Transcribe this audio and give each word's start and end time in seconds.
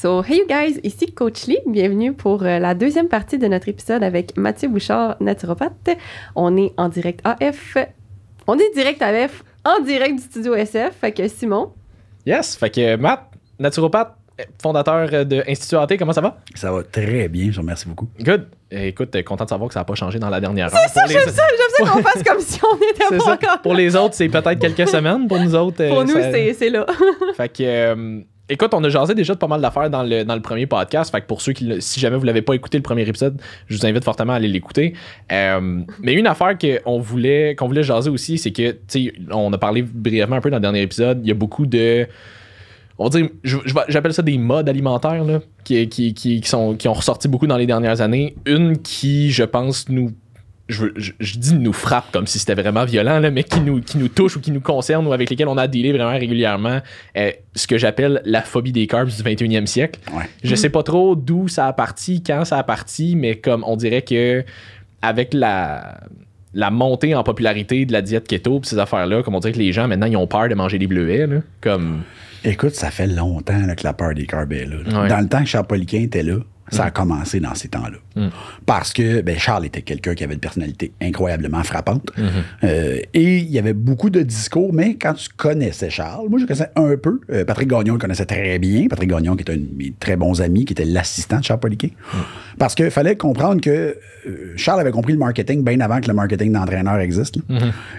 So, 0.00 0.22
hey 0.22 0.38
you 0.38 0.46
guys, 0.46 0.80
ici 0.82 1.12
Coach 1.12 1.46
Lee. 1.46 1.58
Bienvenue 1.66 2.14
pour 2.14 2.42
euh, 2.42 2.58
la 2.58 2.74
deuxième 2.74 3.08
partie 3.08 3.36
de 3.38 3.46
notre 3.46 3.68
épisode 3.68 4.02
avec 4.02 4.34
Mathieu 4.36 4.68
Bouchard, 4.68 5.16
naturopathe. 5.20 5.90
On 6.34 6.56
est 6.56 6.72
en 6.78 6.88
direct 6.88 7.20
AF. 7.24 7.76
On 8.46 8.56
est 8.58 8.72
direct 8.74 9.02
AF, 9.02 9.42
en 9.64 9.80
direct 9.82 10.16
du 10.16 10.22
studio 10.22 10.54
SF. 10.54 10.94
Fait 11.00 11.12
que 11.12 11.28
Simon. 11.28 11.72
Yes, 12.24 12.56
fait 12.56 12.70
que 12.70 12.96
Matt, 12.96 13.24
naturopathe, 13.58 14.14
fondateur 14.62 15.26
de 15.26 15.42
Institut 15.46 15.76
AT, 15.76 15.98
comment 15.98 16.14
ça 16.14 16.22
va? 16.22 16.38
Ça 16.54 16.72
va 16.72 16.82
très 16.82 17.28
bien, 17.28 17.50
je 17.50 17.56
vous 17.56 17.60
remercie 17.60 17.86
beaucoup. 17.86 18.08
Good. 18.20 18.46
Écoute, 18.70 19.22
content 19.24 19.44
de 19.44 19.50
savoir 19.50 19.68
que 19.68 19.74
ça 19.74 19.80
n'a 19.80 19.84
pas 19.84 19.96
changé 19.96 20.18
dans 20.18 20.30
la 20.30 20.40
dernière 20.40 20.72
heure. 20.72 20.80
C'est 20.86 20.94
ça, 20.94 21.04
j'aime 21.08 21.28
ça, 21.28 21.42
j'aime 21.50 21.86
ça 21.86 21.92
qu'on 21.92 22.02
fasse 22.02 22.22
comme 22.22 22.40
si 22.40 22.58
on 22.64 22.76
n'était 22.80 23.18
pas 23.18 23.18
ça. 23.24 23.32
encore. 23.32 23.60
Pour 23.60 23.74
les 23.74 23.94
autres, 23.96 24.14
c'est 24.14 24.28
peut-être 24.30 24.58
quelques 24.60 24.88
semaines. 24.88 25.28
Pour 25.28 25.40
nous 25.40 25.54
autres, 25.54 25.86
Pour 25.88 26.00
euh, 26.00 26.04
nous, 26.04 26.12
ça- 26.14 26.30
c'est- 26.32 26.54
c'est 26.54 26.70
là. 26.70 26.86
Fait 27.36 27.48
que, 27.50 27.62
euh, 27.64 28.20
écoute, 28.50 28.74
on 28.74 28.84
a 28.84 28.88
jasé 28.88 29.14
déjà 29.14 29.34
de 29.34 29.38
pas 29.38 29.46
mal 29.46 29.60
d'affaires 29.60 29.88
dans 29.88 30.02
le, 30.02 30.24
dans 30.24 30.34
le 30.34 30.42
premier 30.42 30.66
podcast. 30.66 31.10
Fait 31.10 31.20
que 31.20 31.26
pour 31.26 31.40
ceux 31.40 31.52
qui, 31.52 31.80
si 31.80 32.00
jamais 32.00 32.16
vous 32.16 32.24
l'avez 32.24 32.42
pas 32.42 32.54
écouté 32.54 32.76
le 32.76 32.82
premier 32.82 33.08
épisode, 33.08 33.40
je 33.68 33.76
vous 33.76 33.86
invite 33.86 34.04
fortement 34.04 34.34
à 34.34 34.36
aller 34.36 34.48
l'écouter. 34.48 34.94
Euh, 35.32 35.80
mais 36.02 36.12
une 36.12 36.26
affaire 36.26 36.56
qu'on 36.58 36.98
voulait, 36.98 37.54
qu'on 37.54 37.66
voulait 37.66 37.82
jaser 37.82 38.10
aussi, 38.10 38.36
c'est 38.36 38.50
que, 38.50 38.72
tu 38.72 38.78
sais, 38.88 39.12
on 39.30 39.52
a 39.52 39.58
parlé 39.58 39.82
brièvement 39.82 40.36
un 40.36 40.40
peu 40.40 40.50
dans 40.50 40.58
le 40.58 40.62
dernier 40.62 40.82
épisode. 40.82 41.20
Il 41.22 41.28
y 41.28 41.32
a 41.32 41.34
beaucoup 41.34 41.66
de. 41.66 42.06
On 42.98 43.08
va 43.08 43.18
dire, 43.18 43.30
j'appelle 43.88 44.12
ça 44.12 44.20
des 44.20 44.36
modes 44.36 44.68
alimentaires, 44.68 45.24
là, 45.24 45.40
qui, 45.64 45.88
qui, 45.88 46.12
qui 46.12 46.42
sont, 46.44 46.74
qui 46.74 46.86
ont 46.86 46.92
ressorti 46.92 47.28
beaucoup 47.28 47.46
dans 47.46 47.56
les 47.56 47.64
dernières 47.64 48.02
années. 48.02 48.34
Une 48.44 48.76
qui, 48.76 49.30
je 49.30 49.44
pense, 49.44 49.88
nous 49.88 50.10
je, 50.70 50.82
veux- 50.84 50.92
je, 50.96 51.12
je 51.20 51.38
dis 51.38 51.54
nous 51.54 51.72
frappe 51.72 52.10
comme 52.12 52.26
si 52.26 52.38
c'était 52.38 52.54
vraiment 52.54 52.84
violent, 52.84 53.18
là, 53.20 53.30
mais 53.30 53.44
qui 53.44 53.60
nous, 53.60 53.80
qui 53.80 53.98
nous 53.98 54.08
touche 54.08 54.36
ou 54.36 54.40
qui 54.40 54.50
nous 54.50 54.60
concerne 54.60 55.06
ou 55.06 55.12
avec 55.12 55.28
lesquels 55.30 55.48
on 55.48 55.58
a 55.58 55.66
dealé 55.68 55.92
vraiment 55.92 56.10
régulièrement, 56.18 56.80
euh, 57.16 57.30
ce 57.54 57.66
que 57.66 57.76
j'appelle 57.78 58.22
la 58.24 58.42
phobie 58.42 58.72
des 58.72 58.86
carbs 58.86 59.08
du 59.08 59.22
21e 59.22 59.66
siècle. 59.66 60.00
Ouais. 60.14 60.24
Je 60.42 60.54
sais 60.54 60.70
pas 60.70 60.82
trop 60.82 61.14
d'où 61.16 61.48
ça 61.48 61.66
a 61.66 61.72
parti, 61.72 62.22
quand 62.22 62.44
ça 62.44 62.58
a 62.58 62.62
parti, 62.62 63.16
mais 63.16 63.36
comme 63.36 63.64
on 63.66 63.76
dirait 63.76 64.02
que 64.02 64.44
avec 65.02 65.34
la, 65.34 66.00
la 66.54 66.70
montée 66.70 67.14
en 67.14 67.22
popularité 67.22 67.86
de 67.86 67.92
la 67.92 68.02
diète 68.02 68.26
keto 68.28 68.60
pis 68.60 68.68
ces 68.68 68.78
affaires-là, 68.78 69.22
comme 69.22 69.34
on 69.34 69.40
dirait 69.40 69.52
que 69.52 69.58
les 69.58 69.72
gens 69.72 69.88
maintenant 69.88 70.06
ils 70.06 70.16
ont 70.16 70.26
peur 70.26 70.48
de 70.48 70.54
manger 70.54 70.78
des 70.78 70.86
bleuets, 70.86 71.26
là, 71.26 71.36
comme 71.60 72.02
Écoute, 72.42 72.74
ça 72.74 72.90
fait 72.90 73.06
longtemps 73.06 73.66
là, 73.66 73.76
que 73.76 73.84
la 73.84 73.92
peur 73.92 74.14
des 74.14 74.24
carbs 74.26 74.50
est 74.54 74.64
là. 74.64 74.76
là. 74.86 75.02
Ouais. 75.02 75.08
Dans 75.08 75.20
le 75.20 75.28
temps 75.28 75.40
que 75.40 75.46
Charles 75.48 75.66
Poliquin 75.66 75.98
était 76.00 76.22
là, 76.22 76.36
ça 76.70 76.84
a 76.84 76.90
commencé 76.90 77.40
dans 77.40 77.54
ces 77.54 77.68
temps-là. 77.68 78.28
Parce 78.66 78.92
que 78.92 79.20
ben, 79.22 79.38
Charles 79.38 79.66
était 79.66 79.82
quelqu'un 79.82 80.14
qui 80.14 80.24
avait 80.24 80.34
une 80.34 80.40
personnalité 80.40 80.92
incroyablement 81.00 81.62
frappante. 81.64 82.10
Euh, 82.64 82.98
et 83.14 83.38
il 83.38 83.50
y 83.50 83.58
avait 83.58 83.72
beaucoup 83.72 84.10
de 84.10 84.22
discours, 84.22 84.72
mais 84.72 84.94
quand 84.96 85.14
tu 85.14 85.28
connaissais 85.36 85.90
Charles, 85.90 86.28
moi 86.28 86.38
je 86.38 86.44
connaissais 86.46 86.70
un 86.76 86.96
peu. 86.96 87.20
Euh, 87.32 87.44
Patrick 87.44 87.68
Gagnon 87.68 87.94
le 87.94 87.98
connaissait 87.98 88.26
très 88.26 88.58
bien. 88.58 88.86
Patrick 88.88 89.10
Gagnon, 89.10 89.36
qui 89.36 89.44
est 89.44 89.50
un 89.52 89.56
de 89.56 89.66
mes 89.76 89.92
très 89.98 90.16
bons 90.16 90.40
amis, 90.40 90.64
qui 90.64 90.72
était 90.72 90.84
l'assistant 90.84 91.38
de 91.38 91.44
Charles 91.44 91.60
Poliquin. 91.60 91.88
Parce 92.58 92.74
qu'il 92.74 92.90
fallait 92.90 93.16
comprendre 93.16 93.60
que 93.60 93.96
euh, 94.26 94.52
Charles 94.56 94.80
avait 94.80 94.90
compris 94.90 95.12
le 95.12 95.18
marketing 95.18 95.64
bien 95.64 95.80
avant 95.80 96.00
que 96.00 96.08
le 96.08 96.14
marketing 96.14 96.52
d'entraîneur 96.52 96.98
existe. 96.98 97.36
là. 97.36 97.42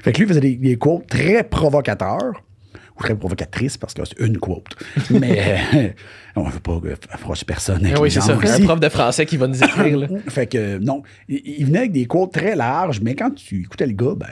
Fait 0.03 0.11
que 0.11 0.19
lui 0.19 0.27
faisait 0.27 0.39
des, 0.41 0.55
des 0.55 0.75
quotes 0.77 1.07
très 1.07 1.43
provocateurs 1.43 2.33
ou 2.97 3.03
très 3.03 3.15
provocatrice 3.15 3.77
parce 3.77 3.93
que 3.93 4.01
c'est 4.05 4.19
une 4.19 4.37
quote. 4.37 4.75
Mais 5.09 5.41
euh, 5.73 5.89
on 6.35 6.45
ne 6.45 6.51
veut 6.51 6.59
pas 6.59 6.79
euh, 6.83 6.95
froisser 7.17 7.45
personne. 7.45 7.85
avec 7.85 7.95
Ah 7.97 8.01
oui, 8.01 8.11
c'est 8.11 8.21
ça. 8.21 8.33
Un 8.33 8.63
prof 8.65 8.79
de 8.79 8.89
français 8.89 9.25
qui 9.25 9.37
va 9.37 9.47
nous 9.47 9.63
écrire. 9.63 9.97
là. 9.97 10.07
Fait 10.27 10.47
que 10.47 10.77
non, 10.77 11.03
il, 11.27 11.41
il 11.45 11.65
venait 11.65 11.79
avec 11.79 11.91
des 11.91 12.05
quotes 12.05 12.33
très 12.33 12.55
larges, 12.55 13.01
mais 13.01 13.15
quand 13.15 13.31
tu 13.31 13.61
écoutais 13.61 13.87
le 13.87 13.93
gars, 13.93 14.15
ben, 14.15 14.27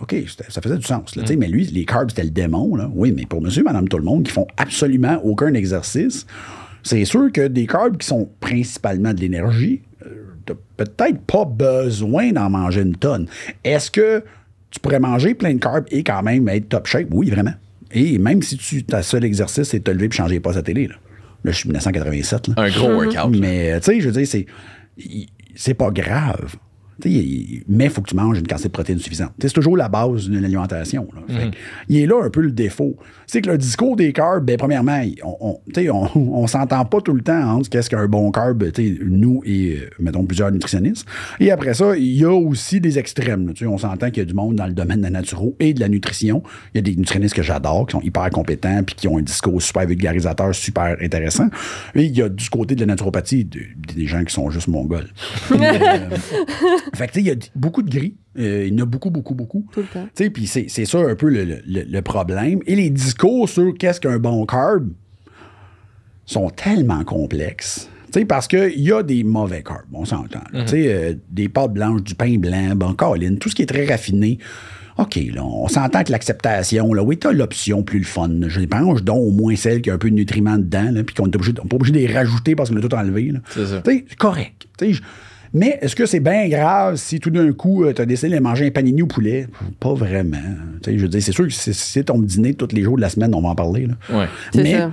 OK, 0.00 0.14
ça 0.48 0.60
faisait 0.60 0.76
du 0.76 0.86
sens. 0.86 1.16
Là, 1.16 1.26
sais, 1.26 1.36
Mais 1.36 1.48
lui, 1.48 1.64
les 1.64 1.84
carbs, 1.84 2.10
c'était 2.10 2.24
le 2.24 2.30
démon. 2.30 2.74
Là. 2.76 2.90
Oui, 2.94 3.12
mais 3.12 3.26
pour 3.26 3.40
monsieur, 3.40 3.62
madame, 3.62 3.88
tout 3.88 3.98
le 3.98 4.04
monde 4.04 4.24
qui 4.24 4.32
font 4.32 4.46
absolument 4.56 5.20
aucun 5.22 5.54
exercice, 5.54 6.26
c'est 6.82 7.04
sûr 7.04 7.30
que 7.32 7.46
des 7.46 7.66
carbs 7.66 7.96
qui 7.96 8.06
sont 8.06 8.28
principalement 8.40 9.14
de 9.14 9.20
l'énergie, 9.20 9.82
euh, 10.04 10.08
t'as 10.44 10.54
peut-être 10.76 11.20
pas 11.20 11.44
besoin 11.44 12.32
d'en 12.32 12.50
manger 12.50 12.82
une 12.82 12.96
tonne. 12.96 13.28
Est-ce 13.64 13.90
que 13.90 14.24
tu 14.70 14.80
pourrais 14.80 15.00
manger 15.00 15.34
plein 15.34 15.54
de 15.54 15.60
carbs 15.60 15.86
et 15.90 16.02
quand 16.02 16.22
même 16.22 16.48
être 16.48 16.68
top 16.68 16.86
shape? 16.86 17.08
Oui, 17.10 17.30
vraiment. 17.30 17.54
Et 17.92 18.18
même 18.18 18.42
si 18.42 18.56
tu, 18.56 18.84
ta 18.84 19.02
seul 19.02 19.24
exercice, 19.24 19.68
c'est 19.68 19.78
de 19.78 19.84
te 19.84 19.90
lever 19.90 20.06
et 20.06 20.10
changer 20.10 20.40
pas 20.40 20.54
sa 20.54 20.62
télé. 20.62 20.86
Là, 20.86 20.94
là 21.44 21.52
je 21.52 21.56
suis 21.56 21.68
1987. 21.68 22.48
Là. 22.48 22.54
Un 22.56 22.70
gros 22.70 22.88
workout. 22.88 23.14
là. 23.14 23.38
Mais, 23.38 23.80
tu 23.80 23.86
sais, 23.86 24.00
je 24.00 24.08
veux 24.08 24.12
dire, 24.12 24.26
c'est, 24.26 24.46
c'est 25.54 25.74
pas 25.74 25.90
grave. 25.90 26.56
Il- 27.04 27.62
mais 27.68 27.84
il 27.84 27.90
faut 27.90 28.00
que 28.02 28.10
tu 28.10 28.16
manges 28.16 28.38
une 28.38 28.46
quantité 28.46 28.68
de 28.68 28.72
protéines 28.72 28.98
suffisante. 28.98 29.32
C'est 29.40 29.52
toujours 29.52 29.76
la 29.76 29.88
base 29.88 30.28
d'une 30.28 30.44
alimentation. 30.44 31.08
là. 31.14 31.34
Fait 31.34 31.50
que 31.50 31.56
Il 31.88 31.96
est 31.98 32.06
là 32.06 32.22
un 32.24 32.30
peu 32.30 32.40
le 32.40 32.52
défaut. 32.52 32.96
C'est 33.26 33.40
que 33.40 33.50
le 33.50 33.58
discours 33.58 33.96
des 33.96 34.12
carbs, 34.12 34.44
ben, 34.44 34.56
premièrement, 34.56 35.00
on, 35.24 35.36
on, 35.40 35.60
tu 35.72 35.82
sais, 35.82 35.90
on, 35.90 36.08
on 36.42 36.46
s'entend 36.46 36.84
pas 36.84 37.00
tout 37.00 37.12
le 37.14 37.22
temps 37.22 37.56
entre 37.56 37.68
qu'est-ce 37.70 37.88
qu'un 37.90 38.06
bon 38.06 38.30
carb, 38.30 38.62
nous 39.04 39.42
et, 39.44 39.78
euh, 39.80 39.90
mettons, 39.98 40.24
plusieurs 40.24 40.50
nutritionnistes. 40.52 41.06
Et 41.40 41.50
après 41.50 41.74
ça, 41.74 41.96
il 41.96 42.12
y 42.14 42.24
a 42.24 42.32
aussi 42.32 42.80
des 42.80 42.98
extrêmes. 42.98 43.48
là. 43.48 43.66
On 43.68 43.78
s'entend 43.78 44.08
qu'il 44.10 44.18
y 44.18 44.20
a 44.20 44.24
du 44.24 44.34
monde 44.34 44.56
dans 44.56 44.66
le 44.66 44.72
domaine 44.74 44.98
de 44.98 45.04
la 45.04 45.10
naturo 45.10 45.56
et 45.60 45.72
de 45.74 45.80
la 45.80 45.88
nutrition. 45.88 46.42
Il 46.74 46.76
y 46.76 46.80
a 46.80 46.82
des 46.82 46.94
nutritionnistes 46.94 47.34
que 47.34 47.42
j'adore, 47.42 47.86
qui 47.86 47.92
sont 47.92 48.00
hyper 48.02 48.28
compétents 48.30 48.82
puis 48.84 48.94
qui 48.94 49.08
ont 49.08 49.18
un 49.18 49.22
discours 49.22 49.60
super 49.62 49.86
vulgarisateur, 49.86 50.54
super 50.54 50.96
intéressant. 51.00 51.48
Et 51.94 52.04
il 52.04 52.16
y 52.16 52.22
a 52.22 52.28
du 52.28 52.48
côté 52.50 52.74
de 52.74 52.80
la 52.80 52.86
naturopathie 52.86 53.44
de- 53.44 53.60
des 53.94 54.06
gens 54.06 54.22
qui 54.24 54.32
sont 54.34 54.50
juste 54.50 54.68
mongols. 54.68 55.08
Euh, 55.52 56.08
fait 56.94 57.06
que, 57.08 57.12
tu 57.12 57.18
sais, 57.20 57.24
il 57.24 57.28
y 57.28 57.30
a 57.30 57.36
beaucoup 57.54 57.82
de 57.82 57.90
gris. 57.90 58.14
Euh, 58.38 58.66
il 58.66 58.72
y 58.74 58.80
en 58.80 58.84
a 58.84 58.86
beaucoup, 58.86 59.10
beaucoup, 59.10 59.34
beaucoup. 59.34 59.66
Tout 59.72 59.80
le 59.80 59.86
temps. 59.86 60.04
Tu 60.14 60.24
sais, 60.24 60.30
puis 60.30 60.46
c'est 60.46 60.66
c'est 60.68 60.84
ça 60.86 60.98
un 60.98 61.14
peu 61.14 61.28
le, 61.28 61.44
le- 61.44 61.84
le 61.88 62.02
problème. 62.02 62.60
Et 62.66 62.74
les 62.76 62.90
discours 62.90 63.48
sur 63.48 63.74
qu'est-ce 63.78 64.00
qu'un 64.00 64.18
bon 64.18 64.44
carb 64.46 64.88
sont 66.26 66.50
tellement 66.50 67.04
complexes. 67.04 67.88
Tu 68.12 68.20
sais, 68.20 68.24
parce 68.24 68.46
qu'il 68.46 68.80
y 68.80 68.92
a 68.92 69.02
des 69.02 69.24
mauvais 69.24 69.62
carbs, 69.62 69.86
on 69.92 70.04
s'entend. 70.04 70.42
là. 70.52 70.64
Tu 70.64 70.70
sais, 70.70 70.92
euh, 70.92 71.14
des 71.30 71.48
pâtes 71.48 71.72
blanches, 71.72 72.02
du 72.02 72.14
pain 72.14 72.36
blanc, 72.38 72.74
bon, 72.76 72.92
Caroline, 72.94 73.38
tout 73.38 73.48
ce 73.48 73.54
qui 73.54 73.62
est 73.62 73.66
très 73.66 73.86
raffiné. 73.86 74.38
OK, 74.98 75.18
là, 75.34 75.42
on 75.42 75.68
s'entend 75.68 76.04
que 76.04 76.12
l'acceptation, 76.12 76.92
là, 76.92 77.02
oui, 77.02 77.16
t'as 77.16 77.32
l'option 77.32 77.82
plus 77.82 77.98
le 78.00 78.04
fun. 78.04 78.28
Je 78.46 78.60
mange 78.70 79.02
donc 79.02 79.16
au 79.26 79.30
moins 79.30 79.56
celle 79.56 79.80
qui 79.80 79.88
a 79.90 79.94
un 79.94 79.98
peu 79.98 80.10
de 80.10 80.14
nutriments 80.14 80.58
dedans, 80.58 80.92
puis 81.06 81.14
qu'on 81.14 81.26
n'est 81.26 81.34
obligé- 81.36 81.54
on 81.58 81.62
n'est 81.62 81.68
pas 81.68 81.76
obligé 81.76 81.92
de 81.92 81.98
les 81.98 82.06
rajouter 82.14 82.54
parce 82.54 82.68
qu'on 82.68 82.76
a 82.76 82.80
tout 82.82 82.94
enlevé. 82.94 83.32
C'est 83.48 83.64
ça. 83.66 83.80
Tu 83.80 83.90
sais, 83.90 84.04
c'est 84.08 84.18
correct. 84.18 84.66
Tu 84.78 84.94
sais, 84.94 85.00
mais 85.54 85.78
est-ce 85.82 85.94
que 85.94 86.06
c'est 86.06 86.20
bien 86.20 86.48
grave 86.48 86.96
si 86.96 87.20
tout 87.20 87.30
d'un 87.30 87.52
coup, 87.52 87.84
tu 87.92 88.00
as 88.00 88.06
décidé 88.06 88.34
de 88.34 88.40
manger 88.40 88.66
un 88.66 88.70
panini 88.70 89.02
au 89.02 89.06
poulet? 89.06 89.46
Pas 89.80 89.92
vraiment. 89.92 90.38
Tu 90.82 90.90
sais, 90.90 90.98
je 90.98 91.02
veux 91.02 91.08
dire, 91.08 91.22
c'est 91.22 91.32
sûr 91.32 91.44
que 91.44 91.52
si 91.52 91.74
c'est 91.74 92.04
ton 92.04 92.18
dîner 92.18 92.54
tous 92.54 92.74
les 92.74 92.82
jours 92.82 92.96
de 92.96 93.02
la 93.02 93.10
semaine, 93.10 93.34
on 93.34 93.42
va 93.42 93.50
en 93.50 93.54
parler. 93.54 93.86
Là. 93.86 93.94
Ouais. 94.10 94.26
C'est 94.52 94.62
Mais, 94.62 94.88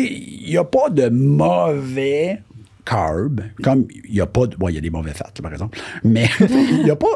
il 0.00 0.50
n'y 0.50 0.56
a 0.56 0.64
pas 0.64 0.90
de 0.90 1.08
mauvais 1.08 2.40
carbs, 2.84 3.42
comme 3.62 3.86
il 4.04 4.14
n'y 4.14 4.20
a 4.20 4.26
pas 4.26 4.46
de. 4.46 4.56
Bon, 4.56 4.68
il 4.68 4.74
y 4.74 4.78
a 4.78 4.80
des 4.80 4.90
mauvais 4.90 5.12
fats, 5.12 5.30
par 5.40 5.52
exemple. 5.52 5.78
Mais 6.02 6.28
il 6.40 6.84
n'y 6.84 6.90
a 6.90 6.96
pas. 6.96 7.06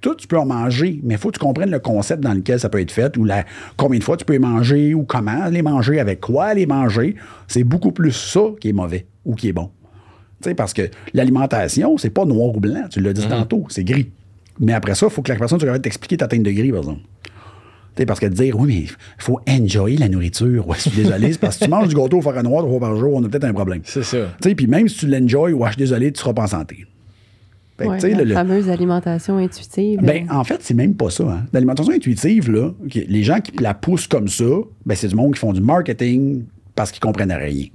Tout, 0.00 0.14
tu 0.14 0.26
peux 0.26 0.38
en 0.38 0.46
manger, 0.46 0.98
mais 1.02 1.14
il 1.14 1.18
faut 1.18 1.28
que 1.28 1.34
tu 1.34 1.44
comprennes 1.44 1.70
le 1.70 1.78
concept 1.78 2.22
dans 2.22 2.32
lequel 2.32 2.58
ça 2.58 2.70
peut 2.70 2.80
être 2.80 2.90
fait, 2.90 3.18
ou 3.18 3.24
la, 3.24 3.44
combien 3.76 3.98
de 3.98 4.04
fois 4.04 4.16
tu 4.16 4.24
peux 4.24 4.32
les 4.32 4.38
manger, 4.38 4.94
ou 4.94 5.04
comment 5.04 5.46
les 5.48 5.60
manger, 5.60 6.00
avec 6.00 6.20
quoi 6.20 6.54
les 6.54 6.64
manger. 6.64 7.16
C'est 7.48 7.64
beaucoup 7.64 7.92
plus 7.92 8.12
ça 8.12 8.40
qui 8.60 8.70
est 8.70 8.72
mauvais 8.72 9.06
ou 9.26 9.34
qui 9.34 9.48
est 9.48 9.52
bon. 9.52 9.70
Tu 10.42 10.48
sais, 10.48 10.54
parce 10.54 10.72
que 10.72 10.88
l'alimentation, 11.12 11.98
c'est 11.98 12.10
pas 12.10 12.24
noir 12.24 12.56
ou 12.56 12.60
blanc, 12.60 12.84
tu 12.90 13.00
l'as 13.00 13.12
dit 13.12 13.26
tantôt, 13.28 13.66
c'est 13.68 13.84
gris. 13.84 14.08
Mais 14.58 14.72
après 14.72 14.94
ça, 14.94 15.06
il 15.06 15.12
faut 15.12 15.22
que 15.22 15.32
la 15.32 15.38
personne 15.38 15.58
soit 15.58 15.66
capable 15.66 15.82
t'expliquer 15.82 16.16
ta 16.16 16.28
teinte 16.28 16.42
de 16.42 16.50
gris, 16.50 16.70
par 16.70 16.80
exemple. 16.80 17.00
Tu 17.24 17.30
sais, 18.02 18.06
parce 18.06 18.20
que 18.20 18.26
de 18.26 18.34
dire, 18.34 18.58
oui, 18.58 18.68
mais 18.68 18.80
il 18.84 19.22
faut 19.22 19.40
enjoy 19.48 19.96
la 19.96 20.08
nourriture. 20.08 20.66
Ouais, 20.68 20.76
je 20.76 20.88
suis 20.88 21.02
désolé, 21.02 21.32
c'est 21.32 21.38
parce 21.40 21.56
que 21.56 21.64
si 21.64 21.64
tu 21.64 21.70
manges 21.70 21.88
du 21.88 21.94
gâteau 21.94 22.18
au 22.18 22.22
forêt 22.22 22.42
noir 22.42 22.62
trois 22.62 22.78
fois 22.78 22.88
par 22.88 22.96
jour, 22.96 23.14
on 23.14 23.24
a 23.24 23.28
peut-être 23.28 23.44
un 23.44 23.52
problème. 23.52 23.80
C'est 23.84 24.02
ça. 24.04 24.18
Tu 24.40 24.48
sais, 24.50 24.54
puis 24.54 24.66
même 24.66 24.88
si 24.88 24.98
tu 24.98 25.06
l'enjoy, 25.08 25.52
ouais, 25.52 25.66
je 25.68 25.72
suis 25.72 25.78
désolé, 25.78 26.12
tu 26.12 26.20
seras 26.20 26.32
pas 26.32 26.44
en 26.44 26.46
santé. 26.46 26.86
Fait 27.78 27.86
Ouais, 27.88 27.98
la 28.10 28.22
le- 28.24 28.34
fameuse 28.34 28.68
alimentation 28.68 29.38
intuitive. 29.38 30.00
ben, 30.02 30.26
en 30.30 30.44
fait, 30.44 30.58
c'est 30.60 30.74
même 30.74 30.94
pas 30.94 31.08
ça. 31.10 31.24
hein. 31.24 31.44
L'alimentation 31.52 31.92
intuitive, 31.92 32.50
là, 32.52 32.70
les 32.94 33.22
gens 33.24 33.40
qui 33.40 33.52
la 33.62 33.72
poussent 33.74 34.06
comme 34.06 34.28
ça, 34.28 34.44
ben, 34.86 34.94
c'est 34.94 35.08
du 35.08 35.14
monde 35.16 35.32
qui 35.34 35.40
font 35.40 35.52
du 35.54 35.60
marketing 35.62 36.44
parce 36.74 36.92
qu'ils 36.92 37.00
comprennent 37.00 37.32
rien. 37.32 37.66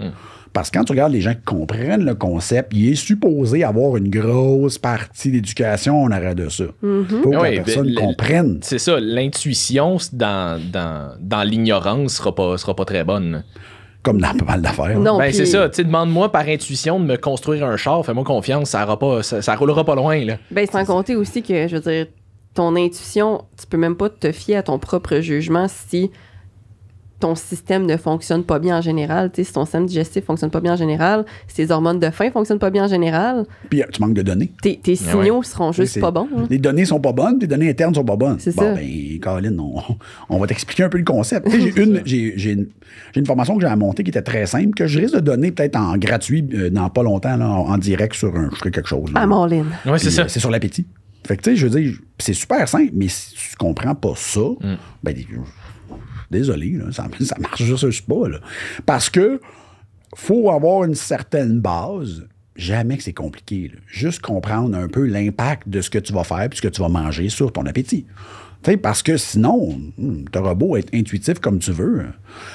Parce 0.56 0.72
que 0.72 0.78
quand 0.78 0.86
tu 0.86 0.94
regardes 0.94 1.12
les 1.12 1.20
gens 1.20 1.34
qui 1.34 1.42
comprennent 1.44 2.06
le 2.06 2.16
concept, 2.16 2.72
il 2.74 2.94
est 2.94 2.96
supposé 2.96 3.66
avoir 3.66 3.98
une 3.98 4.10
grosse 4.10 4.78
partie 4.78 5.30
d'éducation 5.30 6.02
en 6.02 6.12
arrière 6.12 6.34
de 6.34 6.48
ça. 6.48 6.64
Pour 6.80 7.32
que 7.32 7.38
Ouais, 7.38 7.58
la 7.58 7.64
personne 7.64 7.94
ben, 7.94 7.96
comprenne. 7.96 8.60
C'est 8.62 8.80
ça, 8.80 8.98
l'intuition 9.02 9.98
dans, 10.14 10.58
dans, 10.72 11.12
dans 11.20 11.44
l'ignorance 11.44 12.14
sera 12.14 12.34
pas, 12.34 12.58
sera 12.58 12.74
pas 12.74 12.86
très 12.86 13.04
bonne. 13.04 13.44
Comme 14.02 14.22
dans 14.22 14.34
pas 14.34 14.46
mal 14.46 14.62
d'affaires. 14.62 14.98
Non, 14.98 15.18
ben, 15.18 15.34
c'est 15.34 15.46
ça, 15.46 15.68
tu 15.68 15.84
demande-moi 15.84 16.32
par 16.32 16.48
intuition 16.48 17.02
de 17.02 17.06
me 17.06 17.18
construire 17.18 17.66
un 17.66 17.76
char, 17.76 18.06
fais-moi 18.06 18.24
confiance, 18.24 18.70
ça, 18.70 18.86
aura 18.86 18.98
pas, 18.98 19.24
ça, 19.24 19.42
ça 19.42 19.56
roulera 19.58 19.84
pas 19.84 19.96
loin, 19.96 20.24
là. 20.24 20.38
Ben, 20.52 20.66
sans 20.68 20.86
compter 20.86 21.18
aussi 21.18 21.44
que, 21.44 21.68
je 21.68 21.76
veux 21.76 21.82
dire, 21.82 22.06
ton 22.54 22.78
intuition, 22.78 23.44
tu 23.60 23.68
peux 23.68 23.78
même 23.78 23.98
pas 23.98 24.10
te 24.10 24.32
fier 24.32 24.56
à 24.56 24.64
ton 24.64 24.80
propre 24.80 25.20
jugement 25.20 25.68
si 25.68 26.12
ton 27.20 27.34
système 27.36 27.86
ne 27.86 27.96
fonctionne 27.96 28.44
pas 28.44 28.60
bien 28.60 28.78
en 28.78 28.82
général, 28.82 29.32
si 29.34 29.46
ton 29.46 29.64
système 29.64 29.86
digestif 29.86 30.26
fonctionne 30.26 30.50
pas 30.52 30.60
bien 30.60 30.74
en 30.74 30.76
général, 30.76 31.26
si 31.48 31.56
tes 31.56 31.72
hormones 31.72 32.00
de 32.00 32.10
faim 32.10 32.30
fonctionnent 32.32 32.60
pas 32.60 32.70
bien 32.70 32.84
en 32.86 32.88
général, 32.90 33.46
Puis 33.70 33.82
euh, 33.82 33.86
tu 33.92 34.02
manques 34.02 34.14
de 34.16 34.22
données. 34.22 34.52
tes, 34.62 34.78
tes 34.78 34.96
signaux 34.96 35.42
seront 35.44 35.72
juste 35.72 36.00
pas 36.02 36.12
bons. 36.12 36.28
hein. 36.38 36.44
Les 36.50 36.58
données 36.58 36.84
sont 36.86 37.00
pas 37.00 37.14
bonnes, 37.14 37.40
les 37.40 37.48
données 37.48 37.70
internes 37.70 37.96
sont 37.96 38.04
pas 38.04 38.18
bonnes. 38.18 38.38
C'est 38.40 38.54
bon, 38.56 38.64
ça. 38.64 38.74
ben, 38.74 39.20
Caroline, 39.22 39.60
on, 39.60 39.82
on 40.30 40.40
va 40.40 40.48
t'expliquer 40.48 40.84
un 40.84 40.90
peu 40.90 40.98
le 40.98 41.04
concept. 41.06 41.50
Tu 41.50 41.62
sais, 41.62 41.72
j'ai 41.76 41.82
une, 41.84 42.02
j'ai, 42.36 42.52
une, 43.16 43.26
formation 43.26 43.56
que 43.56 43.62
j'ai 43.62 43.68
à 43.68 43.76
monter 43.78 44.04
qui 44.04 44.10
était 44.10 44.22
très 44.22 44.46
simple, 44.46 44.72
que 44.76 44.86
je 44.88 45.00
risque 45.00 45.16
de 45.16 45.22
donner 45.22 45.52
peut-être 45.52 45.78
en 45.78 45.98
gratuit 45.98 46.46
euh, 46.54 46.70
dans 46.70 46.90
pas 46.90 47.04
longtemps, 47.04 47.38
là, 47.38 47.48
en, 47.50 47.70
en 47.74 47.78
direct 47.78 48.14
sur 48.16 48.36
un, 48.36 48.50
je 48.52 48.58
ferai 48.58 48.72
quelque 48.72 48.90
chose. 48.90 49.12
là. 49.14 49.22
À 49.22 49.26
Morlin. 49.26 49.66
Ouais, 49.86 50.00
c'est 50.00 50.12
ça. 50.12 50.24
euh, 50.24 50.28
C'est 50.28 50.40
sur 50.42 50.52
l'appétit. 50.52 50.86
Fait 51.26 51.38
que, 51.38 51.42
tu 51.42 51.50
sais, 51.52 51.56
je 51.56 51.66
veux 51.68 51.80
dire, 51.82 51.98
c'est 52.20 52.34
super 52.34 52.68
simple, 52.68 52.92
mais 52.94 53.08
si 53.08 53.34
tu 53.34 53.56
comprends 53.58 53.96
pas 53.96 54.14
ça, 54.16 54.42
Mm. 54.42 54.76
ben, 55.04 55.16
désolé, 56.38 56.72
là, 56.72 56.92
ça, 56.92 57.08
ça 57.22 57.36
marche 57.40 57.64
juste 57.64 58.08
pas, 58.08 58.28
là. 58.30 58.40
Parce 58.86 59.10
que 59.10 59.40
faut 60.16 60.50
avoir 60.50 60.84
une 60.84 60.96
certaine 60.96 61.60
base. 61.60 62.28
Jamais 62.56 62.96
que 62.96 63.04
c'est 63.04 63.12
compliqué. 63.12 63.70
là. 63.74 63.82
Juste 63.86 64.22
comprendre 64.22 64.78
un 64.78 64.88
peu 64.88 65.06
l'impact 65.06 65.68
de 65.68 65.82
ce 65.82 65.90
que 65.90 66.00
tu 66.00 66.14
vas 66.14 66.24
faire 66.24 66.48
puis 66.50 66.58
ce 66.58 66.62
que 66.62 66.70
tu 66.70 66.82
vas 66.82 66.88
manger 66.88 67.28
sur 67.28 67.52
ton 67.52 67.66
appétit. 67.66 68.06
Parce 68.82 69.04
que 69.04 69.18
sinon, 69.18 69.78
auras 70.36 70.56
beau 70.56 70.76
être 70.76 70.94
intuitif 70.94 71.40
comme 71.40 71.60
tu 71.60 71.72
veux. 71.72 72.06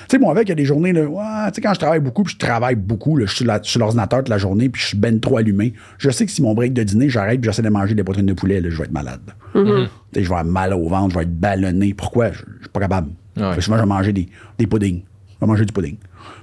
Tu 0.09 0.17
sais, 0.17 0.19
moi, 0.19 0.33
avec, 0.33 0.49
il 0.49 0.51
y 0.51 0.53
a 0.53 0.57
des 0.57 0.65
journées, 0.65 0.93
là, 0.93 1.05
ouais, 1.05 1.49
tu 1.49 1.55
sais, 1.57 1.61
quand 1.61 1.73
je 1.73 1.79
travaille 1.79 2.01
beaucoup, 2.01 2.25
puis 2.25 2.35
je 2.35 2.39
travaille 2.39 2.75
beaucoup, 2.75 3.17
là, 3.17 3.27
je 3.27 3.35
suis 3.35 3.47
sur 3.63 3.81
l'ordinateur 3.81 4.19
toute 4.19 4.29
la 4.29 4.39
journée, 4.39 4.69
puis 4.69 4.83
je 4.83 4.89
suis 4.89 4.97
ben 4.97 5.21
trop 5.21 5.37
allumé. 5.37 5.73
Je 5.99 6.11
sais 6.11 6.27
que 6.27 6.33
si 6.33 6.43
mon 6.43 6.55
break 6.55 6.73
de 6.73 6.83
dîner, 6.83 7.09
j'arrête, 7.09 7.41
puis 7.41 7.49
j'essaie 7.49 7.63
de 7.63 7.69
manger 7.69 7.95
des 7.95 8.03
poitrines 8.03 8.27
de 8.27 8.33
poulet, 8.33 8.61
là, 8.61 8.71
je 8.71 8.77
vais 8.77 8.85
être 8.85 8.93
malade. 8.93 9.21
Sais, 10.13 10.25
je 10.25 10.29
vais 10.29 10.35
avoir 10.35 10.45
mal 10.45 10.75
au 10.75 10.89
ventre, 10.89 11.11
je 11.11 11.19
vais 11.19 11.25
être 11.25 11.39
ballonné. 11.39 11.95
Pourquoi? 11.95 12.33
Je 12.33 12.39
je 12.39 12.63
suis 12.63 12.69
pas 12.73 12.81
capable. 12.81 13.11
Ouais. 13.41 13.51
Fait 13.51 13.57
que 13.57 13.63
souvent, 13.65 13.77
je 13.77 13.83
vais 13.83 13.89
manger 13.89 14.13
des, 14.13 14.29
des 14.59 14.67
puddings. 14.67 15.03
Je 15.35 15.41
vais 15.41 15.47
manger 15.47 15.65
du 15.65 15.73
pudding. 15.73 15.97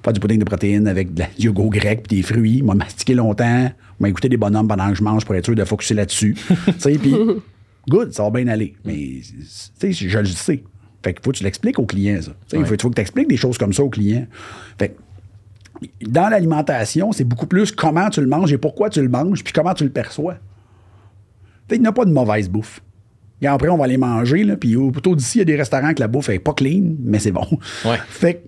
Faire 0.03 0.13
du 0.13 0.19
pudding 0.19 0.39
de 0.39 0.43
protéines 0.45 0.87
avec 0.87 1.13
de 1.13 1.19
la- 1.19 1.29
du 1.37 1.45
yogourt 1.47 1.69
grec 1.69 2.03
puis 2.07 2.17
des 2.17 2.23
fruits. 2.23 2.61
Moi, 2.61 2.75
mastiquer 2.75 3.13
longtemps. 3.13 3.71
Moi, 3.99 4.09
écouter 4.09 4.29
des 4.29 4.37
bonhommes 4.37 4.67
pendant 4.67 4.89
que 4.89 4.95
je 4.95 5.03
mange 5.03 5.25
pour 5.25 5.35
être 5.35 5.45
sûr 5.45 5.55
de 5.55 5.63
focusser 5.65 5.93
là-dessus. 5.93 6.33
tu 6.65 6.73
sais, 6.77 6.97
puis 6.97 7.15
good, 7.89 8.11
ça 8.13 8.23
va 8.23 8.29
bien 8.31 8.47
aller. 8.47 8.75
Mais, 8.85 8.93
tu 8.95 9.45
sais, 9.79 9.91
je 9.91 10.17
le 10.19 10.25
sais. 10.25 10.63
Fait 11.03 11.13
qu'il 11.13 11.23
faut 11.23 11.31
que 11.31 11.37
tu 11.37 11.43
l'expliques 11.43 11.77
au 11.79 11.85
client, 11.85 12.19
ça. 12.21 12.31
Il 12.53 12.65
faut, 12.65 12.75
faut 12.81 12.89
que 12.89 12.95
tu 12.95 13.01
expliques 13.01 13.27
des 13.29 13.37
choses 13.37 13.57
comme 13.57 13.71
ça 13.73 13.83
au 13.83 13.89
client. 13.89 14.25
Fait 14.79 14.95
dans 16.01 16.27
l'alimentation, 16.29 17.11
c'est 17.11 17.23
beaucoup 17.23 17.45
plus 17.45 17.71
comment 17.71 18.09
tu 18.09 18.19
le 18.19 18.25
manges 18.27 18.51
et 18.51 18.57
pourquoi 18.57 18.89
tu 18.89 18.99
le 19.01 19.09
manges, 19.09 19.43
puis 19.43 19.53
comment 19.53 19.75
tu 19.75 19.83
le 19.83 19.91
perçois. 19.91 20.33
Tu 20.33 20.39
sais, 21.69 21.75
Il 21.75 21.81
n'y 21.81 21.87
a 21.87 21.91
pas 21.91 22.03
de 22.05 22.11
mauvaise 22.11 22.49
bouffe. 22.49 22.81
Et 23.41 23.47
après, 23.47 23.69
on 23.69 23.77
va 23.77 23.85
aller 23.85 23.97
manger, 23.97 24.43
là, 24.43 24.57
puis 24.57 24.75
autour 24.75 25.15
d'ici, 25.15 25.37
il 25.37 25.39
y 25.39 25.41
a 25.41 25.45
des 25.45 25.55
restaurants 25.55 25.93
que 25.93 25.99
la 25.99 26.07
bouffe 26.07 26.29
est 26.29 26.39
pas 26.39 26.53
clean, 26.53 26.95
mais 27.03 27.19
c'est 27.19 27.31
bon. 27.31 27.45
Ouais. 27.85 27.97
Fait 28.07 28.35
que, 28.35 28.39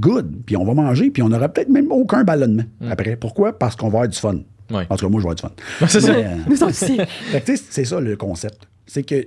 good. 0.00 0.42
Puis 0.46 0.56
on 0.56 0.64
va 0.64 0.74
manger, 0.74 1.10
puis 1.10 1.22
on 1.22 1.28
n'aura 1.28 1.48
peut-être 1.48 1.68
même 1.68 1.92
aucun 1.92 2.24
ballonnement 2.24 2.64
après. 2.90 3.16
Pourquoi? 3.16 3.56
Parce 3.56 3.76
qu'on 3.76 3.88
va 3.88 3.98
avoir 3.98 4.08
du 4.08 4.18
fun. 4.18 4.34
Mm. 4.34 4.74
Ouais. 4.74 4.86
En 4.90 4.96
tout 4.96 5.06
cas, 5.06 5.10
moi, 5.10 5.20
je 5.20 5.26
vais 5.26 5.32
avoir 5.32 5.34
du 5.34 5.42
fun. 5.42 5.86
c'est 5.86 6.00
ça. 6.00 6.12
Euh, 6.16 6.36
Nous 6.48 6.62
aussi. 6.64 6.96
fait 6.96 7.40
que, 7.40 7.46
tu 7.46 7.56
sais, 7.56 7.64
c'est 7.70 7.84
ça 7.84 8.00
le 8.00 8.16
concept. 8.16 8.66
C'est 8.86 9.02
que 9.02 9.26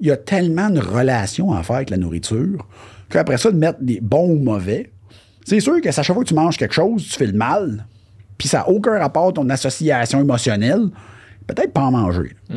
il 0.00 0.08
y 0.08 0.10
a 0.10 0.16
tellement 0.16 0.68
de 0.68 0.80
relations 0.80 1.52
à 1.52 1.62
faire 1.62 1.76
avec 1.76 1.90
la 1.90 1.96
nourriture 1.96 2.66
qu'après 3.08 3.38
ça, 3.38 3.52
de 3.52 3.56
mettre 3.56 3.80
des 3.80 4.00
bons 4.00 4.30
ou 4.30 4.38
mauvais, 4.42 4.90
c'est 5.44 5.60
sûr 5.60 5.80
que 5.80 5.88
à 5.88 5.92
chaque 5.92 6.06
fois 6.06 6.24
que 6.24 6.28
tu 6.28 6.34
manges 6.34 6.56
quelque 6.56 6.74
chose, 6.74 7.04
tu 7.04 7.16
fais 7.16 7.26
le 7.26 7.32
mal, 7.32 7.86
puis 8.36 8.48
ça 8.48 8.58
n'a 8.58 8.68
aucun 8.68 8.98
rapport 8.98 9.28
à 9.28 9.32
ton 9.32 9.48
association 9.48 10.20
émotionnelle, 10.20 10.88
peut-être 11.46 11.72
pas 11.72 11.82
en 11.82 11.90
manger. 11.90 12.34
tu 12.50 12.56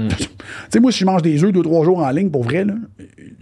sais, 0.70 0.80
moi, 0.80 0.92
si 0.92 1.00
je 1.00 1.06
mange 1.06 1.22
des 1.22 1.44
œufs 1.44 1.52
deux, 1.52 1.62
trois 1.64 1.84
jours 1.84 2.00
en 2.00 2.10
ligne, 2.12 2.30
pour 2.30 2.44
vrai, 2.44 2.66
là, 2.66 2.76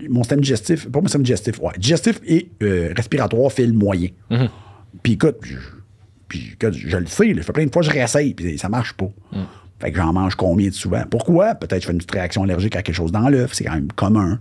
mon 0.10 0.24
système 0.24 0.42
digestif, 0.42 0.90
pas 0.90 1.00
mon 1.00 1.08
système 1.08 1.24
digestif, 1.24 1.60
ouais, 1.60 1.74
digestif 1.78 2.20
et 2.26 2.50
euh, 2.62 2.94
respiratoire 2.96 3.52
fait 3.52 3.66
le 3.66 3.74
moyen. 3.74 4.10
Puis 5.02 5.14
écoute, 5.14 5.38
je, 5.44 5.56
puis 6.28 6.52
écoute, 6.54 6.74
je 6.74 6.98
le 6.98 7.06
sais, 7.08 7.28
là, 7.28 7.34
je 7.38 7.42
fais 7.42 7.54
plein 7.54 7.66
de 7.66 7.72
fois, 7.72 7.82
je 7.82 7.92
réessaye, 7.92 8.34
puis 8.34 8.58
ça 8.58 8.70
marche 8.70 8.94
pas. 8.94 9.10
Fait 9.80 9.92
que 9.92 9.98
j'en 9.98 10.14
mange 10.14 10.36
combien 10.36 10.70
de 10.70 10.74
souvent? 10.74 11.04
Pourquoi? 11.10 11.56
Peut-être 11.56 11.76
que 11.76 11.82
je 11.82 11.86
fais 11.88 11.92
une 11.92 11.98
petite 11.98 12.12
réaction 12.12 12.44
allergique 12.44 12.76
à 12.76 12.82
quelque 12.82 12.96
chose 12.96 13.12
dans 13.12 13.28
l'œuf, 13.28 13.52
c'est 13.54 13.66
quand 13.66 13.74
même 13.74 13.92
commun. 13.92 14.40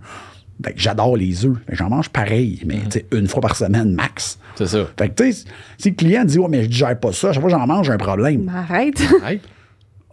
Fait 0.63 0.73
que 0.73 0.79
j'adore 0.79 1.17
les 1.17 1.45
œufs. 1.45 1.57
Fait 1.65 1.71
que 1.71 1.77
J'en 1.77 1.89
mange 1.89 2.09
pareil, 2.09 2.61
mais 2.65 2.79
une 3.11 3.27
fois 3.27 3.41
par 3.41 3.55
semaine 3.55 3.93
max. 3.93 4.39
C'est 4.55 4.67
ça. 4.67 4.87
Fait 4.97 5.09
que 5.09 5.23
tu 5.23 5.33
sais, 5.33 5.45
si 5.77 5.89
le 5.89 5.95
client 5.95 6.23
dit 6.23 6.39
Ouais, 6.39 6.47
mais 6.49 6.63
je 6.63 6.69
digère 6.69 6.97
pas 6.97 7.11
ça, 7.11 7.29
à 7.29 7.33
chaque 7.33 7.41
fois 7.41 7.51
que 7.51 7.57
j'en 7.57 7.67
mange, 7.67 7.87
j'ai 7.87 7.91
un 7.91 7.97
problème. 7.97 8.43
Mais 8.45 8.57
Arrête. 8.57 9.01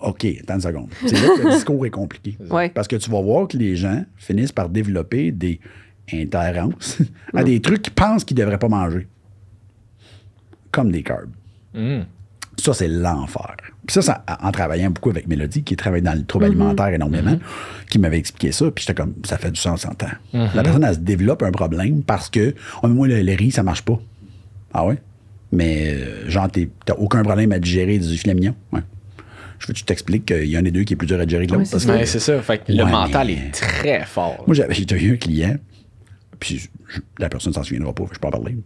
OK, 0.02 0.26
attends 0.42 0.54
une 0.54 0.60
seconde. 0.60 0.88
C'est 1.06 1.20
là 1.20 1.28
que 1.36 1.42
le 1.42 1.50
discours 1.54 1.84
est 1.86 1.90
compliqué. 1.90 2.36
Ouais. 2.50 2.70
Parce 2.70 2.88
que 2.88 2.96
tu 2.96 3.10
vas 3.10 3.20
voir 3.20 3.48
que 3.48 3.56
les 3.56 3.76
gens 3.76 4.04
finissent 4.16 4.52
par 4.52 4.68
développer 4.68 5.30
des 5.32 5.60
intolérances 6.12 6.98
à 7.34 7.44
des 7.44 7.60
trucs 7.60 7.82
qu'ils 7.82 7.92
pensent 7.92 8.24
qu'ils 8.24 8.36
ne 8.36 8.42
devraient 8.42 8.58
pas 8.58 8.68
manger. 8.68 9.06
Comme 10.72 10.90
des 10.90 11.02
carbs. 11.02 11.30
Mm. 11.74 12.00
Ça, 12.56 12.74
c'est 12.74 12.88
l'enfer. 12.88 13.56
Puis 13.86 13.94
ça, 13.94 14.02
ça, 14.02 14.24
en 14.40 14.52
travaillant 14.52 14.90
beaucoup 14.90 15.10
avec 15.10 15.26
Mélodie, 15.26 15.62
qui 15.62 15.76
travaille 15.76 16.02
dans 16.02 16.16
le 16.16 16.24
trouble 16.24 16.44
alimentaire 16.44 16.88
énormément, 16.88 17.38
qui 17.88 17.98
m'avait 17.98 18.18
expliqué 18.18 18.52
ça, 18.52 18.70
puis 18.70 18.84
j'étais 18.84 18.94
comme, 18.94 19.14
ça 19.24 19.38
fait 19.38 19.50
du 19.50 19.60
sens 19.60 19.86
en 19.86 19.94
temps. 19.94 20.10
La 20.32 20.62
personne, 20.62 20.84
elle 20.84 20.94
se 20.94 21.00
développe 21.00 21.42
un 21.42 21.52
problème 21.52 22.02
parce 22.02 22.28
que, 22.28 22.54
oh, 22.82 22.88
mais 22.88 22.94
moi, 22.94 23.08
le, 23.08 23.22
le 23.22 23.34
riz, 23.34 23.50
ça 23.50 23.62
marche 23.62 23.82
pas. 23.82 23.98
Ah 24.74 24.84
ouais? 24.84 24.98
Mais, 25.52 25.94
euh, 25.94 26.28
genre, 26.28 26.48
t'as 26.84 26.94
aucun 26.94 27.22
problème 27.22 27.52
à 27.52 27.58
digérer 27.58 27.98
du 27.98 28.16
filet 28.16 28.34
mignon? 28.34 28.54
Ouais. 28.72 28.82
Je 29.60 29.66
veux 29.68 29.72
que 29.74 29.78
tu 29.78 29.84
t'expliques 29.84 30.26
qu'il 30.26 30.46
y 30.46 30.58
en 30.58 30.64
a 30.64 30.70
deux 30.70 30.82
qui 30.82 30.94
est 30.94 30.96
plus 30.96 31.06
dur 31.06 31.20
à 31.20 31.24
digérer 31.26 31.46
que 31.46 31.52
l'autre. 31.54 31.70
Que- 31.70 32.04
c'est 32.06 32.18
ça. 32.18 32.42
Fait 32.42 32.58
que 32.58 32.72
le 32.72 32.84
mental 32.84 33.26
mais- 33.28 33.34
est 33.34 33.50
très 33.52 34.04
fort. 34.06 34.42
moi, 34.46 34.54
j'avais 34.56 34.74
eu 34.74 35.12
un 35.12 35.16
client, 35.16 35.56
puis 36.40 36.58
je- 36.58 37.00
la 37.18 37.28
personne 37.28 37.52
s'en 37.52 37.62
souviendra 37.62 37.92
pas, 37.94 38.04
je 38.12 38.18
peux 38.18 38.26
en 38.26 38.30
parler. 38.30 38.56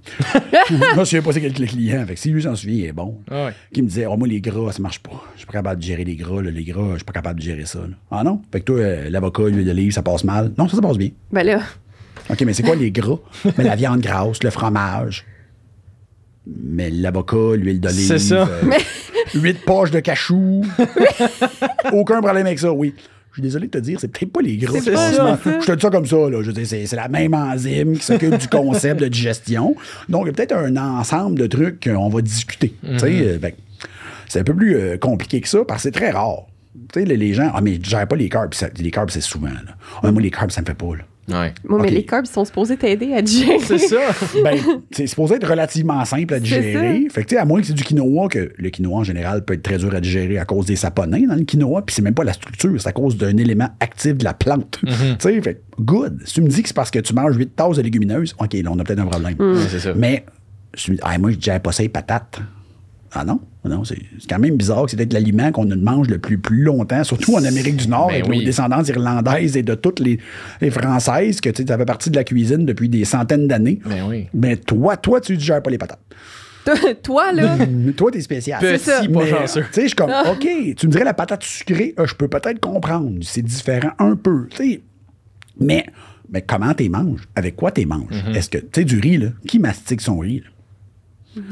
moi, 0.70 0.70
je 0.94 1.00
ne 1.00 1.04
sais 1.04 1.20
pas 1.20 1.32
c'est 1.32 1.40
quel 1.42 1.52
le 1.52 1.66
client. 1.66 2.06
Fait 2.06 2.14
que 2.14 2.20
si 2.20 2.30
lui 2.30 2.42
s'en 2.42 2.54
souvient, 2.54 2.76
il 2.76 2.84
est 2.86 2.92
bon. 2.92 3.18
Ah 3.30 3.46
ouais. 3.46 3.52
Qui 3.72 3.82
me 3.82 3.88
disait, 3.88 4.06
oh, 4.06 4.16
moi, 4.16 4.28
les 4.28 4.40
gras, 4.40 4.72
ça 4.72 4.80
marche 4.80 5.00
pas. 5.00 5.20
Je 5.34 5.38
suis 5.40 5.46
pas 5.46 5.52
capable 5.54 5.80
de 5.80 5.84
gérer 5.86 6.04
les 6.04 6.14
gras. 6.16 6.40
là. 6.40 6.50
Les 6.50 6.64
gras, 6.64 6.90
je 6.92 6.96
suis 6.98 7.04
pas 7.04 7.12
capable 7.12 7.40
de 7.40 7.44
gérer 7.44 7.66
ça. 7.66 7.80
là. 7.80 7.94
Ah 8.10 8.22
non? 8.24 8.40
Fait 8.52 8.60
que 8.60 8.64
toi, 8.66 8.78
euh, 8.78 9.10
l'avocat, 9.10 9.48
l'huile 9.48 9.66
d'olive, 9.66 9.92
ça 9.92 10.02
passe 10.02 10.24
mal. 10.24 10.52
Non, 10.56 10.68
ça, 10.68 10.76
ça 10.76 10.82
passe 10.82 10.96
bien. 10.96 11.10
Ben 11.32 11.42
là, 11.44 11.60
OK, 12.30 12.40
mais 12.42 12.54
c'est 12.54 12.62
quoi 12.62 12.76
les 12.76 12.90
gras? 12.92 13.18
mais 13.58 13.64
la 13.64 13.74
viande 13.76 14.00
grasse, 14.00 14.42
le 14.44 14.50
fromage. 14.50 15.24
Mais 16.46 16.90
l'avocat, 16.90 17.56
l'huile 17.56 17.80
d'olive. 17.80 18.06
C'est 18.06 18.18
ça. 18.18 18.46
euh, 18.48 18.70
Huit 19.34 19.64
poches 19.64 19.90
de 19.90 20.00
cachou. 20.00 20.62
Aucun 21.92 22.20
problème 22.20 22.46
avec 22.46 22.58
ça, 22.58 22.72
oui. 22.72 22.94
Je 23.30 23.40
suis 23.40 23.42
désolé 23.42 23.66
de 23.66 23.72
te 23.72 23.78
dire, 23.78 23.98
c'est 23.98 24.06
peut-être 24.06 24.32
pas 24.32 24.42
les 24.42 24.60
ça, 24.60 24.80
ça. 25.12 25.38
Je 25.44 25.66
te 25.66 25.72
dis 25.72 25.80
ça 25.82 25.90
comme 25.90 26.06
ça, 26.06 26.16
là. 26.16 26.40
Je 26.40 26.46
veux 26.46 26.52
dire, 26.52 26.66
c'est, 26.68 26.94
la 26.94 27.08
même 27.08 27.34
enzyme 27.34 27.98
qui 27.98 28.04
s'occupe 28.04 28.36
du 28.38 28.46
concept 28.46 29.00
de 29.00 29.08
digestion. 29.08 29.74
Donc, 30.08 30.22
il 30.24 30.26
y 30.26 30.30
a 30.30 30.32
peut-être 30.34 30.54
un 30.56 30.76
ensemble 30.76 31.36
de 31.36 31.48
trucs 31.48 31.82
qu'on 31.82 32.08
va 32.08 32.22
discuter. 32.22 32.74
Sais, 32.96 33.10
euh, 33.10 33.38
que 33.38 33.46
c'est 34.28 34.38
un 34.38 34.44
peu 34.44 34.54
plus 34.54 34.76
euh, 34.76 34.98
compliqué 34.98 35.40
que 35.40 35.48
ça 35.48 35.64
parce 35.66 35.82
que 35.82 35.88
c'est 35.88 35.98
très 35.98 36.10
rare. 36.10 36.46
Tu 36.92 37.00
sais, 37.00 37.06
les, 37.06 37.16
les 37.16 37.34
gens, 37.34 37.50
ah, 37.52 37.60
mais 37.60 37.80
je 37.82 37.90
gère 37.90 38.06
pas 38.06 38.14
les 38.14 38.28
carbs. 38.28 38.54
Ça- 38.54 38.68
les 38.78 38.90
carbs, 38.92 39.10
c'est 39.10 39.20
souvent, 39.20 39.48
là. 39.48 39.74
Ah, 40.04 40.12
moi, 40.12 40.22
les 40.22 40.30
carbs, 40.30 40.50
ça 40.50 40.60
me 40.60 40.66
fait 40.66 40.74
pas, 40.74 40.94
là. 40.94 41.02
Ouais. 41.28 41.54
moi, 41.66 41.80
mais 41.80 41.90
les 41.90 42.04
carbs 42.04 42.26
sont 42.26 42.44
supposés 42.44 42.76
t'aider 42.76 43.14
à 43.14 43.22
digérer. 43.22 43.58
C'est 43.60 43.78
ça. 43.78 44.00
Ben, 44.42 44.58
c'est 44.90 45.06
supposé 45.06 45.36
être 45.36 45.48
relativement 45.48 46.04
simple 46.04 46.34
à 46.34 46.40
digérer. 46.40 47.06
Fait 47.10 47.22
que, 47.22 47.28
tu 47.28 47.34
sais, 47.34 47.40
à 47.40 47.44
moins 47.44 47.60
que 47.60 47.66
c'est 47.66 47.72
du 47.72 47.84
quinoa, 47.84 48.28
que 48.28 48.52
le 48.56 48.70
quinoa, 48.70 48.98
en 48.98 49.04
général, 49.04 49.44
peut 49.44 49.54
être 49.54 49.62
très 49.62 49.78
dur 49.78 49.94
à 49.94 50.00
digérer 50.00 50.38
à 50.38 50.44
cause 50.44 50.66
des 50.66 50.76
saponins 50.76 51.26
dans 51.26 51.34
le 51.34 51.44
quinoa, 51.44 51.82
puis 51.82 51.94
c'est 51.94 52.02
même 52.02 52.14
pas 52.14 52.24
la 52.24 52.32
structure, 52.32 52.72
c'est 52.78 52.88
à 52.88 52.92
cause 52.92 53.16
d'un 53.16 53.36
élément 53.36 53.68
actif 53.80 54.16
de 54.16 54.24
la 54.24 54.34
plante. 54.34 54.80
Tu 54.82 54.92
sais, 55.18 55.40
fait 55.40 55.54
que, 55.54 55.82
good. 55.82 56.20
Si 56.24 56.34
tu 56.34 56.42
me 56.42 56.48
dis 56.48 56.62
que 56.62 56.68
c'est 56.68 56.74
parce 56.74 56.90
que 56.90 56.98
tu 56.98 57.14
manges 57.14 57.36
8 57.36 57.56
tasses 57.56 57.76
de 57.76 57.82
légumineuses, 57.82 58.34
OK, 58.38 58.52
là, 58.52 58.70
on 58.70 58.78
a 58.78 58.84
peut-être 58.84 59.00
un 59.00 59.06
problème. 59.06 59.36
Ouais, 59.38 59.66
c'est 59.70 59.80
ça. 59.80 59.94
Mais, 59.94 60.24
je 60.76 60.92
me 60.92 60.96
dis, 60.96 61.02
ah, 61.04 61.16
moi, 61.18 61.30
je 61.30 61.36
digère 61.36 61.60
pas 61.60 61.72
ça, 61.72 61.82
les 61.82 61.88
patates. 61.88 62.40
Ah 63.16 63.24
non? 63.24 63.40
Non, 63.64 63.84
c'est 63.84 63.98
c'est 64.18 64.28
quand 64.28 64.38
même 64.40 64.56
bizarre 64.56 64.84
que 64.84 64.90
c'est 64.90 64.96
peut-être 64.96 65.12
l'aliment 65.12 65.52
qu'on 65.52 65.66
mange 65.76 66.08
le 66.08 66.18
plus, 66.18 66.36
plus 66.38 66.62
longtemps, 66.64 67.02
surtout 67.04 67.34
en 67.36 67.44
Amérique 67.44 67.76
du 67.76 67.88
Nord, 67.88 68.08
Ben 68.08 68.14
avec 68.16 68.28
oui. 68.28 68.38
nos 68.38 68.44
descendances 68.44 68.88
irlandaises 68.88 69.56
et 69.56 69.62
de 69.62 69.74
toutes 69.74 70.00
les, 70.00 70.18
les 70.60 70.70
Françaises, 70.70 71.40
que 71.40 71.48
tu 71.50 71.62
sais, 71.62 71.68
ça 71.68 71.78
fait 71.78 71.84
partie 71.84 72.10
de 72.10 72.16
la 72.16 72.24
cuisine 72.24 72.66
depuis 72.66 72.88
des 72.88 73.04
centaines 73.04 73.46
d'années. 73.46 73.78
Ben 73.86 74.04
oui. 74.08 74.26
Mais 74.34 74.56
toi, 74.56 74.96
toi, 74.96 75.20
tu 75.20 75.36
digères 75.36 75.62
pas 75.62 75.70
les 75.70 75.78
patates. 75.78 76.00
Toi, 77.02 77.32
là, 77.32 77.56
toi, 77.96 78.10
t'es 78.10 78.20
spécial. 78.20 78.58
Petit, 78.60 78.84
ça. 78.84 79.00
pas 79.02 79.06
Mais, 79.08 79.28
chanceux. 79.30 79.62
Tu 79.62 79.72
sais, 79.72 79.82
je 79.82 79.86
suis 79.88 79.96
comme, 79.96 80.10
OK, 80.30 80.48
tu 80.76 80.86
me 80.86 80.92
dirais 80.92 81.04
la 81.04 81.14
patate 81.14 81.42
sucrée, 81.44 81.94
euh, 81.98 82.06
je 82.06 82.14
peux 82.14 82.28
peut-être 82.28 82.58
comprendre. 82.58 83.12
C'est 83.22 83.42
différent 83.42 83.90
un 83.98 84.16
peu. 84.16 84.46
Tu 84.50 84.56
sais, 84.56 84.80
mais, 85.60 85.84
mais 86.30 86.42
comment 86.42 86.72
t'es 86.74 86.88
manges? 86.88 87.20
Avec 87.36 87.54
quoi 87.56 87.70
t'es 87.70 87.84
manges? 87.84 88.24
Est-ce 88.34 88.48
que, 88.50 88.58
tu 88.58 88.66
sais, 88.76 88.84
du 88.84 88.98
riz, 88.98 89.18
là, 89.18 89.28
qui 89.46 89.58
mastique 89.58 90.00
son 90.00 90.18
riz? 90.18 90.40
là? 90.40 90.46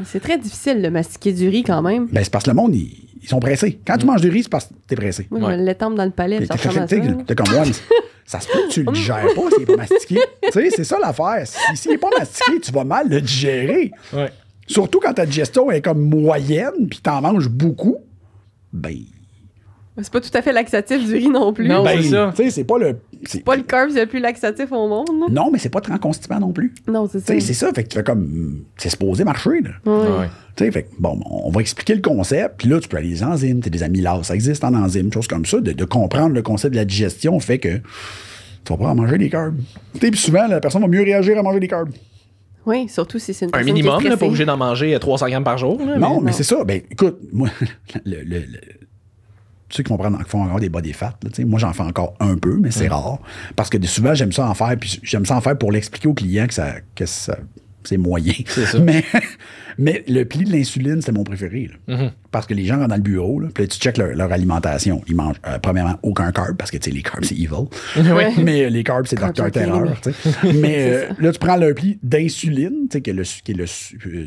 C'est 0.04 0.20
très 0.20 0.38
difficile 0.38 0.80
de 0.82 0.88
mastiquer 0.88 1.32
du 1.32 1.48
riz 1.48 1.62
quand 1.64 1.82
même. 1.82 2.06
Ben, 2.10 2.22
c'est 2.24 2.30
parce 2.30 2.44
que 2.44 2.50
le 2.50 2.56
monde, 2.56 2.74
ils, 2.74 3.08
ils 3.22 3.28
sont 3.28 3.40
pressés. 3.40 3.80
Quand 3.86 3.96
tu 3.98 4.06
manges 4.06 4.20
du 4.20 4.28
riz, 4.30 4.42
c'est 4.44 4.48
parce 4.50 4.66
que 4.66 4.74
t'es 4.86 4.96
pressé. 4.96 5.26
Je 5.30 5.36
Ouais. 5.36 5.56
l'étampe 5.56 5.94
dans 5.94 6.04
le 6.04 6.10
palais, 6.10 6.38
T'es 6.40 7.34
comme 7.34 7.50
moi, 7.52 7.64
mais 7.66 7.72
ça 8.26 8.40
se 8.40 8.46
peut 8.48 8.58
que 8.68 8.72
tu 8.72 8.82
le 8.84 8.92
digères 8.92 9.26
pas 9.34 9.50
s'il 9.52 9.62
est 9.62 9.66
pas 9.66 9.76
mastiqué. 9.76 10.18
tu 10.44 10.52
sais, 10.52 10.70
c'est 10.70 10.84
ça 10.84 10.98
l'affaire. 11.00 11.42
Si- 11.46 11.76
S'il 11.76 11.92
est 11.92 11.98
pas 11.98 12.10
mastiqué, 12.18 12.60
tu 12.60 12.72
vas 12.72 12.84
mal 12.84 13.08
le 13.08 13.20
digérer. 13.20 13.90
Ouais. 14.12 14.30
Surtout 14.66 15.00
quand 15.00 15.12
ta 15.14 15.26
digestion 15.26 15.70
est 15.70 15.80
comme 15.82 16.00
moyenne, 16.08 16.88
puis 16.88 17.00
t'en 17.02 17.20
manges 17.20 17.48
beaucoup, 17.48 17.96
ben, 18.72 18.96
C'est 20.00 20.10
pas 20.12 20.20
tout 20.22 20.30
à 20.32 20.40
fait 20.40 20.52
laxatif 20.52 21.04
du 21.06 21.12
riz 21.14 21.28
non 21.28 21.52
plus. 21.52 21.68
Non. 21.68 21.84
Ben, 21.84 22.00
c'est 22.02 22.08
ça. 22.08 22.32
tu 22.34 22.42
sais, 22.44 22.50
c'est 22.50 22.64
pas 22.64 22.78
le. 22.78 22.96
c'est- 23.24 23.44
Pas 23.44 23.56
le 23.56 23.62
carbs 23.62 23.90
le 23.94 24.06
plus 24.06 24.20
laxatif 24.20 24.72
au 24.72 24.88
monde. 24.88 25.08
là. 25.20 25.26
Non, 25.30 25.50
mais 25.52 25.58
c'est 25.58 25.68
pas 25.68 25.82
très 25.82 25.98
constipant 25.98 26.40
non 26.40 26.52
plus. 26.52 26.72
Non, 26.88 27.06
c'est 27.12 27.18
Tu 27.20 27.24
ça. 27.26 27.34
sais, 27.34 27.40
c'est 27.40 27.52
ça. 27.54 27.72
Fait 27.74 27.84
que 27.84 27.88
tu 27.88 27.98
fais 27.98 28.02
comme. 28.02 28.64
C'est 28.78 28.88
supposé 28.88 29.22
marcher, 29.24 29.60
là. 29.62 29.70
Ouais. 29.92 30.28
Tu 30.56 30.64
sais, 30.64 30.70
fait 30.70 30.84
que, 30.84 30.88
bon, 30.98 31.20
on 31.30 31.50
va 31.50 31.60
expliquer 31.60 31.94
le 31.94 32.00
concept, 32.00 32.54
puis 32.58 32.68
là, 32.68 32.80
tu 32.80 32.88
peux 32.88 32.96
aller 32.96 33.08
les 33.08 33.22
enzymes, 33.22 33.60
tu 33.60 33.68
des 33.68 33.82
amylases, 33.82 34.22
ça 34.28 34.34
existe 34.34 34.64
en 34.64 34.74
enzymes, 34.74 35.12
choses 35.12 35.26
comme 35.28 35.44
ça. 35.44 35.60
De, 35.60 35.72
de 35.72 35.84
comprendre 35.84 36.34
le 36.34 36.42
concept 36.42 36.72
de 36.72 36.78
la 36.78 36.84
digestion 36.86 37.38
fait 37.38 37.58
que 37.58 37.76
tu 38.64 38.72
vas 38.72 38.76
pas 38.78 38.86
en 38.88 38.94
manger 38.94 39.18
des 39.18 39.28
carbs. 39.28 39.56
Tu 39.94 40.00
sais, 40.00 40.10
puis 40.10 40.20
souvent, 40.20 40.46
la 40.46 40.60
personne 40.60 40.80
va 40.80 40.88
mieux 40.88 41.02
réagir 41.02 41.38
à 41.38 41.42
manger 41.42 41.60
des 41.60 41.68
carbs. 41.68 41.90
Oui, 42.64 42.88
surtout 42.88 43.18
si 43.18 43.34
c'est 43.34 43.44
une 43.46 43.50
Un 43.54 43.62
minimum, 43.62 44.00
qui 44.00 44.06
est 44.06 44.10
là, 44.10 44.16
pas 44.16 44.24
obligé 44.26 44.44
d'en 44.44 44.56
manger 44.56 44.94
euh, 44.94 44.98
300 44.98 45.28
grammes 45.28 45.42
par 45.44 45.58
jour. 45.58 45.78
là, 45.84 45.98
Non, 45.98 46.14
mais- 46.16 46.20
mais, 46.26 46.30
non. 46.30 46.36
c'est 46.36 46.44
ça. 46.44 46.62
Ben, 46.64 46.80
écoute, 46.90 47.18
moi, 47.32 47.48
le, 48.06 48.22
le- 48.22 48.38
le- 48.38 48.46
ceux 49.74 49.82
qui 49.82 49.88
vont 49.90 49.96
prendre, 49.96 50.18
qui 50.22 50.28
font 50.30 50.42
encore 50.42 50.60
des 50.60 50.68
body 50.68 50.92
fat, 50.92 51.14
là, 51.22 51.44
moi, 51.46 51.58
j'en 51.58 51.72
fais 51.72 51.82
encore 51.82 52.14
un 52.20 52.36
peu, 52.36 52.56
mais 52.60 52.68
Mm. 52.68 52.72
c'est 52.72 52.88
rare. 52.88 53.18
Parce 53.56 53.70
que 53.70 53.84
souvent, 53.86 54.14
j'aime 54.14 54.32
ça 54.32 54.46
en 54.48 54.54
faire, 54.54 54.76
puis 54.78 55.00
j'aime 55.02 55.24
ça 55.26 55.36
en 55.36 55.40
faire 55.40 55.56
pour 55.56 55.72
l'expliquer 55.72 56.08
au 56.08 56.14
client 56.14 56.46
que 56.46 56.54
ça, 56.54 56.74
que 56.94 57.06
ça 57.06 57.38
c'est 57.84 57.96
moyen. 57.96 58.34
C'est 58.46 58.66
ça. 58.66 58.78
Mais, 58.80 59.02
mais 59.78 60.04
le 60.08 60.24
pli 60.24 60.44
de 60.44 60.52
l'insuline, 60.52 61.00
c'est 61.02 61.12
mon 61.12 61.24
préféré. 61.24 61.70
là. 61.88 61.94
Mm-hmm. 61.96 62.10
Parce 62.30 62.46
que 62.46 62.54
les 62.54 62.64
gens 62.64 62.76
rentrent 62.76 62.88
dans 62.88 62.96
le 62.96 63.02
bureau, 63.02 63.40
là, 63.40 63.48
puis 63.54 63.64
là, 63.64 63.68
tu 63.68 63.78
checkes 63.78 63.98
leur, 63.98 64.14
leur 64.14 64.32
alimentation. 64.32 65.02
Ils 65.06 65.14
mangent, 65.14 65.36
euh, 65.46 65.58
premièrement, 65.60 65.96
aucun 66.02 66.32
carb, 66.32 66.56
parce 66.56 66.70
que, 66.70 66.78
tu 66.78 66.90
sais, 66.90 66.96
les 66.96 67.02
carbs, 67.02 67.24
c'est 67.24 67.34
evil. 67.34 67.66
Ouais. 68.12 68.32
Mais 68.42 68.64
euh, 68.64 68.68
les 68.68 68.84
carbs, 68.84 69.06
c'est 69.06 69.18
Docteur 69.18 69.50
Terreur. 69.50 70.00
Mais 70.54 70.90
euh, 70.92 71.06
là, 71.18 71.32
tu 71.32 71.38
prends 71.38 71.56
leur 71.56 71.74
pli 71.74 71.98
d'insuline, 72.02 72.88
tu 72.90 72.98
sais, 72.98 73.00
qui 73.00 73.10
est 73.10 73.12
le, 73.12 73.22
qui 73.22 73.52
est 73.52 73.54
le 73.54 73.66
su- 73.66 73.98
euh. 74.02 74.24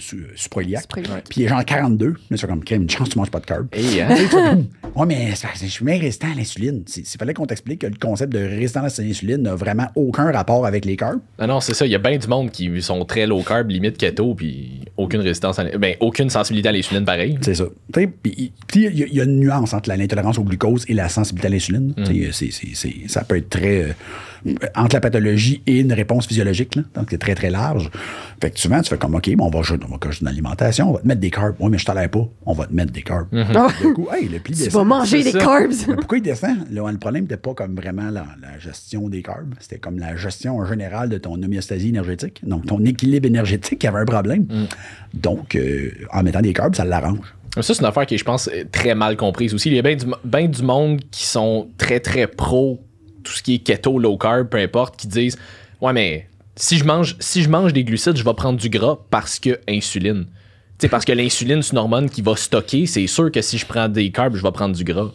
Puis 1.30 1.42
il 1.42 1.44
est 1.44 1.48
genre 1.48 1.64
42. 1.64 2.08
Là, 2.30 2.38
c'est 2.38 2.48
comme, 2.48 2.64
crème, 2.64 2.84
une 2.84 2.90
chance, 2.90 3.10
tu 3.10 3.18
manges 3.18 3.32
pas 3.32 3.40
de 3.40 3.46
carbs. 3.46 3.68
Hey, 3.74 4.02
hein? 4.02 4.16
Ouais, 4.96 5.06
mais 5.06 5.34
je 5.62 5.66
suis 5.68 5.84
bien 5.84 6.00
résistant 6.00 6.28
à 6.32 6.36
l'insuline. 6.36 6.84
Il 6.96 7.04
fallait 7.20 7.34
qu'on 7.34 7.46
t'explique 7.46 7.82
que 7.82 7.88
le 7.88 7.96
concept 8.00 8.32
de 8.32 8.40
résistance 8.40 8.98
à 8.98 9.04
l'insuline 9.04 9.42
n'a 9.42 9.54
vraiment 9.54 9.88
aucun 9.96 10.32
rapport 10.32 10.66
avec 10.66 10.86
les 10.86 10.96
carbs. 10.96 11.20
Non, 11.38 11.48
non, 11.48 11.60
c'est 11.60 11.74
ça. 11.74 11.86
Il 11.86 11.92
y 11.92 11.96
a 11.96 12.00
bien 12.00 12.18
du 12.18 12.28
monde 12.28 12.50
qui 12.50 12.82
sont 12.82 13.04
très 13.04 13.28
low 13.28 13.42
carb, 13.42 13.70
limite 13.70 13.98
keto, 13.98 14.36
puis 14.36 14.82
aucune 14.96 15.20
résistance, 15.20 15.35
à, 15.44 15.78
ben, 15.78 15.96
aucune 16.00 16.30
sensibilité 16.30 16.70
à 16.70 16.72
l'insuline 16.72 17.06
pareil. 17.06 17.38
C'est 17.42 17.56
ça. 17.56 17.66
Tu 17.94 18.02
sais, 18.02 18.08
Puis 18.08 18.52
il 18.76 18.82
y, 18.82 19.04
a- 19.04 19.06
il 19.08 19.14
y 19.16 19.22
a 19.22 19.24
une 19.24 19.40
nuance 19.40 19.74
entre 19.74 19.90
l'intolérance 19.90 20.38
au 20.38 20.44
glucose 20.44 20.86
et 20.88 20.94
la 20.94 21.10
sensibilité 21.10 21.48
à 21.48 21.52
l'insuline. 21.52 21.94
C'est- 22.76 23.08
ça 23.08 23.24
peut 23.24 23.38
être 23.38 23.50
très. 23.50 23.96
Entre 24.76 24.96
la 24.96 25.02
pathologie 25.02 25.62
et 25.66 25.80
une 25.80 25.94
réponse 25.94 26.28
physiologique. 26.28 26.76
Là. 26.76 26.84
Donc, 26.96 27.08
c'est 27.10 27.18
très, 27.18 27.36
très 27.36 27.50
large. 27.50 27.90
Fait 28.42 28.52
que 28.52 28.60
souvent, 28.60 28.82
tu 28.82 28.90
fais 28.90 28.98
comme, 28.98 29.16
OK, 29.16 29.30
bon, 29.36 29.46
on 29.46 29.50
va 29.50 29.62
jouer 29.62 29.78
on 29.88 29.92
va 29.92 29.98
corriger 29.98 30.22
une 30.22 30.28
alimentation, 30.28 30.90
on 30.90 30.94
va 30.94 31.00
te 31.02 31.08
mettre 31.08 31.22
des 31.22 31.32
carbs. 31.32 31.56
Oui, 31.60 31.70
mais 31.72 31.78
je 31.78 31.86
t'en 31.86 31.94
pas. 31.96 32.28
On 32.46 32.54
va 32.54 32.66
te 32.66 32.74
mettre 32.74 32.92
des 32.92 33.02
carbs. 33.02 33.28
Du 33.32 33.94
coup, 33.94 34.08
hey, 34.14 34.28
le 34.30 34.40
pli 34.40 34.54
Tu 34.54 34.64
descend. 34.64 34.88
vas 34.88 34.98
manger 34.98 35.24
des 35.24 35.32
ça. 35.32 35.40
carbs. 35.40 35.72
Mais 35.88 35.96
pourquoi 35.96 36.18
il 36.18 36.22
descend? 36.24 36.58
Là, 36.72 36.92
le 36.92 36.98
problème 36.98 37.24
n'était 37.24 37.38
pas 37.38 37.54
comme 37.54 37.76
vraiment 37.76 38.10
la, 38.12 38.26
la 38.42 38.60
gestion 38.60 39.10
des 39.10 39.22
carbs. 39.22 39.54
C'était 39.60 39.80
comme 39.80 39.98
la 40.00 40.16
gestion 40.16 40.58
en 40.58 40.66
général 40.66 41.10
de 41.10 41.18
ton 41.18 41.34
homéostasie 41.42 41.90
énergétique. 41.90 42.42
Donc, 42.44 42.66
ton 42.66 42.84
équilibre 42.86 43.28
énergétique 43.28 43.80
qui 43.80 43.88
avait 43.88 44.00
un 44.00 44.06
problème. 44.06 44.46
Donc, 45.14 45.56
euh, 45.56 45.92
en 46.12 46.24
mettant 46.24 46.42
des 46.42 46.54
carbs, 46.54 46.76
ça 46.76 46.86
l'arrange. 46.86 47.34
Ça, 47.56 47.62
c'est 47.74 47.80
une 47.80 47.86
affaire 47.86 48.06
qui, 48.06 48.18
je 48.18 48.24
pense, 48.26 48.48
est 48.50 48.66
très 48.70 48.96
mal 48.96 49.16
comprise 49.16 49.54
aussi. 49.54 49.70
Il 49.70 49.76
y 49.76 49.80
a 49.80 49.82
bien 49.82 49.96
du, 49.96 50.06
ben 50.26 50.48
du 50.50 50.62
monde 50.62 51.00
qui 51.10 51.26
sont 51.26 51.70
très, 51.78 52.00
très 52.02 52.28
pro 52.28 52.82
tout 53.26 53.34
ce 53.34 53.44
qui 53.44 53.56
est 53.56 53.60
keto, 53.60 54.00
low 54.00 54.18
carb, 54.18 54.48
peu 54.48 54.58
importe, 54.58 54.96
qui 54.96 55.08
disent 55.08 55.38
Ouais, 55.82 55.92
mais 55.92 56.28
si 56.56 56.78
je 56.78 56.86
mange, 56.86 57.18
si 57.20 57.44
je 57.44 57.50
mange 57.50 57.74
des 57.74 57.84
glucides, 57.84 58.16
je 58.16 58.24
vais 58.24 58.34
prendre 58.34 58.58
du 58.58 58.70
gras 58.70 58.98
parce 59.10 59.40
que 59.40 59.60
insuline. 59.68 60.26
Tu 60.78 60.84
sais, 60.86 60.90
parce 60.90 61.04
que 61.06 61.12
l'insuline, 61.12 61.62
c'est 61.62 61.72
une 61.72 61.78
hormone 61.80 62.10
qui 62.10 62.22
va 62.22 62.36
stocker. 62.36 62.86
C'est 62.86 63.08
sûr 63.08 63.32
que 63.32 63.42
si 63.42 63.58
je 63.58 63.66
prends 63.66 63.90
des 63.90 64.12
carbs, 64.12 64.36
je 64.36 64.44
vais 64.44 64.52
prendre 64.52 64.76
du 64.76 64.84
gras. 64.84 65.12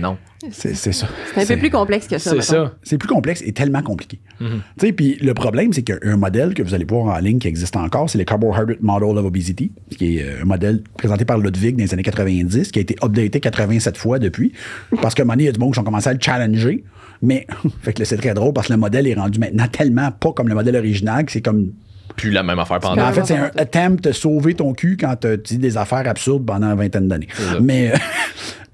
Non. 0.00 0.16
C'est 0.50 0.74
c'est 0.74 0.92
ça. 0.92 1.08
C'est 1.34 1.42
un 1.42 1.46
peu 1.46 1.56
plus 1.58 1.70
complexe 1.70 2.06
que 2.06 2.18
ça. 2.18 2.30
C'est 2.30 2.42
ça. 2.42 2.74
C'est 2.82 2.98
plus 2.98 3.08
complexe 3.08 3.42
et 3.44 3.52
tellement 3.52 3.82
compliqué. 3.82 4.20
Mhm. 4.40 4.60
Tu 4.78 4.86
sais, 4.86 4.92
Puis 4.92 5.16
le 5.20 5.34
problème, 5.34 5.72
c'est 5.72 5.82
qu'il 5.82 5.98
y 6.02 6.06
a 6.08 6.12
un 6.12 6.16
modèle 6.16 6.54
que 6.54 6.62
vous 6.62 6.74
allez 6.74 6.84
voir 6.84 7.16
en 7.16 7.18
ligne 7.18 7.38
qui 7.38 7.48
existe 7.48 7.76
encore, 7.76 8.10
c'est 8.10 8.18
le 8.18 8.24
Carbohydrate 8.24 8.82
Model 8.82 9.16
of 9.18 9.24
Obesity, 9.24 9.72
qui 9.96 10.18
est 10.18 10.22
euh, 10.22 10.42
un 10.42 10.44
modèle 10.44 10.82
présenté 10.98 11.24
par 11.24 11.38
Ludwig 11.38 11.76
dans 11.76 11.82
les 11.84 11.92
années 11.94 12.02
90, 12.02 12.70
qui 12.70 12.78
a 12.78 12.82
été 12.82 12.96
updaté 13.02 13.40
87 13.40 13.96
fois 13.96 14.18
depuis. 14.18 14.52
Parce 15.00 15.14
qu'à 15.14 15.22
un 15.22 15.24
moment 15.24 15.34
donné, 15.34 15.44
il 15.44 15.46
y 15.46 15.50
a 15.50 15.52
du 15.52 15.60
monde 15.60 15.72
qui 15.72 15.78
ont 15.78 15.84
commencé 15.84 16.08
à 16.08 16.12
le 16.12 16.20
challenger. 16.20 16.84
Mais, 17.22 17.46
fait 17.82 17.94
que 17.94 18.00
là, 18.00 18.04
c'est 18.04 18.18
très 18.18 18.34
drôle 18.34 18.52
parce 18.52 18.68
que 18.68 18.72
le 18.74 18.78
modèle 18.78 19.06
est 19.06 19.14
rendu 19.14 19.38
maintenant 19.38 19.66
tellement 19.68 20.10
pas 20.12 20.32
comme 20.32 20.48
le 20.48 20.54
modèle 20.54 20.76
original 20.76 21.24
que 21.24 21.32
c'est 21.32 21.40
comme 21.40 21.72
Plus 22.16 22.30
la 22.30 22.42
même 22.42 22.58
affaire 22.58 22.78
mais 22.82 22.88
pendant. 22.88 23.08
en 23.08 23.12
fait, 23.12 23.24
c'est 23.24 23.36
un 23.36 23.50
attempt 23.56 24.04
de 24.04 24.12
sauver 24.12 24.54
ton 24.54 24.74
cul 24.74 24.98
quand 25.00 25.16
tu 25.16 25.38
dis 25.38 25.58
des 25.58 25.78
affaires 25.78 26.06
absurdes 26.06 26.44
pendant 26.44 26.70
une 26.70 26.78
vingtaine 26.78 27.08
d'années. 27.08 27.28
Mais, 27.62 27.92
euh, 27.92 27.96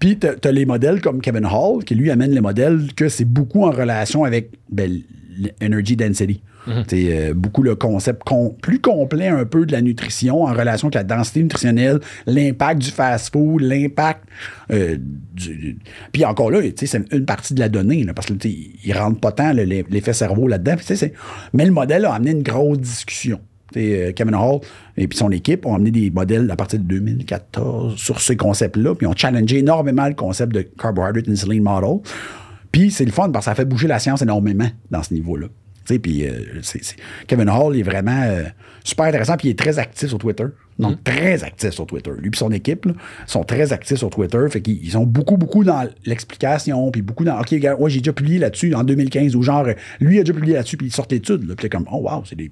puis 0.01 0.19
tu 0.19 0.27
as 0.27 0.53
les 0.53 0.67
modèles 0.67 1.01
comme 1.01 1.21
Kevin 1.21 1.47
Hall, 1.47 1.85
qui 1.85 1.95
lui 1.95 2.11
amène 2.11 2.33
les 2.33 2.41
modèles 2.41 2.93
que 2.97 3.09
c'est 3.09 3.25
beaucoup 3.25 3.65
en 3.65 3.71
relation 3.71 4.25
avec 4.25 4.51
ben, 4.71 4.91
l'energy 5.61 5.95
density. 5.95 6.43
C'est 6.89 7.31
euh, 7.31 7.35
beaucoup 7.35 7.63
le 7.63 7.75
concept 7.75 8.23
com- 8.25 8.53
plus 8.61 8.81
complet 8.81 9.29
un 9.29 9.47
peu 9.47 9.65
de 9.65 9.73
la 9.73 9.81
nutrition 9.81 10.43
en 10.43 10.53
relation 10.53 10.89
avec 10.89 10.95
la 10.95 11.05
densité 11.05 11.43
nutritionnelle, 11.43 12.01
l'impact 12.27 12.83
du 12.83 12.91
fast-food, 12.91 13.63
l'impact 13.63 14.25
euh, 14.71 14.99
du... 15.33 15.79
Puis 16.13 16.25
encore 16.25 16.51
là, 16.51 16.61
tu 16.63 16.73
sais, 16.77 16.87
c'est 16.87 17.13
une 17.13 17.25
partie 17.25 17.55
de 17.55 17.61
la 17.61 17.71
donnée, 17.71 18.05
là, 18.05 18.13
parce 18.13 18.27
que 18.27 18.35
il 18.47 18.93
rentre 18.93 19.19
pas 19.19 19.33
tant 19.33 19.53
l'effet 19.53 20.13
cerveau 20.13 20.49
là-dedans. 20.49 20.77
Mais 21.55 21.65
le 21.65 21.73
modèle 21.73 22.05
a 22.05 22.13
amené 22.13 22.33
une 22.33 22.43
grosse 22.43 22.79
discussion. 22.79 23.41
Euh, 23.77 24.13
Kevin 24.13 24.35
Hall 24.35 24.61
et 24.97 25.07
puis 25.07 25.19
son 25.19 25.31
équipe 25.31 25.67
ont 25.67 25.75
amené 25.75 25.91
des 25.91 26.11
modèles 26.11 26.51
à 26.51 26.57
partir 26.57 26.79
de 26.79 26.85
2014 26.85 27.97
sur 27.97 28.21
ces 28.21 28.37
concepts-là, 28.37 28.95
puis 28.95 29.07
ont 29.07 29.15
challengé 29.17 29.59
énormément 29.59 30.07
le 30.07 30.15
concept 30.15 30.53
de 30.53 30.63
Carbohydrate 30.63 31.29
Insulin 31.29 31.63
Model. 31.63 32.01
Puis 32.73 32.91
c'est 32.91 33.05
le 33.05 33.13
fun 33.13 33.31
parce 33.31 33.47
que 33.47 33.51
ça 33.51 33.55
fait 33.55 33.65
bouger 33.65 33.89
la 33.89 33.99
science 33.99 34.23
énormément 34.23 34.69
dans 34.91 35.03
ce 35.03 35.15
niveau-là. 35.15 35.47
Puis 35.99 36.27
euh, 36.27 36.61
Kevin 37.27 37.49
Hall 37.49 37.77
est 37.77 37.83
vraiment 37.83 38.23
euh, 38.23 38.45
super 38.85 39.07
intéressant, 39.07 39.37
puis 39.37 39.49
il 39.49 39.51
est 39.53 39.59
très 39.59 39.79
actif 39.79 40.09
sur 40.09 40.19
Twitter. 40.19 40.45
Donc, 40.79 41.05
très 41.05 41.45
actif 41.45 41.71
sur 41.71 41.87
Twitter. 41.87 42.11
Lui 42.19 42.31
et 42.33 42.37
son 42.37 42.51
équipe 42.53 42.87
là, 42.87 42.95
sont 43.27 43.45
très 43.45 43.73
actifs 43.75 43.99
sur 43.99 44.09
Twitter. 44.09 44.39
Fait 44.49 44.63
qu'ils 44.63 44.83
ils 44.83 44.93
sont 44.93 45.05
beaucoup, 45.05 45.37
beaucoup 45.37 45.63
dans 45.63 45.87
l'explication, 46.07 46.91
puis 46.91 47.03
beaucoup 47.03 47.25
dans 47.25 47.39
OK, 47.39 47.55
gars, 47.57 47.77
ouais, 47.77 47.91
j'ai 47.91 47.99
déjà 47.99 48.15
publié 48.15 48.39
là-dessus 48.39 48.75
en 48.75 48.83
2015, 48.83 49.37
ou 49.37 49.43
genre, 49.43 49.67
lui 50.01 50.19
a 50.19 50.23
déjà 50.23 50.33
publié 50.33 50.55
là-dessus, 50.55 50.79
puis 50.79 50.87
il 50.87 50.93
sort 50.93 51.07
l'étude. 51.11 51.55
Puis 51.55 51.69
comme, 51.69 51.85
oh, 51.93 52.09
wow, 52.09 52.23
c'est 52.25 52.37
des. 52.37 52.51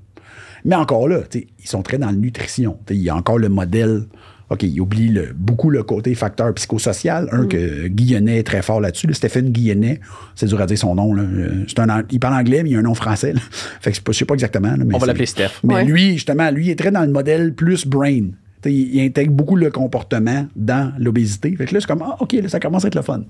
Mais 0.64 0.74
encore 0.76 1.08
là, 1.08 1.20
ils 1.34 1.68
sont 1.68 1.82
très 1.82 1.98
dans 1.98 2.06
la 2.06 2.12
nutrition. 2.12 2.78
Il 2.90 2.96
y 2.96 3.08
a 3.10 3.16
encore 3.16 3.38
le 3.38 3.48
modèle. 3.48 4.04
OK, 4.50 4.62
il 4.62 4.80
oublie 4.80 5.08
le- 5.08 5.34
beaucoup 5.36 5.68
le 5.68 5.82
côté 5.82 6.14
facteur 6.14 6.54
psychosocial. 6.54 7.28
Un 7.32 7.46
que 7.46 7.86
Guillonnet 7.88 8.38
est 8.38 8.42
très 8.44 8.62
fort 8.62 8.80
là-dessus. 8.80 9.06
là, 9.06 9.12
Stéphane 9.12 9.50
Guillonnet, 9.50 10.00
c'est 10.34 10.46
dur 10.46 10.58
à 10.60 10.66
dire 10.66 10.78
son 10.78 10.94
nom. 10.94 11.12
là. 11.12 11.22
Euh, 11.22 11.64
C'est 11.68 11.78
un, 11.80 11.90
an- 11.90 12.02
il 12.10 12.18
parle 12.18 12.34
anglais, 12.34 12.62
mais 12.62 12.70
il 12.70 12.76
a 12.76 12.78
un 12.78 12.82
nom 12.82 12.94
français. 12.94 13.34
là. 13.34 13.40
Fait 13.80 13.90
que 13.92 13.96
je 13.98 14.02
je 14.12 14.18
sais 14.18 14.24
pas 14.24 14.32
exactement. 14.34 14.70
là, 14.70 14.84
mais 14.86 14.94
On 14.94 14.98
va 14.98 15.06
l'appeler 15.06 15.26
Steph. 15.26 15.50
Mais 15.64 15.74
Ouais. 15.74 15.84
lui, 15.84 16.14
justement, 16.14 16.50
lui, 16.50 16.66
il 16.66 16.70
est 16.70 16.78
très 16.78 16.90
dans 16.90 17.02
le 17.04 17.12
modèle 17.12 17.52
plus 17.54 17.86
brain. 17.86 18.28
Il, 18.64 19.00
intègre 19.02 19.32
beaucoup 19.32 19.54
le 19.54 19.70
comportement 19.70 20.46
dans 20.56 20.92
l'obésité. 20.98 21.54
Fait 21.54 21.66
que 21.66 21.74
là, 21.74 21.80
c'est 21.80 21.86
comme, 21.86 22.02
ah, 22.02 22.16
OK, 22.18 22.32
là, 22.32 22.48
ça 22.48 22.58
commence 22.58 22.84
à 22.84 22.88
être 22.88 22.94
le 22.96 23.02
fun. 23.02 23.22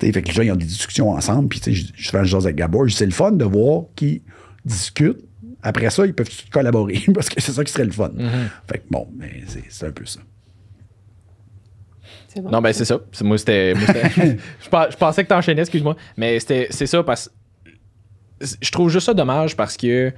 Fait 0.00 0.10
que 0.10 0.26
les 0.26 0.32
gens, 0.32 0.42
ils 0.42 0.50
ont 0.52 0.56
des 0.56 0.64
discussions 0.64 1.10
ensemble. 1.10 1.48
Puis, 1.48 1.60
je, 1.72 1.84
je 1.94 2.08
fais 2.10 2.18
un 2.18 2.24
genre 2.24 2.42
avec 2.42 2.56
Gabor. 2.56 2.86
C'est 2.90 3.04
le 3.06 3.12
fun 3.12 3.30
de 3.32 3.44
voir 3.44 3.82
qu'ils 3.94 4.22
discutent. 4.64 5.20
Après 5.66 5.90
ça, 5.90 6.06
ils 6.06 6.14
peuvent 6.14 6.30
collaborer 6.52 7.02
parce 7.14 7.28
que 7.28 7.40
c'est 7.40 7.52
ça 7.52 7.64
qui 7.64 7.72
serait 7.72 7.84
le 7.86 7.92
fun. 7.92 8.10
Fait 8.70 8.78
que 8.78 8.84
bon, 8.90 9.08
mais 9.16 9.42
c'est 9.46 9.64
c'est 9.68 9.86
un 9.86 9.90
peu 9.92 10.06
ça. 10.06 10.20
C'est 12.28 12.40
bon. 12.40 12.50
Non, 12.50 12.60
ben 12.60 12.72
c'est 12.72 12.84
ça. 12.84 13.00
C'est- 13.12 13.24
Moi, 13.24 13.38
c'était. 13.38 13.74
moi, 13.74 13.86
c'était- 13.86 14.36
je, 14.60 14.66
je 14.90 14.96
pensais 14.96 15.24
que 15.24 15.28
t'enchaînais, 15.28 15.62
excuse-moi. 15.62 15.96
Mais 16.16 16.38
c'était, 16.40 16.68
c'est 16.70 16.86
ça 16.86 17.02
parce 17.02 17.30
je 18.60 18.70
trouve 18.70 18.90
juste 18.90 19.06
ça 19.06 19.14
dommage 19.14 19.56
parce 19.56 19.76
que. 19.76 20.10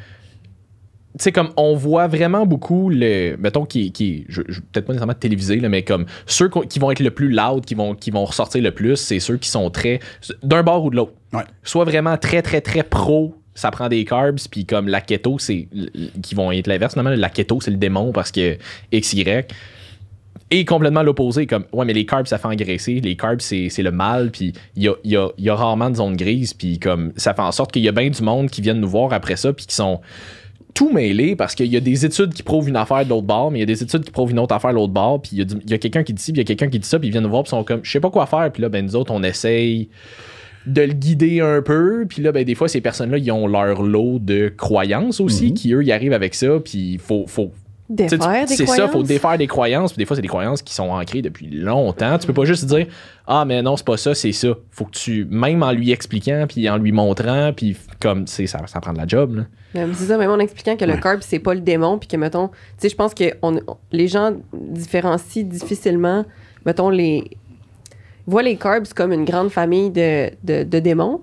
Tu 1.18 1.24
sais, 1.24 1.32
comme 1.32 1.50
on 1.56 1.74
voit 1.74 2.06
vraiment 2.06 2.44
beaucoup 2.46 2.90
le. 2.90 3.36
Mettons, 3.38 3.64
qui, 3.64 3.90
qui 3.92 4.26
je, 4.28 4.42
je- 4.48 4.60
peut-être 4.60 4.84
pas 4.86 4.92
nécessairement 4.92 5.14
télévisé, 5.14 5.56
là, 5.58 5.68
mais 5.68 5.82
comme 5.82 6.04
ceux 6.26 6.48
qui 6.68 6.78
vont 6.78 6.90
être 6.90 7.00
le 7.00 7.10
plus 7.10 7.30
loud, 7.30 7.64
qui 7.64 7.74
vont, 7.74 7.94
qui 7.94 8.10
vont 8.10 8.24
ressortir 8.24 8.62
le 8.62 8.72
plus, 8.72 8.96
c'est 8.96 9.18
ceux 9.18 9.36
qui 9.38 9.48
sont 9.48 9.70
très. 9.70 10.00
d'un 10.42 10.62
bord 10.62 10.84
ou 10.84 10.90
de 10.90 10.96
l'autre. 10.96 11.12
Ouais. 11.32 11.44
Soit 11.62 11.84
vraiment 11.84 12.16
très, 12.18 12.42
très, 12.42 12.60
très 12.60 12.82
pro, 12.82 13.34
ça 13.58 13.72
prend 13.72 13.88
des 13.88 14.04
carbs, 14.04 14.38
puis 14.48 14.64
comme 14.64 14.86
la 14.86 15.00
keto, 15.00 15.38
c'est. 15.40 15.66
qui 16.22 16.34
vont 16.36 16.52
être 16.52 16.68
l'inverse. 16.68 16.94
Normalement, 16.94 17.20
la 17.20 17.28
keto, 17.28 17.60
c'est 17.60 17.72
le 17.72 17.76
démon 17.76 18.12
parce 18.12 18.30
que 18.30 18.56
XY. 18.94 19.24
Et 20.50 20.64
complètement 20.64 21.02
l'opposé, 21.02 21.46
comme 21.46 21.64
ouais, 21.72 21.84
mais 21.84 21.92
les 21.92 22.06
carbs, 22.06 22.26
ça 22.26 22.38
fait 22.38 22.46
engraisser, 22.46 23.00
les 23.00 23.16
carbs, 23.16 23.40
c'est 23.40 23.82
le 23.82 23.90
mal, 23.90 24.30
puis 24.30 24.52
il 24.76 24.84
y 24.84 24.88
a, 24.88 25.28
y, 25.36 25.48
a, 25.50 25.54
rarement 25.54 25.90
de 25.90 25.96
zone 25.96 26.16
grise, 26.16 26.54
puis 26.54 26.78
comme 26.78 27.12
ça 27.16 27.34
fait 27.34 27.42
en 27.42 27.52
sorte 27.52 27.72
qu'il 27.72 27.82
y 27.82 27.88
a 27.88 27.92
bien 27.92 28.08
du 28.08 28.22
monde 28.22 28.48
qui 28.48 28.62
viennent 28.62 28.80
nous 28.80 28.88
voir 28.88 29.12
après 29.12 29.36
ça, 29.36 29.52
puis 29.52 29.66
qui 29.66 29.74
sont 29.74 30.00
tout 30.72 30.90
mêlés 30.90 31.34
parce 31.34 31.54
qu'il 31.56 31.66
y 31.66 31.76
a 31.76 31.80
des 31.80 32.06
études 32.06 32.32
qui 32.32 32.44
prouvent 32.44 32.68
une 32.68 32.76
affaire 32.76 33.04
de 33.04 33.10
l'autre 33.10 33.26
bord, 33.26 33.50
mais 33.50 33.58
il 33.58 33.60
y 33.60 33.64
a 33.64 33.66
des 33.66 33.82
études 33.82 34.04
qui 34.04 34.12
prouvent 34.12 34.30
une 34.30 34.38
autre 34.38 34.54
affaire 34.54 34.70
de 34.70 34.76
l'autre 34.76 34.92
bord, 34.92 35.20
puis 35.20 35.32
il 35.32 35.38
y 35.68 35.72
a, 35.72 35.74
a 35.74 35.78
quelqu'un 35.78 36.04
qui 36.04 36.14
dit 36.14 36.22
ci, 36.22 36.32
puis 36.32 36.40
il 36.40 36.44
y 36.44 36.46
a 36.46 36.54
quelqu'un 36.54 36.70
qui 36.70 36.78
dit 36.78 36.88
ça, 36.88 36.98
puis 36.98 37.08
ils 37.08 37.10
viennent 37.10 37.24
nous 37.24 37.30
voir, 37.30 37.42
puis 37.42 37.50
sont 37.50 37.64
comme 37.64 37.80
je 37.82 37.90
sais 37.90 38.00
pas 38.00 38.10
quoi 38.10 38.24
faire, 38.26 38.50
puis 38.50 38.62
là, 38.62 38.68
ben 38.68 38.86
nous 38.86 38.96
autres, 38.96 39.12
on 39.12 39.22
essaye 39.24 39.90
de 40.66 40.82
le 40.82 40.92
guider 40.92 41.40
un 41.40 41.62
peu, 41.62 42.04
puis 42.08 42.22
là, 42.22 42.32
ben 42.32 42.44
des 42.44 42.54
fois, 42.54 42.68
ces 42.68 42.80
personnes-là, 42.80 43.18
ils 43.18 43.30
ont 43.32 43.46
leur 43.46 43.82
lot 43.82 44.18
de 44.18 44.52
croyances 44.54 45.20
aussi, 45.20 45.54
qui 45.54 45.72
eux, 45.72 45.82
ils 45.82 45.92
arrivent 45.92 46.12
avec 46.12 46.34
ça, 46.34 46.58
puis 46.62 46.92
il 46.94 46.98
faut, 46.98 47.24
faut 47.26 47.52
C'est 47.96 48.08
ça, 48.10 48.16
faut 48.18 48.64
croyances. 48.64 49.02
défaire 49.08 49.38
des 49.38 49.46
croyances. 49.46 49.92
Puis 49.92 49.98
des 49.98 50.04
fois, 50.04 50.14
c'est 50.14 50.20
des 50.20 50.28
croyances 50.28 50.60
qui 50.60 50.74
sont 50.74 50.90
ancrées 50.90 51.22
depuis 51.22 51.46
longtemps. 51.48 52.18
Tu 52.18 52.26
peux 52.26 52.34
pas 52.34 52.44
juste 52.44 52.66
dire 52.66 52.86
Ah, 53.26 53.44
mais 53.46 53.62
non, 53.62 53.76
c'est 53.78 53.86
pas 53.86 53.96
ça, 53.96 54.14
c'est 54.14 54.32
ça. 54.32 54.48
Faut 54.70 54.84
que 54.84 54.90
tu, 54.90 55.24
même 55.30 55.62
en 55.62 55.72
lui 55.72 55.90
expliquant, 55.90 56.44
puis 56.46 56.68
en 56.68 56.76
lui 56.76 56.92
montrant, 56.92 57.52
puis 57.56 57.74
comme, 58.00 58.26
tu 58.26 58.32
sais, 58.32 58.46
ça, 58.46 58.60
ça 58.66 58.80
prend 58.80 58.92
de 58.92 58.98
la 58.98 59.06
job, 59.06 59.44
C'est 59.74 59.94
ça, 59.94 60.18
même 60.18 60.30
en 60.30 60.38
expliquant 60.38 60.76
que 60.76 60.84
le 60.84 60.94
Ouais. 60.94 61.00
carb, 61.00 61.20
c'est 61.22 61.38
pas 61.38 61.54
le 61.54 61.60
démon, 61.60 61.98
puis 61.98 62.08
que, 62.08 62.16
mettons, 62.18 62.48
tu 62.48 62.54
sais, 62.78 62.88
je 62.90 62.96
pense 62.96 63.14
que 63.14 63.24
on, 63.40 63.56
on- 63.66 63.76
les 63.90 64.06
gens 64.08 64.32
différencient 64.52 65.44
difficilement, 65.44 66.24
mettons, 66.66 66.90
les. 66.90 67.24
Voient 68.28 68.42
les 68.42 68.56
carbs 68.56 68.86
comme 68.94 69.12
une 69.12 69.24
grande 69.24 69.50
famille 69.50 69.90
de, 69.90 70.62
démons. 70.78 71.20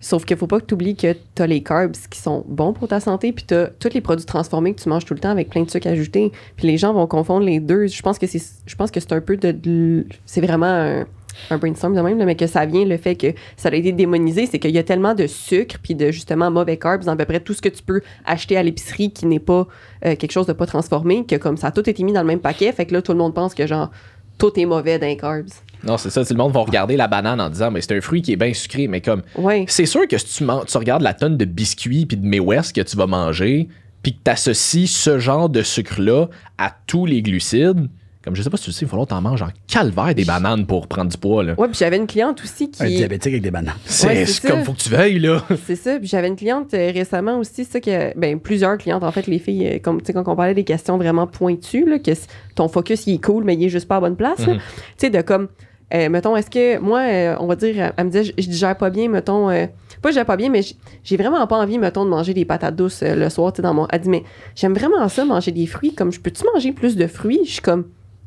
Sauf 0.00 0.24
qu'il 0.24 0.36
faut 0.36 0.46
pas 0.46 0.60
que 0.60 0.66
tu 0.66 0.74
oublies 0.74 0.94
que 0.94 1.14
tu 1.34 1.42
as 1.42 1.46
les 1.46 1.62
carbs 1.62 1.96
qui 2.10 2.18
sont 2.20 2.44
bons 2.46 2.72
pour 2.72 2.86
ta 2.86 3.00
santé, 3.00 3.32
puis 3.32 3.44
tu 3.46 3.54
as 3.54 3.66
tous 3.66 3.92
les 3.94 4.00
produits 4.00 4.26
transformés 4.26 4.74
que 4.74 4.80
tu 4.80 4.88
manges 4.88 5.04
tout 5.04 5.14
le 5.14 5.20
temps 5.20 5.30
avec 5.30 5.48
plein 5.48 5.62
de 5.62 5.70
sucre 5.70 5.88
ajouté. 5.88 6.32
Puis 6.56 6.66
les 6.66 6.76
gens 6.76 6.92
vont 6.92 7.06
confondre 7.06 7.44
les 7.44 7.60
deux. 7.60 7.86
Je 7.86 8.02
pense 8.02 8.18
que 8.18 8.26
c'est 8.26 8.42
je 8.66 8.76
pense 8.76 8.90
que 8.90 9.00
c'est 9.00 9.12
un 9.12 9.20
peu 9.20 9.36
de, 9.36 10.06
c'est 10.26 10.40
vraiment 10.42 10.66
un, 10.66 11.06
un 11.50 11.58
brainstorm 11.58 11.94
de 11.94 12.00
même, 12.00 12.22
mais 12.22 12.34
que 12.34 12.46
ça 12.46 12.66
vient 12.66 12.84
le 12.84 12.96
fait 12.96 13.16
que 13.16 13.28
ça 13.56 13.68
a 13.68 13.74
été 13.74 13.92
démonisé, 13.92 14.46
c'est 14.46 14.58
qu'il 14.58 14.72
y 14.72 14.78
a 14.78 14.82
tellement 14.82 15.14
de 15.14 15.26
sucre 15.26 15.76
puis 15.82 15.94
de 15.94 16.10
justement 16.10 16.50
mauvais 16.50 16.76
carbs 16.76 17.04
dans 17.04 17.12
à 17.12 17.16
peu 17.16 17.24
près 17.24 17.40
tout 17.40 17.54
ce 17.54 17.62
que 17.62 17.68
tu 17.68 17.82
peux 17.82 18.00
acheter 18.24 18.56
à 18.56 18.62
l'épicerie 18.62 19.12
qui 19.12 19.26
n'est 19.26 19.40
pas 19.40 19.66
euh, 20.04 20.16
quelque 20.16 20.32
chose 20.32 20.46
de 20.46 20.52
pas 20.52 20.66
transformé, 20.66 21.24
que 21.24 21.36
comme 21.36 21.56
ça 21.56 21.68
a 21.68 21.70
tout 21.72 21.88
été 21.88 22.02
mis 22.02 22.12
dans 22.12 22.22
le 22.22 22.26
même 22.26 22.40
paquet, 22.40 22.72
fait 22.72 22.86
que 22.86 22.94
là 22.94 23.02
tout 23.02 23.12
le 23.12 23.18
monde 23.18 23.34
pense 23.34 23.54
que 23.54 23.66
genre 23.66 23.90
tout 24.38 24.58
est 24.58 24.66
mauvais 24.66 24.98
dans 24.98 25.06
les 25.06 25.16
carbs. 25.16 25.48
Non, 25.84 25.96
c'est 25.98 26.10
ça. 26.10 26.24
tout 26.24 26.32
le 26.32 26.38
monde 26.38 26.52
va 26.52 26.60
regarder 26.60 26.96
la 26.96 27.06
banane 27.08 27.40
en 27.40 27.48
disant 27.50 27.70
Mais 27.70 27.80
c'est 27.80 27.96
un 27.96 28.00
fruit 28.00 28.22
qui 28.22 28.32
est 28.32 28.36
bien 28.36 28.52
sucré. 28.54 28.88
Mais 28.88 29.00
comme, 29.00 29.22
Ouais. 29.36 29.64
c'est 29.68 29.86
sûr 29.86 30.06
que 30.08 30.18
si 30.18 30.44
tu 30.66 30.76
regardes 30.78 31.02
la 31.02 31.14
tonne 31.14 31.36
de 31.36 31.44
biscuits 31.44 32.06
puis 32.06 32.16
de 32.16 32.26
May 32.26 32.40
West 32.40 32.74
que 32.74 32.80
tu 32.80 32.96
vas 32.96 33.06
manger, 33.06 33.68
puis 34.02 34.12
que 34.14 34.18
tu 34.24 34.30
associes 34.30 34.86
ce 34.88 35.18
genre 35.18 35.48
de 35.48 35.62
sucre-là 35.62 36.26
à 36.58 36.74
tous 36.86 37.06
les 37.06 37.22
glucides, 37.22 37.88
comme 38.26 38.34
je 38.34 38.42
sais 38.42 38.50
pas 38.50 38.56
si 38.56 38.64
tu 38.64 38.70
le 38.70 38.74
sais, 38.74 38.80
il 38.82 38.86
va 38.86 38.90
falloir 38.90 39.06
que 39.06 39.10
t'en 39.10 39.20
manges 39.22 39.40
en 39.42 39.48
calvaire 39.68 40.12
des 40.14 40.24
bananes 40.24 40.66
pour 40.66 40.88
prendre 40.88 41.10
du 41.10 41.16
poids. 41.16 41.44
Là. 41.44 41.54
Ouais, 41.56 41.68
puis 41.68 41.76
j'avais 41.78 41.96
une 41.96 42.08
cliente 42.08 42.42
aussi 42.42 42.70
Un 42.80 42.86
qui 42.88 42.96
diabétique 42.96 43.32
avec 43.32 43.42
des 43.42 43.52
bananes. 43.52 43.76
C'est 43.84 44.08
Ouais, 44.08 44.26
comme 44.48 44.64
faut 44.64 44.72
que 44.72 44.78
tu 44.78 44.88
veilles, 44.90 45.20
là. 45.20 45.42
C'est 45.66 45.76
ça. 45.76 45.96
Puis 45.98 46.08
j'avais 46.08 46.26
une 46.26 46.36
cliente 46.36 46.74
euh, 46.74 46.90
récemment 46.92 47.38
aussi, 47.38 47.64
ça 47.64 47.80
que 47.80 48.18
ben 48.18 48.40
plusieurs 48.40 48.76
clientes 48.78 49.04
en 49.04 49.12
fait, 49.12 49.28
les 49.28 49.38
filles, 49.38 49.66
euh, 49.68 49.78
comme 49.78 50.00
tu 50.00 50.06
sais 50.06 50.12
quand 50.12 50.26
on 50.26 50.34
parlait 50.36 50.54
des 50.54 50.64
questions 50.64 50.98
vraiment 50.98 51.26
pointues, 51.28 51.88
là, 51.88 51.98
que 52.00 52.10
ton 52.56 52.66
focus 52.68 53.06
il 53.06 53.14
est 53.14 53.24
cool, 53.24 53.44
mais 53.44 53.54
il 53.54 53.64
est 53.64 53.68
juste 53.68 53.86
pas 53.86 53.96
à 53.96 54.00
bonne 54.00 54.16
place. 54.16 54.44
là. 54.44 54.54
Mhm. 54.54 54.58
Tu 54.58 54.62
sais 54.98 55.10
de 55.10 55.20
comme, 55.22 55.48
euh, 55.94 56.08
mettons, 56.08 56.34
est-ce 56.34 56.50
que 56.50 56.78
moi, 56.80 57.00
euh, 57.02 57.36
on 57.38 57.46
va 57.46 57.54
dire, 57.54 57.92
elle 57.96 58.04
me 58.06 58.10
disait, 58.10 58.24
je, 58.24 58.32
je 58.42 58.48
digère 58.48 58.76
pas 58.76 58.90
bien, 58.90 59.08
mettons, 59.08 59.50
euh, 59.50 59.66
pas 60.02 60.08
je 60.08 60.14
digère 60.14 60.26
pas 60.26 60.36
bien, 60.36 60.50
mais 60.50 60.62
j'ai 61.04 61.16
vraiment 61.16 61.46
pas 61.46 61.58
envie, 61.58 61.78
mettons, 61.78 62.04
de 62.04 62.10
manger 62.10 62.34
des 62.34 62.44
patates 62.44 62.74
douces 62.74 63.04
euh, 63.04 63.14
le 63.14 63.30
soir, 63.30 63.52
tu 63.52 63.58
sais 63.58 63.62
dans 63.62 63.72
mon. 63.72 63.86
Elle 63.92 64.00
dit 64.00 64.08
mais 64.08 64.24
j'aime 64.56 64.74
vraiment 64.74 65.08
ça 65.08 65.24
manger 65.24 65.52
des 65.52 65.66
fruits, 65.66 65.94
comme 65.94 66.10
je 66.10 66.18
peux-tu 66.20 66.42
manger 66.52 66.72
plus 66.72 66.96
de 66.96 67.06
fruits? 67.06 67.42
Je 67.44 67.52
suis 67.52 67.62
comme 67.62 67.84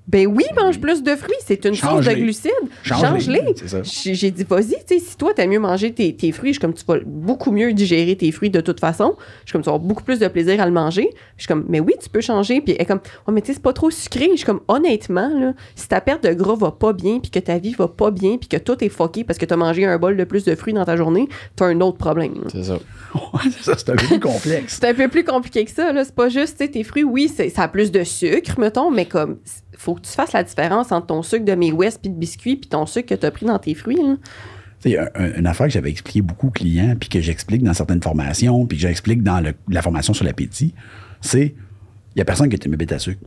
ben 0.09 0.25
oui, 0.25 0.43
mange 0.57 0.81
plus 0.81 1.03
de 1.03 1.15
fruits, 1.15 1.35
c'est 1.45 1.63
une 1.65 1.75
source 1.75 2.07
de 2.07 2.13
glucides. 2.13 2.49
Change-les. 2.81 3.37
Change-les. 3.37 3.53
C'est 3.55 3.67
ça. 3.67 3.81
J'ai 3.83 4.31
dit, 4.31 4.43
vas-y, 4.43 4.69
tu 4.87 4.97
sais, 4.97 4.99
si 4.99 5.15
toi, 5.15 5.35
t'aimes 5.35 5.51
mieux 5.51 5.59
manger 5.59 5.93
tes, 5.93 6.15
tes 6.15 6.31
fruits, 6.31 6.49
je 6.49 6.53
suis 6.53 6.59
comme, 6.59 6.73
tu 6.73 6.83
vas 6.87 6.97
beaucoup 7.05 7.51
mieux 7.51 7.73
digérer 7.73 8.15
tes 8.15 8.31
fruits 8.31 8.49
de 8.49 8.59
toute 8.59 8.79
façon. 8.79 9.15
Je 9.45 9.49
suis 9.49 9.51
comme, 9.51 9.61
tu 9.61 9.67
vas 9.67 9.75
avoir 9.75 9.87
beaucoup 9.87 10.03
plus 10.03 10.17
de 10.17 10.27
plaisir 10.27 10.59
à 10.61 10.65
le 10.65 10.71
manger. 10.71 11.11
Je 11.37 11.43
suis 11.43 11.47
comme, 11.47 11.63
mais 11.69 11.79
oui, 11.79 11.93
tu 12.01 12.09
peux 12.09 12.21
changer. 12.21 12.59
Puis 12.59 12.73
elle 12.73 12.81
est 12.81 12.85
comme, 12.85 13.01
oh, 13.27 13.31
mais 13.31 13.41
tu 13.41 13.47
sais, 13.47 13.53
c'est 13.53 13.61
pas 13.61 13.71
trop 13.71 13.91
sucré. 13.91 14.29
Je 14.31 14.37
suis 14.37 14.45
comme, 14.45 14.61
honnêtement, 14.67 15.29
là, 15.29 15.53
si 15.75 15.87
ta 15.87 16.01
perte 16.01 16.23
de 16.23 16.33
gras 16.33 16.55
va 16.55 16.71
pas 16.71 16.91
bien, 16.91 17.19
puis 17.19 17.29
que 17.29 17.37
ta 17.37 17.59
vie 17.59 17.75
va 17.75 17.87
pas 17.87 18.09
bien, 18.09 18.37
puis 18.37 18.49
que 18.49 18.57
tout 18.57 18.83
est 18.83 18.89
fucké 18.89 19.23
parce 19.23 19.37
que 19.37 19.45
t'as 19.45 19.57
mangé 19.57 19.85
un 19.85 19.99
bol 19.99 20.17
de 20.17 20.23
plus 20.23 20.43
de 20.43 20.55
fruits 20.55 20.73
dans 20.73 20.85
ta 20.85 20.97
journée, 20.97 21.29
t'as 21.55 21.67
un 21.67 21.81
autre 21.81 21.99
problème. 21.99 22.33
C'est 22.51 22.63
ça. 22.63 22.79
Ouais, 23.33 23.41
c'est 23.51 23.63
ça, 23.63 23.73
c'est 23.75 23.89
un 23.89 23.95
peu 23.95 24.05
plus 24.05 24.19
complexe. 24.19 24.77
C'est 24.79 24.87
un 24.87 24.93
peu 24.93 25.07
plus 25.07 25.23
compliqué 25.23 25.65
que 25.65 25.71
ça, 25.71 25.91
là. 25.91 26.03
C'est 26.03 26.13
pas 26.13 26.29
juste, 26.29 26.57
tu 26.57 26.65
sais, 26.65 26.71
tes 26.71 26.83
fruits, 26.83 27.03
oui, 27.03 27.27
ça 27.27 27.63
a 27.63 27.67
plus 27.67 27.91
de 27.91 28.03
sucre, 28.03 28.59
mettons, 28.59 28.91
mais 28.91 29.05
comme, 29.05 29.37
faut 29.81 29.95
que 29.95 30.01
tu 30.01 30.11
fasses 30.11 30.33
la 30.33 30.43
différence 30.43 30.91
entre 30.91 31.07
ton 31.07 31.23
sucre 31.23 31.45
de 31.45 31.53
mes 31.53 31.71
West 31.71 31.99
puis 32.01 32.09
de 32.11 32.15
biscuits 32.17 32.57
puis 32.57 32.69
ton 32.69 32.85
sucre 32.85 33.09
que 33.09 33.15
t'as 33.15 33.31
pris 33.31 33.45
dans 33.45 33.59
tes 33.59 33.73
fruits. 33.73 33.97
Tu 34.81 34.97
un- 34.97 35.09
une 35.37 35.47
affaire 35.47 35.67
que 35.67 35.73
j'avais 35.73 35.89
expliqué 35.89 36.21
beaucoup 36.21 36.47
aux 36.47 36.51
clients, 36.51 36.95
puis 36.99 37.09
que 37.09 37.19
j'explique 37.19 37.63
dans 37.63 37.73
certaines 37.73 38.01
formations, 38.01 38.65
puis 38.65 38.77
que 38.77 38.81
j'explique 38.81 39.23
dans 39.23 39.43
la 39.67 39.81
formation 39.81 40.13
sur 40.13 40.23
l'appétit, 40.25 40.73
c'est 41.21 41.47
il 42.15 42.15
n'y 42.17 42.21
a 42.21 42.25
personne 42.25 42.49
qui 42.49 42.55
est 42.55 42.67
bébé 42.67 42.93
à 42.93 42.99
sucre. 42.99 43.21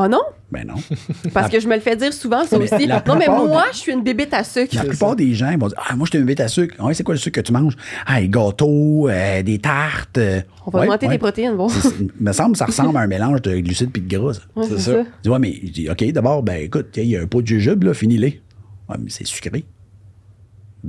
Oh 0.00 0.06
non? 0.08 0.20
Ben 0.52 0.64
non. 0.66 0.74
Parce 1.34 1.50
que 1.50 1.58
je 1.60 1.66
me 1.68 1.74
le 1.74 1.80
fais 1.80 1.96
dire 1.96 2.12
souvent, 2.12 2.44
ça 2.44 2.56
aussi. 2.56 2.86
la 2.86 3.02
Non, 3.06 3.16
mais 3.16 3.26
moi, 3.26 3.64
de- 3.68 3.72
je 3.72 3.78
suis 3.78 3.92
une 3.92 4.02
bébête 4.02 4.32
à 4.32 4.44
sucre. 4.44 4.74
La 4.76 4.84
plupart 4.84 5.16
des 5.16 5.34
gens 5.34 5.50
vont 5.58 5.66
dire 5.68 5.76
Ah, 5.88 5.96
moi, 5.96 6.06
je 6.06 6.10
suis 6.16 6.18
un 6.18 6.24
bébé 6.24 6.40
à 6.42 6.48
sucre. 6.48 6.74
Ah, 6.78 6.84
Ouais, 6.86 6.94
c'est 6.94 7.02
quoi 7.02 7.14
le 7.14 7.18
sucre 7.20 7.40
que 7.40 7.46
tu 7.46 7.52
manges? 7.52 7.76
Ah, 8.06 8.20
les 8.20 8.28
gâteaux, 8.28 9.08
euh, 9.08 9.42
des 9.42 9.58
tartes. 9.58 10.18
euh. 10.18 10.40
On 10.66 10.70
va 10.70 10.80
Ouais, 10.80 10.84
augmenter 10.86 11.06
ouais. 11.06 11.14
tes 11.14 11.18
protéines, 11.18 11.56
bon. 11.56 11.68
C'est- 11.68 11.94
me 12.20 12.32
semble 12.32 12.52
que 12.52 12.58
ça 12.58 12.66
ressemble 12.66 12.96
à 12.96 13.00
un 13.00 13.06
mélange 13.06 13.42
de 13.42 13.58
glucides 13.58 13.90
puis 13.90 14.02
de 14.02 14.08
gras. 14.16 14.38
Ouais, 14.54 14.64
c'est 14.68 14.76
c'est 14.76 14.78
ça. 14.78 14.92
ça. 14.92 14.98
Je 15.02 15.22
dis, 15.24 15.28
ouais, 15.30 15.38
mais 15.38 15.54
je 15.64 15.70
dis, 15.70 15.90
OK, 15.90 16.04
d'abord, 16.12 16.42
ben 16.42 16.62
écoute, 16.62 16.86
il 16.96 17.04
y 17.08 17.16
a 17.16 17.22
un 17.22 17.26
pot 17.26 17.42
de 17.42 17.46
jujube, 17.46 17.82
là, 17.82 17.92
finis-les. 17.92 18.40
Ouais, 18.88 18.96
mais 19.02 19.10
c'est 19.10 19.26
sucré. 19.26 19.64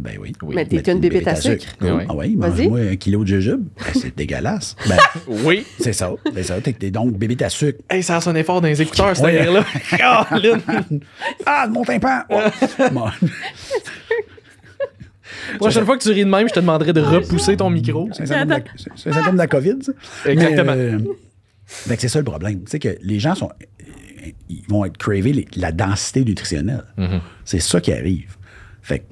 Ben 0.01 0.17
oui. 0.21 0.33
Oui. 0.41 0.55
Mais 0.55 0.65
t'es 0.65 0.91
une 0.91 0.99
bébête 0.99 1.27
à 1.27 1.35
sucre. 1.35 1.65
Ouais. 1.81 2.05
Ah 2.07 2.15
oui, 2.15 2.35
Vas-y. 2.37 2.67
mange-moi 2.67 2.79
un 2.91 2.95
kilo 2.95 3.23
de 3.23 3.27
jujube. 3.27 3.63
Ben, 3.77 3.85
c'est 3.93 4.15
dégueulasse. 4.17 4.75
Ben, 4.87 4.97
Oui. 5.45 5.65
c'est 5.79 5.93
ça. 5.93 6.11
C'est 6.33 6.43
ça. 6.43 6.61
T'es 6.61 6.91
donc 6.91 7.17
bébé 7.17 7.35
à 7.43 7.49
sucre. 7.49 7.79
Hey, 7.89 8.01
ça 8.03 8.17
a 8.17 8.21
sonné 8.21 8.43
fort 8.43 8.61
dans 8.61 8.67
les 8.67 8.81
écouteurs, 8.81 9.15
cette 9.15 9.25
Ouais. 9.25 9.45
là! 9.45 9.65
Ah, 11.45 11.67
mon 11.69 11.83
tympan! 11.83 12.21
Ouais. 12.29 12.89
Bon. 12.91 13.05
Prochaine 15.59 15.85
fois 15.85 15.97
que 15.97 16.03
tu 16.03 16.09
ris 16.11 16.25
de 16.25 16.29
même, 16.29 16.47
je 16.47 16.53
te 16.53 16.59
demanderai 16.59 16.93
de 16.93 17.01
repousser 17.01 17.55
ton 17.57 17.69
micro. 17.69 18.09
C'est 18.13 18.23
un 18.23 18.25
symptôme 18.25 18.47
de 18.47 18.53
la- 18.53 18.59
c'est- 18.75 18.89
c'est 18.95 19.09
un 19.09 19.13
symptôme 19.13 19.33
de 19.33 19.37
la 19.39 19.47
COVID, 19.47 19.75
ça. 19.81 19.91
Exactement. 20.29 20.75
Mais, 20.75 20.81
euh, 20.93 20.99
fait 21.65 21.95
que 21.95 22.01
c'est 22.01 22.07
ça 22.07 22.19
le 22.19 22.25
problème. 22.25 22.63
Tu 22.63 22.71
sais 22.71 22.79
que 22.79 22.97
les 23.01 23.19
gens 23.19 23.35
sont. 23.35 23.49
Ils 24.49 24.63
vont 24.67 24.85
être 24.85 24.97
cravés 24.97 25.47
la 25.55 25.71
densité 25.71 26.23
nutritionnelle. 26.25 26.83
Mm-hmm. 26.97 27.19
C'est 27.45 27.59
ça 27.59 27.79
qui 27.79 27.91
arrive. 27.93 28.35
Fait 28.81 28.99
que, 28.99 29.03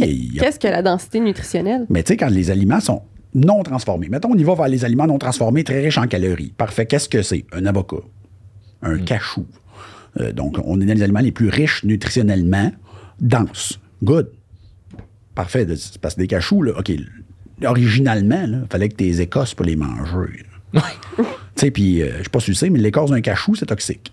tu 0.00 0.38
Qu'est-ce 0.38 0.58
que 0.58 0.68
la 0.68 0.82
densité 0.82 1.20
nutritionnelle? 1.20 1.86
Mais 1.88 2.02
tu 2.02 2.12
sais, 2.12 2.16
quand 2.16 2.28
les 2.28 2.50
aliments 2.50 2.80
sont 2.80 3.02
non 3.34 3.62
transformés, 3.62 4.08
mettons, 4.08 4.32
on 4.32 4.38
y 4.38 4.44
va 4.44 4.54
vers 4.54 4.68
les 4.68 4.84
aliments 4.84 5.06
non 5.06 5.18
transformés 5.18 5.64
très 5.64 5.80
riches 5.80 5.98
en 5.98 6.06
calories. 6.06 6.52
Parfait. 6.56 6.86
Qu'est-ce 6.86 7.08
que 7.08 7.22
c'est? 7.22 7.44
Un 7.52 7.66
avocat, 7.66 8.02
un 8.82 8.98
cachou. 8.98 9.46
Euh, 10.20 10.32
donc, 10.32 10.58
on 10.64 10.80
est 10.80 10.86
dans 10.86 10.94
les 10.94 11.02
aliments 11.02 11.20
les 11.20 11.32
plus 11.32 11.48
riches 11.48 11.84
nutritionnellement, 11.84 12.70
denses. 13.20 13.80
Good. 14.02 14.30
Parfait. 15.34 15.66
Parce 16.00 16.14
que 16.14 16.20
des 16.20 16.26
cachous, 16.28 16.62
là, 16.62 16.72
OK, 16.78 16.92
originalement, 17.64 18.44
il 18.44 18.66
fallait 18.70 18.88
que 18.88 18.96
tes 18.96 19.20
écorces 19.20 19.54
pour 19.54 19.66
les 19.66 19.76
manger. 19.76 20.44
là. 20.72 20.82
Tu 21.16 21.24
sais, 21.56 21.70
puis, 21.70 22.02
euh, 22.02 22.10
je 22.18 22.24
sais 22.24 22.30
pas 22.30 22.40
si 22.40 22.46
tu 22.46 22.54
sais, 22.54 22.70
mais 22.70 22.78
l'écorce 22.78 23.10
d'un 23.10 23.20
cachou, 23.20 23.54
c'est 23.54 23.66
toxique. 23.66 24.12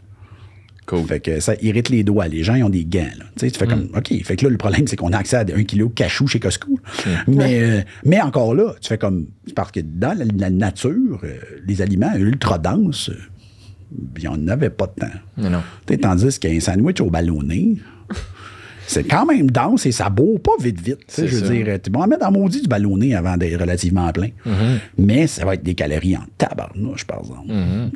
Cool. 0.88 1.06
Fait 1.06 1.20
que 1.20 1.40
ça 1.40 1.54
irrite 1.62 1.90
les 1.90 2.04
doigts. 2.04 2.28
Les 2.28 2.44
gens, 2.44 2.56
ils 2.56 2.64
ont 2.64 2.70
des 2.70 2.86
gants. 2.86 3.02
Là. 3.18 3.26
Tu 3.38 3.50
fais 3.50 3.68
comme, 3.68 3.90
OK. 3.96 4.24
Fait 4.24 4.36
que 4.36 4.46
là, 4.46 4.50
le 4.50 4.58
problème, 4.58 4.88
c'est 4.88 4.96
qu'on 4.96 5.14
a 5.14 5.18
accès 5.18 5.38
à 5.38 5.46
un 5.56 5.64
kilo 5.64 5.88
de 5.88 5.94
cachou 5.94 6.28
chez 6.28 6.40
Costco. 6.40 6.80
Mais, 7.28 7.62
euh, 7.62 7.82
mais 8.04 8.20
encore 8.22 8.56
là, 8.56 8.74
tu 8.82 8.90
fais 8.90 8.98
comme, 8.98 9.28
parce 9.56 9.72
que 9.72 9.80
dans 9.80 10.18
la, 10.18 10.26
la 10.26 10.50
nature, 10.50 11.20
euh, 11.24 11.38
les 11.68 11.82
aliments 11.82 12.14
ultra 12.16 12.58
denses, 12.58 13.10
euh, 13.10 13.18
il 14.18 14.22
n'y 14.22 14.28
en 14.28 14.48
avait 14.48 14.70
pas 14.70 14.88
de 14.88 15.02
temps. 15.02 15.18
Non. 15.38 15.62
Tandis 16.02 16.40
qu'un 16.40 16.60
sandwich 16.60 17.00
au 17.00 17.10
ballonné, 17.10 17.78
c'est 18.88 19.04
quand 19.04 19.26
même 19.26 19.52
dense 19.52 19.86
et 19.86 19.92
ça 19.92 20.10
bourre 20.10 20.42
pas 20.42 20.52
vite, 20.60 20.82
vite. 20.82 21.00
Je 21.16 21.24
veux 21.24 21.46
ça. 21.46 21.54
dire, 21.54 21.80
tu 21.82 21.92
vas 21.92 22.00
en 22.00 22.08
mettre 22.08 22.26
dans 22.26 22.32
maudit 22.32 22.62
du 22.62 22.68
ballonné 22.68 23.16
avant 23.16 23.38
d'être 23.38 23.60
relativement 23.60 24.12
plein. 24.12 24.30
Mais 24.98 25.28
ça 25.28 25.46
va 25.46 25.54
être 25.54 25.64
des 25.64 25.76
calories 25.76 26.18
en 26.18 26.24
tabarnouche, 26.38 27.06
par 27.06 27.20
exemple. 27.20 27.48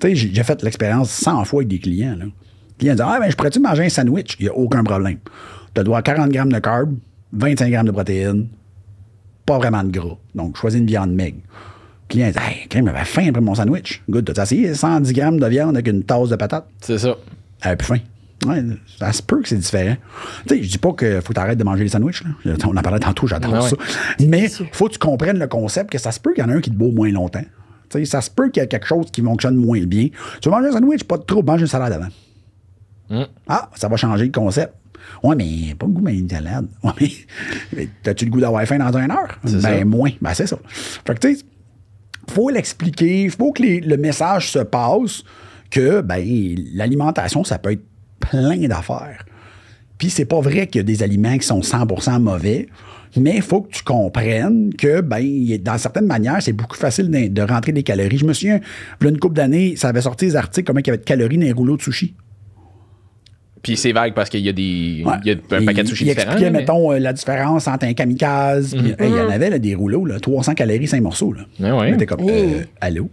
Tu 0.02 0.08
sais, 0.08 0.16
j'ai 0.16 0.34
j'ai 0.34 0.44
fait 0.44 0.62
l'expérience 0.64 1.10
100 1.12 1.46
fois 1.46 1.62
avec 1.62 1.70
des 1.70 1.80
clients. 1.80 2.16
Là. 2.18 2.26
Les 2.80 2.86
clients 2.86 2.96
disent 2.96 3.06
Ah, 3.08 3.20
ben, 3.20 3.30
je 3.30 3.36
pourrais-tu 3.36 3.60
manger 3.60 3.86
un 3.86 3.90
sandwich? 3.90 4.36
Il 4.40 4.44
n'y 4.44 4.50
a 4.50 4.56
aucun 4.56 4.84
problème. 4.84 5.18
Tu 5.74 5.84
dois 5.84 6.02
40 6.02 6.30
grammes 6.30 6.52
de 6.52 6.60
carbs, 6.60 6.94
25 7.34 7.70
grammes 7.70 7.88
de 7.88 7.92
protéines, 7.92 8.48
pas 9.46 9.58
vraiment 9.58 9.84
de 9.84 9.92
gras. 9.92 10.18
Donc, 10.34 10.58
choisis 10.58 10.80
une 10.80 10.88
viande 10.88 11.12
maigre. 11.12 11.38
Le 11.38 12.08
client 12.10 12.30
dit 12.32 12.38
Hey, 12.40 12.68
crème, 12.68 12.86
j'avais 12.88 13.06
faim 13.06 13.28
après 13.30 13.42
mon 13.42 13.56
sandwich. 13.56 14.02
Good, 14.10 14.32
t'as 14.34 14.44
essayé 14.44 14.74
110 14.74 15.14
grammes 15.14 15.40
de 15.40 15.48
viande 15.48 15.76
avec 15.76 15.88
une 15.88 16.04
tasse 16.04 16.30
de 16.30 16.36
patates? 16.36 16.68
C'est 16.82 16.98
ça. 16.98 17.16
elle 17.62 17.68
avait 17.68 17.78
plus 17.78 17.88
faim. 17.88 18.00
Ouais, 18.46 18.64
ça 19.00 19.12
se 19.12 19.24
peut 19.24 19.42
que 19.42 19.48
c'est 19.48 19.58
différent. 19.58 19.96
Tu 20.48 20.56
sais, 20.56 20.64
je 20.64 20.70
dis 20.70 20.78
pas 20.78 20.94
qu'il 20.94 21.22
faut 21.22 21.34
t'arrêter 21.34 21.56
de 21.56 21.64
manger 21.64 21.84
les 21.84 21.90
sandwichs. 21.90 22.22
Là. 22.44 22.56
On 22.66 22.78
en 22.78 22.82
parlait 22.82 23.00
tantôt, 23.00 23.26
j'adore 23.26 23.54
ouais. 23.54 23.62
ça. 23.62 23.76
Mais 24.20 24.50
faut 24.72 24.88
que 24.88 24.94
tu 24.94 25.00
comprennes 25.00 25.40
le 25.40 25.48
concept 25.48 25.90
que 25.92 25.98
ça 25.98 26.12
se 26.12 26.20
peut 26.20 26.34
qu'il 26.34 26.44
y 26.44 26.48
en 26.48 26.50
a 26.52 26.54
un 26.54 26.62
qui 26.62 26.70
te 26.70 26.76
beau 26.76 26.92
moins 26.92 27.10
longtemps. 27.12 27.44
Tu 27.90 28.00
sais, 28.00 28.06
ça 28.06 28.22
se 28.22 28.30
peut 28.30 28.50
qu'il 28.50 28.62
y 28.62 28.64
a 28.64 28.68
quelque 28.68 28.86
chose 28.86 29.08
qui 29.12 29.22
fonctionne 29.22 29.56
moins 29.56 29.82
bien. 29.86 30.10
Tu 30.42 30.50
veux 30.50 30.52
manger 30.52 30.68
un 30.68 30.74
sandwich, 30.74 31.04
pas 31.06 31.18
de 31.18 31.24
trop, 31.24 31.42
mange 31.42 31.62
une 31.62 31.68
salade 31.68 31.94
avant. 31.94 32.08
Hum. 33.10 33.26
Ah, 33.48 33.70
ça 33.76 33.88
va 33.88 33.98
changer 33.98 34.26
le 34.26 34.32
concept. 34.32 34.74
Ouais, 35.24 35.36
mais 35.36 35.76
pas 35.76 35.86
le 35.86 35.92
goût, 35.94 36.02
mais 36.04 36.18
une 36.18 36.30
salade. 36.30 36.68
Ouais, 36.84 36.92
mais, 37.76 37.88
t'as-tu 38.04 38.26
le 38.26 38.32
goût 38.32 38.40
d'avoir 38.42 38.64
faim 38.66 38.78
dans 38.80 38.98
une 38.98 39.12
heure? 39.12 39.38
Ben, 39.44 39.60
ça. 39.62 39.86
moins. 39.86 40.12
Ben, 40.22 40.34
c'est 40.34 40.48
ça. 40.48 40.58
Fait 41.06 41.14
que, 41.16 41.20
tu 41.28 41.36
sais, 41.36 41.44
faut 42.30 42.50
l'expliquer, 42.50 43.30
faut 43.30 43.52
que 43.52 43.62
les- 43.62 43.82
le 43.82 43.98
message 43.98 44.50
se 44.52 44.60
passe 44.60 45.24
que 45.70 46.02
ben, 46.02 46.24
l'alimentation, 46.74 47.44
ça 47.44 47.60
peut 47.60 47.72
être 47.74 47.84
plein 48.20 48.58
d'affaires. 48.68 49.26
Puis 49.98 50.10
c'est 50.10 50.26
pas 50.26 50.42
vrai 50.42 50.68
qu'il 50.68 50.80
y 50.80 50.82
a 50.82 50.84
des 50.84 51.04
aliments 51.04 51.38
qui 51.38 51.46
sont 51.46 51.62
100% 51.62 52.20
mauvais. 52.20 52.68
Mais 53.18 53.38
il 53.38 53.42
faut 53.42 53.62
que 53.62 53.72
tu 53.72 53.82
comprennes 53.82 54.74
que, 54.76 55.00
ben, 55.00 55.24
dans 55.64 55.78
certaines 55.78 56.06
manières, 56.08 56.42
c'est 56.42 56.52
beaucoup 56.52 56.76
facile 56.76 57.10
de, 57.10 57.28
de 57.30 57.42
rentrer 57.44 57.72
des 57.72 57.84
calories. 57.84 58.18
Je 58.18 58.26
me 58.26 58.34
souviens, 58.34 58.60
il 59.00 59.04
y 59.06 59.08
a 59.08 59.10
une 59.12 59.20
couple 59.20 59.36
d'années, 59.36 59.78
ça 59.78 59.88
avait 59.88 60.02
sorti 60.02 60.26
des 60.26 60.36
articles 60.36 60.66
comment 60.68 60.82
il 60.82 60.88
y 60.88 60.90
avait 60.90 60.98
de 60.98 61.04
calories 61.06 61.38
dans 61.38 61.46
les 61.46 61.54
rouleaux 61.54 61.78
de 61.78 61.82
sushi. 61.82 62.14
Puis 63.66 63.78
c'est 63.78 63.92
vague 63.92 64.14
parce 64.14 64.30
qu'il 64.30 64.42
y 64.42 64.50
a 64.50 64.54
des. 64.54 65.04
Ouais. 65.06 65.14
Il 65.26 65.32
y 65.32 65.32
a 65.32 65.58
un 65.58 65.66
paquet 65.66 65.84
de 65.84 65.88
sushis 65.88 66.06
différents. 66.06 66.28
expliquait, 66.32 66.52
mais- 66.52 66.60
mettons, 66.60 66.92
euh, 66.94 67.00
la 67.00 67.14
différence 67.14 67.68
entre 67.68 67.86
un 67.86 67.94
kamikaze. 67.94 68.74
hey, 68.76 68.96
il 69.00 69.08
y 69.10 69.20
en 69.20 69.30
avait 69.30 69.50
là, 69.50 69.60
des 69.60 69.76
rouleaux, 69.76 70.06
là, 70.06 70.20
300 70.20 70.54
calories, 70.54 70.88
5 70.88 71.02
morceaux. 71.02 71.34
Là. 71.34 71.42
Ouais, 71.60 71.72
ouais. 71.80 71.92
J'étais 71.92 72.06
comme, 72.06 72.22
euh, 72.30 72.62
allô? 72.82 73.10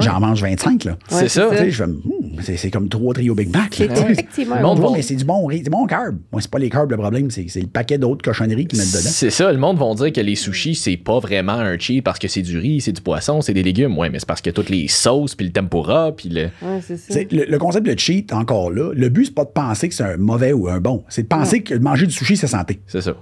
J'en 0.00 0.20
mange 0.20 0.42
25. 0.42 0.84
Là. 0.84 0.96
C'est 1.08 1.28
ça. 1.28 1.48
Tu 1.50 1.56
sais, 1.56 1.70
je 1.70 1.76
fais, 1.84 1.90
Hmm, 1.90 2.40
c'est, 2.42 2.56
c'est 2.56 2.70
comme 2.70 2.88
trois 2.88 3.14
trios 3.14 3.34
Big 3.34 3.52
Mac. 3.52 3.80
Effectivement 3.80 4.56
Le 4.56 4.62
monde 4.62 4.80
bon 4.80 4.88
va- 4.90 4.96
mais 4.96 5.02
c'est 5.02 5.14
du 5.16 5.24
bon 5.24 5.46
riz, 5.46 5.62
du 5.62 5.70
bon 5.70 5.86
carb. 5.86 6.16
Moi, 6.32 6.40
c'est 6.42 6.50
pas 6.50 6.58
les 6.58 6.68
carbs 6.70 6.90
le 6.90 6.96
problème, 6.96 7.30
c'est, 7.30 7.46
c'est 7.48 7.60
le 7.60 7.66
paquet 7.66 7.98
d'autres 7.98 8.22
cochonneries 8.22 8.66
qu'ils 8.66 8.78
mettent 8.78 8.88
dedans. 8.92 9.00
C'est 9.04 9.30
ça, 9.30 9.50
le 9.52 9.58
monde 9.58 9.78
vont 9.78 9.94
dire 9.94 10.12
que 10.12 10.20
les 10.20 10.34
sushis, 10.34 10.74
c'est 10.74 10.96
pas 10.96 11.18
vraiment 11.18 11.52
un 11.52 11.78
cheat 11.78 12.02
parce 12.02 12.18
que 12.18 12.28
c'est 12.28 12.42
du 12.42 12.58
riz, 12.58 12.80
c'est 12.80 12.92
du 12.92 13.00
poisson, 13.00 13.40
c'est 13.40 13.54
des 13.54 13.62
légumes. 13.62 13.96
Ouais, 13.98 14.10
mais 14.10 14.18
c'est 14.18 14.28
parce 14.28 14.40
que 14.42 14.50
toutes 14.50 14.68
les 14.70 14.88
sauces, 14.88 15.34
puis 15.34 15.46
le 15.46 15.52
tempura, 15.52 16.12
puis 16.16 16.28
le. 16.28 16.44
Ouais, 16.62 16.80
c'est 16.82 16.96
ça. 16.96 17.14
C'est- 17.14 17.32
Le, 17.32 17.44
le 17.48 17.58
concept 17.58 17.86
de 17.86 17.98
cheat, 17.98 18.32
encore 18.32 18.70
là, 18.70 18.92
le 18.94 19.08
but, 19.08 19.26
c'est 19.26 19.34
pas 19.34 19.44
de 19.44 19.50
penser 19.50 19.88
que 19.88 19.93
c'est 19.94 20.04
un 20.04 20.16
mauvais 20.16 20.52
ou 20.52 20.68
un 20.68 20.80
bon. 20.80 21.04
C'est 21.08 21.22
de 21.22 21.28
penser 21.28 21.62
que 21.62 21.74
manger 21.74 22.06
du 22.06 22.12
sushi, 22.12 22.36
c'est 22.36 22.46
santé. 22.46 22.80
C'est 22.86 23.00
ça. 23.00 23.14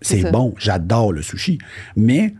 C'est 0.00 0.30
bon, 0.30 0.54
j'adore 0.58 1.12
le 1.12 1.22
sushi. 1.22 1.58
Mais 1.96 2.34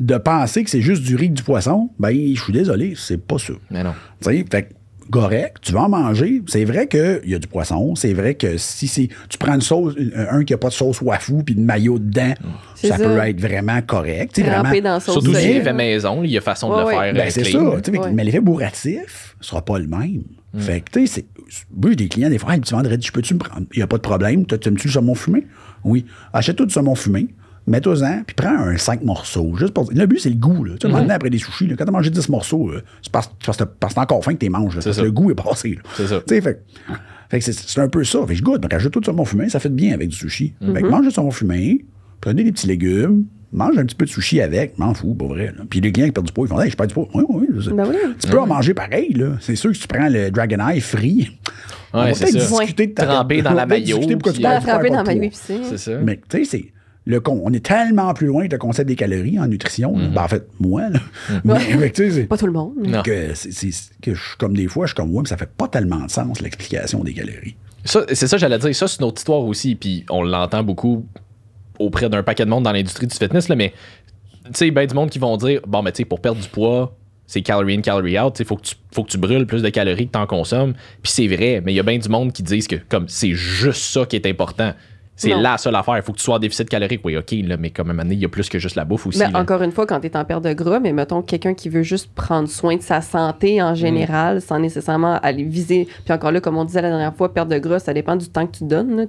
de 0.00 0.16
penser 0.16 0.64
que 0.64 0.70
c'est 0.70 0.80
juste 0.82 1.02
du 1.02 1.16
riz 1.16 1.26
et 1.26 1.28
du 1.28 1.42
poisson, 1.42 1.90
ben, 1.98 2.10
je 2.12 2.40
suis 2.42 2.52
désolé, 2.52 2.94
c'est 2.96 3.18
pas 3.18 3.38
ça. 3.38 3.52
Mais 3.70 3.82
non. 3.84 3.92
Tu 4.20 4.30
sais, 4.30 4.44
fait 4.50 4.62
que, 4.64 4.74
correct, 5.10 5.58
tu 5.62 5.72
vas 5.72 5.82
en 5.82 5.88
manger. 5.88 6.42
C'est 6.48 6.64
vrai 6.64 6.88
qu'il 6.88 7.20
y 7.26 7.34
a 7.34 7.38
du 7.38 7.46
poisson. 7.46 7.94
C'est 7.94 8.12
vrai 8.12 8.34
que 8.34 8.56
si 8.56 8.88
c'est 8.88 9.08
tu 9.28 9.38
prends 9.38 9.54
une 9.54 9.60
sauce, 9.60 9.94
un, 10.16 10.38
un 10.38 10.44
qui 10.44 10.52
n'a 10.52 10.58
pas 10.58 10.68
de 10.68 10.72
sauce 10.74 11.00
wafou 11.00 11.42
puis 11.44 11.54
de 11.54 11.60
maillot 11.60 11.98
dedans, 12.00 12.34
C'est 12.74 12.88
ça, 12.88 12.98
ça. 12.98 13.04
peut 13.04 13.18
être 13.18 13.40
vraiment 13.40 13.80
correct. 13.82 14.38
Vraiment, 14.40 14.62
dans 14.64 14.82
la 14.94 15.00
sauce 15.00 15.14
Surtout 15.14 15.34
si 15.34 15.42
c'est 15.42 15.60
fait 15.62 15.72
maison, 15.72 16.24
il 16.24 16.30
y 16.32 16.38
a 16.38 16.40
façon 16.40 16.74
de 16.74 16.80
le 16.80 16.86
ouais. 16.86 16.92
faire. 16.94 17.14
ben, 17.14 17.20
euh, 17.20 17.30
c'est 17.30 17.42
clean. 17.42 17.78
ça. 17.84 17.92
Ouais. 17.92 18.12
Mais 18.12 18.24
l'effet 18.24 18.40
bourratif 18.40 19.36
sera 19.40 19.64
pas 19.64 19.78
le 19.78 19.86
même. 19.86 20.24
Fait 20.56 20.80
que, 20.82 21.00
tu 21.00 21.06
sais, 21.08 21.24
j'ai 21.88 21.96
des 21.96 22.08
clients, 22.08 22.30
des 22.30 22.38
fois, 22.38 22.54
Hey, 22.54 22.60
tu 22.60 22.74
vendrais, 22.74 22.98
je 23.00 23.12
peux-tu 23.12 23.34
me 23.34 23.38
prendre? 23.38 23.66
Il 23.72 23.78
n'y 23.78 23.82
a 23.82 23.86
pas 23.86 23.96
de 23.96 24.02
problème. 24.02 24.46
Tu 24.46 24.54
aimes-tu 24.54 24.88
le 24.88 24.92
saumon 24.92 25.14
fumé? 25.14 25.46
Oui. 25.84 26.04
Achète-toi 26.32 26.66
du 26.66 26.72
saumon 26.72 26.94
fumé. 26.94 27.28
Mets-toi-en, 27.66 28.24
puis 28.26 28.34
prends 28.34 28.58
un 28.58 28.76
5 28.76 29.02
morceaux. 29.04 29.56
Juste 29.56 29.72
pour... 29.72 29.90
Le 29.90 30.04
but, 30.04 30.18
c'est 30.18 30.28
le 30.28 30.36
goût. 30.36 30.64
Là. 30.64 30.74
Tu 30.78 30.86
sais, 30.86 30.92
maintenant, 30.92 31.14
après 31.14 31.30
des 31.30 31.38
sushis, 31.38 31.66
là, 31.66 31.76
quand 31.76 31.84
tu 31.84 31.88
as 31.88 31.92
mangé 31.92 32.10
10 32.10 32.28
morceaux, 32.28 32.68
euh, 32.68 32.82
c'est 33.00 33.10
parce, 33.10 33.28
que 33.28 33.64
t'as 33.64 34.02
encore 34.02 34.22
faim 34.22 34.34
que 34.34 34.38
tu 34.38 34.44
les 34.44 34.50
manges. 34.50 34.76
là, 34.76 34.82
parce 34.84 34.96
ça. 34.96 35.00
que 35.00 35.06
le 35.06 35.12
goût 35.12 35.30
est 35.30 35.34
passé. 35.34 35.78
C'est 35.96 36.08
ça. 36.08 36.20
Tu 36.26 36.34
sais, 36.34 36.40
fait, 36.42 36.62
fait 37.30 37.38
que 37.38 37.44
c'est, 37.52 37.80
un 37.80 37.88
peu 37.88 38.04
ça. 38.04 38.20
Fait 38.26 38.34
que 38.34 38.34
je 38.34 38.42
goûte. 38.42 38.60
Donc, 38.60 38.74
ajoute 38.74 38.92
tout 38.92 39.00
du 39.00 39.06
saumon 39.06 39.24
fumé, 39.24 39.48
ça 39.48 39.60
fait 39.60 39.70
bien 39.70 39.94
avec 39.94 40.10
du 40.10 40.16
sushi. 40.16 40.54
Fait 40.74 40.82
que 40.82 40.88
mange 40.88 41.06
du 41.06 41.10
saumon 41.10 41.30
fumé, 41.30 41.86
prenez 42.20 42.44
des 42.44 42.52
petits 42.52 42.66
légumes, 42.66 43.24
mange 43.54 43.78
un 43.78 43.84
petit 43.84 43.94
peu 43.94 44.04
de 44.04 44.10
sushi 44.10 44.40
avec, 44.40 44.78
m'en 44.78 44.92
fous, 44.94 45.14
pas 45.14 45.26
vrai. 45.26 45.46
là. 45.56 45.64
Puis 45.68 45.80
les 45.80 45.92
clients 45.92 46.06
qui 46.06 46.12
perdent 46.12 46.26
du 46.26 46.32
poids, 46.32 46.46
ils 46.46 46.50
font 46.50 46.60
Hey, 46.60 46.70
je 46.70 46.76
perds 46.76 46.86
du 46.88 46.94
poids. 46.94 47.08
Oui, 47.14 47.24
oui. 47.28 47.46
Ben 47.72 47.86
oui. 47.88 47.96
Tu 48.20 48.28
peux 48.28 48.38
en 48.40 48.46
manger 48.46 48.74
pareil, 48.74 49.12
là. 49.14 49.36
C'est 49.40 49.56
sûr 49.56 49.70
que 49.70 49.76
si 49.76 49.82
tu 49.82 49.88
prends 49.88 50.08
le 50.08 50.30
Dragon 50.30 50.58
Eye 50.68 50.80
free. 50.80 51.30
on 51.92 51.98
va 52.04 52.12
peut-être 52.12 52.32
discuter 52.32 52.86
de 52.88 52.92
ta 52.94 53.06
Trempé 53.06 53.42
dans 53.42 53.52
la 53.54 53.66
pourquoi 53.66 54.32
tu 54.32 54.38
puis- 54.38 54.42
perds 54.42 54.52
Dans 54.52 54.58
du 54.58 54.64
poids, 54.64 54.72
trempé 54.72 54.88
pas 54.88 54.88
dans 54.88 54.88
de 54.88 54.96
ma 54.96 55.02
poids. 55.04 55.14
mayo 55.14 55.22
épicée. 55.22 55.58
C'est 55.70 55.78
ça. 55.78 55.98
Mais 56.02 56.20
tu 56.28 56.38
sais, 56.38 56.44
c'est. 56.44 56.64
Le 57.06 57.20
con, 57.20 57.42
on 57.44 57.52
est 57.52 57.62
tellement 57.62 58.14
plus 58.14 58.28
loin 58.28 58.46
le 58.50 58.56
concept 58.56 58.88
des 58.88 58.96
calories 58.96 59.38
en 59.38 59.46
nutrition. 59.46 59.94
là. 59.94 60.06
Ben, 60.08 60.22
en 60.22 60.28
fait, 60.28 60.48
moi, 60.58 60.88
là. 60.88 61.00
Mais, 61.44 61.58
mais 61.78 61.90
tu 61.90 62.04
sais, 62.04 62.10
c'est- 62.10 62.24
Pas 62.24 62.38
tout 62.38 62.46
le 62.46 62.52
monde. 62.52 62.72
Non. 62.82 63.02
que, 63.02 63.28
que 64.00 64.14
je 64.14 64.20
suis 64.20 64.36
comme 64.38 64.56
des 64.56 64.68
fois, 64.68 64.86
je 64.86 64.92
suis 64.92 64.96
comme, 64.96 65.14
ouais, 65.14 65.20
mais 65.22 65.28
ça 65.28 65.36
fait 65.36 65.50
pas 65.54 65.68
tellement 65.68 66.00
de 66.06 66.10
sens, 66.10 66.40
l'explication 66.40 67.04
des 67.04 67.12
calories. 67.12 67.56
Ça, 67.84 68.06
c'est 68.10 68.26
ça, 68.26 68.38
j'allais 68.38 68.58
dire. 68.58 68.74
Ça, 68.74 68.88
c'est 68.88 69.00
une 69.00 69.04
autre 69.04 69.18
histoire 69.18 69.40
aussi. 69.44 69.74
Puis 69.74 70.06
on 70.08 70.22
l'entend 70.22 70.62
beaucoup 70.62 71.04
auprès 71.78 72.08
d'un 72.08 72.22
paquet 72.22 72.44
de 72.44 72.50
monde 72.50 72.64
dans 72.64 72.72
l'industrie 72.72 73.06
du 73.06 73.14
fitness. 73.16 73.48
Mais 73.48 73.72
tu 74.46 74.50
sais, 74.54 74.70
ben 74.70 74.86
du 74.86 74.94
monde 74.94 75.10
qui 75.10 75.18
vont 75.18 75.36
dire 75.36 75.60
Bon, 75.66 75.82
mais 75.82 75.92
tu 75.92 75.98
sais, 75.98 76.04
pour 76.04 76.20
perdre 76.20 76.40
du 76.40 76.48
poids, 76.48 76.96
c'est 77.26 77.40
calorie 77.42 77.76
in, 77.76 77.80
calorie 77.80 78.18
out. 78.18 78.38
Il 78.38 78.44
faut, 78.44 78.56
que 78.56 78.62
tu- 78.62 78.74
faut 78.92 79.02
que 79.04 79.10
tu 79.10 79.18
brûles 79.18 79.46
plus 79.46 79.62
de 79.62 79.68
calories 79.70 80.06
que 80.08 80.12
tu 80.12 80.18
en 80.18 80.26
consommes. 80.26 80.74
Puis 81.02 81.12
c'est 81.12 81.26
vrai, 81.26 81.62
mais 81.64 81.72
il 81.72 81.76
y 81.76 81.80
a 81.80 81.82
bien 81.82 81.98
du 81.98 82.08
monde 82.08 82.32
qui 82.32 82.42
disent 82.42 82.68
que 82.68 82.76
comme 82.88 83.08
c'est 83.08 83.32
juste 83.32 83.80
ça 83.82 84.04
qui 84.06 84.16
est 84.16 84.26
important. 84.26 84.74
C'est 85.16 85.34
la 85.34 85.58
seule 85.58 85.74
affaire. 85.76 85.96
Il 85.96 86.02
faut 86.02 86.12
que 86.12 86.18
tu 86.18 86.24
sois 86.24 86.36
en 86.36 86.38
déficit 86.38 86.68
calorique. 86.68 87.00
Oui, 87.04 87.16
OK, 87.16 87.32
là, 87.44 87.56
mais 87.56 87.70
comme 87.70 87.88
à 87.88 87.90
un 87.90 87.94
moment 87.94 88.02
donné, 88.04 88.16
il 88.16 88.20
y 88.20 88.24
a 88.24 88.28
plus 88.28 88.48
que 88.48 88.58
juste 88.58 88.76
la 88.76 88.84
bouffe 88.84 89.06
aussi. 89.06 89.18
Mais 89.18 89.30
là. 89.30 89.38
encore 89.38 89.62
une 89.62 89.70
fois, 89.70 89.86
quand 89.86 90.00
tu 90.00 90.06
es 90.06 90.16
en 90.16 90.24
perte 90.24 90.44
de 90.44 90.52
gras, 90.52 90.80
mais 90.80 90.92
mettons 90.92 91.22
quelqu'un 91.22 91.54
qui 91.54 91.68
veut 91.68 91.82
juste 91.82 92.10
prendre 92.14 92.48
soin 92.48 92.76
de 92.76 92.82
sa 92.82 93.00
santé 93.00 93.62
en 93.62 93.74
général, 93.74 94.40
sans 94.40 94.58
nécessairement 94.58 95.18
aller 95.22 95.44
viser. 95.44 95.86
Puis 96.04 96.12
encore 96.12 96.32
là, 96.32 96.40
comme 96.40 96.56
on 96.56 96.64
disait 96.64 96.82
la 96.82 96.90
dernière 96.90 97.14
fois, 97.14 97.32
perte 97.32 97.48
de 97.48 97.58
gras, 97.58 97.78
ça 97.78 97.94
dépend 97.94 98.16
du 98.16 98.28
temps 98.28 98.46
que 98.46 98.56
tu 98.58 98.64
donnes. 98.64 98.96
là. 98.96 99.04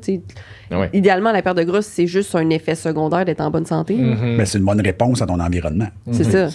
Ouais. 0.72 0.90
Idéalement, 0.94 1.32
la 1.32 1.42
perte 1.42 1.58
de 1.58 1.64
gras, 1.64 1.82
c'est 1.82 2.08
juste 2.08 2.36
un 2.36 2.50
effet 2.50 2.76
secondaire 2.76 3.26
d'être 3.26 3.42
en 3.42 3.50
bonne 3.50 3.66
santé. 3.66 3.96
Mhm. 3.96 4.36
Mais 4.38 4.46
c'est 4.46 4.58
une 4.58 4.66
bonne 4.66 4.82
réponse 4.82 5.22
à 5.22 5.26
ton 5.26 5.40
environnement. 5.40 5.88
C'est 6.12 6.24
ça. 6.24 6.48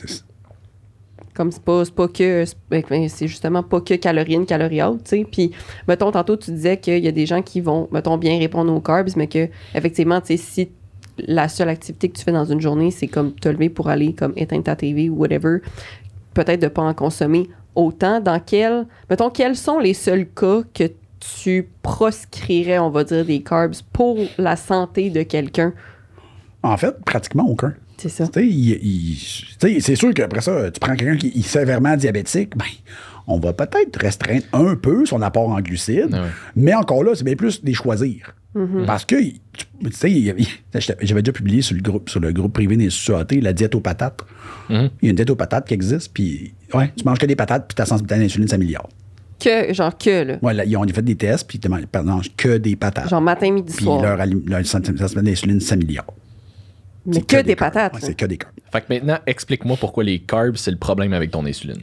Comme 1.41 1.53
c'est 1.53 1.63
pas, 1.65 1.83
pas 1.97 2.07
que. 2.07 2.45
c'est- 2.45 2.55
ben, 2.69 3.09
C'est 3.09 3.27
justement 3.27 3.63
pas 3.63 3.81
que 3.81 3.95
calorie 3.95 4.37
in, 4.37 4.45
calorie 4.45 4.83
out, 4.83 5.03
tu 5.05 5.09
sais. 5.09 5.25
Puis, 5.25 5.53
mettons, 5.89 6.11
tantôt, 6.13 6.37
tu 6.37 6.51
disais 6.51 6.77
qu'il 6.77 7.03
y 7.03 7.09
a 7.09 7.13
des 7.13 7.25
gens 7.25 7.41
qui 7.41 7.63
vont, 7.63 7.89
mettons, 7.93 8.19
bien 8.19 8.39
répondre 8.39 8.71
aux 8.75 8.81
carbs, 8.83 9.09
mais 9.17 9.27
que, 9.27 9.49
effectivement, 9.75 10.21
tu 10.21 10.37
si 10.37 10.69
la 11.17 11.49
seule 11.49 11.71
activité 11.71 12.11
que 12.11 12.19
tu 12.19 12.25
fais 12.25 12.33
dans 12.33 12.45
une 12.45 12.61
journée, 12.61 12.91
c'est 12.91 13.07
comme 13.07 13.33
te 13.33 13.49
lever 13.49 13.71
pour 13.71 13.89
aller, 13.89 14.13
comme 14.13 14.35
éteindre 14.37 14.65
ta 14.65 14.77
TV 14.77 15.09
ou 15.09 15.15
whatever, 15.15 15.61
peut-être 16.35 16.61
de 16.61 16.69
pas 16.69 16.83
en 16.83 16.93
consommer 16.93 17.49
autant. 17.75 18.21
Dans 18.21 18.39
quel. 18.39 18.87
Mettons, 19.09 19.31
quels 19.31 19.57
sont 19.57 19.79
les 19.79 19.95
seuls 19.95 20.27
cas 20.27 20.61
que 20.75 20.91
tu 21.41 21.71
proscrirais, 21.81 22.79
on 22.79 22.91
va 22.91 23.03
dire, 23.05 23.25
des 23.25 23.41
carbs 23.43 23.77
pour 23.95 24.19
la 24.37 24.57
santé 24.57 25.09
de 25.09 25.23
quelqu'un? 25.23 25.73
En 26.63 26.77
fait, 26.77 27.03
pratiquement 27.03 27.49
aucun. 27.49 27.73
C'est 28.01 28.09
ça. 28.09 28.25
C'est 29.81 29.97
sûr 29.97 30.15
qu'après 30.15 30.41
ça, 30.41 30.71
tu 30.71 30.81
prends 30.81 30.97
quelqu'un 30.97 31.17
qui 31.17 31.29
est 31.39 31.43
sévèrement 31.43 31.97
diabétique, 31.97 32.57
ben, 32.57 32.65
on 33.27 33.39
va 33.39 33.53
peut-être 33.53 33.97
restreindre 34.01 34.45
un 34.53 34.75
peu 34.75 35.05
son 35.05 35.21
apport 35.23 35.49
en 35.51 35.61
glucides, 35.61 36.09
Ah 36.15 36.23
ouais. 36.23 36.29
mais 36.57 36.75
encore 36.75 37.05
là, 37.05 37.13
c'est 37.15 37.25
bien 37.25 37.37
plus 37.37 37.63
des 37.63 37.75
choisir. 37.75 38.35
Parce 38.87 39.05
que, 39.05 39.15
tu 39.23 39.37
sais, 39.93 40.35
j'avais 41.01 41.23
déjà 41.23 41.33
publié 41.33 41.63
sur 41.63 41.77
le 41.77 41.83
groupe, 41.83 42.09
sur 42.09 42.19
le 42.21 42.33
groupe 42.33 42.53
privé 42.55 42.77
des 42.77 42.89
la 43.41 43.53
diète 43.53 43.75
aux 43.77 43.81
patates. 43.81 44.23
Mhm. 44.69 44.89
Il 45.03 45.05
y 45.05 45.09
a 45.09 45.11
une 45.11 45.17
diète 45.17 45.31
aux 45.31 45.37
patates 45.37 45.69
qui 45.69 45.75
existe, 45.75 46.13
puis 46.13 46.53
ouais, 46.75 46.91
tu 46.97 47.05
manges 47.05 47.19
que 47.19 47.27
des 47.27 47.37
patates, 47.37 47.69
puis 47.69 47.75
ta 47.77 47.85
sensibilité 47.87 48.15
à 48.15 48.19
l'insuline 48.19 48.49
s'améliore. 48.49 48.89
Que, 49.39 49.73
genre, 49.73 49.97
que, 49.97 50.25
là. 50.25 50.39
Ouais, 50.43 50.53
là, 50.53 50.65
ils 50.65 50.77
ont 50.77 50.87
fait 50.89 51.01
des 51.03 51.15
tests, 51.17 51.47
puis 51.47 51.59
ils 51.59 51.61
te 51.61 51.99
mangent- 51.99 52.35
que 52.37 52.59
des 52.59 52.77
patates. 52.77 53.09
Genre, 53.09 53.21
matin, 53.21 53.51
midi, 53.53 53.73
puis 53.75 53.85
soir. 53.85 54.03
leur, 54.03 54.19
alim- 54.19 54.43
leur 54.49 54.67
sensibilité 54.67 55.19
à 55.19 55.23
l'insuline 55.23 55.61
s'améliore. 55.61 56.13
Mais 57.07 57.15
C'est 57.15 57.27
que, 57.27 57.43
des 57.43 57.57
patates. 57.57 57.95
Ouais, 57.95 58.01
c'est 58.03 58.15
que 58.15 58.27
des 58.27 58.37
carbs. 58.37 58.53
Fait 58.73 58.81
que 58.81 58.87
maintenant, 58.93 59.19
explique-moi 59.27 59.77
pourquoi 59.79 60.05
les 60.05 60.19
carbs, 60.21 60.57
c'est 60.57 60.71
le 60.71 60.77
problème 60.77 61.13
avec 61.13 61.31
ton 61.31 61.45
insuline. 61.47 61.81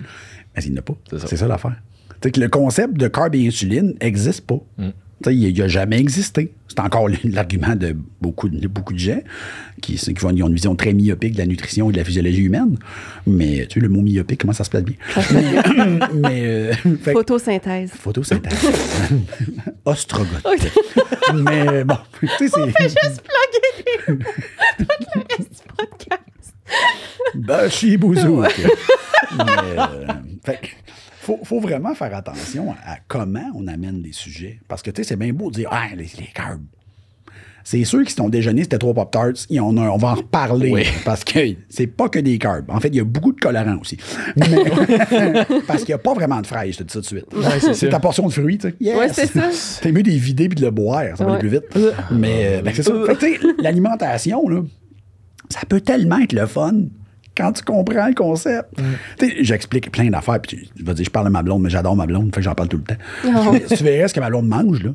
Mais 0.56 0.64
il 0.64 0.72
n'y 0.72 0.78
en 0.78 0.80
a 0.80 0.84
pas. 0.84 0.94
C'est 1.10 1.20
ça. 1.20 1.28
C'est 1.28 1.38
ça, 1.38 1.48
l'affaire. 1.48 1.76
Tu 2.10 2.16
sais 2.24 2.32
que 2.32 2.40
le 2.40 2.50
concept 2.50 2.96
de 2.98 3.08
carb 3.08 3.36
et 3.36 3.48
insuline 3.48 3.94
n'existe 4.02 4.42
pas. 4.42 4.60
Mm. 4.78 4.90
Tu 5.24 5.30
sais, 5.30 5.36
Il 5.36 5.58
n'a 5.58 5.68
jamais 5.68 6.00
existé. 6.00 6.54
C'est 6.68 6.80
encore 6.80 7.10
l'argument 7.24 7.76
de 7.76 7.96
beaucoup, 8.22 8.50
de 8.50 8.68
beaucoup 8.68 8.94
de 8.94 9.00
gens 9.00 9.20
qui, 9.82 9.96
qui 9.96 10.26
ont 10.26 10.30
une 10.30 10.54
vision 10.54 10.76
très 10.76 10.94
myopique 10.94 11.34
de 11.34 11.40
la 11.40 11.46
nutrition 11.48 11.90
et 11.90 11.94
de 11.94 11.98
la 11.98 12.04
physiologie 12.04 12.44
humaine. 12.44 12.78
Mais 13.26 13.66
tu 13.68 13.76
sais, 13.76 13.80
le 13.80 13.90
mot 13.90 14.02
myopique, 14.02 14.42
comment 14.42 14.54
ça 14.54 14.64
se 14.64 14.70
place 14.70 14.84
bien? 14.84 14.96
mais 15.34 16.00
mais, 16.14 16.46
euh, 16.46 16.74
fait 17.02 17.14
Photosynthèse. 17.14 17.92
photosynthèse. 17.92 18.70
Ostrogoth. 19.86 20.46
mais 21.34 21.84
bon, 21.84 21.98
tu 22.20 22.28
sais, 22.28 22.48
c'est. 22.50 22.66
Ben, 22.66 24.87
chez 27.70 27.98
Bouzou. 27.98 28.42
Mais, 28.42 29.44
euh, 29.78 29.86
fait 30.46 30.60
que, 30.62 30.68
faut, 31.22 31.40
faut 31.44 31.60
vraiment 31.60 31.94
faire 31.96 32.16
attention 32.16 32.72
à, 32.86 32.94
à 32.94 32.98
comment 33.08 33.52
on 33.56 33.68
amène 33.68 34.02
les 34.02 34.14
sujets. 34.14 34.60
Parce 34.68 34.82
que, 34.82 34.92
tu 34.92 35.04
sais, 35.04 35.10
c'est 35.10 35.16
bien 35.18 35.34
beau 35.34 35.50
de 35.50 35.56
dire, 35.56 35.70
ah, 35.72 35.88
les, 35.96 36.04
les 36.20 36.30
carbs. 36.34 36.62
C'est 37.64 37.84
sûr 37.84 38.02
que 38.06 38.10
si 38.10 38.16
ton 38.16 38.30
déjeuner, 38.30 38.64
c'était 38.64 38.78
trois 38.78 38.94
Pop-Tarts, 38.94 39.46
et 39.50 39.60
on, 39.60 39.76
a- 39.76 39.90
on 39.90 39.98
va 39.98 40.10
en 40.12 40.14
reparler. 40.16 40.72
Oui. 40.72 40.84
Parce 41.04 41.26
que 41.26 41.38
c'est 41.68 41.88
pas 41.88 42.08
que 42.08 42.18
des 42.20 42.38
carbs. 42.38 42.64
En 42.70 42.80
fait, 42.80 42.88
il 42.88 42.96
y 42.96 43.00
a 43.02 43.04
beaucoup 43.04 43.34
de 43.34 43.40
colorants 43.42 43.78
aussi. 43.82 43.98
Mais- 44.38 44.48
parce 45.68 45.80
qu'il 45.80 45.90
n'y 45.90 45.96
a 45.96 45.98
pas 45.98 46.14
vraiment 46.14 46.40
de 46.40 46.48
fraises, 46.48 46.76
je 46.76 46.78
te 46.78 46.84
dis 46.84 46.94
ça 46.94 47.02
tout 47.02 47.16
de 47.16 47.42
suite. 47.42 47.60
c'est 47.60 47.74
c'est 47.74 47.90
ta 47.90 48.00
portion 48.00 48.26
de 48.28 48.32
fruits, 48.32 48.58
tu 48.58 48.70
sais. 48.70 48.76
Yes! 48.80 48.98
Ouais, 48.98 49.10
c'est 49.12 49.26
ça. 49.28 49.50
T'es 49.82 49.92
mieux 49.92 50.02
de 50.04 50.10
les 50.10 50.18
vider 50.18 50.48
puis 50.48 50.56
de 50.56 50.64
le 50.64 50.72
boire, 50.72 51.18
ça 51.18 51.26
va 51.26 51.32
Ouais. 51.34 51.40
aller 51.40 51.50
plus 51.50 51.50
vite. 51.50 51.78
Mais 52.12 52.60
euh, 52.60 52.62
ben, 52.62 52.74
c'est 52.74 52.84
ça. 52.84 52.94
Fait 53.06 53.16
que, 53.16 53.26
tu 53.26 53.34
sais, 53.36 53.48
l'alimentation, 53.60 54.48
là, 54.48 54.62
ça 55.50 55.60
peut 55.68 55.82
tellement 55.82 56.20
être 56.20 56.32
le 56.32 56.46
fun 56.46 56.74
quand 57.38 57.52
tu 57.54 57.64
comprends 57.64 58.08
le 58.08 58.16
concept. 58.16 58.70
J'explique 59.42 59.92
plein 59.92 60.10
d'affaires, 60.10 60.42
puis 60.42 60.58
tu, 60.58 60.68
tu 60.76 60.84
vas 60.84 60.94
dire, 60.94 61.06
je 61.06 61.10
parle 61.12 61.28
de 61.28 61.32
ma 61.32 61.44
blonde, 61.44 61.62
mais 61.64 61.70
j'adore 61.70 61.96
ma 61.96 62.06
blonde, 62.06 62.34
fait 62.34 62.42
que 62.42 62.46
j'en 62.46 62.56
parle 62.56 62.70
tout 62.70 62.78
le 62.78 62.84
temps. 62.84 62.96
Oh. 63.50 63.56
Tu 63.76 63.84
verrais 63.84 64.08
ce 64.08 64.14
que 64.14 64.20
ma 64.20 64.30
blonde 64.30 64.48
mange, 64.48 64.84
là. 64.84 64.92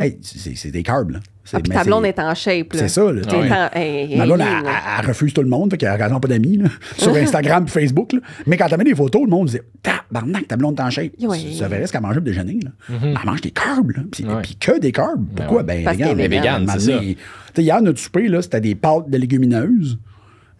Hey, 0.00 0.18
c'est 0.20 0.56
c'est 0.56 0.72
des 0.72 0.82
carbs, 0.82 1.10
là. 1.12 1.20
Ah, 1.52 1.60
puis 1.60 1.70
ta 1.70 1.84
blonde 1.84 2.04
est 2.06 2.18
en 2.18 2.34
shape. 2.34 2.72
là. 2.72 2.78
C'est 2.80 2.88
ça, 2.88 3.12
là. 3.12 3.22
T'es 3.22 3.36
Ouais. 3.36 3.52
en- 3.52 3.68
hey, 3.72 4.12
hey, 4.12 4.18
Ma 4.18 4.24
blonde, 4.26 4.40
hey, 4.40 4.46
elle, 4.58 4.64
là. 4.64 4.70
elle- 4.72 5.00
elle 5.00 5.06
refuse 5.06 5.32
tout 5.32 5.42
le 5.42 5.48
monde, 5.48 5.70
fait 5.70 5.76
qu'elle 5.76 5.96
n'a 5.96 6.18
pas 6.18 6.26
d'amis, 6.26 6.56
là, 6.56 6.68
sur 6.98 7.14
Instagram 7.14 7.64
et 7.68 7.70
Facebook. 7.70 8.12
là. 8.14 8.18
Mais 8.48 8.56
quand 8.56 8.66
elle 8.68 8.78
met 8.78 8.82
des 8.84 8.96
photos, 8.96 9.22
le 9.22 9.28
monde 9.30 9.46
disait 9.46 9.62
Tabarnak, 9.84 10.48
ta 10.48 10.56
blonde 10.56 10.76
est 10.80 10.82
en 10.82 10.90
shape. 10.90 11.12
Ouais. 11.20 11.38
Tu 11.38 11.62
verrais 11.64 11.86
ce 11.86 11.92
qu'elle 11.92 12.00
mangeait 12.00 12.18
au 12.18 12.22
déjeuner. 12.22 12.58
Là. 12.64 12.70
Elle 13.00 13.14
mange 13.24 13.42
des 13.42 13.52
carbs, 13.52 13.92
là. 13.92 14.02
Puis, 14.10 14.24
que 14.58 14.80
des 14.80 14.90
carbs. 14.90 15.24
Pourquoi? 15.36 15.58
ouais. 15.58 15.62
Ben, 15.62 15.84
Parce 15.84 15.96
regarde, 15.96 16.16
qu'elle 16.16 16.24
est 16.24 16.28
végane, 16.36 16.68
à 16.68 16.72
un 16.72 16.78
c'est 16.78 16.90
ça. 16.90 16.96
donné, 16.98 17.14
tu 17.14 17.20
sais, 17.54 17.62
Hier, 17.62 17.80
notre 17.80 18.00
souper, 18.00 18.26
là, 18.26 18.42
c'était 18.42 18.60
des 18.60 18.74
pâtes 18.74 19.08
de 19.08 19.16
légumineuses. 19.16 20.00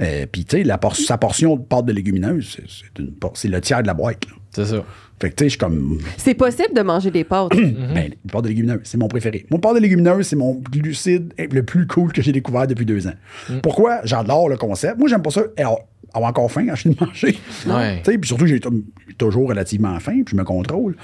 Euh, 0.02 0.26
puis, 0.30 0.44
tu 0.44 0.62
sais, 0.62 0.78
por- 0.78 0.94
sa 0.96 1.16
portion 1.16 1.56
de 1.56 1.62
pâtes 1.62 1.86
de 1.86 1.92
légumineuses, 1.92 2.58
c'est- 2.58 3.48
le 3.48 3.60
tiers 3.60 3.82
de 3.82 3.86
la 3.86 3.94
boîte. 3.94 4.24
C'est 4.50 4.66
ça. 4.66 4.84
Fait 5.20 5.30
que, 5.30 5.34
tu 5.36 5.44
sais, 5.44 5.46
je 5.46 5.50
suis 5.50 5.58
comme. 5.58 5.98
C'est 6.18 6.34
possible 6.34 6.74
de 6.74 6.82
manger 6.82 7.10
des 7.10 7.24
pâtes. 7.24 7.50
Ben, 7.54 8.10
les 8.10 8.30
pâtes 8.30 8.42
de 8.44 8.48
légumineuses, 8.48 8.80
c'est 8.84 8.98
mon 8.98 9.08
préféré. 9.08 9.46
Mon 9.50 9.58
pâte 9.58 9.76
de 9.76 9.80
légumineuses, 9.80 10.26
c'est 10.26 10.36
mon 10.36 10.54
glucide 10.70 11.32
le 11.38 11.62
plus 11.62 11.86
cool 11.86 12.12
que 12.12 12.20
j'ai 12.20 12.32
découvert 12.32 12.66
depuis 12.66 12.84
deux 12.84 13.06
ans. 13.06 13.14
Pourquoi? 13.62 14.00
J'adore 14.04 14.48
le 14.50 14.56
concept. 14.58 14.98
Moi, 14.98 15.08
j'aime 15.08 15.22
pas 15.22 15.30
ça. 15.30 15.42
Alors, 15.56 15.80
avoir 16.12 16.30
encore 16.30 16.50
faim, 16.52 16.68
acheter 16.68 16.90
de 16.90 16.96
manger. 17.04 17.38
Ouais. 17.66 18.02
Tu 18.04 18.12
sais, 18.12 18.18
Puis 18.18 18.28
surtout, 18.28 18.46
j'ai 18.46 18.60
toujours 19.16 19.48
relativement 19.48 19.98
faim, 20.00 20.22
puis 20.24 20.32
je 20.32 20.36
me 20.36 20.44
contrôle. 20.44 20.96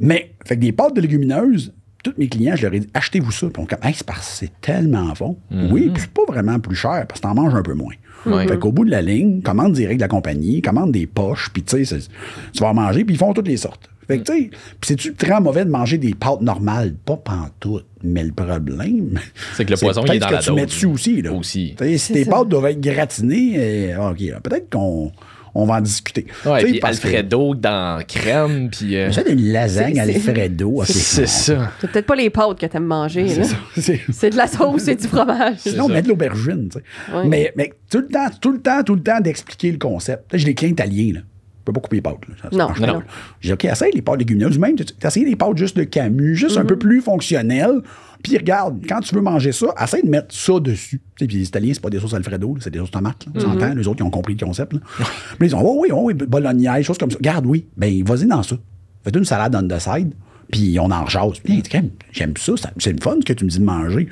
Mais, 0.00 0.32
fait 0.46 0.56
que 0.56 0.60
des 0.60 0.72
pâtes 0.72 0.94
de 0.94 1.00
légumineuses, 1.00 1.72
tous 2.04 2.14
mes 2.18 2.28
clients, 2.28 2.54
je 2.56 2.62
leur 2.62 2.74
ai 2.74 2.80
dit, 2.80 2.88
achetez-vous 2.94 3.32
ça. 3.32 3.48
Puis 3.48 3.62
on 3.62 3.66
comme, 3.66 3.78
hey, 3.82 3.94
c'est 3.94 4.06
parce 4.06 4.20
que 4.20 4.32
c'est 4.46 4.60
tellement 4.60 5.12
bon. 5.18 5.38
Oui, 5.50 5.90
puis 5.92 6.02
c'est 6.02 6.10
pas 6.12 6.24
vraiment 6.28 6.58
plus 6.60 6.76
cher, 6.76 7.04
parce 7.08 7.20
que 7.20 7.26
t'en 7.26 7.34
manges 7.34 7.54
un 7.54 7.62
peu 7.62 7.74
moins. 7.74 7.94
Ouais. 8.26 8.46
Fait 8.48 8.58
qu'au 8.58 8.72
bout 8.72 8.84
de 8.84 8.90
la 8.90 9.02
ligne, 9.02 9.40
commande 9.42 9.72
direct 9.72 9.96
de 9.96 10.02
la 10.02 10.08
compagnie, 10.08 10.60
commande 10.62 10.92
des 10.92 11.06
poches, 11.06 11.50
puis 11.52 11.62
tu 11.62 11.76
sais, 11.76 11.84
c'est- 11.84 12.08
tu 12.52 12.60
vas 12.60 12.68
en 12.70 12.74
manger, 12.74 13.04
puis 13.04 13.14
ils 13.14 13.18
font 13.18 13.32
toutes 13.32 13.48
les 13.48 13.56
sortes. 13.56 13.88
Fait 14.06 14.18
que, 14.18 14.24
tu 14.24 14.32
sais, 14.32 14.50
puis 14.50 14.58
c'est-tu 14.88 15.12
très 15.14 15.38
mauvais 15.40 15.64
de 15.66 15.70
manger 15.70 15.98
des 15.98 16.14
pâtes 16.14 16.40
normales? 16.40 16.94
Pas 17.04 17.16
pantoute. 17.16 17.84
Mais 18.02 18.24
le 18.24 18.32
problème. 18.32 19.18
C'est 19.54 19.64
que 19.66 19.72
le 19.72 19.76
poison, 19.76 20.02
il 20.06 20.14
est 20.14 20.18
dans 20.18 20.30
la 20.30 20.38
que 20.38 20.44
tu 20.44 20.52
mets 20.52 20.64
dessus 20.66 20.86
aussi, 20.86 21.20
là. 21.20 21.32
Aussi. 21.32 21.74
Tu 21.76 21.84
sais, 21.84 21.98
si 21.98 22.12
tes 22.14 22.24
ça. 22.24 22.30
pâtes 22.30 22.48
doivent 22.48 22.66
être 22.66 22.80
gratinées, 22.80 23.56
euh, 23.94 24.10
OK, 24.10 24.18
peut-être 24.42 24.70
qu'on 24.70 25.12
on 25.62 25.66
va 25.66 25.74
en 25.74 25.80
discuter. 25.80 26.26
Ouais, 26.46 26.60
Tu 26.60 26.66
sais, 26.66 26.70
puis 26.72 26.80
parce 26.80 26.98
que- 27.00 27.08
Alfredo 27.08 27.54
dans 27.54 28.02
crème, 28.06 28.70
puis. 28.70 28.96
euh, 28.96 29.06
J'achète 29.10 29.28
une 29.30 29.52
lasagne 29.52 29.94
C'est- 29.94 30.00
à 30.00 30.04
c'est- 30.86 31.26
ça. 31.26 31.72
C'est 31.80 31.90
peut-être 31.90 32.06
pas 32.06 32.16
les 32.16 32.30
pâtes 32.30 32.58
que 32.58 32.66
t'aimes 32.66 32.84
manger. 32.84 33.26
C'est- 33.76 34.00
C'est 34.12 34.30
de 34.30 34.36
la 34.36 34.46
sauce, 34.46 34.82
c'est 34.82 34.96
du 34.96 35.06
fromage. 35.08 35.56
Sinon, 35.58 35.88
mettre 35.88 36.04
de 36.04 36.08
l'aubergine. 36.08 36.68
tu 36.72 36.78
sais. 36.78 37.14
Ouais. 37.16 37.24
Mais, 37.26 37.52
mais 37.56 37.72
tout 37.90 37.98
le 37.98 38.06
temps, 38.08 38.26
tout 38.40 38.52
le 38.52 38.60
temps, 38.60 38.82
tout 38.82 38.94
le 38.94 39.02
temps 39.02 39.20
d'expliquer 39.20 39.72
le 39.72 39.78
concept. 39.78 40.32
Là, 40.32 40.38
J'ai 40.38 40.44
des 40.46 40.54
clients 40.54 40.72
italiens. 40.72 41.12
Là. 41.14 41.20
Peux 41.68 41.72
pas 41.74 41.80
couper 41.80 41.96
les 41.96 42.02
pâtes. 42.02 42.16
là. 42.28 42.34
Ça, 42.42 42.48
Non, 42.56 42.68
non. 42.94 43.02
J'ai 43.40 43.48
dit, 43.50 43.52
OK, 43.52 43.64
essaye 43.66 43.92
les 43.92 44.00
pâtes 44.00 44.18
légumineuses. 44.20 44.58
Même, 44.58 44.74
tu 44.74 44.84
as 45.02 45.06
essayé 45.08 45.26
les 45.26 45.36
pâtes 45.36 45.56
juste 45.58 45.76
de 45.76 45.84
Camus, 45.84 46.34
juste 46.34 46.56
un 46.56 46.64
peu 46.64 46.78
plus 46.78 47.02
fonctionnelles. 47.02 47.82
Puis 48.22 48.36
regarde, 48.38 48.80
quand 48.88 49.00
tu 49.00 49.14
veux 49.14 49.20
manger 49.20 49.52
ça, 49.52 49.66
essaye 49.82 50.02
de 50.02 50.08
mettre 50.08 50.34
ça 50.34 50.58
dessus. 50.60 51.00
Tu 51.16 51.24
sais, 51.24 51.26
puis 51.28 51.36
les 51.36 51.44
Italiens, 51.46 51.72
c'est 51.74 51.82
pas 51.82 51.90
des 51.90 52.00
sauces 52.00 52.14
Alfredo, 52.14 52.56
c'est 52.60 52.70
des 52.70 52.78
sauces 52.78 52.90
tomates. 52.90 53.26
là. 53.26 53.32
On 53.36 53.40
s'entend, 53.40 53.74
les 53.74 53.86
autres, 53.86 53.98
ils 54.00 54.04
ont 54.06 54.10
compris 54.10 54.34
le 54.34 54.44
concept. 54.46 54.72
Là. 54.72 54.80
Mais 55.38 55.46
ils 55.48 55.54
ont, 55.54 55.60
oh 55.62 55.78
oui, 55.82 55.90
oh 55.92 56.00
oui, 56.04 56.14
bolognaise, 56.14 56.84
choses 56.86 56.96
comme 56.98 57.10
ça. 57.10 57.18
Regarde, 57.18 57.44
oui. 57.46 57.66
Ben, 57.76 58.02
vas-y 58.04 58.26
dans 58.26 58.42
ça. 58.42 58.56
Fais 59.04 59.10
une 59.16 59.24
salade 59.24 59.54
on 59.54 59.68
the 59.68 59.78
side, 59.78 60.14
puis 60.50 60.78
on 60.80 60.90
en 60.90 61.06
jase. 61.06 61.38
Puis, 61.44 61.62
quand 61.70 61.78
même, 61.82 61.90
j'aime 62.10 62.32
ça, 62.38 62.56
ça- 62.56 62.70
c'est 62.78 62.92
le 62.92 62.98
fun 63.02 63.16
ce 63.20 63.24
que 63.26 63.32
tu 63.34 63.44
me 63.44 63.50
dis 63.50 63.58
de 63.60 63.64
manger. 63.64 64.08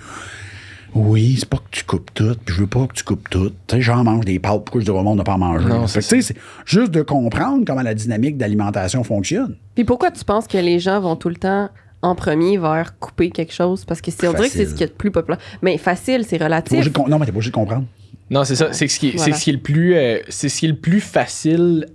Oui, 0.99 1.37
c'est 1.39 1.49
pas 1.49 1.59
que 1.59 1.63
tu 1.71 1.85
coupes 1.85 2.11
tout, 2.15 2.35
puis 2.45 2.55
je 2.55 2.61
veux 2.63 2.67
pas 2.67 2.87
que 2.87 2.95
tu 2.95 3.05
coupes 3.05 3.29
tout. 3.29 3.51
Tu 3.67 3.77
sais, 3.77 3.83
j'en 3.83 4.03
mange 4.03 4.25
des 4.25 4.39
pâtes, 4.39 4.65
pourquoi 4.65 4.81
je 4.81 4.87
devrais 4.87 5.01
au 5.03 5.05
monde 5.05 5.19
de 5.19 5.23
pas 5.25 5.35
en 5.35 5.39
manger? 5.39 5.67
Non, 5.69 5.87
c'est 5.87 6.01
que, 6.01 6.05
tu 6.07 6.23
sais, 6.23 6.35
c'est 6.35 6.37
juste 6.65 6.91
de 6.91 7.03
comprendre 7.03 7.65
comment 7.67 7.83
la 7.83 7.95
dynamique 7.95 8.39
d'alimentation 8.39 9.05
fonctionne. 9.05 9.57
Puis 9.75 9.85
pourquoi 9.85 10.11
tu 10.11 10.25
penses 10.25 10.47
que 10.47 10.57
les 10.59 10.79
gens 10.79 11.01
vont 11.01 11.17
tout 11.17 11.29
le 11.29 11.37
temps 11.37 11.69
en 12.03 12.15
premier 12.15 12.57
vers 12.57 12.99
couper 12.99 13.31
quelque 13.31 13.53
chose? 13.53 13.85
Parce 13.85 14.01
que 14.01 14.11
c'est, 14.11 14.27
on 14.27 14.33
dirait 14.33 14.49
que 14.49 14.55
c'est 14.55 14.67
ce 14.67 14.75
qui 14.75 14.85
est 14.85 14.87
le 14.87 14.93
plus 14.95 15.11
populaire. 15.11 15.39
Mais 15.61 15.77
facile, 15.77 16.25
c'est 16.27 16.43
relatif. 16.43 16.79
non, 17.09 17.19
mais 17.19 17.27
t'es 17.27 17.33
pas 17.33 17.37
obligé 17.39 17.51
de 17.51 17.55
comprendre. 17.55 17.85
Non, 18.31 18.45
c'est 18.45 18.57
ça. 18.57 18.73
C'est 18.73 18.89
ce 18.89 18.99
qui 18.99 19.09
est, 19.09 19.13
c'est 19.13 19.17
Voilà. 19.19 19.37
ce 19.37 19.45
qui 19.45 19.51
est 19.51 19.53
le 19.53 19.61
plus, 19.61 19.95
euh, 19.95 20.19
c'est 20.29 20.49
ce 20.49 20.59
qui 20.59 20.65
est 20.67 20.71
le 20.71 20.77
plus 20.77 21.01
facile 21.01 21.87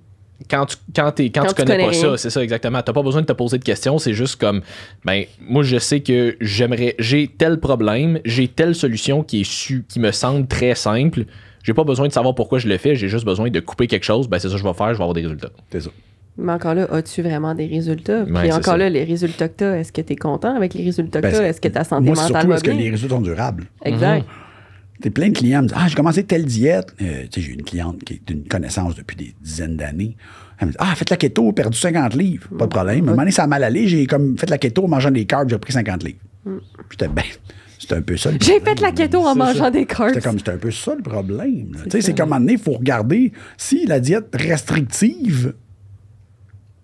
quand 0.49 0.65
tu, 0.65 0.77
quand 0.95 1.11
t'es- 1.11 1.29
quand 1.29 1.41
Quand 1.41 1.47
tu 1.47 1.55
tu 1.55 1.61
connais, 1.63 1.71
connais 1.77 1.83
pas 1.85 1.91
rien. 1.91 2.01
ça. 2.11 2.17
C'est 2.17 2.29
ça, 2.29 2.43
exactement. 2.43 2.81
T'as 2.81 2.93
pas 2.93 3.03
besoin 3.03 3.21
de 3.21 3.25
te 3.27 3.33
poser 3.33 3.57
de 3.57 3.63
questions. 3.63 3.97
C'est 3.97 4.13
juste 4.13 4.39
comme, 4.39 4.61
ben, 5.05 5.23
moi, 5.41 5.63
je 5.63 5.77
sais 5.77 5.99
que 6.01 6.35
j'aimerais, 6.41 6.95
j'ai 6.99 7.27
tel 7.27 7.59
problème, 7.59 8.19
j'ai 8.25 8.47
telle 8.47 8.75
solution 8.75 9.23
qui 9.23 9.41
est 9.41 9.49
su, 9.49 9.85
qui 9.87 9.99
me 9.99 10.11
semble 10.11 10.47
très 10.47 10.75
simple. 10.75 11.25
J'ai 11.63 11.73
pas 11.73 11.83
besoin 11.83 12.07
de 12.07 12.13
savoir 12.13 12.33
pourquoi 12.35 12.57
je 12.59 12.67
le 12.67 12.77
fais. 12.77 12.95
J'ai 12.95 13.07
juste 13.07 13.25
besoin 13.25 13.49
de 13.49 13.59
couper 13.59 13.87
quelque 13.87 14.03
chose. 14.05 14.27
Ben, 14.27 14.39
c'est 14.39 14.47
ça 14.47 14.55
que 14.55 14.59
je 14.59 14.63
vais 14.67 14.73
faire. 14.73 14.87
Je 14.93 14.97
vais 14.97 15.03
avoir 15.03 15.13
des 15.13 15.21
résultats. 15.21 15.49
C'est 15.71 15.81
ça. 15.81 15.89
Mais 16.37 16.53
encore 16.53 16.73
là, 16.73 16.87
as-tu 16.91 17.21
vraiment 17.21 17.53
des 17.53 17.67
résultats? 17.67 18.23
Puis 18.23 18.33
Ouais, 18.33 18.51
encore 18.51 18.63
ça. 18.73 18.77
là, 18.77 18.89
les 18.89 19.03
résultats 19.03 19.49
que 19.49 19.53
t'as, 19.57 19.75
est-ce 19.77 19.91
que 19.91 20.01
t'es 20.01 20.15
content 20.15 20.55
avec 20.55 20.73
les 20.73 20.83
résultats 20.85 21.19
que 21.19 21.23
Ben, 21.27 21.31
t'as? 21.31 21.37
c'est- 21.39 21.47
Est-ce 21.49 21.61
que 21.61 21.67
ta 21.67 21.83
santé 21.83 22.05
Moi, 22.05 22.15
mentale 22.15 22.27
surtout, 22.31 22.47
va 22.47 22.55
est-ce 22.55 22.63
que 22.63 22.71
les 22.71 22.89
résultats 22.89 23.15
sont 23.15 23.21
durables? 23.21 23.65
Exact. 23.83 24.25
T'es 25.01 25.09
plein 25.09 25.29
de 25.29 25.37
clients 25.37 25.61
me 25.63 25.67
disent 25.67 25.77
Ah, 25.79 25.87
j'ai 25.87 25.95
commencé 25.95 26.23
telle 26.23 26.45
diète. 26.45 26.93
Euh, 27.01 27.23
tu 27.31 27.41
sais, 27.41 27.47
j'ai 27.47 27.53
une 27.53 27.63
cliente 27.63 28.03
qui 28.03 28.13
est 28.15 28.21
d'une 28.27 28.47
connaissance 28.47 28.95
depuis 28.95 29.15
des 29.17 29.35
dizaines 29.41 29.77
d'années. 29.77 30.15
Elle 30.59 30.67
me 30.67 30.71
dit 30.71 30.77
Ah, 30.79 30.93
faites 30.95 31.09
la 31.09 31.17
keto, 31.17 31.51
perdu 31.53 31.77
50 31.77 32.13
livres. 32.15 32.47
Pas 32.57 32.65
de 32.65 32.69
problème. 32.71 32.95
À 32.95 32.99
un 32.99 33.01
moment 33.11 33.17
donné, 33.17 33.31
ça 33.31 33.43
a 33.43 33.47
mal 33.47 33.63
allé. 33.63 33.87
J'ai 33.87 34.05
comme 34.05 34.37
fait 34.37 34.49
la 34.49 34.57
keto 34.57 34.85
en 34.85 34.87
mangeant 34.87 35.11
des 35.11 35.25
carbs, 35.25 35.49
j'ai 35.49 35.57
pris 35.57 35.73
50 35.73 36.03
livres. 36.03 36.19
J'étais 36.91 37.07
ben. 37.07 37.23
C'était 37.79 37.95
un 37.95 38.01
peu 38.03 38.15
ça. 38.15 38.29
le 38.29 38.37
J'ai 38.39 38.57
problème. 38.59 38.77
fait 38.77 38.81
la 38.83 38.91
keto 38.91 39.25
en 39.25 39.35
mangeant 39.35 39.63
ça. 39.65 39.71
des 39.71 39.85
carbs. 39.87 40.09
C'était 40.09 40.21
comme, 40.21 40.37
c'était 40.37 40.51
un 40.51 40.57
peu 40.57 40.69
ça 40.69 40.93
le 40.95 41.01
problème. 41.01 41.75
Tu 41.85 41.89
sais, 41.89 42.01
c'est 42.01 42.13
qu'à 42.13 42.23
un 42.23 42.25
moment 42.27 42.39
donné, 42.39 42.53
il 42.53 42.59
faut 42.59 42.73
regarder 42.73 43.31
si 43.57 43.87
la 43.87 43.99
diète 43.99 44.27
restrictive, 44.35 45.53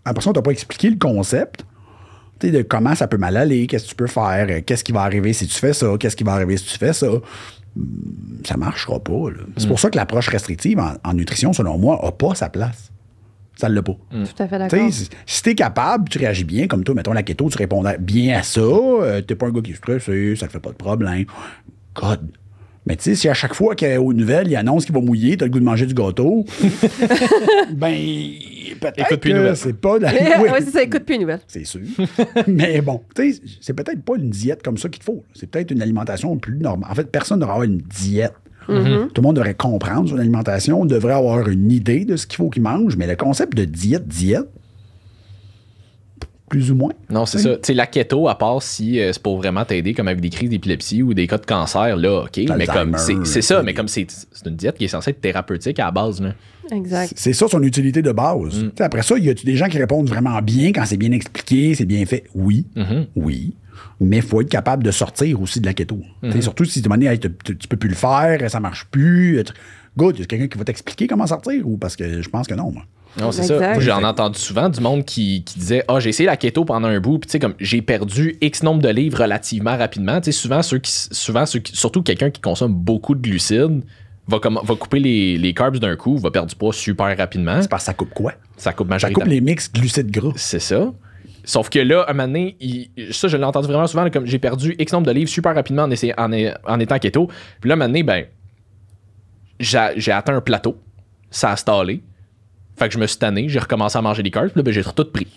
après 0.06 0.24
ça, 0.24 0.32
on 0.32 0.34
t'a 0.34 0.42
pas 0.42 0.52
expliqué 0.52 0.90
le 0.90 0.96
concept. 0.98 1.66
Tu 2.40 2.48
sais, 2.48 2.54
de 2.54 2.62
comment 2.64 2.96
ça 2.96 3.08
peut 3.08 3.18
mal 3.18 3.38
aller, 3.38 3.68
qu'est-ce 3.68 3.86
que 3.86 3.90
tu 3.90 3.96
peux 3.96 4.08
faire, 4.08 4.48
euh, 4.50 4.62
qu'est-ce 4.66 4.84
qui 4.84 4.92
va 4.92 5.02
arriver 5.02 5.34
si 5.34 5.48
tu 5.48 5.56
fais 5.58 5.74
ça, 5.74 5.88
qu'est-ce 6.00 6.16
qui 6.16 6.24
va 6.24 6.34
arriver 6.34 6.58
si 6.58 6.66
tu 6.66 6.78
fais 6.78 6.94
ça. 6.94 7.08
Ça 8.46 8.58
marchera 8.58 9.00
pas. 9.00 9.14
C'est 9.58 9.68
pour 9.68 9.80
ça 9.80 9.90
que 9.90 9.98
l'approche 9.98 10.30
restrictive 10.30 10.80
en, 10.80 10.94
en 11.04 11.14
nutrition, 11.14 11.54
selon 11.54 11.78
moi, 11.78 12.00
n'a 12.04 12.12
pas 12.12 12.34
sa 12.36 12.50
place. 12.50 12.92
Ça 13.56 13.70
ne 13.70 13.74
l'a 13.74 13.82
pas. 13.82 13.94
Tout 14.12 14.18
à 14.44 14.48
fait 14.48 14.68
Tu 14.70 14.76
d'accord. 14.76 14.94
si- 14.94 15.10
si 15.26 15.42
t'es 15.44 15.56
capable, 15.56 16.10
tu 16.10 16.20
réagis 16.20 16.44
bien, 16.44 16.68
comme 16.68 16.84
toi, 16.84 16.94
mettons 16.94 17.14
la 17.14 17.24
keto, 17.24 17.50
tu 17.50 17.58
réponds 17.58 17.84
bien 18.00 18.38
à 18.40 18.44
ça, 18.44 18.62
euh, 18.62 19.22
t'es 19.22 19.36
pas 19.36 19.48
un 19.48 19.52
gars 19.52 19.62
qui 19.62 19.72
est 19.72 19.76
stressé, 19.76 20.36
ça 20.36 20.46
te 20.48 20.52
fait 20.52 20.60
pas 20.60 20.70
de 20.70 20.76
problème. 20.76 21.26
God. 21.96 22.30
Mais 22.88 22.96
tu 22.96 23.04
sais, 23.04 23.16
si 23.16 23.28
à 23.28 23.34
chaque 23.34 23.54
fois 23.54 23.76
qu'aux 23.76 24.14
nouvelles, 24.14 24.48
il 24.48 24.56
annonce 24.56 24.86
qu'il 24.86 24.96
va 24.96 25.02
mouiller, 25.02 25.36
t'as 25.36 25.46
le 25.46 25.52
goût 25.52 25.60
de 25.60 25.66
manger 25.66 25.86
du 25.86 25.94
gâteau, 25.94 26.46
ben, 27.74 27.94
peut-être 28.80 29.16
que 29.18 29.30
nouvelles. 29.30 29.58
c'est 29.58 29.74
pas... 29.74 30.00
La... 30.00 30.12
Ouais, 30.38 30.52
Oui, 30.52 30.60
c'est 30.60 30.72
ça, 30.72 30.84
écoute 30.84 31.04
plus 31.04 31.16
une 31.16 31.22
nouvelle. 31.22 31.42
c'est 31.48 31.66
sûr. 31.66 31.82
Mais 32.48 32.82
bon, 32.82 33.02
tu 33.14 33.34
sais, 33.34 33.42
c'est 33.60 33.74
peut-être 33.74 34.02
pas 34.04 34.16
une 34.16 34.30
diète 34.30 34.64
comme 34.64 34.78
ça 34.78 34.88
qu'il 34.88 35.00
te 35.00 35.06
faut. 35.06 35.24
C'est 35.34 35.50
peut-être 35.50 35.72
une 35.72 35.82
alimentation 35.82 36.38
plus 36.38 36.58
normale. 36.58 36.90
En 36.90 36.96
fait, 36.96 37.12
personne 37.12 37.38
ne 37.40 37.42
devrait 37.42 37.56
avoir 37.56 37.70
une 37.70 37.80
diète. 37.80 38.34
Mm-hmm. 38.70 39.08
Tout 39.10 39.22
le 39.22 39.26
monde 39.26 39.36
devrait 39.36 39.54
comprendre 39.54 40.10
son 40.10 40.18
alimentation, 40.18 40.86
devrait 40.86 41.14
avoir 41.14 41.48
une 41.50 41.72
idée 41.72 42.06
de 42.06 42.16
ce 42.16 42.28
qu'il 42.28 42.38
faut 42.38 42.50
qu'il 42.50 42.64
mange, 42.64 42.96
mais 42.98 43.08
le 43.08 43.16
concept 43.16 43.56
de 43.56 43.66
diète, 43.66 44.08
diète, 44.08 44.48
plus 46.50 46.72
ou 46.72 46.76
moins. 46.76 46.94
Non, 47.10 47.26
c'est 47.26 47.40
ça. 47.40 47.58
Tu 47.58 47.74
la 47.74 47.88
keto, 47.88 48.28
à 48.28 48.38
part 48.38 48.62
si 48.62 49.00
euh, 49.00 49.12
c'est 49.12 49.22
pour 49.22 49.38
vraiment 49.38 49.66
t'aider, 49.66 49.94
comme 49.94 50.08
avec 50.08 50.22
des 50.22 50.30
crises 50.30 50.50
d'épilepsie 50.50 51.04
ou 51.04 51.14
des 51.14 51.28
cas 51.28 51.38
de 51.38 51.46
cancer, 51.46 51.96
là, 51.98 52.24
OK. 52.24 52.40
Mais 52.58 52.66
comme 52.66 52.98
c'est 52.98 53.26
c'est 53.26 53.42
ça, 53.42 53.64
mais 53.64 53.74
comme 53.74 53.88
c'est 53.88 54.08
c'est 54.10 54.48
une 54.48 54.56
diète 54.56 54.78
qui 54.78 54.86
est 54.86 54.90
censée 54.90 55.12
être 55.12 55.22
thérapeutique 55.22 55.80
à 55.80 55.86
la 55.86 55.92
base, 55.92 56.22
là. 56.22 56.34
Exact. 56.72 57.14
C'est 57.16 57.34
ça 57.34 57.48
son 57.48 57.64
utilité 57.64 58.02
de 58.02 58.12
base. 58.12 58.64
Mm. 58.64 58.72
Après 58.80 59.02
ça, 59.02 59.18
y 59.18 59.30
a-tu 59.30 59.46
des 59.46 59.56
gens 59.56 59.68
qui 59.68 59.78
répondent 59.78 60.10
vraiment 60.10 60.42
bien 60.42 60.74
quand 60.74 60.86
c'est 60.86 60.98
bien 60.98 61.12
expliqué, 61.12 61.76
c'est 61.76 61.86
bien 61.86 62.06
fait? 62.06 62.26
Oui. 62.36 62.66
Mm-hmm. 62.76 63.06
Oui. 63.16 63.54
Mais 64.02 64.18
il 64.18 64.22
faut 64.22 64.42
être 64.42 64.50
capable 64.50 64.84
de 64.84 64.92
sortir 64.92 65.42
aussi 65.42 65.62
de 65.62 65.66
la 65.66 65.74
keto. 65.74 66.02
Mm-hmm. 66.24 66.42
Surtout 66.42 66.66
si 66.66 66.82
tu 66.82 66.90
hey, 67.06 67.20
tu, 67.20 67.30
peux 67.30 67.78
plus 67.78 67.90
le 67.90 67.96
faire, 67.96 68.50
ça 68.50 68.60
marche 68.60 68.86
plus. 68.92 69.42
Good, 69.98 70.20
y 70.20 70.24
a 70.24 70.26
quelqu'un 70.26 70.48
qui 70.48 70.58
va 70.58 70.66
t'expliquer 70.66 71.08
comment 71.08 71.26
sortir 71.26 71.68
ou 71.68 71.78
parce 71.78 71.96
que 71.96 72.22
je 72.22 72.30
pense 72.30 72.48
que 72.48 72.54
non, 72.54 72.72
moi. 72.72 72.84
Non, 73.20 73.32
c'est 73.32 73.44
ça. 73.44 73.58
Moi, 73.60 73.80
j'en 73.80 74.02
ai 74.02 74.06
entendu 74.06 74.38
souvent 74.40 74.70
du 74.70 74.80
monde 74.80 75.04
qui, 75.06 75.44
qui 75.44 75.58
disait 75.60 75.84
Ah, 75.88 76.00
j'ai 76.00 76.10
essayé 76.10 76.28
la 76.28 76.38
keto 76.38 76.66
pendant 76.66 76.88
un 76.88 77.00
bout, 77.00 77.20
puis 77.20 77.28
tu 77.28 77.32
sais, 77.34 77.40
comme 77.40 77.56
j'ai 77.60 77.82
perdu 77.82 78.38
X 78.42 78.64
nombre 78.64 78.82
de 78.82 78.90
livres 78.90 79.20
relativement 79.22 79.76
rapidement. 79.78 80.20
Tu 80.22 80.26
sais, 80.26 80.32
souvent, 80.32 80.62
ceux 80.62 80.78
qui, 80.80 80.92
souvent 80.92 81.46
ceux 81.46 81.60
qui- 81.60 81.76
surtout 81.76 82.04
quelqu'un 82.04 82.30
qui 82.30 82.42
consomme 82.42 82.74
beaucoup 82.74 83.16
de 83.16 83.22
glucides 83.22 83.82
va, 84.28 84.40
comme, 84.40 84.60
va 84.64 84.76
couper 84.76 85.00
les, 85.00 85.38
les 85.38 85.54
carbs 85.54 85.78
d'un 85.80 85.96
coup, 85.96 86.18
va 86.18 86.30
perdre 86.32 86.50
du 86.50 86.56
poids 86.56 86.74
super 86.74 87.16
rapidement. 87.18 87.62
C'est 87.62 87.70
parce 87.70 87.84
que 87.84 87.88
ça 87.88 87.94
coupe 87.94 88.14
quoi? 88.14 88.34
Ça 88.58 88.74
coupe 88.74 88.88
Ça 88.88 88.96
majoritairement. 88.96 89.24
coupe 89.26 89.32
les 89.34 89.42
mix 89.42 89.72
glucides 89.72 90.12
gras. 90.12 90.34
C'est 90.36 90.60
ça. 90.60 90.92
Sauf 91.44 91.70
que 91.70 91.80
là, 91.80 92.02
à 92.02 92.12
un 92.12 92.14
moment 92.14 92.28
donné, 92.28 92.58
il- 92.60 92.90
ça, 93.12 93.30
je 93.30 93.38
l'ai 93.38 93.44
entendu 93.46 93.68
vraiment 93.68 93.88
souvent, 93.88 94.04
là, 94.04 94.10
comme 94.10 94.26
j'ai 94.26 94.38
perdu 94.38 94.76
X 94.78 94.92
nombre 94.92 95.08
de 95.08 95.12
livres 95.14 95.30
super 95.30 95.56
rapidement 95.56 95.84
en, 95.84 95.92
essayant- 95.92 96.16
en, 96.18 96.30
en 96.68 96.80
étant 96.82 97.00
keto. 97.00 97.28
Puis 97.62 97.70
là, 97.70 97.74
à 97.74 97.76
un 97.76 97.78
moment 97.78 97.88
donné, 97.88 98.04
ben, 98.04 98.26
j'ai 99.60 99.80
j'ai 99.96 100.12
atteint 100.12 100.36
un 100.36 100.42
plateau. 100.42 100.78
Ça 101.32 101.52
a 101.52 101.56
stallé. 101.56 102.02
Fait 102.78 102.88
que 102.88 102.94
je 102.94 103.00
me 103.00 103.08
suis 103.08 103.18
tanné, 103.18 103.50
j'ai 103.50 103.60
recommencé 103.60 103.98
à 103.98 104.02
manger 104.02 104.22
des 104.22 104.30
carbs, 104.30 104.50
puis 104.50 104.60
là, 104.60 104.64
ben, 104.64 104.72
j'ai 104.72 104.84
tout 104.84 105.06
pris. 105.06 105.28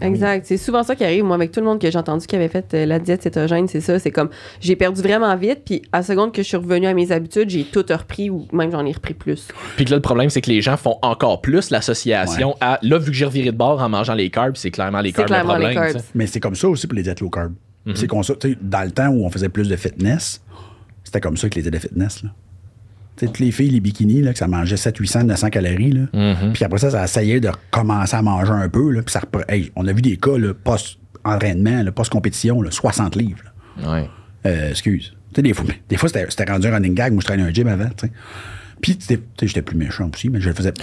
Exact. 0.00 0.46
C'est 0.46 0.56
souvent 0.56 0.82
ça 0.82 0.96
qui 0.96 1.04
arrive. 1.04 1.24
Moi, 1.24 1.36
avec 1.36 1.52
tout 1.52 1.60
le 1.60 1.66
monde 1.66 1.78
que 1.78 1.90
j'ai 1.90 1.98
entendu 1.98 2.26
qui 2.26 2.34
avait 2.34 2.48
fait 2.48 2.72
euh, 2.72 2.86
la 2.86 2.98
diète 2.98 3.22
cétogène, 3.22 3.68
c'est 3.68 3.82
ça. 3.82 3.98
C'est 3.98 4.10
comme 4.10 4.30
j'ai 4.60 4.74
perdu 4.74 5.02
vraiment 5.02 5.36
vite, 5.36 5.60
puis 5.66 5.82
à 5.92 5.98
la 5.98 6.02
seconde 6.02 6.32
que 6.32 6.42
je 6.42 6.48
suis 6.48 6.56
revenu 6.56 6.86
à 6.86 6.94
mes 6.94 7.12
habitudes, 7.12 7.50
j'ai 7.50 7.64
tout 7.64 7.84
repris 7.90 8.30
ou 8.30 8.46
même 8.52 8.70
j'en 8.70 8.86
ai 8.86 8.92
repris 8.92 9.12
plus. 9.12 9.48
Puis 9.76 9.84
que 9.84 9.90
là, 9.90 9.96
le 9.96 10.02
problème, 10.02 10.30
c'est 10.30 10.40
que 10.40 10.50
les 10.50 10.62
gens 10.62 10.78
font 10.78 10.98
encore 11.02 11.42
plus 11.42 11.68
l'association 11.70 12.56
à. 12.62 12.78
Là, 12.80 12.98
vu 12.98 13.10
que 13.10 13.16
j'ai 13.16 13.26
reviré 13.26 13.50
de 13.50 13.56
bord 13.56 13.82
en 13.82 13.90
mangeant 13.90 14.14
les 14.14 14.30
carbs, 14.30 14.56
c'est 14.56 14.70
clairement 14.70 15.02
les 15.02 15.12
carbs 15.12 15.28
le 15.28 15.36
les 15.36 15.42
problème. 15.42 15.74
carbs. 15.74 16.02
Mais 16.14 16.26
c'est 16.26 16.40
comme 16.40 16.54
ça 16.54 16.68
aussi 16.68 16.86
pour 16.86 16.96
les 16.96 17.02
diètes 17.02 17.20
low 17.20 17.28
carb. 17.28 17.52
C'est 17.94 18.06
qu'on 18.06 18.22
ça, 18.22 18.34
tu 18.34 18.50
sais, 18.50 18.58
dans 18.60 18.82
le 18.84 18.90
temps 18.90 19.08
où 19.08 19.24
on 19.24 19.30
faisait 19.30 19.48
plus 19.48 19.68
de 19.68 19.76
fitness, 19.76 20.42
c'était 21.04 21.20
comme 21.20 21.38
ça 21.38 21.48
que 21.48 21.54
les 21.54 21.62
étaient 21.66 21.70
de 21.70 21.78
fitness. 21.78 22.22
Là. 22.22 22.30
Tu 23.18 23.20
sais, 23.20 23.26
toutes 23.26 23.40
les 23.40 23.50
filles, 23.50 23.70
les 23.70 23.80
bikinis, 23.80 24.22
là, 24.22 24.32
que 24.32 24.38
ça 24.38 24.46
mangeait 24.48 24.76
700, 24.76 25.00
800, 25.00 25.24
900 25.24 25.50
calories. 25.50 25.92
Là. 25.92 26.02
Mm-hmm. 26.14 26.52
Puis 26.52 26.64
après 26.64 26.78
ça, 26.78 26.90
ça 26.90 27.04
essayait 27.04 27.40
de 27.40 27.48
recommencer 27.48 28.14
à 28.16 28.22
manger 28.22 28.52
un 28.52 28.68
peu. 28.68 28.90
Là, 28.92 29.02
puis 29.02 29.12
ça 29.12 29.20
repre- 29.20 29.44
hey, 29.48 29.72
on 29.76 29.86
a 29.86 29.92
vu 29.92 30.02
des 30.02 30.16
cas 30.16 30.38
là, 30.38 30.54
post-entraînement, 30.54 31.82
là, 31.82 31.92
post-compétition, 31.92 32.62
là, 32.62 32.70
60 32.70 33.16
livres. 33.16 33.40
là. 33.82 33.92
Ouais. 33.92 34.08
Euh, 34.46 34.70
excuse. 34.70 35.14
Tu 35.30 35.36
sais, 35.36 35.42
des 35.42 35.52
fois, 35.52 35.64
des 35.88 35.96
fois 35.96 36.08
c'était, 36.08 36.26
c'était 36.30 36.50
rendu 36.50 36.66
un 36.68 36.72
running 36.74 36.94
gag. 36.94 37.12
Moi, 37.12 37.20
je 37.20 37.26
traînais 37.26 37.42
un 37.42 37.50
gym 37.52 37.66
avant. 37.68 37.88
Puis, 38.80 38.96
j'étais 39.42 39.62
plus 39.62 39.76
méchant 39.76 40.08
aussi, 40.14 40.28
mais 40.30 40.40
je 40.40 40.48
le 40.48 40.54
faisais 40.54 40.72
pas. 40.72 40.82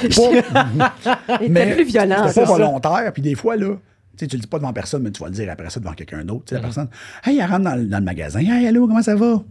C'était 1.39 1.75
plus 1.75 1.85
violent. 1.85 2.27
C'était 2.27 2.41
pas 2.41 2.45
volontaire. 2.57 3.11
Puis 3.13 3.21
des 3.21 3.35
fois, 3.35 3.55
là, 3.55 3.75
tu 4.17 4.25
le 4.25 4.39
dis 4.39 4.47
pas 4.47 4.59
devant 4.59 4.73
personne, 4.73 5.03
mais 5.03 5.11
tu 5.11 5.21
vas 5.21 5.29
le 5.29 5.33
dire 5.33 5.49
après 5.49 5.69
ça 5.69 5.79
devant 5.79 5.93
quelqu'un 5.93 6.23
d'autre. 6.25 6.45
Tu 6.45 6.49
sais, 6.49 6.55
la 6.55 6.61
personne, 6.61 6.87
hey, 7.25 7.39
elle 7.39 7.49
rentre 7.49 7.63
dans, 7.63 7.75
le- 7.75 7.85
dans 7.85 7.99
le 7.99 8.03
magasin. 8.03 8.39
Hey, 8.41 8.67
allô, 8.67 8.87
comment 8.87 9.01
ça 9.01 9.15
va? 9.15 9.41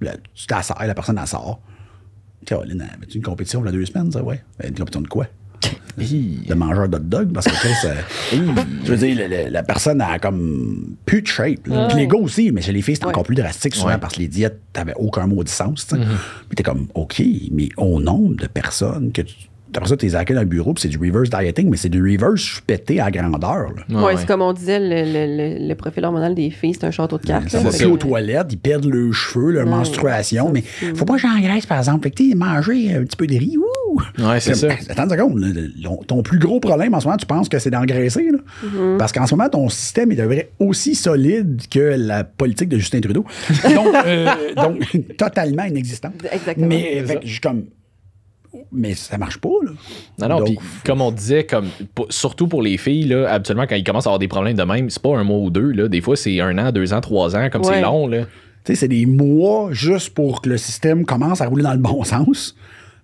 Là, 0.00 0.12
tu 0.34 0.46
t'assères, 0.46 0.76
la 0.86 0.94
personne 0.94 1.18
elle 1.20 1.26
sort. 1.26 1.60
Caroline, 2.48 2.80
avais-tu 2.82 3.18
une 3.18 3.22
compétition 3.24 3.60
il 3.62 3.66
y 3.66 3.68
a 3.68 3.72
deux 3.72 3.84
semaines, 3.86 4.10
ça, 4.10 4.22
ouais? 4.22 4.42
Une 4.62 4.70
compétition 4.74 5.00
de 5.02 5.08
quoi? 5.08 5.26
de 5.98 6.54
mangeur 6.54 6.88
d'hot 6.88 6.98
dog 7.00 7.32
parce 7.32 7.46
que 7.46 7.52
Chris, 7.52 7.72
euh, 7.84 7.94
je 8.84 8.92
veux 8.92 8.96
dire, 8.96 9.16
le- 9.16 9.26
le- 9.44 9.50
la 9.50 9.62
personne 9.64 10.00
a 10.00 10.18
comme 10.20 10.94
plus 11.04 11.22
de 11.22 11.26
shape. 11.26 11.62
Puis 11.64 11.96
les 11.96 12.06
gars 12.06 12.18
aussi, 12.18 12.52
mais 12.52 12.62
chez 12.62 12.70
les 12.72 12.80
filles, 12.82 12.94
c'est 12.96 13.04
encore 13.06 13.24
plus 13.24 13.34
drastique 13.34 13.74
souvent 13.74 13.88
Ouais. 13.88 13.98
parce 13.98 14.14
que 14.14 14.20
les 14.20 14.28
diètes, 14.28 14.60
t'avais 14.72 14.94
aucun 14.96 15.26
mot 15.26 15.42
de 15.42 15.48
sens. 15.48 15.86
tu 15.88 15.96
sais. 15.96 16.02
Puis 16.48 16.54
t'es 16.56 16.62
comme, 16.62 16.86
OK, 16.94 17.20
mais 17.50 17.68
au 17.76 18.00
nombre 18.00 18.36
de 18.36 18.46
personnes 18.46 19.10
que 19.10 19.22
tu. 19.22 19.34
Après 19.76 19.88
ça, 19.88 19.96
t'es 19.96 20.14
accueilli 20.14 20.34
dans 20.36 20.42
le 20.42 20.48
bureau, 20.48 20.72
puis 20.74 20.82
c'est 20.82 20.88
du 20.88 20.98
reverse 20.98 21.30
dieting, 21.30 21.68
mais 21.70 21.76
c'est 21.76 21.88
du 21.88 22.02
reverse 22.02 22.60
pété 22.66 23.00
à 23.00 23.10
grandeur. 23.10 23.68
là. 23.74 23.82
Ouais, 23.90 24.02
Ouais, 24.04 24.16
c'est 24.16 24.26
comme 24.26 24.42
on 24.42 24.52
disait, 24.52 24.78
le, 24.80 24.86
le- 25.04 25.58
le- 25.60 25.68
le 25.68 25.74
profil 25.74 26.04
hormonal 26.04 26.34
des 26.34 26.50
filles, 26.50 26.74
c'est 26.74 26.84
un 26.86 26.90
château 26.90 27.18
de 27.18 27.26
cartes. 27.26 27.48
Va 27.54 27.70
Fait 27.70 27.84
aux 27.84 27.96
toilettes, 27.98 28.46
ils 28.52 28.58
perdent 28.58 28.86
leurs 28.86 29.12
cheveux, 29.12 29.52
leur 29.52 29.64
Ouais, 29.64 29.70
menstruation, 29.70 30.50
mais 30.52 30.62
faut 30.94 31.04
pas 31.04 31.14
que 31.14 31.20
j'engraisse, 31.20 31.66
par 31.66 31.78
exemple. 31.78 32.02
Fait 32.04 32.10
que 32.10 32.16
tu 32.16 32.30
sais, 32.30 32.34
manger 32.34 32.94
un 32.94 33.04
petit 33.04 33.16
peu 33.16 33.26
de 33.26 33.34
riz, 33.34 33.56
ouh! 33.58 34.00
Ouais, 34.18 34.40
c'est 34.40 34.54
ça. 34.54 34.68
Attends 34.88 35.04
une 35.04 35.10
seconde. 35.10 36.04
Ton 36.06 36.22
plus 36.22 36.38
gros 36.38 36.60
problème 36.60 36.94
en 36.94 37.00
ce 37.00 37.06
moment, 37.06 37.16
tu 37.16 37.26
penses 37.26 37.48
que 37.48 37.58
c'est 37.58 37.70
d'engraisser. 37.70 38.30
là? 38.30 38.38
Mm-hmm. 38.64 38.96
Parce 38.96 39.12
qu'en 39.12 39.26
ce 39.26 39.34
moment, 39.34 39.48
ton 39.48 39.68
système 39.68 40.12
est 40.12 40.16
devrait 40.16 40.50
aussi 40.58 40.94
solide 40.94 41.62
que 41.70 41.94
la 41.98 42.24
politique 42.24 42.68
de 42.68 42.78
Justin 42.78 43.00
Trudeau. 43.00 43.24
donc, 43.74 43.94
euh, 44.06 44.26
donc, 44.56 45.16
totalement 45.16 45.64
inexistant. 45.64 46.12
Exactement. 46.32 46.66
Mais, 46.68 47.02
fait 47.04 47.20
je 47.24 47.30
suis 47.32 47.40
comme. 47.40 47.64
Mais 48.72 48.94
ça 48.94 49.18
marche 49.18 49.38
pas, 49.38 49.48
là. 49.62 49.72
Non, 50.18 50.28
non, 50.28 50.44
Donc, 50.44 50.56
comme 50.84 51.00
on 51.02 51.10
disait, 51.10 51.44
comme, 51.44 51.68
pour- 51.94 52.06
surtout 52.10 52.48
pour 52.48 52.62
les 52.62 52.76
filles, 52.78 53.04
là, 53.04 53.30
habituellement, 53.30 53.66
quand 53.68 53.76
ils 53.76 53.84
commencent 53.84 54.06
à 54.06 54.10
avoir 54.10 54.18
des 54.18 54.28
problèmes 54.28 54.56
de 54.56 54.62
même, 54.62 54.88
c'est 54.90 55.02
pas 55.02 55.16
un 55.16 55.24
mois 55.24 55.38
ou 55.38 55.50
deux, 55.50 55.70
là. 55.72 55.88
Des 55.88 56.00
fois, 56.00 56.16
c'est 56.16 56.40
un 56.40 56.56
an, 56.58 56.72
deux 56.72 56.92
ans, 56.94 57.00
trois 57.00 57.36
ans, 57.36 57.48
comme 57.50 57.62
Ouais. 57.64 57.74
c'est 57.74 57.80
long, 57.82 58.06
là. 58.06 58.24
Tu 58.64 58.72
sais, 58.72 58.74
c'est 58.74 58.88
des 58.88 59.06
mois 59.06 59.72
juste 59.72 60.10
pour 60.14 60.40
que 60.42 60.48
le 60.48 60.56
système 60.58 61.04
commence 61.04 61.40
à 61.40 61.46
rouler 61.46 61.62
dans 61.62 61.72
le 61.72 61.78
bon 61.78 62.02
sens. 62.04 62.56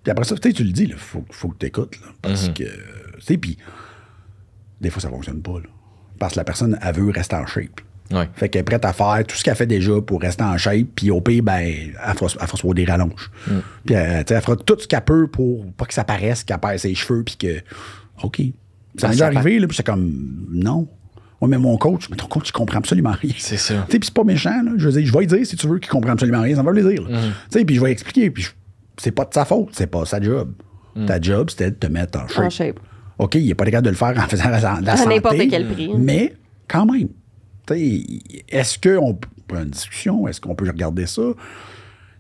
Puis 0.03 0.11
après 0.11 0.25
ça, 0.25 0.35
tu 0.37 0.49
sais, 0.49 0.55
tu 0.55 0.65
le 0.65 0.73
dis, 0.73 0.85
il 0.85 0.95
faut, 0.95 1.25
faut 1.31 1.49
que 1.49 1.59
tu 1.59 1.67
écoutes. 1.67 1.99
Parce 2.23 2.49
Mhm. 2.49 2.55
que, 2.55 2.65
tu 2.65 2.71
sais, 3.21 3.37
puis 3.39 3.57
des 4.81 4.91
fois, 4.91 5.01
ça 5.03 5.09
fonctionne 5.11 5.41
pas. 5.43 5.59
Là, 5.59 5.69
parce 6.19 6.35
que 6.35 6.39
la 6.41 6.45
personne, 6.45 6.79
elle 6.83 6.95
veut 6.95 7.11
rester 7.11 7.37
en 7.37 7.47
shape. 7.47 7.81
Ouais. 8.13 8.29
Fait 8.35 8.49
qu'elle 8.49 8.61
est 8.61 8.65
prête 8.65 8.85
à 8.85 8.93
faire 8.93 9.25
tout 9.27 9.35
ce 9.35 9.43
qu'elle 9.43 9.55
fait 9.57 9.67
déjà 9.67 9.93
pour 10.01 10.21
rester 10.21 10.45
en 10.45 10.57
shape. 10.59 10.87
Puis 10.95 11.11
au 11.11 11.21
pire, 11.21 11.43
ben, 11.43 11.59
elle 11.59 12.15
fera, 12.17 12.31
elle 12.41 12.47
fera 12.47 12.59
soit 12.59 12.75
des 12.75 12.85
rallonges. 12.85 13.31
Puis 13.87 13.95
euh, 13.95 14.19
tu 14.19 14.25
sais, 14.29 14.35
elle 14.35 14.41
fera 14.43 14.57
tout 14.57 14.77
ce 14.79 14.87
qu'elle 14.87 15.01
peut 15.01 15.27
pour 15.27 15.65
pas 15.73 15.87
que 15.87 15.95
ça 15.95 16.05
paraisse 16.05 16.45
qu'elle 16.45 16.59
perd 16.59 16.79
ses 16.79 16.95
cheveux. 16.95 17.23
Puis 17.25 17.37
que, 17.37 17.61
OK. 18.23 18.43
Ça 18.99 19.09
Ben, 19.09 19.15
m'est 19.15 19.23
arrivé, 19.23 19.59
là, 19.59 19.67
puis 19.67 19.77
c'est 19.77 19.87
comme, 19.87 20.47
non. 20.51 20.87
Ouais, 21.41 21.49
mais 21.49 21.59
mon 21.59 21.77
coach, 21.79 22.09
mais 22.11 22.17
ton 22.17 22.27
coach, 22.27 22.51
il 22.51 22.53
comprend 22.53 22.79
absolument 22.79 23.13
rien. 23.13 23.33
C'est 23.39 23.57
ça. 23.57 23.75
Tu 23.89 23.93
sais, 23.93 23.99
puis 23.99 24.07
c'est 24.07 24.15
pas 24.15 24.23
méchant, 24.25 24.63
là. 24.63 24.73
Je 24.77 24.87
veux 24.89 24.93
dire, 24.93 25.07
je 25.07 25.13
vais 25.13 25.21
lui 25.21 25.27
dire 25.27 25.45
si 25.47 25.57
tu 25.57 25.67
veux 25.67 25.79
qu'il 25.79 25.91
comprenne 25.91 26.13
absolument 26.13 26.41
rien, 26.43 26.55
ça 26.55 26.63
me 26.63 26.73
fait 26.75 26.81
plaisir. 26.83 27.09
là. 27.09 27.19
Tu 27.51 27.59
sais, 27.59 27.65
puis 27.65 27.75
je 27.75 27.81
vais 27.81 27.91
expliquer, 27.91 28.31
puis 28.31 28.47
c'est 28.99 29.11
pas 29.11 29.25
de 29.25 29.35
sa 29.35 29.45
faute, 29.45 29.71
c'est 29.73 29.89
pas 29.89 30.05
sa 30.05 30.21
job. 30.21 30.53
Ta 31.07 31.21
job, 31.21 31.51
c'était 31.51 31.71
de 31.73 31.77
te 31.77 31.87
mettre 31.89 32.21
en 32.21 32.29
shape. 32.29 32.45
En 32.45 32.51
shape. 32.51 32.81
OK, 33.19 33.35
il 33.35 33.51
est 33.51 33.55
pas 33.55 33.65
capable 33.65 33.87
de 33.87 33.91
le 33.91 33.97
faire 33.97 34.15
en 34.17 34.29
faisant 34.29 34.49
la, 34.49 34.61
la 34.61 34.93
À 34.93 35.07
n'importe 35.07 35.37
quel 35.51 35.67
prix. 35.69 35.91
Mais 35.97 36.35
quand 36.69 36.87
même, 36.87 37.09
est-ce 37.71 38.79
qu'on 38.79 39.15
peut 39.15 39.57
une 39.57 39.71
discussion, 39.71 40.27
est-ce 40.29 40.41
qu'on 40.41 40.55
peut 40.55 40.67
regarder 40.67 41.07
ça? 41.07 41.23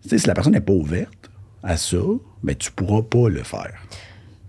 Si 0.06 0.26
la 0.26 0.34
personne 0.34 0.52
n'est 0.52 0.60
pas 0.60 0.72
ouverte 0.72 1.30
à 1.62 1.76
ça, 1.76 1.98
ben 2.42 2.54
tu 2.54 2.70
pourras 2.72 3.02
pas 3.02 3.28
le 3.28 3.42
faire. 3.42 3.74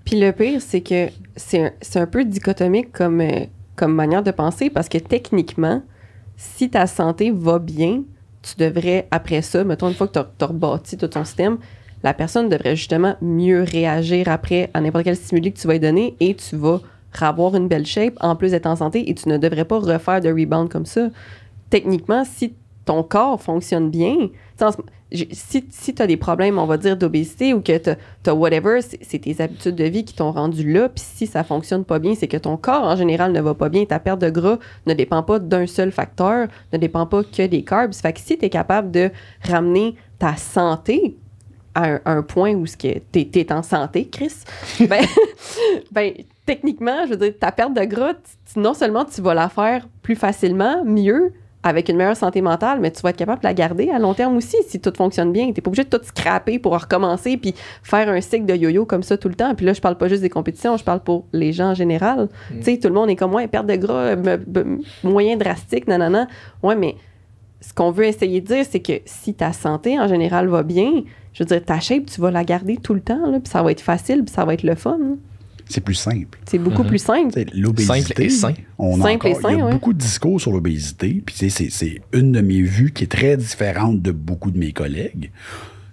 Puis 0.05 0.19
le 0.19 0.31
pire, 0.31 0.61
c'est 0.61 0.81
que 0.81 1.07
c'est 1.35 1.61
un, 1.95 2.01
un 2.01 2.05
peu 2.05 2.25
dichotomique 2.25 2.91
comme, 2.91 3.21
euh, 3.21 3.45
comme 3.75 3.93
manière 3.93 4.21
de 4.21 4.31
penser 4.31 4.69
parce 4.69 4.87
que 4.87 4.97
techniquement, 4.97 5.81
si 6.37 6.69
ta 6.69 6.85
santé 6.85 7.31
va 7.31 7.59
bien, 7.59 8.03
tu 8.41 8.55
devrais, 8.57 9.07
après 9.11 9.41
ça, 9.41 9.63
mettons, 9.63 9.89
une 9.89 9.95
fois 9.95 10.07
que 10.07 10.13
tu 10.13 10.19
as, 10.19 10.47
rebâti 10.47 10.97
tout 10.97 11.07
ton 11.07 11.25
système, 11.25 11.57
la 12.03 12.13
personne 12.13 12.49
devrait 12.49 12.75
justement 12.75 13.15
mieux 13.21 13.63
réagir 13.63 14.29
après 14.29 14.69
à 14.73 14.81
n'importe 14.81 15.05
quel 15.05 15.15
stimuli 15.15 15.51
que 15.51 15.59
tu 15.59 15.65
vas 15.65 15.73
lui 15.73 15.79
donner 15.79 16.15
et 16.19 16.35
tu 16.35 16.55
vas 16.55 16.81
avoir 17.23 17.55
une 17.55 17.67
belle 17.67 17.85
shape 17.85 18.15
en 18.19 18.35
plus 18.35 18.51
d'être 18.51 18.65
en 18.65 18.75
santé 18.75 19.09
et 19.09 19.15
tu 19.15 19.29
ne 19.29 19.37
devrais 19.37 19.65
pas 19.65 19.79
refaire 19.79 20.21
de 20.21 20.29
rebound 20.29 20.69
comme 20.69 20.85
ça. 20.85 21.09
Techniquement, 21.69 22.23
si 22.25 22.53
ton 22.85 23.03
corps 23.03 23.41
fonctionne 23.41 23.89
bien, 23.89 24.29
si, 25.31 25.65
si 25.69 25.93
tu 25.93 26.01
as 26.01 26.07
des 26.07 26.17
problèmes, 26.17 26.57
on 26.57 26.65
va 26.65 26.77
dire, 26.77 26.97
d'obésité 26.97 27.53
ou 27.53 27.61
que 27.61 27.77
tu 27.77 27.89
as 28.25 28.35
whatever, 28.35 28.79
c'est 28.81 29.19
tes 29.19 29.41
habitudes 29.41 29.75
de 29.75 29.83
vie 29.83 30.03
qui 30.03 30.13
t'ont 30.13 30.31
rendu 30.31 30.71
là. 30.71 30.89
Puis 30.89 31.03
si 31.05 31.27
ça 31.27 31.43
fonctionne 31.43 31.85
pas 31.85 31.99
bien, 31.99 32.15
c'est 32.15 32.27
que 32.27 32.37
ton 32.37 32.57
corps 32.57 32.83
en 32.83 32.95
général 32.95 33.31
ne 33.31 33.41
va 33.41 33.53
pas 33.53 33.69
bien. 33.69 33.85
Ta 33.85 33.99
perte 33.99 34.19
de 34.19 34.29
gras 34.29 34.57
ne 34.85 34.93
dépend 34.93 35.23
pas 35.23 35.39
d'un 35.39 35.67
seul 35.67 35.91
facteur, 35.91 36.47
ne 36.73 36.77
dépend 36.77 37.05
pas 37.05 37.23
que 37.23 37.45
des 37.45 37.63
carbs. 37.63 37.93
Fait 37.93 38.13
que 38.13 38.19
si 38.19 38.37
tu 38.37 38.45
es 38.45 38.49
capable 38.49 38.91
de 38.91 39.11
ramener 39.43 39.95
ta 40.19 40.35
santé 40.35 41.17
à 41.75 41.95
un, 41.95 41.99
un 42.05 42.23
point 42.23 42.53
où 42.53 42.65
tu 42.65 42.87
es, 42.87 43.53
en 43.53 43.61
santé, 43.61 44.07
Chris, 44.07 44.33
ben, 44.79 45.05
ben, 45.91 46.13
techniquement, 46.45 47.05
je 47.05 47.11
veux 47.11 47.17
dire, 47.17 47.33
ta 47.39 47.51
perte 47.51 47.73
de 47.73 47.83
gras, 47.85 48.13
tu- 48.13 48.59
non 48.59 48.73
seulement 48.73 49.05
tu 49.05 49.21
vas 49.21 49.33
la 49.33 49.49
faire 49.49 49.87
plus 50.01 50.15
facilement, 50.15 50.83
mieux, 50.85 51.33
avec 51.63 51.89
une 51.89 51.97
meilleure 51.97 52.15
santé 52.15 52.41
mentale, 52.41 52.77
mais 52.79 52.91
tu 52.91 53.01
vas 53.01 53.09
être 53.09 53.17
capable 53.17 53.41
de 53.41 53.47
la 53.47 53.55
garder 53.55 53.89
à 53.89 53.97
long 53.97 54.13
terme 54.13 54.37
aussi 54.37 54.55
si 54.67 54.79
tout 54.79 54.93
fonctionne 54.95 55.31
bien. 55.31 55.45
Tu 55.45 55.49
n'es 55.53 55.61
pas 55.61 55.69
obligé 55.69 55.83
de 55.83 55.89
tout 55.89 56.03
scraper 56.03 56.59
pour 56.59 56.79
recommencer 56.79 57.37
puis 57.37 57.55
faire 57.81 58.07
un 58.07 58.21
cycle 58.21 58.45
de 58.45 58.53
yo-yo 58.55 58.85
comme 58.85 59.01
ça 59.01 59.17
tout 59.17 59.29
le 59.29 59.33
temps. 59.33 59.55
Puis 59.55 59.65
là, 59.65 59.73
je 59.73 59.81
parle 59.81 59.97
pas 59.97 60.07
juste 60.07 60.21
des 60.21 60.29
compétitions, 60.29 60.77
je 60.77 60.83
parle 60.83 60.99
pour 60.99 61.25
les 61.33 61.53
gens 61.53 61.69
en 61.71 61.73
général. 61.73 62.29
Tu 62.49 62.61
sais, 62.61 62.77
tout 62.77 62.87
le 62.89 62.93
monde 62.93 63.09
est 63.09 63.15
comme, 63.15 63.33
ouais, 63.33 63.47
perte 63.47 63.65
de 63.65 63.75
gras, 63.77 64.15
me- 64.15 64.37
me- 64.37 64.81
moyen 65.03 65.37
drastique, 65.37 65.87
nanana. 65.87 66.27
Ouais, 66.61 66.75
mais 66.75 66.95
ce 67.61 67.73
qu'on 67.73 67.89
veut 67.89 68.05
essayer 68.05 68.41
de 68.41 68.45
dire, 68.45 68.65
c'est 68.69 68.79
que 68.81 68.93
si 69.05 69.33
ta 69.33 69.51
santé 69.51 69.99
en 69.99 70.07
général 70.07 70.47
va 70.47 70.61
bien, 70.61 70.91
je 71.33 71.41
veux 71.43 71.47
dire, 71.47 71.65
ta 71.65 71.79
shape, 71.79 72.05
tu 72.05 72.21
vas 72.21 72.29
la 72.29 72.43
garder 72.43 72.77
tout 72.77 72.93
le 72.93 73.01
temps, 73.01 73.25
là, 73.31 73.39
puis 73.39 73.49
ça 73.51 73.63
va 73.63 73.71
être 73.71 73.81
facile, 73.81 74.23
puis 74.23 74.31
ça 74.31 74.45
va 74.45 74.53
être 74.53 74.61
le 74.61 74.75
fun. 74.75 74.99
hein. 75.01 75.15
C'est 75.67 75.81
plus 75.81 75.95
simple. 75.95 76.39
C'est 76.45 76.59
beaucoup 76.59 76.83
plus 76.83 76.99
simple. 76.99 77.43
L'obésité. 77.53 78.01
Simple 78.03 78.21
et 78.21 78.29
sain. 78.29 78.53
On 78.77 78.99
a 79.01 79.03
Simple 79.03 79.27
et 79.27 79.31
encore- 79.35 79.51
Il 79.51 79.55
y 79.55 79.57
sain, 79.57 79.61
a 79.61 79.65
ouais. 79.65 79.71
beaucoup 79.73 79.93
de 79.93 79.97
discours 79.99 80.39
sur 80.39 80.51
l'obésité. 80.51 81.23
Puis 81.25 81.35
c'est 81.37 81.49
c'est 81.49 82.01
une 82.13 82.31
de 82.31 82.41
mes 82.41 82.61
vues 82.61 82.91
qui 82.91 83.03
est 83.05 83.07
très 83.07 83.35
différente 83.37 84.01
de 84.01 84.11
beaucoup 84.11 84.51
de 84.51 84.57
mes 84.59 84.71
collègues. 84.73 85.31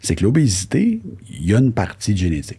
C'est 0.02 0.14
que 0.16 0.24
l'obésité, 0.24 1.00
il 1.30 1.46
y 1.48 1.54
a 1.54 1.58
une 1.58 1.72
partie 1.72 2.16
génétique. 2.16 2.58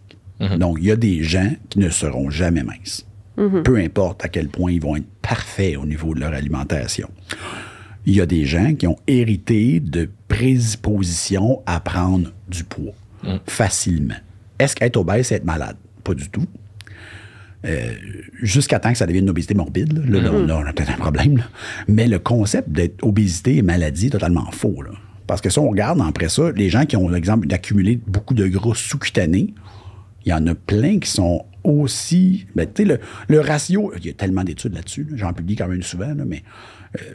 Donc, 0.58 0.78
il 0.80 0.86
y 0.86 0.90
a 0.90 0.96
des 0.96 1.22
gens 1.22 1.52
qui 1.70 1.78
ne 1.78 1.88
seront 1.88 2.28
jamais 2.30 2.64
minces. 2.64 3.06
Peu 3.36 3.76
importe 3.78 4.24
à 4.24 4.28
quel 4.28 4.48
point 4.48 4.72
ils 4.72 4.80
vont 4.80 4.96
être 4.96 5.06
parfaits 5.22 5.76
au 5.76 5.86
niveau 5.86 6.14
de 6.14 6.20
leur 6.20 6.32
alimentation. 6.34 7.08
Il 8.06 8.14
y 8.16 8.20
a 8.20 8.26
des 8.26 8.44
gens 8.44 8.74
qui 8.74 8.86
ont 8.86 8.98
hérité 9.06 9.80
de 9.80 10.10
prédisposition 10.28 11.62
à 11.66 11.80
prendre 11.80 12.30
du 12.48 12.64
poids 12.64 12.92
facilement. 13.46 14.14
Est-ce 14.58 14.74
qu'être 14.76 14.96
obèse, 14.96 15.28
c'est 15.28 15.36
être 15.36 15.44
malade? 15.44 15.76
Pas 16.02 16.14
du 16.14 16.28
tout 16.28 16.46
jusqu'à 18.42 18.78
temps 18.78 18.92
que 18.92 18.98
ça 18.98 19.06
devienne 19.06 19.24
une 19.24 19.30
obésité 19.30 19.54
morbide. 19.54 19.92
Là, 20.08 20.20
Là, 20.20 20.22
là, 20.24 20.30
on 20.34 20.48
a, 20.48 20.54
on 20.56 20.66
a 20.66 20.72
peut-être 20.72 20.92
un 20.92 20.96
problème. 20.98 21.38
là. 21.38 21.44
Mais 21.88 22.06
le 22.08 22.18
concept 22.18 22.68
d'être 22.70 23.02
obésité 23.04 23.56
et 23.56 23.62
maladie 23.62 24.06
est 24.06 24.10
totalement 24.10 24.50
faux. 24.50 24.82
là. 24.82 24.90
Parce 25.26 25.40
que 25.40 25.48
si 25.50 25.58
on 25.58 25.68
regarde 25.70 26.00
après 26.06 26.28
ça, 26.28 26.50
les 26.52 26.68
gens 26.68 26.84
qui 26.84 26.96
ont 26.96 27.08
l'exemple 27.08 27.46
d'accumuler 27.46 27.98
beaucoup 28.06 28.34
de 28.34 28.46
gras 28.46 28.74
sous-cutanés, 28.74 29.54
il 30.26 30.30
y 30.30 30.32
en 30.32 30.46
a 30.46 30.54
plein 30.54 30.98
qui 30.98 31.08
sont 31.10 31.44
aussi. 31.64 32.46
Ben, 32.54 32.66
tu 32.72 32.82
sais, 32.82 32.88
le, 32.88 33.00
le 33.28 33.40
ratio, 33.40 33.92
il 33.98 34.06
y 34.06 34.10
a 34.10 34.12
tellement 34.12 34.44
d'études 34.44 34.74
là-dessus, 34.74 35.06
là, 35.10 35.16
j'en 35.16 35.32
publie 35.32 35.56
quand 35.56 35.68
même 35.68 35.82
souvent, 35.82 36.14
mais 36.26 36.42
euh, 37.00 37.14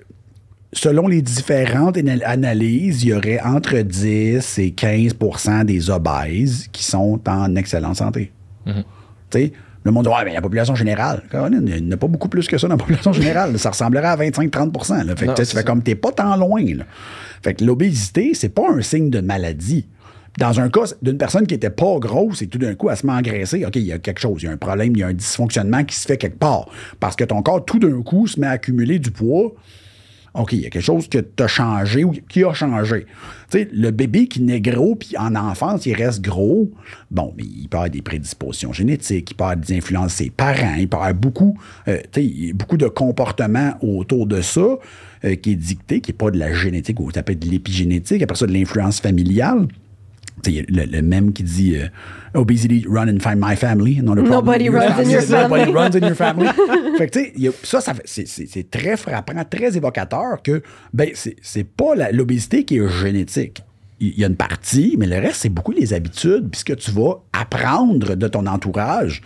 selon 0.73 1.07
les 1.07 1.21
différentes 1.21 1.97
ana- 1.97 2.25
analyses, 2.25 3.03
il 3.03 3.09
y 3.09 3.13
aurait 3.13 3.39
entre 3.41 3.77
10 3.79 4.57
et 4.59 4.71
15% 4.71 5.65
des 5.65 5.89
obèses 5.91 6.67
qui 6.71 6.83
sont 6.83 7.19
en 7.27 7.55
excellente 7.55 7.95
santé. 7.97 8.31
Tu 8.65 8.73
sais, 9.31 9.53
le 9.84 9.92
monde 9.92 10.06
dit, 10.06 10.10
ouais, 10.10 10.26
mais 10.26 10.34
la 10.34 10.42
population 10.42 10.76
générale, 10.76 11.24
il 11.34 11.60
n'y 11.60 11.88
en 11.88 11.92
a 11.92 11.98
pas 11.98 12.08
beaucoup 12.08 12.28
plus 12.28 12.48
que 12.48 12.58
ça 12.58 12.68
dans 12.68 12.74
la 12.74 12.78
population 12.78 13.13
générale. 13.13 13.58
Ça 13.58 13.70
ressemblerait 13.70 14.08
à 14.08 14.18
25-30 14.18 15.06
là. 15.06 15.15
Fait 15.15 15.26
que 15.26 15.30
Non, 15.30 15.34
tu 15.36 15.46
fait 15.46 15.54
ça. 15.58 15.63
comme 15.63 15.82
t'es 15.84 15.96
pas 15.96 16.12
tant 16.12 16.36
loin. 16.36 16.62
là. 16.76 16.84
Fait 17.44 17.54
que 17.54 17.63
l'obésité, 17.63 18.34
c'est 18.34 18.50
pas 18.50 18.70
un 18.70 18.82
signe 18.82 19.10
de 19.10 19.22
maladie. 19.22 19.88
Dans 20.38 20.60
un 20.60 20.70
cas 20.70 20.82
d'une 21.02 21.18
personne 21.18 21.48
qui 21.48 21.54
était 21.56 21.70
pas 21.70 21.98
grosse 22.00 22.42
et 22.42 22.48
tout 22.48 22.60
d'un 22.60 22.76
coup, 22.76 22.89
elle 22.89 22.98
se 22.98 23.06
met 23.06 23.13
engraisser, 23.13 23.65
OK, 23.65 23.76
il 23.78 23.82
y 23.84 23.92
a 23.92 24.00
quelque 24.00 24.20
chose, 24.20 24.42
il 24.42 24.46
y 24.46 24.48
a 24.48 24.52
un 24.52 24.58
problème, 24.58 24.94
il 24.96 25.00
y 25.00 25.04
a 25.04 25.08
un 25.08 25.13
dysfonctionnement 25.13 25.84
qui 25.84 25.96
se 25.96 26.06
fait 26.06 26.18
quelque 26.18 26.38
part. 26.38 26.68
Parce 27.00 27.15
que 27.15 27.24
ton 27.24 27.42
corps, 27.42 27.65
tout 27.65 27.80
d'un 27.80 28.02
coup, 28.04 28.28
se 28.28 28.39
met 28.39 28.48
à 28.48 28.52
accumuler 28.52 29.00
du 29.00 29.12
poids. 29.12 29.54
OK, 30.39 30.54
il 30.54 30.62
y 30.62 30.65
a 30.65 30.69
quelque 30.69 30.82
chose 30.82 31.10
que 31.10 31.17
tu 31.17 31.43
as 31.43 31.47
changé 31.47 32.06
ou 32.06 32.13
qui 32.30 32.45
a 32.45 32.54
changé. 32.54 33.06
Tu 33.52 33.67
le 33.73 33.91
bébé 33.91 34.28
qui 34.28 34.41
naît 34.41 34.62
gros, 34.62 34.95
puis 34.95 35.17
en 35.17 35.36
enfance, 35.36 35.86
il 35.86 35.93
reste 35.93 36.21
gros, 36.21 36.71
bon, 37.12 37.34
mais 37.38 37.43
il 37.43 37.67
peut 37.67 37.78
avoir 37.78 37.89
des 37.89 38.02
prédispositions 38.02 38.71
génétiques, 38.71 39.32
il 39.32 39.36
peut 39.36 39.43
avoir 39.43 39.58
des 39.58 39.75
influences 39.75 40.13
de 40.13 40.23
ses 40.23 40.30
parents, 40.30 40.75
il 40.77 40.87
peut 40.87 40.96
avoir 40.96 41.13
beaucoup, 41.13 41.58
euh, 41.90 42.00
sais, 42.15 42.54
beaucoup 42.54 42.77
de 42.77 42.87
comportements 42.87 43.73
autour 43.81 44.27
de 44.27 44.42
ça 44.42 44.77
euh, 45.25 45.35
qui 45.35 45.52
est 45.52 45.56
dicté, 45.56 46.00
qui 46.00 46.12
n'est 46.12 46.17
pas 46.17 46.31
de 46.31 46.40
la 46.40 46.54
génétique 46.54 47.00
ou 47.02 47.10
être 47.10 47.40
de 47.40 47.50
l'épigénétique, 47.50 48.21
après 48.21 48.37
ça, 48.37 48.48
de 48.48 48.54
l'influence 48.54 49.02
familiale. 49.02 49.67
Le, 50.48 50.85
le 50.85 51.02
même 51.02 51.33
qui 51.33 51.44
dit 51.44 51.75
euh, 51.75 51.87
Obesity, 52.33 52.85
run 52.87 53.08
and 53.08 53.19
find 53.19 53.37
my 53.40 53.56
family. 53.56 54.02
not 54.02 54.13
a 54.13 54.21
Nobody 54.21 54.69
runs 54.69 55.00
in 55.00 55.10
your 55.10 55.21
Nobody 55.21 55.63
family. 55.65 55.71
runs 55.73 55.96
in 55.96 56.00
your 56.08 56.15
family. 56.15 56.48
fait 56.98 57.10
que, 57.10 57.40
y 57.40 57.48
a- 57.48 57.52
ça, 57.63 57.81
ça 57.81 57.94
c'est- 58.06 58.69
très 58.71 58.98
frappant, 58.98 59.44
très 59.50 59.75
évocateur 59.77 60.42
que, 60.44 60.62
ben, 60.94 61.10
c'est 61.13 61.63
pas 61.63 62.12
l'obésité 62.12 62.63
qui 62.65 62.77
est 62.77 62.87
génétique. 63.02 63.63
Il 64.00 64.17
y 64.17 64.23
a 64.23 64.27
une 64.27 64.35
partie, 64.37 64.96
mais 64.98 65.08
le 65.08 65.17
reste, 65.17 65.42
c'est 65.42 65.50
beaucoup 65.50 65.71
les 65.73 65.94
habitudes, 65.94 66.50
puis 66.50 66.60
ce 66.60 66.65
que 66.65 66.73
tu 66.73 66.92
vas 66.92 67.21
apprendre 67.33 68.15
de 68.15 68.27
ton 68.29 68.46
entourage 68.48 69.21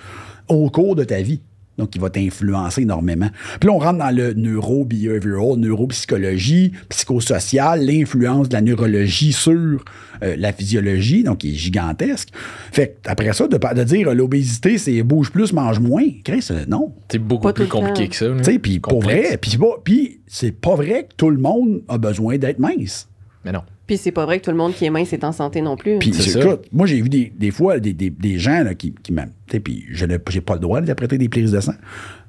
au 0.48 0.70
cours 0.70 0.96
de 0.96 1.04
ta 1.04 1.22
vie. 1.22 1.42
Donc, 1.78 1.96
il 1.96 2.02
va 2.02 2.10
t'influencer 2.12 2.82
énormément. 2.84 3.30
Puis 3.60 3.68
là, 3.68 3.74
on 3.74 3.80
rentre 3.80 3.98
dans 4.00 4.16
le 4.16 4.34
neuro-behavioral, 4.34 5.58
neuropsychologie, 5.58 6.72
psychosocial, 6.90 7.86
l'influence 7.86 8.50
de 8.50 8.54
la 8.54 8.62
neurologie 8.62 9.34
sur 9.34 9.84
euh, 10.22 10.36
la 10.38 10.54
physiologie, 10.54 11.24
donc 11.24 11.40
qui 11.40 11.50
est 11.52 11.56
gigantesque. 11.56 12.30
Fait 12.72 12.98
que, 13.04 13.10
après 13.10 13.34
ça, 13.34 13.48
de, 13.48 13.58
de 13.58 13.84
dire 13.84 14.14
l'obésité, 14.14 14.78
c'est 14.78 15.02
bouge 15.04 15.32
plus, 15.32 15.52
mange 15.54 15.80
moins, 15.80 16.04
Chris, 16.24 16.48
euh, 16.52 16.64
non. 16.68 16.94
C'est 17.12 17.20
beaucoup 17.20 17.48
Pas 17.48 17.54
plus 17.54 17.68
compliqué 17.68 18.08
que 18.08 18.16
ça. 18.16 18.28
Tu 18.38 18.44
sais, 18.44 18.60
puis 18.60 18.80
pour 18.80 19.02
vrai, 19.02 19.38
puis 19.42 19.52
c'est 19.52 19.58
pas- 19.58 19.78
puis 19.84 20.22
c'est 20.28 20.52
pas 20.52 20.76
vrai 20.76 21.08
que 21.10 21.16
tout 21.18 21.30
le 21.30 21.38
monde 21.38 21.82
a 21.88 21.98
besoin 21.98 22.38
d'être 22.38 22.60
mince. 22.60 23.08
Mais 23.46 23.52
non. 23.52 23.62
Puis 23.86 23.98
c'est 23.98 24.12
pas 24.12 24.26
vrai 24.26 24.40
que 24.40 24.46
tout 24.46 24.52
le 24.52 24.58
monde 24.58 24.74
qui 24.74 24.86
est 24.86 24.90
mince 24.90 25.12
est 25.12 25.24
en 25.26 25.32
santé 25.34 25.62
non 25.62 25.76
plus. 25.76 26.00
Puis 26.00 26.14
C'est 26.14 26.30
ça. 26.30 26.40
écoute, 26.40 26.66
moi 26.72 26.88
j'ai 26.88 27.02
vu 27.02 27.10
des, 27.10 27.34
des 27.36 27.52
fois 27.52 27.80
des, 27.80 27.92
des- 27.94 28.10
des 28.10 28.38
gens 28.40 28.64
là, 28.64 28.74
qui, 28.76 28.94
qui 29.04 29.12
m'aiment. 29.12 29.34
tu 29.48 29.54
sais, 29.54 29.60
Puis 29.60 29.84
je 29.90 30.06
n'ai 30.06 30.18
j'ai 30.30 30.42
pas 30.42 30.54
le 30.54 30.60
droit 30.62 30.80
d'interpréter 30.80 31.18
des 31.18 31.28
prises 31.30 31.52
de 31.52 31.60
sang. 31.60 31.74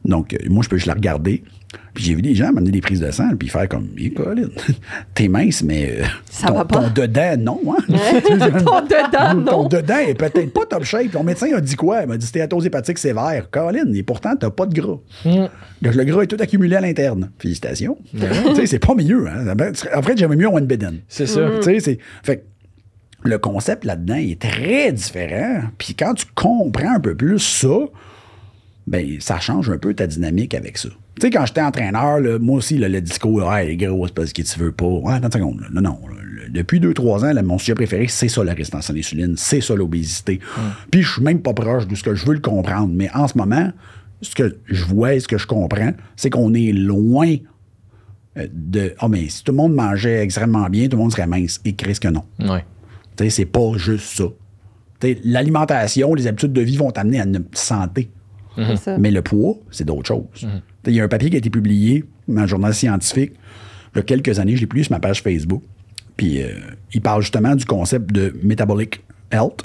Donc 0.04 0.34
euh, 0.34 0.38
moi 0.48 0.62
je 0.62 0.68
peux 0.68 0.76
juste 0.76 0.86
la 0.86 0.94
regarder. 0.94 1.42
Puis 1.92 2.04
j'ai 2.04 2.14
vu 2.14 2.22
des 2.22 2.34
gens 2.36 2.52
m'amener 2.52 2.70
des 2.70 2.80
prises 2.80 3.00
de 3.00 3.10
sang 3.10 3.30
puis 3.36 3.48
faire 3.48 3.68
comme 3.68 3.88
Eh, 3.98 4.12
Colin, 4.12 4.48
t'es 5.14 5.26
mince, 5.26 5.62
mais 5.64 5.90
euh, 6.00 6.04
Ça 6.30 6.48
ton, 6.48 6.54
va 6.54 6.64
pas. 6.64 6.82
ton 6.94 7.02
dedans, 7.02 7.36
non. 7.38 7.60
Hein? 7.72 7.82
Ton 8.22 8.80
dedans, 8.82 9.44
Ton 9.44 9.62
non. 9.62 9.68
dedans 9.68 9.98
est 9.98 10.14
peut-être 10.14 10.52
pas 10.52 10.66
top 10.66 10.84
shape. 10.84 11.10
Ton 11.12 11.24
médecin 11.24 11.48
a 11.54 11.60
dit 11.60 11.74
quoi? 11.74 12.02
Il 12.02 12.08
m'a 12.08 12.16
dit 12.16 12.26
stéatose 12.26 12.66
hépatique 12.66 12.98
sévère. 12.98 13.48
Colin, 13.50 13.92
et 13.92 14.02
pourtant, 14.04 14.36
t'as 14.36 14.50
pas 14.50 14.66
de 14.66 14.80
gras. 14.80 14.98
Mm. 15.24 15.46
Le, 15.82 15.90
le 15.90 16.04
gras 16.04 16.22
est 16.22 16.26
tout 16.28 16.36
accumulé 16.38 16.76
à 16.76 16.80
l'interne. 16.80 17.30
Félicitations. 17.38 17.98
tu 18.12 18.54
sais, 18.54 18.66
c'est 18.66 18.78
pas 18.78 18.94
mieux. 18.94 19.26
Hein? 19.26 19.54
En 19.96 20.02
fait, 20.02 20.16
j'aimais 20.16 20.36
mieux 20.36 20.48
one 20.48 20.66
bidden. 20.66 21.00
C'est 21.08 21.26
ça. 21.26 21.40
Tu 21.58 21.62
sais, 21.64 21.80
c'est. 21.80 21.98
Fait 22.22 22.36
que 22.38 22.42
le 23.24 23.38
concept 23.38 23.84
là-dedans 23.84 24.16
est 24.16 24.40
très 24.40 24.92
différent. 24.92 25.62
Puis 25.78 25.94
quand 25.94 26.14
tu 26.14 26.26
comprends 26.34 26.94
un 26.96 27.00
peu 27.00 27.16
plus 27.16 27.38
ça, 27.38 27.78
ben 28.86 29.16
ça 29.20 29.40
change 29.40 29.70
un 29.70 29.78
peu 29.78 29.94
ta 29.94 30.06
dynamique 30.06 30.54
avec 30.54 30.76
ça. 30.78 30.88
Tu 30.88 31.22
sais, 31.22 31.30
quand 31.30 31.46
j'étais 31.46 31.62
entraîneur, 31.62 32.18
là, 32.20 32.38
moi 32.38 32.56
aussi, 32.58 32.76
là, 32.76 32.88
le 32.88 33.00
discours, 33.00 33.40
là, 33.40 33.62
hey, 33.64 33.76
gros, 33.76 34.06
c'est 34.06 34.14
parce 34.14 34.32
que 34.32 34.42
tu 34.42 34.58
veux 34.58 34.72
pas. 34.72 34.84
Ouais, 34.86 35.14
attends 35.14 35.26
une 35.26 35.32
seconde. 35.32 35.60
là. 35.60 35.66
Non, 35.72 35.80
non. 35.80 35.98
le- 36.08 36.48
depuis 36.50 36.78
2-3 36.80 37.24
ans, 37.24 37.32
là, 37.32 37.42
mon 37.42 37.56
sujet 37.58 37.74
préféré, 37.74 38.06
c'est 38.08 38.28
ça, 38.28 38.44
la 38.44 38.52
résistance 38.52 38.90
à 38.90 38.92
l'insuline. 38.92 39.34
C'est 39.36 39.60
ça, 39.62 39.74
l'obésité. 39.74 40.40
Puis 40.90 41.02
je 41.02 41.12
suis 41.14 41.22
même 41.22 41.40
pas 41.40 41.54
proche 41.54 41.86
de 41.88 41.94
ce 41.94 42.02
que 42.02 42.14
je 42.14 42.26
veux 42.26 42.34
le 42.34 42.40
comprendre. 42.40 42.92
Mais 42.94 43.08
en 43.14 43.26
ce 43.28 43.38
moment, 43.38 43.72
ce 44.20 44.34
que 44.34 44.56
je 44.66 44.84
vois 44.84 45.14
et 45.14 45.20
ce 45.20 45.28
que 45.28 45.38
je 45.38 45.46
comprends, 45.46 45.92
c'est 46.16 46.28
qu'on 46.30 46.52
est 46.52 46.72
loin 46.72 47.34
euh, 48.36 48.46
de. 48.52 48.92
Ah, 48.98 49.08
mais 49.08 49.28
si 49.28 49.42
tout 49.44 49.52
le 49.52 49.56
monde 49.56 49.74
mangeait 49.74 50.20
extrêmement 50.22 50.68
bien, 50.68 50.88
tout 50.88 50.96
le 50.96 51.02
monde 51.02 51.12
serait 51.12 51.26
mince. 51.26 51.60
Et 51.64 51.74
Chris 51.74 51.98
que 52.00 52.08
non. 52.08 52.24
Ouais. 52.40 52.64
Tu 53.16 53.24
sais, 53.24 53.30
c'est 53.30 53.46
pas 53.46 53.72
juste 53.76 54.16
ça. 54.16 54.24
L'alimentation, 55.24 56.14
les 56.14 56.26
habitudes 56.26 56.52
de 56.52 56.60
vie 56.60 56.76
vont 56.76 56.90
t'amener 56.90 57.20
à 57.20 57.24
une 57.24 57.44
santé. 57.52 58.10
Ça. 58.76 58.98
Mais 58.98 59.10
le 59.10 59.22
poids, 59.22 59.56
c'est 59.70 59.84
d'autres 59.84 60.06
choses. 60.08 60.24
Sais, 60.34 60.46
Il 60.86 60.94
y 60.94 61.00
a 61.00 61.04
un 61.04 61.08
papier 61.08 61.30
qui 61.30 61.36
a 61.36 61.38
été 61.38 61.50
publié 61.50 62.04
dans 62.28 62.42
un 62.42 62.46
journal 62.46 62.74
scientifique 62.74 63.32
il 63.94 63.98
y 63.98 64.00
a 64.00 64.02
quelques 64.02 64.38
années, 64.40 64.56
je 64.56 64.60
l'ai 64.62 64.66
publié 64.66 64.82
sur 64.84 64.92
ma 64.92 64.98
page 65.00 65.22
Facebook. 65.22 65.62
Puis 66.16 66.42
euh, 66.42 66.48
il 66.92 67.00
parle 67.00 67.22
justement 67.22 67.54
du 67.54 67.64
concept 67.64 68.10
de 68.12 68.34
metabolic 68.42 69.00
health. 69.30 69.62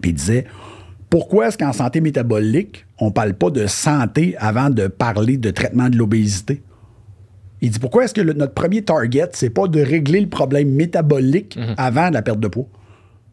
Puis 0.00 0.10
il 0.12 0.14
disait 0.14 0.44
pourquoi 1.10 1.48
est-ce 1.48 1.58
qu'en 1.58 1.72
santé 1.72 2.00
métabolique, 2.00 2.86
on 2.98 3.10
parle 3.12 3.34
pas 3.34 3.50
de 3.50 3.66
santé 3.66 4.34
avant 4.38 4.70
de 4.70 4.86
parler 4.88 5.36
de 5.36 5.50
traitement 5.50 5.88
de 5.90 5.96
l'obésité? 5.96 6.62
Il 7.60 7.70
dit 7.70 7.78
pourquoi 7.78 8.04
est-ce 8.04 8.14
que 8.14 8.20
le- 8.20 8.32
notre 8.32 8.52
premier 8.54 8.82
target, 8.82 9.28
c'est 9.32 9.50
pas 9.50 9.68
de 9.68 9.80
régler 9.80 10.20
le 10.20 10.28
problème 10.28 10.70
métabolique 10.70 11.56
avant 11.76 12.10
la 12.10 12.20
perte 12.22 12.40
de 12.40 12.48
poids? 12.48 12.66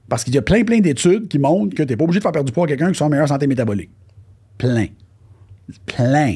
Parce 0.10 0.24
qu'il 0.26 0.36
y 0.36 0.38
a 0.38 0.42
plein, 0.42 0.64
plein 0.64 0.80
d'études 0.80 1.28
qui 1.30 1.40
montrent 1.40 1.74
que 1.76 1.84
tu 1.84 1.90
n'es 1.90 1.96
pas 1.98 2.04
obligé 2.04 2.20
de 2.20 2.24
faire 2.24 2.32
perdre 2.34 2.46
du 2.48 2.52
poids 2.54 2.66
à 2.66 2.68
quelqu'un 2.68 2.90
qui 2.92 2.98
soit 2.98 3.08
en 3.08 3.10
meilleure 3.10 3.28
santé 3.30 3.48
métabolique. 3.48 3.90
Plein. 4.62 4.88
Plein. 5.88 6.36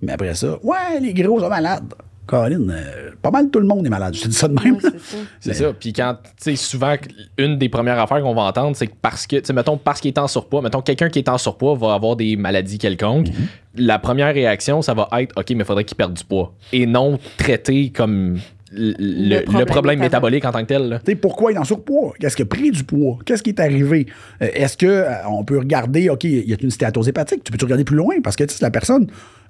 Mais 0.00 0.12
après 0.12 0.34
ça, 0.34 0.56
ouais, 0.62 1.00
les 1.00 1.12
gros 1.14 1.40
sont 1.40 1.48
malades. 1.48 1.92
Colin, 2.26 2.68
euh, 2.70 3.10
pas 3.20 3.32
mal 3.32 3.50
tout 3.50 3.58
le 3.58 3.66
monde 3.66 3.84
est 3.84 3.90
malade. 3.90 4.14
Je 4.14 4.22
te 4.22 4.28
dis 4.28 4.34
ça 4.34 4.46
de 4.46 4.54
même. 4.54 4.78
C'est 5.40 5.54
ça. 5.54 5.72
Puis 5.72 5.92
quand, 5.92 6.16
tu 6.22 6.30
sais, 6.38 6.56
souvent, 6.56 6.94
une 7.38 7.58
des 7.58 7.68
premières 7.68 7.98
affaires 7.98 8.22
qu'on 8.22 8.34
va 8.34 8.42
entendre, 8.42 8.76
c'est 8.76 8.86
que 8.86 8.94
parce 9.02 9.26
que, 9.26 9.36
tu 9.36 9.46
sais, 9.46 9.52
mettons, 9.52 9.76
parce 9.76 10.00
qu'il 10.00 10.08
est 10.08 10.18
en 10.18 10.28
surpoids, 10.28 10.62
mettons, 10.62 10.80
quelqu'un 10.80 11.08
qui 11.08 11.18
est 11.18 11.28
en 11.28 11.38
surpoids 11.38 11.74
va 11.74 11.94
avoir 11.94 12.14
des 12.14 12.36
maladies 12.36 12.78
quelconques. 12.78 13.26
La 13.74 13.98
première 13.98 14.32
réaction, 14.32 14.80
ça 14.80 14.94
va 14.94 15.08
être, 15.18 15.36
OK, 15.36 15.50
mais 15.50 15.56
il 15.56 15.64
faudrait 15.64 15.84
qu'il 15.84 15.96
perde 15.96 16.14
du 16.14 16.22
poids. 16.22 16.54
Et 16.72 16.86
non 16.86 17.18
traiter 17.36 17.90
comme 17.90 18.38
le, 18.72 18.94
le- 18.98 19.58
le 19.58 19.64
problème 19.66 19.98
métabolique. 20.00 20.44
en 20.44 20.52
tant 20.52 20.60
que 20.62 20.66
tel. 20.66 21.00
Tu 21.04 21.12
sais, 21.12 21.16
pourquoi 21.16 21.52
il 21.52 21.56
est 21.56 21.58
en 21.58 21.64
surpoids? 21.64 22.14
Qu'est-ce 22.18 22.36
qui 22.36 22.42
a 22.42 22.46
pris 22.46 22.70
du 22.70 22.84
poids? 22.84 23.18
Qu'est-ce 23.24 23.42
qui 23.42 23.50
est 23.50 23.60
arrivé? 23.60 24.06
Euh, 24.40 24.48
Est-ce 24.54 24.76
que 24.76 24.86
euh, 24.86 25.12
on 25.28 25.44
peut 25.44 25.58
regarder, 25.58 26.08
OK, 26.08 26.24
il 26.24 26.48
y 26.48 26.52
a 26.52 26.56
une 26.60 26.70
stéatose 26.70 27.08
hépatique, 27.08 27.44
tu 27.44 27.52
peux-tu 27.52 27.64
regarder 27.64 27.84
plus 27.84 27.96
loin? 27.96 28.14
Parce 28.22 28.36
que 28.36 28.44
tu 28.44 28.54
si 28.54 28.62
la 28.62 28.70
personne 28.70 29.06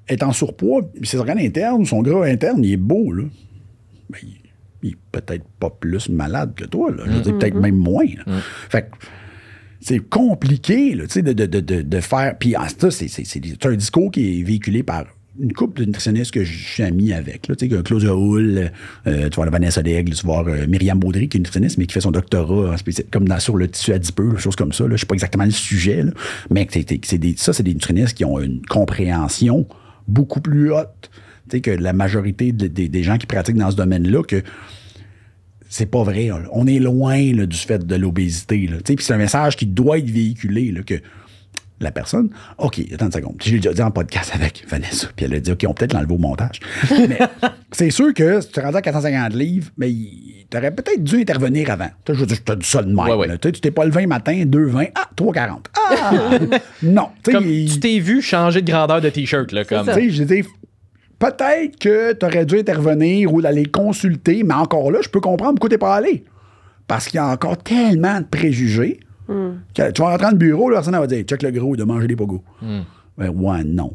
est 0.09 0.23
en 0.23 0.33
surpoids, 0.33 0.83
ses 1.03 1.19
organes 1.19 1.39
internes, 1.39 1.85
son 1.85 2.03
gras 2.03 2.25
interne, 2.27 2.65
il 2.65 2.73
est 2.73 2.77
beau, 2.77 3.13
là. 3.13 3.25
Ben, 4.11 4.19
il, 4.23 4.37
il 4.83 4.91
est 4.91 4.97
peut-être 5.13 5.45
pas 5.61 5.71
plus 5.71 6.09
malade 6.09 6.55
que 6.57 6.65
toi, 6.65 6.91
là. 6.91 7.05
Je 7.07 7.11
veux 7.13 7.21
dire, 7.21 7.39
peut-être 7.39 7.55
même 7.55 7.77
moins. 7.77 8.05
là. 8.27 8.41
Fait 8.69 8.83
que 8.83 8.87
c'est 9.81 9.99
compliqué 9.99 10.95
là, 10.95 11.05
tu 11.07 11.13
sais, 11.15 11.23
de, 11.23 11.33
de, 11.33 11.47
de, 11.61 11.83
de, 11.83 12.01
faire. 12.01 12.37
Puis 12.39 12.55
ah, 12.57 12.67
ça, 12.77 12.91
c'est, 12.91 13.09
c'est, 13.09 13.25
c'est- 13.25 13.41
c'est 13.45 13.67
un 13.67 13.75
discours 13.75 14.11
qui 14.11 14.41
est 14.41 14.43
véhiculé 14.43 14.83
par 14.83 15.05
une 15.41 15.53
couple 15.53 15.81
de 15.81 15.87
nutritionnistes 15.87 16.31
que 16.31 16.45
je 16.45 16.53
suis 16.53 16.83
ami 16.83 17.13
avec. 17.13 17.49
Là, 17.49 17.57
tu 17.57 17.69
sais, 17.69 17.83
Claude 17.83 18.05
Raoul, 18.05 18.71
euh, 19.07 19.29
tu 19.31 19.37
vois 19.37 19.49
Vanessa 19.49 19.83
Daigle, 19.83 20.13
tu 20.13 20.27
vois 20.27 20.47
euh, 20.47 20.67
Myriam 20.67 20.99
Baudry, 20.99 21.29
qui 21.29 21.39
est 21.39 21.41
nutritionniste, 21.41 21.79
mais 21.79 21.87
qui 21.87 21.95
fait 21.95 22.01
son 22.03 22.11
doctorat 22.11 22.73
en 22.73 22.77
spécial- 22.77 23.07
comme 23.11 23.27
dans, 23.27 23.41
sur 23.41 23.57
le 23.57 23.67
tissu 23.69 23.93
adipeux, 23.93 24.37
choses 24.37 24.57
comme 24.57 24.73
ça. 24.73 24.85
Là. 24.87 24.97
Je 24.97 25.01
sais 25.01 25.07
pas 25.07 25.15
exactement 25.15 25.45
le 25.45 25.51
sujet, 25.51 26.05
mais 26.51 26.69
c'est, 26.71 27.19
des, 27.19 27.35
ça, 27.39 27.53
c'est 27.55 27.63
des 27.63 27.73
nutritionnistes 27.73 28.15
qui 28.17 28.25
ont 28.27 28.39
une 28.41 28.61
compréhension 28.67 29.67
beaucoup 30.07 30.41
plus 30.41 30.71
haute 30.73 31.11
tu 31.49 31.57
sais, 31.57 31.61
que 31.63 31.71
la 31.71 31.93
majorité 31.95 32.53
de- 32.53 32.67
des- 32.67 33.03
gens 33.03 33.17
qui 33.17 33.27
pratiquent 33.27 33.57
dans 33.57 33.71
ce 33.71 33.77
domaine-là, 33.77 34.23
que 34.23 34.43
c'est 35.69 35.87
pas 35.91 36.03
vrai. 36.03 36.29
On 36.53 36.67
est 36.67 36.79
loin 36.79 37.33
là, 37.33 37.47
du 37.47 37.57
fait 37.57 37.87
de 37.87 37.95
l'obésité. 37.97 38.69
Puis 38.85 38.97
c'est 39.01 39.15
un 39.15 39.19
message 39.19 39.57
qui 39.57 39.65
doit 39.65 39.97
être 39.99 40.11
véhiculé, 40.11 40.75
que 40.85 40.97
la 41.85 41.91
personne, 41.93 42.31
OK, 42.59 42.81
attends 42.93 43.07
une 43.07 43.13
seconde. 43.13 43.37
Puis 43.39 43.49
Je 43.51 43.55
l'ai 43.55 43.61
déjà 43.61 43.73
dit 43.75 43.83
en 43.83 43.91
podcast 43.91 44.33
avec 44.35 44.65
Vanessa, 44.69 45.09
puis 45.15 45.27
elle 45.27 45.35
a 45.35 45.41
dit, 45.41 45.53
OK, 45.53 45.65
on 45.67 45.75
peut 45.75 45.81
peut-être 45.81 45.93
l'enlever 45.95 46.15
au 46.15 46.19
montage. 46.19 46.61
mais 46.91 47.19
c'est 47.73 47.91
sûr 47.91 48.13
que 48.15 48.41
si 48.41 48.49
tu 48.51 48.61
rendu 48.61 48.77
à 48.77 48.83
450 48.83 49.35
livres, 49.35 49.71
mais 49.77 49.91
tu 50.51 50.57
aurais 50.57 50.71
peut-être 50.71 51.03
dû 51.03 51.21
intervenir 51.21 51.71
avant. 51.71 51.89
Je 52.09 52.25
te 52.25 52.53
dis 52.55 52.67
ça 52.67 52.83
de 52.83 52.89
même. 52.89 52.99
Ouais, 52.99 53.15
ouais. 53.15 53.27
là. 53.27 53.39
Tu 53.39 53.53
t'es 53.53 53.71
pas 53.71 53.85
levé 53.85 54.07
matin, 54.07 54.33
2,20, 54.45 54.91
ah, 54.95 55.09
3,40. 55.17 55.59
Ah! 55.77 56.13
non. 56.83 57.09
Tu 57.25 57.31
sais, 57.31 57.33
Comme 57.33 57.49
il- 57.49 57.73
tu 57.73 57.81
t'es 57.81 57.99
vu 57.99 58.21
changer 58.23 58.63
de 58.63 58.71
grandeur 58.71 59.01
de 59.01 59.09
t-shirt, 59.09 59.51
là, 59.53 59.65
comme. 59.65 59.87
je 59.87 60.23
dis, 60.23 60.43
peut-être 61.19 61.79
que 61.79 62.13
tu 62.13 62.27
aurais 62.27 62.45
dû 62.45 62.59
intervenir 62.59 63.33
ou 63.33 63.41
d'aller 63.41 63.65
consulter, 63.67 64.43
mais 64.43 64.55
encore 64.55 64.91
là, 64.91 64.99
je 65.03 65.09
peux 65.09 65.21
comprendre 65.21 65.55
pourquoi 65.55 65.71
tu 65.71 65.79
pas 65.79 65.95
allé. 65.95 66.25
Parce 66.87 67.07
qu'il 67.09 67.17
y 67.17 67.21
a 67.21 67.27
encore 67.29 67.57
tellement 67.59 68.21
de 68.21 68.27
préjugés. 68.27 69.01
Tu 69.75 69.83
vas 70.03 70.11
rentrer 70.11 70.27
dans 70.27 70.31
le 70.31 70.37
bureau, 70.37 70.71
la 70.71 70.77
personne 70.77 70.95
va 70.95 71.07
dire 71.07 71.23
check 71.25 71.43
le 71.43 71.51
gros 71.51 71.77
de 71.77 71.85
manger 71.85 72.07
des 72.07 72.17
pogos. 72.17 72.43
Ben, 73.19 73.29
ouais, 73.29 73.65
non. 73.65 73.95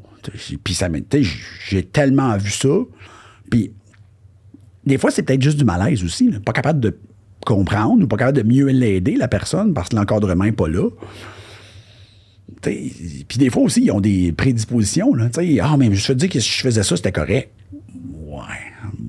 Puis 0.63 0.73
ça 0.73 0.89
tu 1.09 1.27
j'ai 1.69 1.83
tellement 1.83 2.35
vu 2.37 2.51
ça. 2.51 2.69
Puis 3.49 3.71
des 4.85 4.97
fois, 4.97 5.11
c'est 5.11 5.23
peut-être 5.23 5.41
juste 5.41 5.57
du 5.57 5.65
malaise 5.65 6.03
aussi. 6.03 6.31
là. 6.31 6.39
Pas 6.39 6.53
capable 6.53 6.79
de 6.79 6.97
comprendre 7.45 8.03
ou 8.03 8.07
pas 8.07 8.17
capable 8.17 8.37
de 8.37 8.43
mieux 8.43 8.67
l'aider, 8.67 9.15
la 9.15 9.27
personne, 9.27 9.73
parce 9.73 9.89
que 9.89 9.95
l'encadrement 9.95 10.45
n'est 10.45 10.51
pas 10.51 10.67
là. 10.67 10.89
Puis 12.61 13.37
des 13.37 13.49
fois 13.49 13.63
aussi, 13.63 13.83
ils 13.83 13.91
ont 13.91 14.01
des 14.01 14.31
prédispositions. 14.31 15.13
Là, 15.13 15.29
ah, 15.61 15.77
mais 15.77 15.93
je 15.93 16.07
te 16.07 16.13
dis 16.13 16.29
que 16.29 16.39
si 16.39 16.49
je 16.49 16.61
faisais 16.61 16.83
ça, 16.83 16.95
c'était 16.95 17.11
correct. 17.11 17.51
Ouais. 18.15 18.41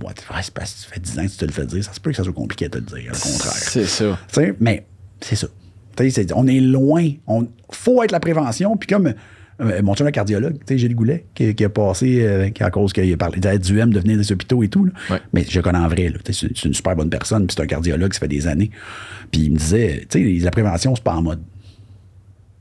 ouais 0.02 0.12
c'est 0.42 0.54
parce 0.54 0.72
que 0.72 0.80
ça 0.80 0.88
fait 0.88 1.00
10 1.00 1.18
ans 1.18 1.22
que 1.24 1.30
tu 1.30 1.36
te 1.36 1.44
le 1.44 1.52
fais 1.52 1.66
dire. 1.66 1.84
Ça 1.84 1.92
se 1.92 2.00
peut 2.00 2.10
que 2.10 2.16
ça 2.16 2.24
soit 2.24 2.32
compliqué 2.32 2.66
à 2.66 2.68
te 2.68 2.78
le 2.78 2.84
dire, 2.84 3.12
au 3.12 3.28
contraire. 3.28 3.52
C'est 3.52 3.86
ça. 3.86 4.18
T'sais, 4.28 4.54
mais 4.60 4.86
c'est 5.20 5.36
ça. 5.36 5.48
On 6.34 6.46
est 6.46 6.61
loin. 6.61 7.03
Il 7.03 7.46
faut 7.72 8.03
être 8.03 8.12
la 8.12 8.20
prévention. 8.20 8.76
Puis 8.76 8.86
comme 8.88 9.12
Euh, 9.61 9.82
mon 9.82 9.96
chum 9.96 10.07
est 10.07 10.12
cardiologue, 10.12 10.55
tu 10.61 10.74
sais, 10.74 10.78
Gilles 10.78 10.94
Goulet, 10.94 11.24
qui, 11.34 11.53
qui 11.53 11.64
a 11.64 11.68
passé, 11.68 12.20
euh, 12.22 12.49
qui, 12.51 12.62
à 12.62 12.70
cause 12.70 12.92
qu'il 12.92 13.12
a 13.12 13.16
parlé 13.16 13.40
du 13.59 13.78
M 13.80 13.92
de 13.92 13.99
venir 13.99 14.16
des 14.16 14.30
hôpitaux 14.30 14.62
et 14.62 14.68
tout. 14.68 14.84
là. 14.84 14.92
Ouais. 15.11 15.18
Mais 15.32 15.44
je 15.49 15.59
le 15.59 15.62
connais 15.64 15.78
en 15.80 15.88
vrai, 15.88 16.12
C'est 16.30 16.64
une 16.64 16.74
super 16.74 16.94
bonne 16.94 17.11
personne, 17.11 17.44
puis 17.44 17.57
c'est 17.57 17.64
un 17.64 17.66
cardiologue, 17.66 18.12
ça 18.12 18.20
fait 18.20 18.28
des 18.28 18.46
années. 18.46 18.70
Puis 19.32 19.40
il 19.46 19.51
me 19.51 19.57
disait, 19.57 20.07
tu 20.09 20.38
sais, 20.38 20.44
la 20.44 20.53
prévention, 20.53 20.94
c'est 20.94 21.03
pas 21.03 21.16
en 21.16 21.22
mode. 21.22 21.40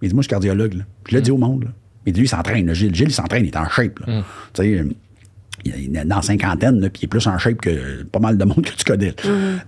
Il 0.01 0.09
dit, 0.09 0.15
moi, 0.15 0.21
je 0.23 0.25
suis 0.25 0.29
cardiologue, 0.31 0.73
là. 0.73 0.83
Je 1.07 1.15
l'ai 1.15 1.21
dit 1.21 1.29
au 1.29 1.37
monde, 1.37 1.65
là. 1.65 1.69
Il 2.07 2.13
dit, 2.13 2.21
lui, 2.21 2.25
il 2.25 2.29
s'entraîne. 2.29 2.73
Gilles, 2.73 2.95
Gilles, 2.95 3.09
il 3.09 3.13
s'entraîne, 3.13 3.45
il 3.45 3.49
est 3.49 3.57
en 3.57 3.69
shape, 3.69 3.99
là. 3.99 4.23
Il 5.75 5.95
est 5.97 6.05
dans 6.05 6.15
la 6.17 6.21
cinquantaine, 6.21 6.79
puis 6.89 7.01
il 7.01 7.05
est 7.05 7.07
plus 7.07 7.25
en 7.27 7.37
shape 7.37 7.61
que 7.61 8.03
pas 8.03 8.19
mal 8.19 8.37
de 8.37 8.43
monde 8.45 8.61
que 8.63 8.75
tu 8.75 8.83
connais. 8.83 9.13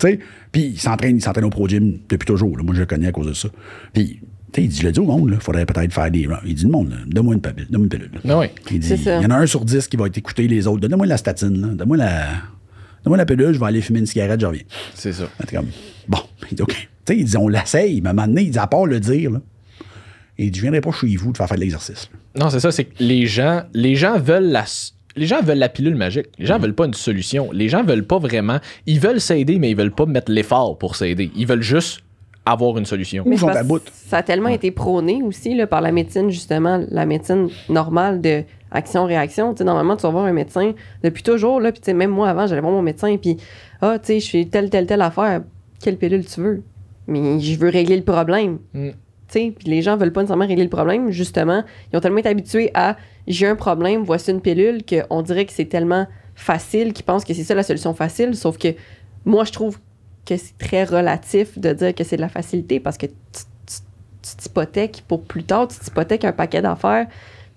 sais, 0.02 0.20
puis 0.52 0.62
il 0.74 0.80
s'entraîne, 0.80 1.18
il 1.18 1.22
s'entraîne 1.22 1.46
au 1.46 1.50
Pro 1.50 1.68
Gym 1.68 1.98
depuis 2.10 2.26
toujours. 2.26 2.58
là. 2.58 2.64
Moi, 2.64 2.74
je 2.76 2.82
le 2.82 2.86
connais 2.86 3.08
à 3.08 3.12
cause 3.12 3.28
de 3.28 3.34
ça. 3.34 3.50
Puis, 3.94 4.20
tu 4.52 4.62
sais, 4.62 4.64
il 4.64 4.70
dit, 4.70 4.78
je 4.78 4.84
le 4.88 4.92
dis 4.92 5.00
au 5.00 5.06
monde, 5.06 5.30
il 5.34 5.40
faudrait 5.40 5.66
peut-être 5.66 5.94
faire 5.94 6.10
des. 6.10 6.28
Il 6.46 6.56
dit, 6.56 6.64
le 6.66 6.72
monde, 6.72 6.90
là, 6.90 6.96
donne-moi 7.08 7.36
une 7.36 7.42
pilule. 7.42 7.68
Donne-moi 7.70 7.84
une 7.86 7.90
pilule. 7.90 8.12
oui. 8.26 8.46
Il 8.72 8.80
dit, 8.80 8.94
y 8.96 9.10
en 9.26 9.30
a 9.32 9.36
un 9.36 9.46
sur 9.46 9.64
dix 9.66 9.88
qui 9.88 9.98
va 9.98 10.08
être 10.08 10.18
écouté 10.18 10.48
les 10.48 10.66
autres. 10.68 10.80
Donne-moi 10.88 11.06
la 11.06 11.18
statine, 11.18 11.62
là. 11.62 11.68
Donne-moi 11.76 11.98
la. 11.98 12.26
Donne-moi 13.04 13.18
la 13.18 13.26
pilule, 13.26 13.54
je 13.54 13.60
vais 13.60 13.66
aller 13.66 13.82
fumer 13.82 14.00
une 14.00 14.06
cigarette, 14.08 14.42
je 14.42 14.46
reviens. 14.46 14.64
C'est 14.96 15.14
ça. 15.14 15.26
Comme, 15.50 15.68
bon, 16.08 16.20
il 16.52 16.56
dit, 16.58 16.62
OK. 16.64 16.74
Tu 17.06 17.14
sais, 17.14 17.18
il 17.20 17.26
dit, 17.26 17.38
on 17.38 17.48
l'essaye, 17.48 18.02
mais 18.02 18.08
à 18.10 18.12
un 18.12 18.14
moment 18.14 18.28
donné, 18.28 18.42
il 18.44 18.52
dit, 18.52 18.58
à 18.60 18.68
part 18.68 18.86
le 18.86 19.00
dire, 19.00 19.32
là, 19.32 19.42
il 20.38 20.52
dit, 20.52 20.58
je 20.60 20.64
viendrai 20.64 20.82
pas 20.82 20.92
chez 20.92 21.16
vous 21.16 21.32
de 21.32 21.38
faire 21.38 21.48
faire 21.48 21.58
de 21.58 21.62
l'exercice. 21.62 22.10
Non, 22.36 22.50
c'est 22.50 22.60
ça, 22.60 22.72
c'est 22.72 22.86
que 22.86 22.96
les 23.04 23.26
gens, 23.26 23.64
les 23.74 23.96
gens 23.96 24.20
veulent 24.20 24.50
la. 24.52 24.66
Les 25.16 25.26
gens 25.26 25.42
veulent 25.42 25.58
la 25.58 25.70
pilule 25.70 25.96
magique. 25.96 26.28
Les 26.38 26.46
gens 26.46 26.60
veulent 26.60 26.76
pas 26.76 26.86
une 26.86 26.94
solution. 26.94 27.52
Les 27.52 27.68
gens 27.68 27.84
veulent 27.84 28.06
pas 28.06 28.20
vraiment. 28.20 28.60
Ils 28.86 29.00
veulent 29.00 29.22
s'aider, 29.22 29.60
mais 29.60 29.72
ils 29.72 29.76
veulent 29.76 29.92
pas 29.92 30.06
mettre 30.06 30.32
l'effort 30.32 30.78
pour 30.78 30.96
s'aider. 30.96 31.32
Ils 31.36 31.48
veulent 31.48 31.62
juste 31.62 32.02
avoir 32.46 32.78
une 32.78 32.86
solution. 32.86 33.24
Mais 33.26 33.38
bout? 33.64 33.82
Ça 33.92 34.18
a 34.18 34.24
tellement 34.24 34.50
été 34.50 34.72
prôné 34.72 35.22
aussi 35.24 35.56
là, 35.56 35.68
par 35.68 35.82
la 35.82 35.92
médecine, 35.92 36.30
justement, 36.30 36.84
la 36.90 37.06
médecine 37.06 37.50
normale 37.70 38.22
de 38.22 38.44
action-réaction. 38.72 39.56
Normalement, 39.62 39.96
tu 39.96 40.04
vas 40.04 40.10
voir 40.10 40.26
un 40.26 40.34
médecin 40.34 40.74
depuis 41.04 41.24
toujours. 41.24 41.60
Là, 41.60 41.72
puis, 41.72 41.82
tu 41.82 41.86
sais, 41.86 41.94
même 41.94 42.12
moi, 42.12 42.30
avant, 42.30 42.48
j'allais 42.48 42.62
voir 42.62 42.74
mon 42.74 42.82
médecin, 42.82 43.18
puis, 43.18 43.38
ah, 43.82 43.98
tu 44.00 44.08
sais, 44.08 44.20
je 44.20 44.30
fais 44.30 44.46
telle, 44.46 44.70
telle, 44.70 44.86
telle 44.86 45.02
affaire. 45.02 45.42
Quelle 45.82 45.98
pilule 45.98 46.26
tu 46.26 46.42
veux? 46.42 46.64
Mais 47.08 47.40
je 47.40 47.58
veux 47.58 47.70
régler 47.70 47.98
le 47.98 48.04
problème. 48.04 48.60
Mm. 48.74 48.90
Puis 49.32 49.54
les 49.66 49.82
gens 49.82 49.98
veulent 49.98 50.12
pas 50.12 50.22
nécessairement 50.22 50.48
régler 50.48 50.64
le 50.64 50.70
problème. 50.70 51.12
Justement, 51.12 51.64
ils 51.92 51.98
ont 51.98 52.00
tellement 52.00 52.20
été 52.20 52.30
habitués 52.30 52.72
à 52.74 52.98
j'ai 53.28 53.48
un 53.48 53.56
problème, 53.56 54.04
voici 54.04 54.32
une 54.32 54.42
pilule, 54.42 54.82
qu'on 54.84 55.22
dirait 55.22 55.46
que 55.46 55.54
c'est 55.54 55.66
tellement 55.66 56.08
facile 56.36 56.94
qu'ils 56.94 57.06
pensent 57.06 57.26
que 57.26 57.34
c'est 57.34 57.44
ça 57.44 57.54
la 57.54 57.64
solution 57.64 57.94
facile. 57.94 58.36
Sauf 58.36 58.58
que 58.58 58.70
moi, 59.26 59.44
je 59.44 59.52
trouve 59.52 59.78
que 60.26 60.38
c'est 60.38 60.58
très 60.58 60.84
relatif 60.84 61.58
de 61.60 61.74
dire 61.74 61.94
que 61.94 62.04
c'est 62.04 62.16
de 62.16 62.22
la 62.22 62.30
facilité 62.30 62.80
parce 62.80 62.98
que 62.98 63.08
tu 63.08 64.36
t'hypothèques 64.38 65.04
pour 65.08 65.24
plus 65.24 65.44
tard, 65.44 65.68
tu 65.68 65.80
t'hypothèques 65.80 66.26
un 66.26 66.34
paquet 66.34 66.62
d'affaires, 66.62 67.08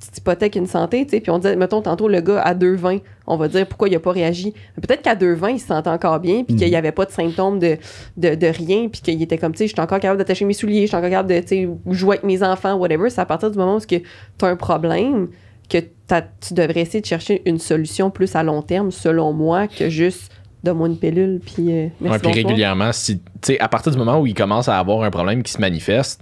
tu 0.02 0.10
t'hypothèques 0.10 0.56
une 0.56 0.66
santé, 0.66 1.04
tu 1.04 1.10
sais. 1.10 1.20
Puis 1.20 1.30
on 1.30 1.38
dit, 1.38 1.54
mettons, 1.56 1.80
tantôt, 1.82 2.08
le 2.08 2.20
gars 2.20 2.40
à 2.40 2.54
2,20, 2.54 3.00
on 3.26 3.36
va 3.36 3.48
dire 3.48 3.66
pourquoi 3.66 3.88
il 3.88 3.92
n'a 3.92 4.00
pas 4.00 4.12
réagi. 4.12 4.52
Peut-être 4.76 5.02
qu'à 5.02 5.14
2,20, 5.14 5.52
il 5.54 5.60
se 5.60 5.66
sentait 5.66 5.90
encore 5.90 6.18
bien, 6.20 6.44
puis 6.44 6.56
qu'il 6.56 6.68
n'y 6.68 6.76
avait 6.76 6.92
pas 6.92 7.04
de 7.04 7.10
symptômes 7.10 7.58
de, 7.58 7.76
de, 8.16 8.34
de 8.34 8.46
rien, 8.46 8.88
puis 8.88 9.00
qu'il 9.00 9.22
était 9.22 9.38
comme, 9.38 9.52
tu 9.52 9.58
sais, 9.58 9.66
je 9.66 9.72
suis 9.72 9.80
encore 9.80 10.00
capable 10.00 10.18
d'attacher 10.18 10.44
mes 10.44 10.54
souliers, 10.54 10.82
je 10.82 10.86
suis 10.88 10.96
encore 10.96 11.10
capable 11.10 11.30
de, 11.30 11.40
tu 11.40 11.46
sais, 11.48 11.68
jouer 11.90 12.16
avec 12.16 12.24
mes 12.24 12.42
enfants, 12.42 12.74
whatever. 12.74 13.08
C'est 13.10 13.20
à 13.20 13.26
partir 13.26 13.50
du 13.50 13.58
moment 13.58 13.76
où 13.76 13.80
tu 13.80 14.02
as 14.42 14.46
un 14.46 14.56
problème 14.56 15.28
que 15.68 15.78
tu 15.78 16.54
devrais 16.54 16.80
essayer 16.80 17.00
de 17.00 17.06
chercher 17.06 17.42
une 17.46 17.58
solution 17.58 18.10
plus 18.10 18.34
à 18.36 18.42
long 18.42 18.62
terme, 18.62 18.90
selon 18.90 19.32
moi, 19.32 19.68
que 19.68 19.88
juste 19.88 20.30
donne-moi 20.64 20.88
une 20.88 20.98
pilule, 20.98 21.40
puis 21.44 21.70
euh, 21.70 21.84
Ouais, 21.84 21.90
merci, 22.00 22.18
puis 22.20 22.28
bonsoir. 22.28 22.34
régulièrement, 22.34 22.92
si, 22.92 23.18
tu 23.18 23.22
sais, 23.42 23.60
à 23.60 23.68
partir 23.68 23.90
du 23.92 23.98
moment 23.98 24.20
où 24.20 24.26
il 24.26 24.34
commence 24.34 24.68
à 24.68 24.78
avoir 24.78 25.02
un 25.02 25.10
problème 25.10 25.42
qui 25.42 25.50
se 25.52 25.60
manifeste, 25.60 26.20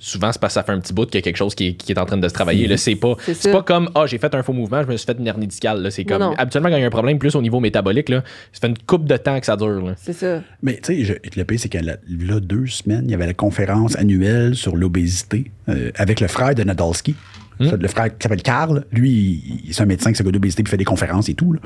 souvent 0.00 0.32
c'est 0.32 0.40
parce 0.40 0.54
que 0.54 0.60
ça 0.60 0.64
fait 0.64 0.72
un 0.72 0.80
petit 0.80 0.92
bout 0.92 1.06
qu'il 1.06 1.16
y 1.16 1.18
a 1.18 1.22
quelque 1.22 1.36
chose 1.36 1.54
qui 1.54 1.68
est, 1.68 1.72
qui 1.74 1.92
est 1.92 1.98
en 1.98 2.04
train 2.06 2.16
de 2.16 2.26
se 2.26 2.32
travailler. 2.34 2.66
Là, 2.66 2.76
c'est 2.76 2.96
pas, 2.96 3.14
C'est 3.32 3.52
pas 3.52 3.62
comme 3.62 3.88
ah 3.94 4.06
j'ai 4.06 4.18
fait 4.18 4.34
un 4.34 4.42
faux 4.42 4.52
mouvement, 4.52 4.82
je 4.82 4.88
me 4.88 4.96
suis 4.96 5.06
fait 5.06 5.16
une 5.18 5.26
hernie 5.26 5.46
discale. 5.46 5.82
Là, 5.82 5.90
c'est 5.92 6.04
comme 6.04 6.20
non. 6.20 6.34
habituellement 6.36 6.70
quand 6.70 6.76
il 6.76 6.80
y 6.80 6.84
a 6.84 6.86
un 6.86 6.90
problème 6.90 7.18
plus 7.18 7.36
au 7.36 7.42
niveau 7.42 7.60
métabolique, 7.60 8.08
là, 8.08 8.24
ça 8.52 8.60
fait 8.62 8.68
une 8.68 8.78
coupe 8.78 9.04
de 9.04 9.16
temps 9.16 9.38
que 9.38 9.46
ça 9.46 9.56
dure. 9.56 9.84
là. 9.86 9.92
C'est 9.96 10.12
ça. 10.12 10.42
Mais 10.62 10.80
tu 10.82 11.04
sais, 11.04 11.04
je- 11.04 11.38
le 11.38 11.44
pire, 11.44 11.60
c'est 11.60 11.68
qu'il 11.68 11.84
y 11.84 11.88
a 11.88 11.94
là, 12.08 12.40
deux 12.40 12.66
semaines, 12.66 13.04
il 13.04 13.10
y 13.10 13.14
avait 13.14 13.26
la 13.26 13.34
conférence 13.34 13.96
annuelle 13.96 14.56
sur 14.56 14.74
l'obésité 14.76 15.50
euh, 15.68 15.90
avec 15.96 16.20
le 16.20 16.26
frère 16.28 16.54
de 16.54 16.64
Nadolski. 16.64 17.14
Ça, 17.60 17.76
Le 17.76 17.88
frère 17.88 18.06
qui 18.06 18.22
s'appelle 18.22 18.42
Carl, 18.42 18.86
lui, 18.90 19.62
c'est 19.70 19.82
un 19.82 19.86
médecin 19.86 20.10
qui 20.10 20.16
s'occupe 20.16 20.32
d'obésité 20.32 20.62
puis 20.62 20.70
fait 20.70 20.76
des 20.76 20.84
conférences 20.84 21.28
et 21.28 21.34
tout. 21.34 21.52
là. 21.52 21.60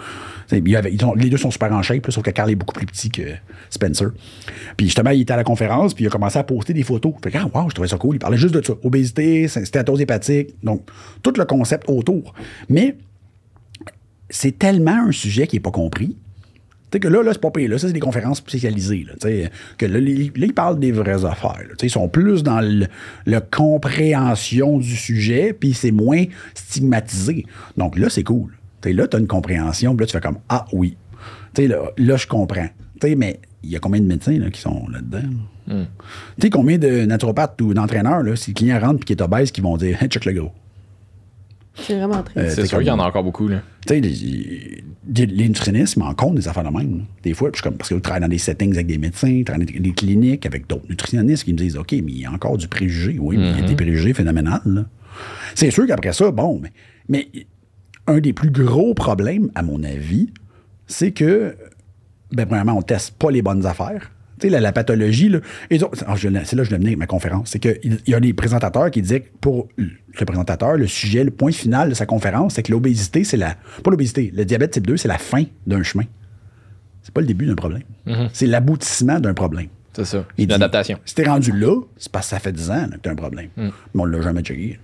Les 0.51 1.30
deux 1.30 1.36
sont 1.36 1.51
super 1.51 1.72
en 1.72 1.82
shape, 1.82 2.11
sauf 2.11 2.24
que 2.24 2.30
Carl 2.30 2.51
est 2.51 2.57
beaucoup 2.57 2.74
plus 2.74 2.86
petit 2.86 3.11
que 3.11 3.22
Spencer. 3.70 4.09
Puis 4.76 4.86
justement, 4.86 5.11
il 5.11 5.20
était 5.20 5.32
à 5.32 5.36
la 5.36 5.45
conférence, 5.45 5.95
puis 5.95 6.05
il 6.05 6.09
a 6.09 6.11
commencé 6.11 6.38
à 6.38 6.42
poster 6.42 6.72
des 6.72 6.82
photos. 6.82 7.14
Fait 7.22 7.30
que, 7.30 7.38
ah, 7.38 7.49
wow, 7.55 7.68
je 7.68 7.74
trouvais 7.74 7.88
ça 7.88 7.97
cool. 7.97 8.16
Il 8.16 8.18
parlait 8.18 8.38
juste 8.38 8.55
de 8.55 8.64
ça. 8.64 8.74
Obésité, 8.82 9.47
stéatose 9.47 10.01
hépatique, 10.01 10.55
donc 10.62 10.82
tout 11.22 11.32
le 11.36 11.45
concept 11.45 11.84
autour. 11.88 12.34
Mais 12.68 12.97
c'est 14.30 14.59
tellement 14.59 15.07
un 15.09 15.12
sujet 15.12 15.47
qui 15.47 15.57
n'est 15.57 15.61
pas 15.61 15.70
compris. 15.70 16.16
Sais 16.95 17.01
que 17.01 17.09
là, 17.09 17.24
là 17.24 17.32
c'est 17.32 17.40
pas 17.40 17.51
pire. 17.51 17.68
Là, 17.68 17.76
ça, 17.76 17.88
c'est 17.88 17.92
des 17.92 17.99
conférences 17.99 18.38
spécialisées. 18.38 19.05
Là, 19.05 19.14
que 19.78 19.86
là, 19.86 19.99
là, 19.99 20.47
ils 20.47 20.55
parlent 20.55 20.78
des 20.78 20.92
vraies 20.92 21.24
affaires. 21.24 21.59
là. 21.68 21.74
Ils 21.82 21.90
sont 21.90 22.09
plus 22.09 22.45
dans 22.45 22.61
le 22.61 23.40
compréhension 23.51 24.78
du 24.78 24.95
sujet, 24.95 25.57
puis 25.59 25.74
c'est 25.74 25.90
moins 25.90 26.22
stigmatisé. 26.55 27.47
Donc 27.76 27.99
là, 27.99 28.09
c'est 28.09 28.22
cool. 28.22 28.53
Là, 28.84 29.09
tu 29.09 29.16
as 29.16 29.18
une 29.18 29.26
compréhension, 29.26 29.97
puis 29.97 30.05
là, 30.05 30.07
tu 30.07 30.12
fais 30.12 30.20
comme 30.20 30.38
Ah 30.49 30.66
oui. 30.72 30.97
Là, 31.59 31.90
là, 31.97 32.16
je 32.16 32.28
comprends. 32.28 32.68
Mais 33.03 33.40
il 33.64 33.70
y 33.70 33.76
a 33.76 33.80
combien 33.80 34.01
de 34.01 34.07
médecins 34.07 34.38
là, 34.38 34.51
qui 34.51 34.61
sont 34.61 34.86
là-dedans? 34.88 35.18
là? 35.18 35.74
Tu 36.38 36.42
sais, 36.42 36.51
combien 36.51 36.78
de 36.78 37.07
naturopathes 37.07 37.61
ou 37.61 37.74
d'entraîneurs, 37.74 38.22
si 38.38 38.53
le 38.53 38.55
client 38.55 38.78
rentre 38.78 39.01
et 39.01 39.05
qui 39.05 39.12
est 39.14 39.20
obèse, 39.20 39.51
qui 39.51 39.62
vont 39.62 39.76
dire 39.76 39.99
Hey, 40.01 40.09
check 40.09 40.26
le 40.26 40.32
gros. 40.32 40.53
C'est 41.77 41.97
vraiment 41.99 42.22
très. 42.22 42.41
Euh, 42.41 42.51
C'est 42.51 42.66
sûr 42.66 42.79
qu'il 42.79 42.87
y 42.87 42.91
en 42.91 43.01
a 43.01 43.05
encore 43.05 43.25
beaucoup. 43.25 43.49
Là. 43.49 43.62
Tu 43.87 43.95
sais, 43.95 44.01
les, 44.01 44.11
les- 45.12 45.27
les 45.27 45.49
nutritionnistes 45.49 45.97
m'en 45.97 46.14
comptent 46.14 46.37
des 46.37 46.47
affaires 46.49 46.62
de 46.64 46.70
même. 46.77 46.99
là. 46.99 47.05
Des 47.22 47.35
fois, 47.35 47.51
puis 47.51 47.59
je 47.59 47.62
suis 47.62 47.68
comme, 47.70 47.77
parce 47.77 47.91
que 47.91 47.97
je 47.97 48.01
travaille 48.01 48.22
dans 48.22 48.29
des 48.29 48.39
settings 48.39 48.72
avec 48.75 48.87
des 48.87 48.99
médecins, 48.99 49.39
je 49.41 49.45
travaille 49.45 49.66
dans 49.66 49.81
des 49.83 49.93
cliniques 49.93 50.47
avec 50.47 50.66
d'autres 50.68 50.87
nutritionnistes 50.89 51.45
qui 51.45 51.53
me 51.53 51.59
disent 51.59 51.77
OK, 51.77 51.93
mais 51.93 52.12
il 52.12 52.20
y 52.20 52.25
a 52.27 52.33
encore 52.33 52.57
du 52.57 52.68
préjugé. 52.68 53.18
Oui, 53.20 53.37
mais 53.37 53.51
il 53.51 53.61
y 53.61 53.64
a 53.64 53.66
des 53.66 53.75
préjugés 53.75 54.14
phénoménales. 54.14 54.87
C'est 55.55 55.70
sûr 55.70 55.87
qu'après 55.87 56.12
ça, 56.12 56.31
bon, 56.31 56.61
mais, 56.62 56.70
mais 57.09 57.29
un 58.07 58.18
des 58.20 58.33
plus 58.33 58.51
gros 58.51 58.95
problèmes, 58.95 59.51
à 59.55 59.62
mon 59.62 59.83
avis, 59.83 60.31
c'est 60.87 61.12
que, 61.12 61.57
ben, 62.33 62.47
premièrement, 62.47 62.77
on 62.79 62.83
teste 62.83 63.12
pas 63.16 63.31
les 63.31 63.43
bonnes 63.43 63.66
affaires. 63.66 64.11
Tu 64.39 64.47
sais, 64.47 64.51
la, 64.51 64.61
la 64.61 64.72
pathologie, 64.72 65.28
là, 65.28 65.39
et 65.70 65.78
donc, 65.78 65.95
c'est 65.97 66.07
là 66.07 66.14
que 66.14 66.64
je 66.64 66.70
le 66.70 66.78
menais 66.78 66.89
avec 66.91 66.99
ma 66.99 67.07
conférence, 67.07 67.51
c'est 67.51 67.59
qu'il 67.59 68.01
y 68.07 68.14
a 68.14 68.20
des 68.20 68.32
présentateurs 68.35 68.91
qui 68.91 69.01
disaient 69.03 69.20
que 69.20 69.28
pour 69.41 69.68
le 69.76 70.24
présentateur, 70.26 70.76
le 70.76 70.87
sujet, 70.87 71.24
le 71.24 71.30
point 71.30 71.53
final 71.53 71.89
de 71.91 71.95
sa 71.95 72.07
conférence, 72.07 72.55
c'est 72.55 72.62
que 72.62 72.72
l'obésité, 72.72 73.24
c'est 73.24 73.37
la. 73.37 73.57
Pas 73.82 73.91
l'obésité, 73.91 74.32
le 74.35 74.45
diabète 74.45 74.72
type 74.72 74.87
2, 74.87 74.97
c'est 74.97 75.09
la 75.09 75.18
fin 75.18 75.45
d'un 75.66 75.82
chemin. 75.82 76.05
C'est 77.03 77.12
pas 77.12 77.20
le 77.20 77.26
début 77.26 77.47
d'un 77.47 77.55
problème. 77.55 77.82
C'est 78.32 78.47
l'aboutissement 78.47 79.20
d'un 79.20 79.35
problème. 79.35 79.68
C'est 79.93 80.05
ça. 80.07 80.24
Il 80.39 80.43
Une 80.45 80.49
dit, 80.49 80.55
adaptation. 80.55 80.99
Si 81.05 81.14
t'es 81.14 81.24
rendu 81.24 81.53
là, 81.53 81.80
c'est 81.97 82.11
parce 82.11 82.26
que 82.26 82.30
ça 82.30 82.41
fait 82.41 82.51
10 82.53 82.70
ans 82.70 82.74
là, 82.74 82.97
que 82.97 83.01
t'as 83.03 83.11
un 83.12 83.14
problème. 83.14 83.49
Mais 83.57 83.70
on 83.95 84.05
l'a 84.07 84.20
jamais 84.22 84.43
checké. 84.43 84.78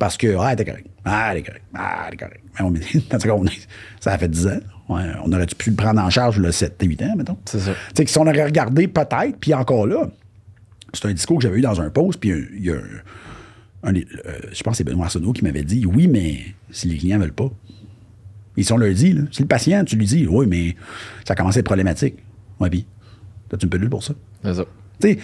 Parce 0.00 0.16
que, 0.16 0.34
ah, 0.40 0.56
t'es 0.56 0.64
correct. 0.64 0.86
Ah, 1.04 1.30
t'es 1.34 1.42
correct. 1.42 1.62
Ah, 1.74 2.08
t'es 2.10 2.16
correct. 2.16 2.40
Mais 2.58 2.64
on- 3.30 3.44
est- 3.46 3.68
ça 4.00 4.12
a 4.14 4.18
fait 4.18 4.28
10 4.28 4.46
ans. 4.48 4.58
Ouais, 4.88 5.02
on 5.24 5.30
aurait 5.32 5.46
pu 5.46 5.70
le 5.70 5.76
prendre 5.76 6.00
en 6.00 6.10
charge 6.10 6.38
le 6.38 6.50
7 6.50 6.76
8 6.82 7.02
ans, 7.02 7.14
mettons? 7.16 7.36
C'est 7.44 7.60
ça. 7.60 7.72
Tu 7.72 7.78
sais, 7.98 8.04
que 8.06 8.10
si 8.10 8.18
on 8.18 8.22
aurait 8.26 8.44
regardé 8.44 8.88
peut-être, 8.88 9.36
puis 9.38 9.54
encore 9.54 9.86
là, 9.86 10.10
c'est 10.94 11.04
un 11.06 11.12
discours 11.12 11.36
que 11.36 11.42
j'avais 11.44 11.58
eu 11.58 11.62
dans 11.62 11.80
un 11.80 11.90
post, 11.90 12.18
puis 12.18 12.30
il 12.30 12.64
y 12.64 12.70
a 12.70 12.76
un, 13.84 13.94
euh, 13.94 14.02
je 14.52 14.62
pense 14.62 14.72
que 14.72 14.76
c'est 14.78 14.84
Benoît 14.84 15.04
Arsenault 15.04 15.32
qui 15.32 15.44
m'avait 15.44 15.62
dit 15.64 15.84
oui, 15.86 16.08
mais 16.08 16.40
si 16.70 16.88
les 16.88 16.96
clients 16.96 17.18
veulent 17.18 17.32
pas. 17.32 17.50
Et 18.56 18.62
si 18.62 18.72
on 18.72 18.78
leur 18.78 18.92
dit, 18.92 19.12
là, 19.12 19.22
si 19.30 19.42
le 19.42 19.48
patient, 19.48 19.84
tu 19.84 19.96
lui 19.96 20.06
dis 20.06 20.26
oui, 20.26 20.46
mais 20.48 20.76
ça 21.28 21.34
commence 21.34 21.56
à 21.56 21.60
être 21.60 21.66
problématique. 21.66 22.16
Ouais, 22.58 22.68
puis, 22.70 22.86
t'as-tu 23.50 23.66
une 23.66 23.70
pilule 23.70 23.90
pour 23.90 24.02
ça? 24.02 24.14
C'est 24.42 24.54
ça. 24.54 24.64
Tu 25.00 25.08
sais, 25.12 25.18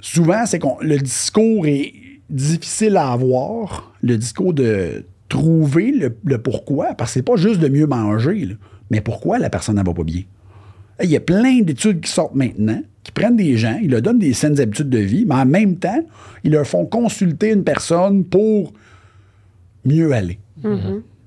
souvent, 0.00 0.46
c'est 0.46 0.58
qu'on 0.60 0.78
le 0.80 0.98
discours 0.98 1.66
est 1.66 1.92
difficile 2.30 2.96
à 2.96 3.10
avoir, 3.12 3.87
le 4.02 4.16
discours 4.16 4.52
de 4.54 5.04
trouver 5.28 5.90
le, 5.92 6.16
le 6.24 6.38
pourquoi, 6.38 6.94
parce 6.94 7.10
que 7.10 7.14
c'est 7.14 7.22
pas 7.22 7.36
juste 7.36 7.60
de 7.60 7.68
mieux 7.68 7.86
manger, 7.86 8.44
là, 8.46 8.54
mais 8.90 9.00
pourquoi 9.00 9.38
la 9.38 9.50
personne 9.50 9.76
ne 9.76 9.82
va 9.82 9.92
pas 9.92 10.04
bien? 10.04 10.22
Il 11.02 11.10
y 11.10 11.16
a 11.16 11.20
plein 11.20 11.60
d'études 11.60 12.00
qui 12.00 12.10
sortent 12.10 12.34
maintenant, 12.34 12.82
qui 13.04 13.12
prennent 13.12 13.36
des 13.36 13.56
gens, 13.56 13.78
ils 13.82 13.90
leur 13.90 14.02
donnent 14.02 14.18
des 14.18 14.32
saines 14.32 14.58
habitudes 14.60 14.88
de 14.90 14.98
vie, 14.98 15.24
mais 15.26 15.34
en 15.36 15.46
même 15.46 15.76
temps, 15.76 16.04
ils 16.44 16.50
leur 16.50 16.66
font 16.66 16.86
consulter 16.86 17.52
une 17.52 17.62
personne 17.62 18.24
pour 18.24 18.72
mieux 19.84 20.12
aller. 20.12 20.38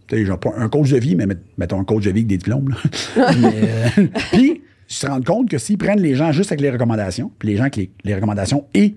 Tu 0.07 0.17
sais, 0.17 0.25
genre, 0.25 0.39
pas 0.39 0.51
un 0.57 0.67
coach 0.67 0.89
de 0.89 0.97
vie, 0.97 1.15
mais 1.15 1.25
met- 1.25 1.37
mettons 1.57 1.79
un 1.79 1.85
coach 1.85 2.03
de 2.03 2.09
vie 2.11 2.17
avec 2.19 2.27
des 2.27 2.37
diplômes. 2.37 2.75
euh, 3.17 3.87
Puis, 4.33 4.61
ils 4.89 4.93
se 4.93 5.07
rendent 5.07 5.23
compte 5.25 5.49
que 5.49 5.57
s'ils 5.57 5.77
prennent 5.77 6.01
les 6.01 6.15
gens 6.15 6.31
juste 6.33 6.51
avec 6.51 6.59
les 6.61 6.69
recommandations, 6.69 7.31
puis 7.39 7.47
les 7.49 7.55
gens 7.55 7.63
avec 7.63 7.77
les, 7.77 7.91
les 8.03 8.15
recommandations 8.15 8.65
et 8.73 8.95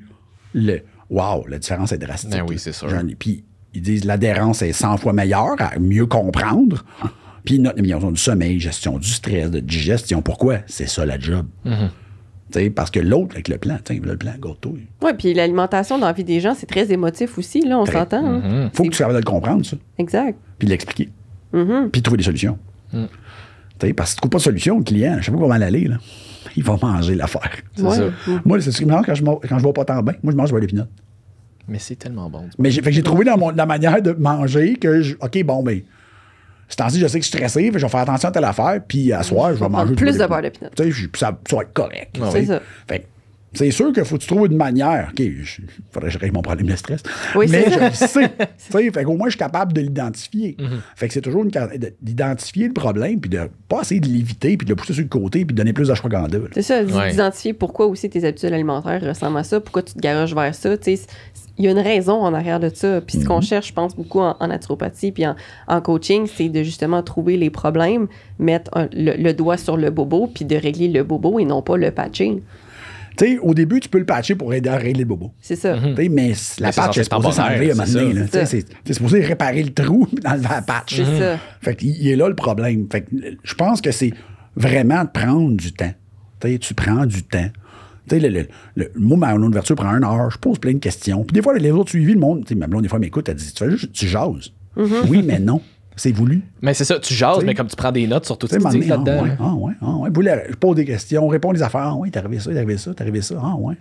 le 0.55 0.79
wow, 1.11 1.47
la 1.47 1.59
différence 1.59 1.93
est 1.93 1.99
drastique. 1.99 2.31
Ben 2.31 2.45
oui, 2.49 2.59
c'est 2.59 2.72
sûr. 2.72 2.89
J'en 2.89 3.07
ai- 3.07 3.14
Puis, 3.14 3.45
ils 3.75 3.83
disent 3.83 4.05
l'adhérence 4.05 4.62
est 4.62 4.72
100 4.72 4.97
fois 4.99 5.12
meilleure, 5.12 5.57
à 5.59 5.79
mieux 5.79 6.07
comprendre. 6.07 6.85
Puis, 7.45 7.59
notre, 7.59 7.79
ils 7.79 7.95
ont 7.95 8.11
du 8.11 8.20
sommeil, 8.20 8.59
gestion 8.59 8.99
du 8.99 9.09
stress, 9.09 9.51
de 9.51 9.61
digestion. 9.61 10.22
Pourquoi? 10.22 10.59
C'est 10.66 10.89
ça 10.89 11.05
la 11.05 11.18
job. 11.18 11.47
Tu 11.64 12.61
sais, 12.61 12.70
parce 12.70 12.91
que 12.91 13.01
l'autre, 13.01 13.33
avec 13.35 13.49
le 13.49 13.59
plan, 13.59 13.79
tiens, 13.83 13.99
le 14.03 14.16
plan, 14.16 14.33
go-to. 14.39 14.77
Oui, 15.03 15.11
puis 15.18 15.35
l'alimentation 15.35 15.99
dans 15.99 16.07
la 16.07 16.12
vie 16.12 16.25
des 16.25 16.41
gens, 16.41 16.55
c'est 16.55 16.66
très 16.66 16.93
émotif 16.93 17.37
aussi, 17.37 17.62
là, 17.62 17.79
on 17.79 17.85
Très. 17.85 17.99
s'entend. 17.99 18.25
hein? 18.25 18.43
Mhm. 18.64 18.70
faut 18.72 18.85
que 18.85 18.91
tu 18.91 18.97
sois 18.97 19.07
capable 19.07 19.20
de 19.25 19.27
le 19.29 19.31
comprendre, 19.31 19.64
ça, 19.66 19.77
Exact. 19.99 20.39
puis 20.59 20.66
de 20.66 20.70
l'expliquer, 20.72 21.11
Mhm. 21.53 21.91
puis 21.91 22.01
trouver 22.03 22.18
des 22.18 22.25
solutions. 22.25 22.59
Mm. 22.93 23.05
Tu 23.79 23.87
sais, 23.89 23.93
parce 23.93 24.11
que 24.11 24.11
si 24.11 24.16
tu 24.16 24.20
trouves 24.20 24.31
pas 24.31 24.39
de 24.39 24.43
solution, 24.43 24.79
le 24.79 24.85
client, 24.85 25.16
je 25.18 25.25
sais 25.25 25.33
pas 25.33 25.39
comment 25.39 25.57
l'aller, 25.57 25.89
là, 25.89 25.97
il 26.57 26.62
va 26.62 26.77
manger 26.81 27.14
l'affaire. 27.16 27.51
C'est 27.75 27.83
Ouais. 27.83 27.97
ça. 27.97 28.05
Mhm. 28.29 28.41
Moi, 28.45 28.61
c'est 28.61 28.70
ce 28.70 28.79
qui 28.79 28.85
me 28.87 28.93
rend 28.93 29.03
quand 29.03 29.14
je, 29.14 29.25
quand 29.25 29.59
je 29.59 29.62
vois 29.62 29.72
pas 29.72 29.85
tant 29.85 30.01
bien. 30.03 30.14
Moi, 30.22 30.33
je 30.33 30.37
mange 30.37 30.53
des 30.53 30.66
pinottes. 30.66 30.89
Mais 31.69 31.79
c'est 31.79 31.97
tellement 31.97 32.29
bon. 32.29 32.45
Mais 32.59 32.71
j'ai, 32.71 33.03
trouvé 33.03 33.25
dans 33.25 33.39
mon, 33.39 33.51
la 33.51 33.67
manière 33.67 34.01
de 34.03 34.12
manger 34.12 34.75
que, 34.77 35.01
je- 35.03 35.15
OK, 35.21 35.43
bon, 35.45 35.62
ben, 35.62 35.81
ce 36.69 36.77
temps-ci, 36.77 36.99
je 36.99 37.07
sais 37.07 37.19
que 37.19 37.25
je 37.25 37.29
suis 37.31 37.37
stressé, 37.39 37.67
je 37.73 37.79
vais 37.79 37.89
faire 37.89 38.01
attention 38.01 38.29
à 38.29 38.33
telle 38.33 38.45
affaire, 38.45 38.81
puis 38.87 39.12
à 39.12 39.23
soir, 39.23 39.55
je 39.55 39.61
vais 39.61 39.69
manger 39.69 39.95
plus 39.95 40.17
de 40.19 40.27
beurre 40.27 40.43
de 40.43 40.49
pinot. 40.49 40.71
Tu 40.77 40.83
sais, 40.85 40.91
je- 40.91 41.07
puis 41.09 41.21
ça, 41.21 41.39
ça 41.49 41.57
va 41.57 41.62
être 41.62 41.73
correct. 41.73 42.19
Ah. 42.23 42.29
C'est 42.33 42.47
ça. 42.47 42.61
Fait 42.89 43.01
que 43.01 43.05
c'est 43.57 43.71
sûr 43.71 43.93
qu'il 43.93 44.05
faut 44.05 44.17
que 44.17 44.23
tu 44.23 44.27
trouves 44.27 44.47
une 44.51 44.57
manière. 44.57 45.11
OK, 45.12 45.21
il 45.21 45.45
faudrait 45.93 46.09
que 46.09 46.15
je 46.15 46.19
règle 46.19 46.35
mon 46.35 46.43
problème 46.43 46.67
de 46.67 46.75
stress. 46.75 47.03
Oui, 47.37 47.47
mais 47.49 47.65
c'est 47.65 47.71
je 47.71 47.95
ça. 48.07 48.21
le 48.21 48.29
sais. 48.59 48.91
fait 48.91 49.05
qu'au 49.05 49.17
moins, 49.17 49.29
je 49.29 49.33
suis 49.33 49.39
capable 49.39 49.73
de 49.73 49.81
l'identifier. 49.83 50.57
Mhm. 50.59 50.81
Fait 50.97 51.07
que 51.07 51.15
c'est 51.15 51.21
toujours 51.21 51.45
une, 51.45 51.53
d'identifier 52.03 52.67
le 52.67 52.73
problème, 52.73 53.21
puis 53.21 53.31
de 53.31 53.49
pas 53.69 53.83
essayer 53.83 54.01
de 54.01 54.09
l'éviter, 54.09 54.57
puis 54.57 54.65
de 54.65 54.71
le 54.73 54.77
pousser 54.77 54.95
sur 54.95 55.03
le 55.03 55.09
côté, 55.09 55.45
puis 55.45 55.55
de 55.55 55.59
donner 55.59 55.73
plus 55.73 55.87
d'ashwagandha. 55.89 56.39
C'est 56.53 56.62
ça, 56.62 56.83
Ouais. 56.83 57.11
d'identifier 57.11 57.53
pourquoi 57.53 57.87
aussi 57.87 58.11
tes 58.11 58.25
habitudes 58.27 58.53
alimentaires 58.53 59.01
ressemblent 59.03 59.39
à 59.39 59.45
ça, 59.45 59.61
pourquoi 59.61 59.83
tu 59.83 59.95
te 59.95 60.01
garages 60.01 60.35
vers 60.35 60.55
ça. 60.55 60.77
tu 60.77 60.85
sais, 60.85 60.97
c- 60.97 61.07
Il 61.59 61.64
y 61.64 61.68
a 61.68 61.70
une 61.70 61.78
raison 61.78 62.14
en 62.20 62.34
arrière 62.34 62.59
de 62.59 62.68
ça. 62.72 63.00
Puis 63.00 63.18
ce 63.20 63.24
qu'on 63.26 63.40
cherche, 63.40 63.68
je 63.68 63.72
pense, 63.72 63.94
beaucoup 63.94 64.20
en, 64.20 64.36
en 64.40 64.46
naturopathie 64.48 65.12
puis 65.12 65.24
en, 65.26 65.36
en 65.68 65.80
coaching, 65.80 66.26
c'est 66.26 66.48
de 66.48 66.62
justement 66.64 67.02
trouver 67.02 67.36
les 67.36 67.50
problèmes, 67.50 68.09
mettre 68.40 68.70
un- 68.76 68.88
le, 68.92 69.12
le 69.16 69.32
doigt 69.34 69.57
sur 69.57 69.76
le 69.76 69.90
bobo, 69.90 70.26
puis 70.26 70.44
de 70.44 70.57
régler 70.57 70.88
le 70.88 71.05
bobo 71.05 71.38
et 71.38 71.44
non 71.44 71.62
pas 71.62 71.76
le 71.76 71.90
patching. 71.92 72.40
Tu 73.16 73.24
sais, 73.26 73.38
au 73.38 73.55
début, 73.55 73.78
tu 73.78 73.88
peux 73.88 73.98
le 74.00 74.05
patcher 74.05 74.34
pour 74.34 74.52
aider 74.52 74.68
à 74.68 74.74
régler 74.76 75.05
le 75.05 75.09
bobo. 75.09 75.30
C'est 75.40 75.55
ça. 75.55 75.76
Tu 75.78 75.94
sais, 75.94 76.09
Mais 76.09 76.32
la 76.59 76.66
Mais 76.68 76.72
patch 76.72 76.74
censé 76.74 76.98
est 76.98 77.02
être 77.02 77.14
supposée 77.14 77.36
s'enlever 77.36 77.70
à 77.70 77.72
un 77.72 77.76
moment 77.76 77.92
donné. 77.92 78.20
C'est 78.22 78.24
Tu 78.24 78.30
sais, 78.32 78.46
C'est 78.46 78.66
c'est 78.84 78.92
supposé 78.94 79.20
réparer 79.20 79.62
le 79.62 79.72
trou 79.72 80.07
puis 80.12 80.26
enlever 80.26 80.48
la 80.50 80.62
patch. 80.62 80.96
C'est 80.96 81.18
ça. 81.20 81.38
Fait 81.61 81.76
qu'il 81.76 81.90
il 81.90 82.09
est 82.09 82.16
là 82.16 82.28
le 82.28 82.34
problème. 82.34 82.88
Fait 82.90 83.02
que 83.02 83.11
je 83.44 83.55
pense 83.55 83.80
que 83.80 83.92
c'est 83.92 84.12
vraiment 84.57 85.05
de 85.05 85.11
prendre 85.11 85.57
du 85.57 85.72
temps. 85.72 85.92
Tu 86.40 86.48
sais, 86.50 86.59
tu 86.59 86.74
prends 86.74 87.07
du 87.07 87.22
temps. 87.22 87.46
Tu 88.09 88.20
sais, 88.20 88.20
le, 88.20 88.28
le, 88.40 88.46
le, 88.76 88.90
moi, 88.96 89.16
ma 89.16 89.34
ouverture 89.34 89.76
prend 89.76 89.88
une 89.96 90.05
heure, 90.05 90.30
je 90.30 90.38
pose 90.38 90.59
plein 90.59 90.72
de 90.74 90.78
questions. 90.78 91.24
Puis 91.24 91.32
des 91.34 91.42
fois, 91.42 91.57
les 91.59 91.70
autres 91.70 91.90
suivis, 91.90 92.14
le 92.14 92.20
monde, 92.20 92.42
tu 92.44 92.48
sais, 92.48 92.55
ma 92.55 92.66
blonde, 92.66 92.82
des 92.82 92.88
fois, 92.88 92.98
m'écoute, 92.98 93.28
elle 93.28 93.36
dit 93.36 93.52
Tu 93.52 93.64
fais 93.64 93.70
juste, 93.70 93.92
tu 93.92 94.07
jases. 94.07 94.52
Oui, 95.09 95.22
mais 95.24 95.38
non. 95.38 95.61
C'est 95.96 96.11
voulu. 96.11 96.42
Mais 96.61 96.74
c'est 96.74 96.84
ça, 96.84 96.98
tu 96.98 97.14
jases, 97.14 97.36
T'sais. 97.38 97.46
mais 97.46 97.55
comme 97.55 97.68
tu 97.68 97.76
prends 97.76 97.92
des 97.92 98.07
notes 98.09 98.26
sur 98.26 98.36
tout 98.36 98.48
Tu 98.48 98.57
ce 98.57 98.61
m'amener, 98.61 98.86
là-dedans. 98.86 99.18
ah, 99.20 99.22
ouais, 99.22 99.30
ah, 99.38 99.55
ouais, 99.55 99.72
ah, 99.80 99.96
ouais. 99.98 100.44
Je 100.50 100.57
pose 100.57 100.74
des 100.74 100.84
questions, 100.84 101.24
on 101.24 101.28
répond 101.28 101.52
des 101.52 101.62
affaires. 101.62 101.82
Ah, 101.84 101.94
ouais, 101.94 102.11
t'es 102.11 102.18
arrivé 102.18 102.40
ça, 102.40 102.50
t'es 102.50 102.57
arrivé 102.57 102.76
ça, 102.78 102.92
t'es 102.92 103.02
arrivé 103.02 103.22
ça. 103.22 103.36
Ah, 103.40 103.55
ouais. 103.57 103.76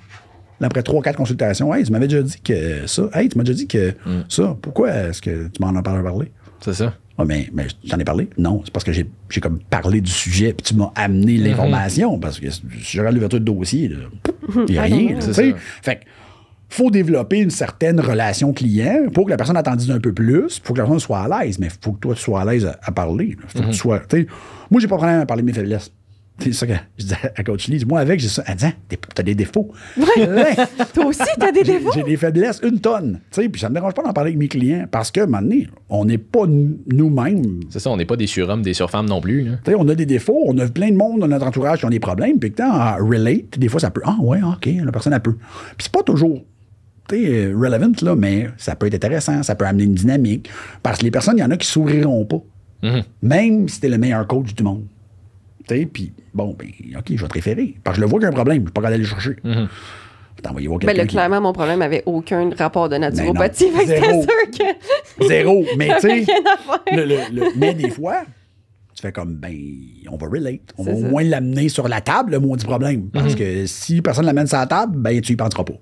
Là, 0.60 0.68
après 0.68 0.84
trois, 0.84 1.02
quatre 1.02 1.16
consultations, 1.18 1.74
hey, 1.74 1.84
tu 1.84 1.92
m'avais 1.92 2.08
déjà 2.08 2.22
dit 2.22 2.40
que 2.40 2.86
ça. 2.86 3.10
Hey, 3.16 3.30
tu 3.30 3.38
m'as 3.40 3.44
déjà 3.44 3.56
dit 3.58 3.68
que 3.68 3.90
Mm. 4.06 4.26
ça. 4.30 4.56
Pourquoi 4.62 4.92
est-ce 4.92 5.24
que 5.24 5.48
tu 5.48 5.60
m'en 5.62 5.76
as 5.76 5.82
pas 5.82 6.02
parlé? 6.04 6.32
C'est 6.62 6.74
ça. 6.76 6.94
Ah, 7.18 7.26
mais, 7.26 7.48
mais 7.54 7.68
j'en 7.84 8.00
ai 8.00 8.04
parlé? 8.04 8.28
Non, 8.40 8.62
c'est 8.66 8.74
parce 8.74 8.84
que 8.84 8.92
j'ai 8.92 9.06
j'ai 9.30 9.40
comme 9.40 9.60
parlé 9.60 10.02
du 10.02 10.10
sujet, 10.12 10.54
puis 10.54 10.64
tu 10.64 10.76
m'as 10.76 10.92
amené 10.96 11.38
Mm-hmm. 11.38 11.44
l'information, 11.44 12.20
parce 12.20 12.40
que 12.40 12.50
si 12.50 12.62
je 12.82 13.00
regarde 13.00 13.16
l'ouverture 13.16 13.40
de 13.40 13.46
dossier, 13.46 13.92
il 14.56 14.66
n'y 14.74 14.78
a 14.78 14.82
Ah, 14.82 14.86
rien. 14.86 15.16
tu 15.16 15.22
C'est 15.22 15.34
ça. 15.34 15.58
Fait 15.84 15.96
que, 15.98 16.02
faut 16.70 16.90
développer 16.90 17.38
une 17.40 17.52
certaine 17.52 18.00
relation 18.00 18.52
client 18.52 19.10
pour 19.14 19.26
que 19.26 19.30
la 19.30 19.38
personne 19.38 19.58
attendisse 19.58 19.92
un 19.92 20.00
peu 20.00 20.12
plus, 20.12 20.58
pour 20.58 20.74
que 20.74 20.80
la 20.80 20.86
personne 20.86 21.00
soit 21.00 21.20
à 21.22 21.44
l'aise, 21.44 21.60
mais 21.60 21.68
il 21.68 21.74
faut 21.80 21.92
que 21.92 22.00
toi, 22.00 22.16
tu 22.16 22.22
sois 22.22 22.42
à 22.42 22.46
l'aise 22.46 22.66
à, 22.66 22.80
à 22.82 22.92
parler. 22.92 23.38
Faut 23.48 23.60
Mm-hmm. 23.60 23.62
que 23.66 23.68
tu 23.72 23.78
sois. 23.78 24.00
tu 24.00 24.18
sais, 24.22 24.28
moi, 24.72 24.82
j'ai 24.82 24.88
pas 24.88 24.96
de 24.96 25.00
problème 25.02 25.20
à 25.22 25.26
parler 25.28 25.44
de 25.44 25.48
mes 25.48 25.54
faiblesses. 25.54 25.92
C'est 26.40 26.52
ça 26.52 26.66
que 26.66 26.74
je 26.98 27.04
disais 27.04 27.16
à 27.36 27.44
Coach 27.44 27.68
Lee. 27.68 27.84
Moi, 27.88 28.00
avec, 28.00 28.20
j'ai 28.20 28.28
ça. 28.28 28.44
Elle 28.48 28.56
dit, 28.56 28.66
Hein, 28.66 28.74
t'as 29.14 29.24
des 29.24 29.36
défauts. 29.36 29.72
Ouais. 29.96 30.06
Toi 30.94 31.06
aussi, 31.06 31.22
t'as 31.40 31.52
des 31.52 31.64
défauts? 31.64 31.92
j'ai 31.94 32.04
des 32.04 32.18
faiblesses, 32.18 32.60
une 32.64 32.80
tonne. 32.80 33.20
Tu 33.32 33.42
sais, 33.44 33.50
Puis 33.50 33.62
ça 33.62 33.70
me 33.70 33.76
dérange 33.76 33.94
pas 33.94 34.02
d'en 34.02 34.14
parler 34.14 34.30
avec 34.30 34.40
mes 34.40 34.48
clients 34.48 34.86
parce 34.90 35.12
que, 35.12 35.20
à 35.22 35.24
un 35.24 35.28
moment 35.28 35.42
donné, 35.44 35.68
on 35.90 36.06
n'est 36.06 36.18
pas 36.18 36.46
nous-mêmes. 36.48 37.60
C'est 37.70 37.80
ça, 37.80 37.92
on 37.92 37.98
n'est 37.98 38.06
pas 38.06 38.16
des 38.18 38.28
surhommes, 38.28 38.64
des 38.64 38.74
surfemmes 38.74 39.08
non 39.08 39.22
plus. 39.22 39.44
là. 39.44 39.52
Tu 39.64 39.72
sais, 39.72 39.78
on 39.80 39.88
a 39.88 39.96
des 39.96 40.08
défauts, 40.08 40.44
on 40.48 40.58
a 40.58 40.68
plein 40.68 40.90
de 40.90 40.96
monde 40.98 41.20
dans 41.20 41.28
notre 41.28 41.46
entourage 41.46 41.80
qui 41.80 41.86
ont 41.86 41.90
des 41.90 42.00
problèmes, 42.00 42.40
puis 42.40 42.52
que 42.52 42.64
on 42.64 43.08
relate, 43.08 43.58
des 43.60 43.68
fois, 43.70 43.80
ça 43.80 43.92
peut. 43.92 44.02
Ah, 44.04 44.18
ouais, 44.20 44.40
OK, 44.42 44.68
la 44.84 44.92
personne, 44.92 45.14
elle 45.14 45.22
peut. 45.22 45.36
Puis 45.78 45.84
c'est 45.84 45.92
pas 45.92 46.04
toujours. 46.04 46.44
tu 47.10 47.26
sais, 47.26 47.54
relevant, 47.54 47.92
là, 48.02 48.16
mais 48.16 48.50
ça 48.58 48.76
peut 48.76 48.88
être 48.88 48.96
intéressant, 48.96 49.44
ça 49.44 49.54
peut 49.56 49.66
amener 49.66 49.84
une 49.84 49.94
dynamique. 49.96 50.50
Parce 50.82 50.98
que 50.98 51.04
les 51.06 51.12
personnes, 51.12 51.38
il 51.38 51.42
y 51.42 51.44
en 51.44 51.52
a 51.52 51.58
qui 51.58 51.68
s'ouvriront 51.68 52.26
pas. 52.26 52.42
Mhm. 52.82 53.04
Même 53.22 53.70
si 53.70 53.80
t'es 53.80 53.88
le 53.90 53.98
meilleur 53.98 54.26
coach 54.28 54.54
du 54.56 54.64
monde. 54.64 54.84
Tu 55.68 55.76
sais, 55.78 55.86
puis 55.86 56.12
bon, 56.34 56.56
ben, 56.58 56.68
OK, 56.98 57.06
je 57.16 57.22
vais 57.22 57.28
te 57.28 57.34
référer. 57.34 57.76
Parce 57.84 57.96
que 57.96 58.02
je 58.02 58.06
le 58.06 58.10
vois 58.10 58.20
qu'il 58.20 58.24
y 58.26 58.30
a 58.30 58.30
un 58.30 58.34
problème, 58.34 58.58
je 58.58 58.64
suis 58.64 58.72
pas 58.72 58.82
capable 58.82 58.94
d'aller 58.94 59.04
le 59.04 59.10
chercher. 59.10 59.36
Je 59.44 59.50
vais 59.50 60.42
t'envoyer 60.42 60.68
voir 60.68 60.80
Ben 60.80 60.88
quelqu'un 60.88 61.02
là, 61.04 61.08
qui- 61.08 61.16
clairement, 61.16 61.42
mon 61.42 61.54
problème 61.54 61.82
avait 61.82 62.04
aucun 62.06 62.50
rapport 62.58 62.90
de 62.90 62.98
naturopathie. 62.98 63.70
non, 63.72 63.78
fait 63.78 63.86
que 63.86 63.90
c'était 63.94 64.08
zéro. 64.08 64.24
sûr 64.24 64.52
que. 65.20 65.28
Zéro. 65.28 65.66
Mais 65.78 65.90
tu 66.02 66.10
sais, 66.10 66.26
mais 67.56 67.74
des 67.74 67.90
fois, 67.90 68.24
fais 69.08 69.12
comme, 69.12 69.36
ben, 69.36 69.54
on 70.10 70.18
va 70.18 70.28
relate. 70.28 70.62
On 70.78 70.84
va 70.84 70.92
au 70.94 71.02
ça. 71.02 71.08
moins 71.08 71.24
l'amener 71.24 71.70
sur 71.70 71.88
la 71.88 72.02
table, 72.02 72.32
le 72.32 72.40
mot 72.40 72.56
du 72.58 72.66
problème. 72.66 73.10
Parce 73.10 73.36
que 73.36 73.66
si 73.66 74.02
personne 74.02 74.26
l'amène 74.26 74.48
sur 74.48 74.58
la 74.58 74.66
table, 74.68 74.98
ben, 74.98 75.20
tu 75.22 75.34
y 75.34 75.36
penseras 75.36 75.64
pas. 75.64 75.74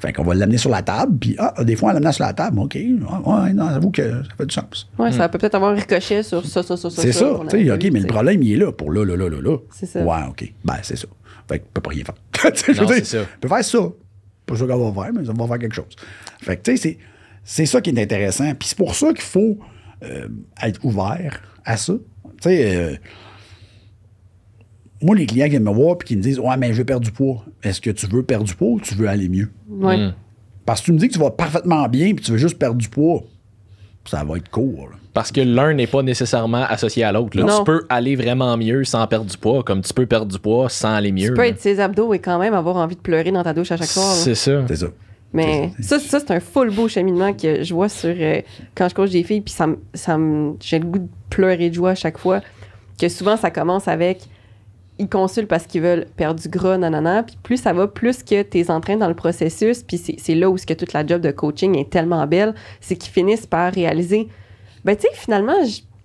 Fait 0.00 0.12
qu'on 0.12 0.24
va 0.24 0.34
l'amener 0.34 0.58
sur 0.58 0.70
la 0.70 0.82
table, 0.82 1.16
puis, 1.18 1.34
ah, 1.38 1.54
des 1.64 1.76
fois, 1.76 1.90
on 1.90 1.94
l'amène 1.94 2.12
sur 2.12 2.24
la 2.24 2.32
table, 2.32 2.58
OK. 2.58 2.76
Ah, 3.08 3.20
Ouais, 3.44 3.52
non, 3.52 3.68
j'avoue 3.70 3.90
que 3.90 4.02
ça 4.22 4.34
fait 4.36 4.46
du 4.46 4.54
sens. 4.54 4.90
Ouais, 4.98 5.12
ça 5.12 5.28
peut 5.28 5.38
peut-être 5.38 5.54
avoir 5.54 5.72
un 5.72 5.76
ricochet 5.76 6.22
sur 6.22 6.44
ça, 6.44 6.62
ça, 6.62 6.76
ça, 6.76 6.90
ça. 6.90 7.02
C'est 7.02 7.12
ça, 7.12 7.38
tu 7.48 7.64
sais, 7.64 7.70
OK, 7.70 7.82
vu, 7.82 7.90
mais 7.92 8.00
le 8.00 8.06
problème, 8.06 8.42
il 8.42 8.52
est 8.52 8.56
là, 8.56 8.72
pour 8.72 8.90
là, 8.92 9.04
là, 9.04 9.16
là, 9.16 9.28
là, 9.28 9.40
là. 9.40 9.56
C'est 9.72 9.86
ça. 9.86 10.02
Ouais, 10.04 10.18
OK. 10.28 10.52
Ben, 10.64 10.76
c'est 10.82 10.96
ça. 10.96 11.08
Fait 11.48 11.60
qu'on 11.60 11.66
peut 11.74 11.80
pas 11.80 11.90
rien 11.90 12.04
faire. 12.04 12.14
Tu 12.52 12.60
sais, 12.64 12.74
je 12.74 12.80
veux 12.80 12.86
Non, 12.86 12.92
dire, 12.92 13.04
c'est 13.04 13.18
ça. 13.18 13.22
on 13.36 13.40
peut 13.40 13.48
faire 13.48 13.64
ça. 13.64 13.78
Pas 14.46 14.56
sûr 14.56 14.66
qu'on 14.68 14.90
va 14.90 15.02
faire, 15.04 15.12
mais 15.12 15.24
ça 15.24 15.32
va 15.32 15.46
faire 15.46 15.58
quelque 15.58 15.74
chose. 15.74 15.94
Fait 16.40 16.56
que, 16.56 16.62
tu 16.62 16.76
sais, 16.76 16.82
c'est, 16.82 16.98
c'est 17.44 17.66
ça 17.66 17.80
qui 17.80 17.90
est 17.90 18.02
intéressant. 18.02 18.52
Puis 18.58 18.68
c'est 18.68 18.76
pour 18.78 18.94
ça 18.94 19.08
qu'il 19.12 19.22
faut 19.22 19.58
euh, 20.04 20.28
être 20.62 20.84
ouvert 20.84 21.40
à 21.64 21.76
ça. 21.76 21.94
Tu 22.40 22.48
sais, 22.48 22.76
euh, 22.76 22.96
moi, 25.02 25.14
les 25.14 25.26
clients 25.26 25.46
qui 25.46 25.50
viennent 25.50 25.64
me 25.64 25.72
voir 25.72 25.96
et 26.00 26.04
qui 26.04 26.16
me 26.16 26.22
disent 26.22 26.38
Ouais, 26.38 26.56
mais 26.56 26.72
je 26.72 26.78
veux 26.78 26.84
perdre 26.84 27.04
du 27.04 27.12
poids. 27.12 27.44
Est-ce 27.62 27.80
que 27.80 27.90
tu 27.90 28.06
veux 28.06 28.22
perdre 28.22 28.44
du 28.44 28.54
poids 28.54 28.68
ou 28.68 28.80
tu 28.80 28.94
veux 28.94 29.08
aller 29.08 29.28
mieux? 29.28 29.50
Ouais. 29.68 29.96
Mm. 29.96 30.14
Parce 30.64 30.80
que 30.80 30.86
tu 30.86 30.92
me 30.92 30.98
dis 30.98 31.08
que 31.08 31.14
tu 31.14 31.18
vas 31.20 31.30
parfaitement 31.30 31.88
bien 31.88 32.14
puis 32.14 32.24
tu 32.24 32.32
veux 32.32 32.38
juste 32.38 32.58
perdre 32.58 32.76
du 32.76 32.88
poids. 32.88 33.22
Ça 34.04 34.22
va 34.24 34.36
être 34.36 34.48
court. 34.50 34.88
là. 34.90 34.96
Parce 35.12 35.32
que 35.32 35.40
l'un 35.40 35.74
n'est 35.74 35.86
pas 35.86 36.02
nécessairement 36.02 36.64
associé 36.68 37.02
à 37.02 37.10
l'autre. 37.10 37.30
Tu 37.30 37.64
peux 37.64 37.86
aller 37.88 38.16
vraiment 38.16 38.56
mieux 38.56 38.84
sans 38.84 39.06
perdre 39.06 39.26
du 39.26 39.36
poids, 39.36 39.62
comme 39.62 39.80
tu 39.80 39.92
peux 39.94 40.06
perdre 40.06 40.30
du 40.30 40.38
poids 40.38 40.68
sans 40.68 40.94
aller 40.94 41.10
mieux. 41.10 41.28
Tu 41.28 41.34
peux 41.34 41.42
là. 41.42 41.48
être 41.48 41.60
ses 41.60 41.80
abdos 41.80 42.12
et 42.14 42.18
quand 42.18 42.38
même 42.38 42.54
avoir 42.54 42.76
envie 42.76 42.96
de 42.96 43.00
pleurer 43.00 43.32
dans 43.32 43.42
ta 43.42 43.54
douche 43.54 43.72
à 43.72 43.76
chaque 43.76 43.88
soir. 43.88 44.12
C'est 44.12 44.34
ça. 44.34 44.64
C'est 44.68 44.76
ça. 44.76 44.86
Mais 45.36 45.70
ça, 45.80 45.98
ça 45.98 46.20
c'est 46.20 46.30
un 46.30 46.40
full 46.40 46.70
beau 46.70 46.88
cheminement 46.88 47.32
que 47.32 47.62
je 47.62 47.74
vois 47.74 47.88
sur 47.88 48.14
euh, 48.16 48.40
quand 48.74 48.88
je 48.88 48.94
coach 48.94 49.10
des 49.10 49.22
filles, 49.22 49.40
puis 49.42 49.52
ça, 49.54 49.66
me- 49.66 49.78
ça 49.94 50.18
j'ai 50.60 50.78
le 50.78 50.86
goût 50.86 50.98
de 50.98 51.08
pleurer 51.30 51.70
de 51.70 51.74
joie 51.74 51.90
à 51.90 51.94
chaque 51.94 52.18
fois. 52.18 52.40
Que 53.00 53.08
souvent, 53.08 53.36
ça 53.36 53.50
commence 53.50 53.88
avec 53.88 54.22
ils 54.98 55.08
consultent 55.10 55.48
parce 55.48 55.66
qu'ils 55.66 55.82
veulent 55.82 56.06
perdre 56.16 56.40
du 56.40 56.48
gras, 56.48 56.78
nanana. 56.78 57.22
Puis 57.22 57.36
plus 57.42 57.58
ça 57.58 57.74
va, 57.74 57.86
plus 57.86 58.22
que 58.22 58.42
tu 58.42 58.58
es 58.58 58.70
en 58.70 58.80
train 58.80 58.96
dans 58.96 59.08
le 59.08 59.14
processus. 59.14 59.82
Puis 59.82 59.98
c'est, 60.18 60.34
là 60.34 60.48
où 60.48 60.56
ce 60.56 60.64
que 60.64 60.72
toute 60.72 60.94
la 60.94 61.06
job 61.06 61.20
de 61.20 61.30
coaching 61.30 61.76
est 61.76 61.90
tellement 61.90 62.26
belle, 62.26 62.54
c'est 62.80 62.96
qu'ils 62.96 63.12
finissent 63.12 63.46
par 63.46 63.72
réaliser 63.72 64.28
ben 64.86 64.94
tu 64.96 65.02
sais, 65.02 65.08
finalement, 65.14 65.56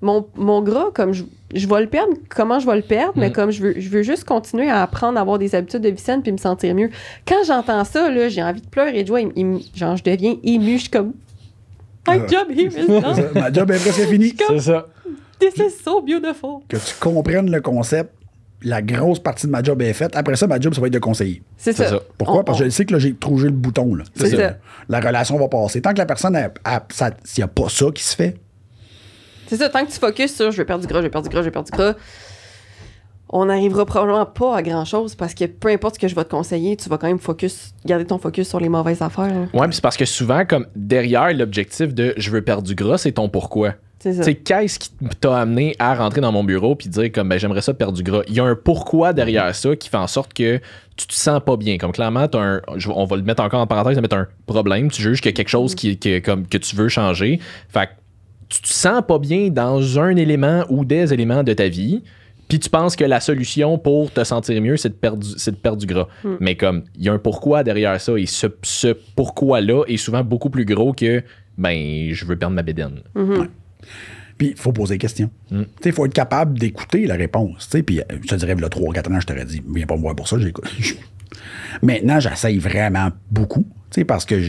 mon, 0.01 0.25
mon 0.36 0.61
gras, 0.63 0.88
comme 0.93 1.13
je, 1.13 1.23
je 1.54 1.68
vais 1.68 1.82
le 1.82 1.88
perdre, 1.88 2.14
comment 2.30 2.60
je 2.60 2.66
vais 2.68 2.76
le 2.76 2.82
perdre, 2.82 3.14
mais 3.16 3.30
Mm. 3.30 3.34
comme 3.34 3.52
je 3.52 3.62
veux, 3.62 3.74
je 3.80 3.89
veux 3.89 4.04
juste 4.04 4.24
continuer 4.26 4.70
à 4.70 4.82
apprendre 4.84 5.18
à 5.18 5.22
avoir 5.22 5.38
des 5.39 5.54
habitudes 5.56 5.82
de 5.82 5.89
vie 5.89 6.02
saine 6.02 6.22
puis 6.22 6.32
me 6.32 6.38
sentir 6.38 6.74
mieux. 6.76 6.89
Quand 7.28 7.43
j'entends 7.45 7.84
ça, 7.84 8.10
là, 8.12 8.30
j'ai 8.30 8.43
envie 8.43 8.62
de 8.62 8.68
pleurer 8.68 9.04
de 9.04 9.08
joie. 9.08 9.22
il- 9.22 9.32
il- 9.36 9.62
genre, 9.76 9.95
je 9.97 10.04
deviens 10.04 10.36
émue. 10.43 10.74
Je 10.76 10.82
suis 10.82 10.89
comme, 10.89 11.14
my 12.08 12.18
Euh. 12.18 12.28
job 12.28 12.47
here 12.52 12.68
is 12.72 12.88
done. 12.88 13.16
ça. 13.16 13.24
Ma 13.39 13.52
job 13.52 13.72
est 13.72 13.80
presque 13.80 14.08
finie. 14.10 14.34
C'est 14.47 14.60
ça. 14.60 14.86
This 15.39 15.56
is 15.58 15.84
so 15.84 16.02
beautiful. 16.02 16.60
que 16.70 16.78
tu 16.78 16.93
comprennes 16.99 17.49
le 17.52 17.62
concept, 17.62 18.12
la 18.64 18.82
grosse 18.84 19.18
partie 19.18 19.47
de 19.47 19.52
ma 19.52 19.64
job 19.64 19.82
est 19.82 19.93
faite. 19.93 20.16
Après 20.16 20.36
ça, 20.36 20.45
ma 20.45 20.60
job, 20.60 20.74
ça 20.76 20.82
va 20.82 20.86
être 20.88 20.93
de 20.93 20.99
conseiller. 20.99 21.41
C'est 21.58 21.74
ça. 21.74 21.89
ça. 21.89 21.99
Pourquoi? 22.18 22.41
On- 22.41 22.43
Parce 22.43 22.60
que 22.60 22.66
je 22.66 22.70
sais 22.70 22.86
que 22.86 22.93
là, 22.93 22.99
j'ai 22.99 23.16
trouvé 23.16 23.45
le 23.45 23.52
bouton. 23.52 23.97
C'est 24.16 24.28
sais, 24.28 24.38
ça. 24.38 24.58
La 24.88 24.99
relation 24.99 25.38
va 25.39 25.47
passer. 25.47 25.82
Tant 25.82 25.93
que 25.93 25.97
la 25.97 26.06
personne, 26.06 26.38
ça- 26.89 27.10
s'il 27.24 27.41
n'y 27.41 27.45
a 27.45 27.47
pas 27.47 27.70
ça 27.70 27.86
qui 27.93 28.04
se 28.04 28.16
fait, 28.16 28.36
C'est 29.52 29.58
ça, 29.58 29.68
tant 29.68 29.86
que 29.86 29.91
tu 29.91 29.99
focuses 29.99 30.34
sur 30.34 30.49
je 30.49 30.56
vais 30.58 30.64
perdre 30.64 30.82
du 30.82 30.88
gras, 30.88 30.99
je 30.99 31.04
vais 31.04 31.10
perdre 31.10 31.28
du 31.28 31.34
gras, 31.34 31.41
je 31.41 31.45
vais 31.47 31.52
perdre 31.52 31.70
du 31.70 31.76
gras, 31.78 31.93
on 33.28 33.45
n'arrivera 33.45 33.86
probablement 33.86 34.26
pas 34.26 34.56
à 34.56 34.62
grand 34.62 34.86
chose 34.86 35.14
parce 35.16 35.34
que 35.34 35.43
peu 35.45 35.68
importe 35.68 35.95
ce 35.95 35.99
que 35.99 36.08
je 36.08 36.16
vais 36.16 36.24
te 36.24 36.30
conseiller, 36.32 36.78
tu 36.78 36.88
vas 36.88 36.97
quand 36.97 37.08
même 37.08 37.20
focus, 37.20 37.74
garder 37.86 38.06
ton 38.06 38.18
focus 38.18 38.47
sur 38.47 38.62
les 38.62 38.70
mauvaises 38.70 39.02
affaires. 39.02 39.28
là. 39.28 39.47
Ouais, 39.54 39.68
puis 39.68 39.76
c'est 39.76 39.82
parce 39.82 39.97
que 39.97 40.06
souvent, 40.06 40.45
comme 40.45 40.68
derrière 40.76 41.34
l'objectif 41.34 41.93
de 41.93 42.14
je 42.16 42.30
veux 42.32 42.41
perdre 42.41 42.64
du 42.64 42.76
gras, 42.76 42.97
c'est 42.97 43.12
ton 43.12 43.28
pourquoi. 43.28 43.74
C'est 43.99 44.34
qu'est-ce 44.36 44.80
qui 44.80 44.89
t'a 45.20 45.38
amené 45.38 45.76
à 45.78 45.93
rentrer 45.93 46.22
dans 46.22 46.32
mon 46.32 46.43
bureau 46.43 46.76
puis 46.76 46.89
dire 46.89 47.12
comme 47.12 47.30
ben 47.30 47.38
j'aimerais 47.38 47.62
ça 47.62 47.74
perdre 47.76 47.93
du 47.93 48.02
gras? 48.04 48.22
Il 48.28 48.34
y 48.34 48.39
a 48.39 48.43
un 48.43 48.56
pourquoi 48.56 49.14
derrière 49.14 49.54
ça 49.54 49.76
qui 49.76 49.89
fait 49.89 49.97
en 49.97 50.08
sorte 50.08 50.34
que 50.34 50.60
tu 50.97 51.06
te 51.08 51.14
sens 51.14 51.39
pas 51.45 51.56
bien. 51.56 51.78
Comme 51.78 51.91
clairement, 51.91 52.28
t'as 52.28 52.39
un, 52.39 52.62
on 52.95 53.06
va 53.06 53.16
le 53.18 53.22
mettre 53.22 53.43
encore 53.43 53.62
en 53.62 53.68
parenthèse, 53.68 53.99
mettre 53.99 54.16
un 54.16 54.28
problème. 54.47 54.89
Tu 54.89 55.04
juges 55.04 55.22
qu'il 55.22 55.30
y 55.30 55.34
a 55.34 55.36
quelque 55.36 55.49
chose 55.49 55.76
qui, 55.76 55.97
qui- 55.99 56.20
comme, 56.24 56.47
que 56.47 56.58
tu 56.58 56.76
veux 56.76 56.88
changer. 56.89 57.39
Fait 57.70 57.86
que 57.86 57.91
tu 58.52 58.62
te 58.62 58.68
sens 58.68 59.02
pas 59.08 59.18
bien 59.18 59.49
dans 59.49 59.97
un 59.99 60.16
élément 60.16 60.66
ou 60.70 60.84
des 60.86 61.14
éléments 61.14 61.43
de 61.43 61.54
ta 61.54 61.68
vie. 61.70 62.04
Puis 62.49 62.60
tu 62.60 62.70
penses 62.70 62.97
que 62.97 63.06
la 63.06 63.22
solution 63.22 63.78
pour 63.78 64.12
te 64.12 64.24
sentir 64.26 64.62
mieux, 64.62 64.76
c'est 64.76 64.89
de 64.89 64.93
perdre, 64.93 65.20
du- 65.24 65.38
c'est 65.39 65.52
de 65.52 65.56
perdre 65.56 65.78
du 65.78 65.86
gras. 65.86 66.08
Mais 66.41 66.56
comme, 66.58 66.84
il 66.97 67.06
y 67.06 67.10
a 67.10 67.14
un 67.14 67.18
pourquoi 67.18 67.64
derrière 67.64 67.99
ça. 68.02 68.18
Et 68.20 68.26
ce, 68.26 68.47
ce 68.62 68.89
pourquoi-là 69.16 69.86
est 69.88 69.95
souvent 69.95 70.24
beaucoup 70.24 70.49
plus 70.49 70.66
gros 70.66 70.91
que, 70.91 71.24
ben, 71.58 72.10
je 72.12 72.26
veux 72.26 72.36
perdre 72.36 72.56
ma 72.56 72.62
bédaine. 72.64 72.99
Puis, 74.38 74.49
il 74.49 74.58
faut 74.58 74.74
poser 74.74 74.95
des 74.95 74.97
questions. 74.97 75.30
Mm. 75.52 75.62
Il 75.86 75.91
faut 75.93 76.06
être 76.06 76.14
capable 76.14 76.60
d'écouter 76.60 77.06
la 77.06 77.16
réponse. 77.16 77.70
tu 77.70 77.78
sais. 77.78 77.84
Puis, 77.84 77.99
euh, 78.02 78.04
je 78.22 78.28
te 78.28 78.36
dirais, 78.36 78.54
il 78.58 78.62
y 78.62 78.66
a 78.66 78.70
3-4 78.70 79.14
ans, 79.14 79.20
je 79.22 79.28
t'aurais 79.28 79.45
dit, 79.45 79.62
viens 79.74 79.86
pas 79.86 79.95
me 79.95 80.02
voir 80.02 80.16
pour 80.16 80.28
ça, 80.28 80.38
j'écoute. 80.39 80.66
Maintenant, 81.82 82.20
j'essaye 82.20 82.58
vraiment 82.58 83.10
beaucoup, 83.30 83.62
tu 83.91 84.02
sais, 84.02 84.04
parce 84.06 84.26
que 84.26 84.39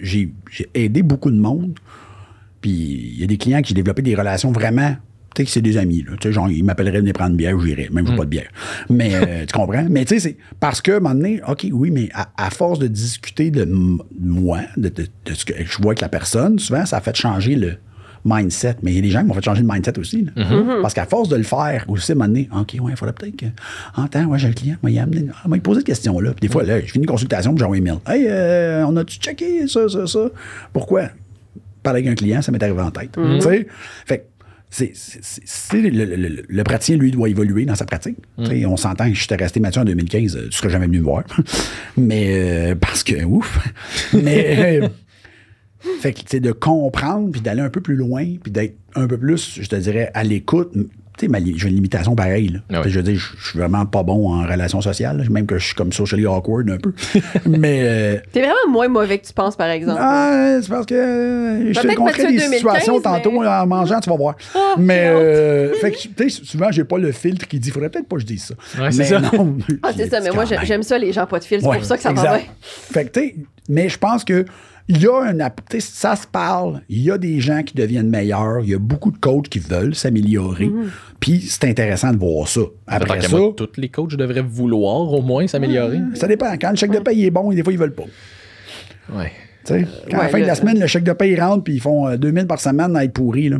j'ai 0.00 0.32
aidé 0.74 1.02
beaucoup 1.02 1.30
de 1.30 1.36
monde. 1.36 1.78
Puis, 2.64 3.12
il 3.14 3.20
y 3.20 3.24
a 3.24 3.26
des 3.26 3.36
clients 3.36 3.60
qui 3.60 3.74
développé 3.74 4.00
des 4.00 4.14
relations 4.14 4.50
vraiment. 4.50 4.96
Tu 5.34 5.42
sais, 5.42 5.44
que 5.44 5.50
c'est 5.50 5.60
des 5.60 5.76
amis. 5.76 6.02
Là. 6.08 6.12
Tu 6.18 6.28
sais, 6.28 6.32
genre, 6.32 6.48
ils 6.48 6.64
m'appelleraient 6.64 6.94
de 6.94 7.00
venir 7.00 7.12
prendre 7.12 7.32
une 7.32 7.36
bière, 7.36 7.60
j'irais. 7.60 7.90
Même, 7.92 8.06
je 8.06 8.12
pas 8.16 8.24
de 8.24 8.30
bière. 8.30 8.48
Mais, 8.88 9.10
euh, 9.16 9.44
tu 9.46 9.52
comprends? 9.52 9.84
Mais, 9.90 10.06
tu 10.06 10.14
sais, 10.14 10.20
c'est 10.20 10.36
parce 10.60 10.80
que, 10.80 10.92
à 10.92 10.96
un 10.96 11.00
moment 11.00 11.14
donné, 11.14 11.42
OK, 11.46 11.66
oui, 11.72 11.90
mais 11.90 12.08
à, 12.14 12.28
à 12.38 12.48
force 12.48 12.78
de 12.78 12.86
discuter 12.86 13.50
de 13.50 13.64
moi, 14.18 14.60
de, 14.78 14.88
de- 14.88 15.06
de 15.26 15.34
ce 15.34 15.44
que 15.44 15.52
je 15.62 15.76
vois 15.82 15.90
avec 15.90 16.00
la 16.00 16.08
personne, 16.08 16.58
souvent, 16.58 16.86
ça 16.86 16.96
a 16.96 17.00
fait 17.02 17.14
changer 17.16 17.56
le 17.56 17.74
mindset. 18.24 18.76
Mais 18.82 18.92
il 18.92 18.94
y 18.94 18.98
a 18.98 19.02
des 19.02 19.10
gens 19.10 19.20
qui 19.20 19.26
m'ont 19.26 19.34
fait 19.34 19.44
changer 19.44 19.60
le 19.62 19.68
mindset 19.70 19.98
aussi. 19.98 20.24
là. 20.24 20.32
Parce 20.80 20.94
qu'à 20.94 21.04
force 21.04 21.28
de 21.28 21.36
le 21.36 21.42
faire 21.42 21.84
aussi, 21.88 22.12
à 22.12 22.14
un 22.14 22.18
moment 22.18 22.28
donné, 22.28 22.48
OK, 22.56 22.76
ouais, 22.80 22.92
il 22.92 22.96
faudrait 22.96 23.12
peut-être 23.14 23.36
que. 23.36 23.46
Entends, 23.96 24.24
ouais, 24.26 24.38
j'ai 24.38 24.48
un 24.48 24.52
client, 24.52 24.76
moi, 24.82 24.90
il 24.90 24.96
m'a 24.96 25.02
amené- 25.02 25.26
ah, 25.44 25.48
m'a 25.48 25.58
posé 25.58 25.80
cette 25.80 25.86
question-là. 25.88 26.30
Puis 26.30 26.46
des 26.48 26.52
fois, 26.52 26.62
là, 26.62 26.80
je 26.80 26.86
finis 26.92 27.02
une 27.04 27.10
consultation, 27.10 27.52
puis 27.54 27.60
j'envoie 27.60 27.76
un 27.76 27.80
email. 27.80 27.98
Hey, 28.06 28.24
euh, 28.28 28.86
on 28.86 28.96
a-tu 28.96 29.18
checké 29.18 29.66
ça, 29.68 29.88
ça, 29.90 30.06
ça? 30.06 30.28
Pourquoi? 30.72 31.08
Parler 31.84 32.00
avec 32.00 32.10
un 32.10 32.14
client, 32.16 32.42
ça 32.42 32.50
m'est 32.50 32.60
arrivé 32.62 32.80
en 32.80 32.90
tête. 32.90 33.10
Tu 33.12 33.40
sais? 33.42 33.66
Fait 34.06 34.18
que 34.18 34.24
c'est, 34.70 34.92
le, 35.80 35.88
le- 35.90 36.16
le- 36.16 36.42
le 36.48 36.64
praticien, 36.64 36.96
lui, 36.96 37.12
doit 37.12 37.28
évoluer 37.28 37.64
dans 37.64 37.76
sa 37.76 37.84
pratique. 37.84 38.16
Sais, 38.44 38.66
On 38.66 38.76
s'entend 38.76 39.08
que 39.08 39.14
j'étais 39.14 39.36
resté 39.36 39.60
Mathieu 39.60 39.82
en 39.82 39.84
2015, 39.84 40.36
euh, 40.36 40.48
tu 40.50 40.56
serais 40.58 40.70
jamais 40.70 40.86
venu 40.86 40.98
me 40.98 41.04
voir. 41.04 41.22
Mais, 41.96 42.70
euh, 42.72 42.74
parce 42.74 43.04
que, 43.04 43.22
ouf. 43.24 43.60
Mais, 44.12 44.80
euh, 44.82 44.88
fait 46.00 46.12
que, 46.12 46.38
de 46.38 46.50
comprendre, 46.50 47.30
puis 47.30 47.40
d'aller 47.40 47.60
un 47.60 47.70
peu 47.70 47.80
plus 47.80 47.94
loin, 47.94 48.24
puis 48.42 48.50
d'être 48.50 48.76
un 48.96 49.06
peu 49.06 49.16
plus, 49.18 49.60
je 49.60 49.68
te 49.68 49.76
dirais, 49.76 50.10
à 50.14 50.24
l'écoute. 50.24 50.72
Ma 51.28 51.38
j'ai 51.38 51.68
une 51.68 51.76
limitation 51.76 52.14
pareille. 52.16 52.48
là. 52.48 52.58
Ah 52.80 52.82
Je 52.86 52.96
veux 52.96 53.02
dire, 53.02 53.18
je 53.38 53.48
suis 53.50 53.58
vraiment 53.58 53.86
pas 53.86 54.02
bon 54.02 54.28
en 54.32 54.42
relations 54.42 54.80
sociales, 54.80 55.18
là, 55.18 55.24
même 55.30 55.46
que 55.46 55.58
je 55.58 55.66
suis 55.66 55.74
comme 55.74 55.92
socially 55.92 56.26
awkward 56.26 56.68
un 56.70 56.76
peu. 56.76 56.92
Mais, 57.46 57.80
euh, 57.82 58.16
T'es 58.32 58.40
vraiment 58.40 58.54
moins 58.68 58.88
mauvais 58.88 59.18
que 59.18 59.26
tu 59.26 59.32
penses, 59.32 59.56
par 59.56 59.68
exemple. 59.68 59.98
ah, 60.02 60.58
c'est 60.60 60.68
parce 60.68 60.86
que 60.86 60.94
euh, 60.94 61.72
je 61.72 61.80
te 61.80 61.86
Mathieu 62.02 62.26
des 62.26 62.32
2015, 62.32 62.54
situations 62.56 63.00
tantôt 63.00 63.42
en 63.42 63.66
mangeant, 63.66 64.00
tu 64.00 64.10
vas 64.10 64.16
voir. 64.16 64.34
Ah, 64.54 64.74
mais 64.76 65.06
euh, 65.06 65.72
fait 65.74 65.92
que 65.92 65.96
tu 65.98 66.28
sais, 66.28 66.44
souvent 66.44 66.70
j'ai 66.70 66.84
pas 66.84 66.98
le 66.98 67.12
filtre 67.12 67.46
qui 67.46 67.58
dit 67.60 67.70
faudrait 67.70 67.88
peut-être 67.90 68.08
pas 68.08 68.16
que 68.16 68.22
je 68.22 68.26
dise 68.26 68.44
ça. 68.46 68.82
Ouais, 68.82 68.90
c'est 68.90 68.98
mais 68.98 69.04
ça. 69.04 69.20
non. 69.20 69.56
Ah, 69.82 69.90
c'est 69.96 70.10
ça, 70.10 70.20
mais 70.20 70.30
moi, 70.30 70.44
j'aime 70.64 70.82
ça, 70.82 70.98
les 70.98 71.12
gens 71.12 71.26
pas 71.26 71.38
de 71.38 71.44
fil. 71.44 71.60
C'est 71.60 71.66
Ouais, 71.68 71.76
pour 71.76 71.86
ça 71.86 71.96
que 71.96 72.02
ça 72.02 72.12
va 72.12 72.22
bien. 72.38 72.40
Fait 72.62 73.04
que, 73.06 73.18
tu 73.20 73.20
sais, 73.28 73.34
mais 73.68 73.88
je 73.88 73.98
pense 73.98 74.24
que 74.24 74.44
il 74.88 75.00
y 75.00 75.06
a 75.06 75.18
un. 75.22 75.40
app- 75.40 75.60
tu 75.70 75.80
sais, 75.80 75.86
Ça 75.94 76.14
se 76.16 76.26
parle. 76.26 76.80
Il 76.88 77.00
y 77.02 77.10
a 77.10 77.18
des 77.18 77.40
gens 77.40 77.62
qui 77.62 77.74
deviennent 77.74 78.08
meilleurs. 78.10 78.60
Il 78.62 78.68
y 78.70 78.74
a 78.74 78.78
beaucoup 78.78 79.10
de 79.10 79.18
coachs 79.18 79.48
qui 79.48 79.58
veulent 79.58 79.94
s'améliorer. 79.94 80.66
Mhm. 80.66 80.90
Puis 81.20 81.40
c'est 81.40 81.64
intéressant 81.64 82.12
de 82.12 82.18
voir 82.18 82.46
ça. 82.48 82.60
Après 82.86 83.20
ça, 83.22 83.28
moi, 83.36 83.52
tous 83.56 83.68
les 83.78 83.88
coachs 83.88 84.14
devraient 84.16 84.42
vouloir 84.42 85.12
au 85.12 85.22
moins 85.22 85.46
s'améliorer. 85.46 86.00
ça 86.14 86.26
dépend. 86.28 86.52
Quand 86.60 86.70
le 86.70 86.76
chèque 86.76 86.90
de 86.92 86.98
paye 86.98 87.24
est 87.24 87.30
bon, 87.30 87.50
des 87.52 87.62
fois, 87.62 87.72
ils 87.72 87.78
veulent 87.78 87.94
pas. 87.94 88.04
Ouais. 89.12 89.32
Tu 89.66 89.72
sais, 89.72 89.86
quand 90.10 90.18
à 90.18 90.24
la 90.24 90.28
fin 90.28 90.40
de 90.40 90.44
la 90.44 90.54
semaine, 90.54 90.78
le 90.78 90.86
chèque 90.86 91.04
de 91.04 91.12
paye 91.12 91.38
rentre 91.40 91.64
puis 91.64 91.74
ils 91.74 91.80
font 91.80 92.06
euh, 92.08 92.16
2000 92.18 92.46
par 92.46 92.60
semaine 92.60 92.94
à 92.96 93.04
être 93.04 93.14
pourris, 93.14 93.48
là, 93.48 93.56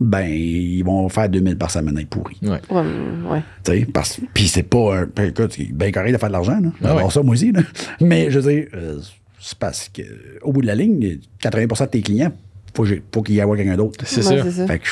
ben, 0.00 0.24
ils 0.28 0.82
vont 0.84 1.08
faire 1.08 1.28
2000 1.28 1.58
par 1.58 1.70
semaine 1.70 1.96
à 1.98 2.00
être 2.00 2.08
pourris. 2.08 2.38
Ouais. 2.42 2.60
Ouais, 2.70 2.82
mm, 2.82 3.26
ouais. 3.30 3.42
Tu 3.64 3.72
sais, 3.80 3.86
parce 3.92 4.20
Puis 4.34 4.46
c'est 4.48 4.62
pas. 4.62 4.98
un- 5.00 5.06
ben, 5.14 5.28
écoute, 5.30 5.52
c'est 5.56 5.72
bien 5.72 5.90
correct 5.90 6.12
de 6.12 6.18
faire 6.18 6.28
de 6.28 6.32
l'argent, 6.32 6.60
là. 6.60 6.68
Ah 6.84 6.90
Alors 6.90 7.04
ouais. 7.06 7.10
ça, 7.10 7.22
moi 7.22 7.32
aussi, 7.32 7.50
là. 7.50 7.60
Mais 8.00 8.30
je 8.30 8.38
veux 8.38 8.52
dire, 8.52 8.66
euh, 8.74 8.98
c'est 9.42 9.58
parce 9.58 9.88
que 9.88 10.02
au 10.42 10.52
bout 10.52 10.62
de 10.62 10.66
la 10.66 10.74
ligne, 10.74 11.18
80% 11.42 11.80
de 11.82 11.86
tes 11.90 12.00
clients, 12.02 12.32
faut, 12.74 12.86
faut 13.12 13.22
qu'il 13.22 13.34
y 13.34 13.40
ait 13.40 13.44
quelqu'un 13.56 13.76
d'autre. 13.76 14.04
C'est 14.06 14.24
Ouais, 14.26 14.50
ça. 14.50 14.66
Fait 14.66 14.78
que 14.78 14.86
je 14.86 14.90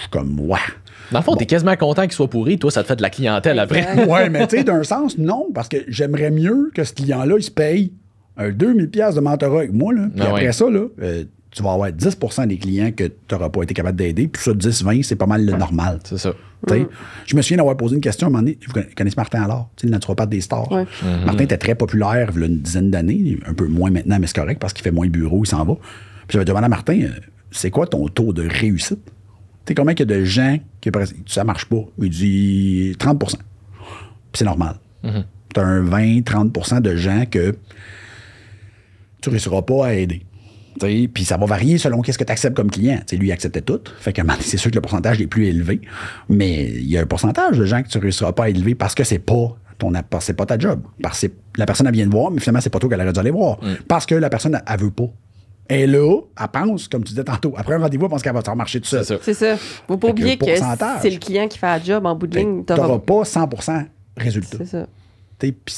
suis 0.00 0.08
comme, 0.10 0.40
ouais. 0.40 0.58
Dans 1.12 1.20
le 1.20 1.24
fond, 1.24 1.36
t'es 1.36 1.46
quasiment 1.46 1.76
content 1.76 2.02
qu'il 2.02 2.12
soit 2.12 2.28
pourri. 2.28 2.58
Toi, 2.58 2.70
ça 2.70 2.82
te 2.82 2.88
fait 2.88 2.96
de 2.96 3.02
la 3.02 3.10
clientèle 3.10 3.58
après. 3.58 3.86
Ouais, 4.08 4.28
mais 4.28 4.46
tu 4.48 4.56
sais, 4.56 4.64
d'un 4.64 4.82
sens, 4.82 5.18
non, 5.18 5.48
parce 5.54 5.68
que 5.68 5.76
j'aimerais 5.88 6.30
mieux 6.30 6.70
que 6.74 6.82
ce 6.82 6.92
client-là, 6.94 7.34
il 7.38 7.42
se 7.42 7.50
paye 7.50 7.92
un 8.36 8.50
2000 8.50 8.90
pièces 8.90 9.14
de 9.14 9.20
mentorat 9.20 9.58
avec 9.60 9.72
moi, 9.72 9.92
là. 9.94 10.08
Puis 10.12 10.20
Ah 10.24 10.30
après 10.30 10.46
ouais. 10.46 10.52
ça, 10.52 10.68
là, 10.68 10.86
euh, 11.02 11.24
tu 11.50 11.62
vas 11.62 11.72
avoir 11.72 11.90
10% 11.90 12.46
des 12.48 12.58
clients 12.58 12.90
que 12.90 13.04
tu 13.04 13.12
n'auras 13.30 13.50
pas 13.50 13.62
été 13.62 13.72
capable 13.72 13.96
d'aider. 13.98 14.26
Puis 14.26 14.42
ça, 14.42 14.50
10-20, 14.52 15.02
c'est 15.04 15.16
pas 15.16 15.26
mal 15.26 15.44
le 15.46 15.52
normal. 15.52 16.00
C'est 16.04 16.18
ça. 16.18 16.34
Je 17.26 17.36
me 17.36 17.42
souviens 17.42 17.58
d'avoir 17.58 17.76
posé 17.76 17.94
une 17.94 18.00
question 18.00 18.26
à 18.26 18.28
un 18.28 18.32
moment 18.32 18.42
donné. 18.42 18.58
Vous 18.66 18.72
conna- 18.72 18.94
connaissez 18.96 19.16
Martin 19.16 19.42
alors, 19.42 19.70
tu 19.76 19.82
sais, 19.82 19.86
le 19.86 19.92
naturopathe 19.92 20.30
des 20.30 20.40
stars. 20.40 20.70
Ouais. 20.72 20.84
Martin 21.24 21.44
était 21.44 21.58
très 21.58 21.74
populaire 21.74 22.30
il 22.34 22.40
y 22.40 22.44
a 22.44 22.46
une 22.46 22.60
dizaine 22.60 22.90
d'années, 22.90 23.38
un 23.46 23.54
peu 23.54 23.66
moins 23.66 23.90
maintenant, 23.90 24.18
mais 24.20 24.26
c'est 24.26 24.36
correct 24.36 24.58
parce 24.60 24.72
qu'il 24.72 24.82
fait 24.82 24.90
moins 24.90 25.06
de 25.06 25.12
bureau, 25.12 25.42
il 25.44 25.48
s'en 25.48 25.64
va. 25.64 25.74
Puis 25.74 26.32
j'avais 26.34 26.44
demandé 26.44 26.64
à 26.66 26.68
Martin, 26.68 27.00
euh, 27.02 27.10
c'est 27.50 27.70
quoi 27.70 27.86
ton 27.86 28.08
taux 28.08 28.32
de 28.32 28.46
réussite? 28.48 28.98
Tu 29.04 29.12
sais, 29.68 29.74
combien 29.74 29.92
il 29.94 29.98
y 29.98 30.02
a 30.02 30.06
de 30.06 30.24
gens 30.24 30.58
qui 30.80 30.90
ça 31.26 31.44
marche 31.44 31.66
pas? 31.66 31.84
Il 32.00 32.10
dit 32.10 32.94
30 32.98 33.18
Puis 33.18 33.36
c'est 34.34 34.44
normal. 34.44 34.76
Tu 35.02 35.60
as 35.60 35.64
un 35.64 35.82
20-30% 35.84 36.80
de 36.80 36.96
gens 36.96 37.24
que 37.30 37.54
tu 39.22 39.30
réussiras 39.30 39.62
pas 39.62 39.86
à 39.86 39.92
aider. 39.94 40.22
Tu 40.80 41.08
Puis 41.08 41.24
ça 41.24 41.36
va 41.36 41.46
varier 41.46 41.78
selon 41.78 42.02
qu'est-ce 42.02 42.18
que 42.18 42.24
tu 42.24 42.32
acceptes 42.32 42.56
comme 42.56 42.70
client. 42.70 42.98
Tu 42.98 43.02
sais, 43.06 43.16
lui, 43.16 43.28
il 43.28 43.32
acceptait 43.32 43.62
tout. 43.62 43.80
Fait 43.98 44.12
donné, 44.12 44.32
c'est 44.40 44.56
sûr 44.56 44.70
que 44.70 44.76
le 44.76 44.80
pourcentage 44.80 45.20
est 45.20 45.26
plus 45.26 45.46
élevé. 45.46 45.80
Mais 46.28 46.66
il 46.66 46.88
y 46.90 46.98
a 46.98 47.02
un 47.02 47.06
pourcentage 47.06 47.58
de 47.58 47.64
gens 47.64 47.82
que 47.82 47.88
tu 47.88 47.98
ne 47.98 48.02
réussiras 48.02 48.32
pas 48.32 48.44
à 48.44 48.48
élever 48.50 48.74
parce 48.74 48.94
que 48.94 49.04
c'est 49.04 49.18
pas 49.18 49.56
ton 49.78 49.92
c'est 50.20 50.34
pas 50.34 50.46
ta 50.46 50.58
job. 50.58 50.80
Parce 51.02 51.20
que 51.20 51.26
la 51.56 51.66
personne, 51.66 51.86
elle 51.86 51.92
vient 51.94 52.06
te 52.06 52.12
voir, 52.12 52.30
mais 52.30 52.40
finalement, 52.40 52.60
c'est 52.60 52.70
pas 52.70 52.78
toi 52.78 52.88
qu'elle 52.90 53.00
aurait 53.00 53.12
dû 53.12 53.20
aller 53.20 53.30
voir. 53.30 53.58
Parce 53.88 54.06
que 54.06 54.14
la 54.14 54.30
personne, 54.30 54.54
elle, 54.54 54.62
elle 54.66 54.80
veut 54.80 54.90
pas. 54.90 55.08
Et 55.68 55.86
là, 55.86 56.20
elle 56.40 56.48
pense, 56.48 56.86
comme 56.88 57.02
tu 57.02 57.10
disais 57.10 57.24
tantôt, 57.24 57.52
après 57.56 57.74
un 57.74 57.78
rendez-vous, 57.78 58.04
elle 58.04 58.10
pense 58.10 58.22
qu'elle 58.22 58.32
va 58.32 58.40
te 58.40 58.44
faire 58.46 58.54
marcher 58.56 58.80
tout 58.80 58.86
seul. 58.86 59.04
C'est 59.04 59.14
ça. 59.16 59.20
C'est 59.22 59.34
ça. 59.34 59.56
Faut 59.56 59.96
pas 59.96 60.06
que 60.08 60.12
oublier 60.12 60.38
que 60.38 60.44
c'est 60.46 61.10
le 61.10 61.18
client 61.18 61.48
qui 61.48 61.58
fait 61.58 61.66
la 61.66 61.82
job 61.82 62.06
en 62.06 62.14
bout 62.14 62.26
de 62.28 62.38
ligne. 62.38 62.62
que 62.62 62.66
t'auras 62.72 62.86
t'auras- 62.86 62.98
pas 63.00 63.24
100% 63.24 63.84
résultat. 64.16 64.58
C'est 64.58 64.66
ça. 64.66 64.86
Tu 65.38 65.52
pis 65.52 65.74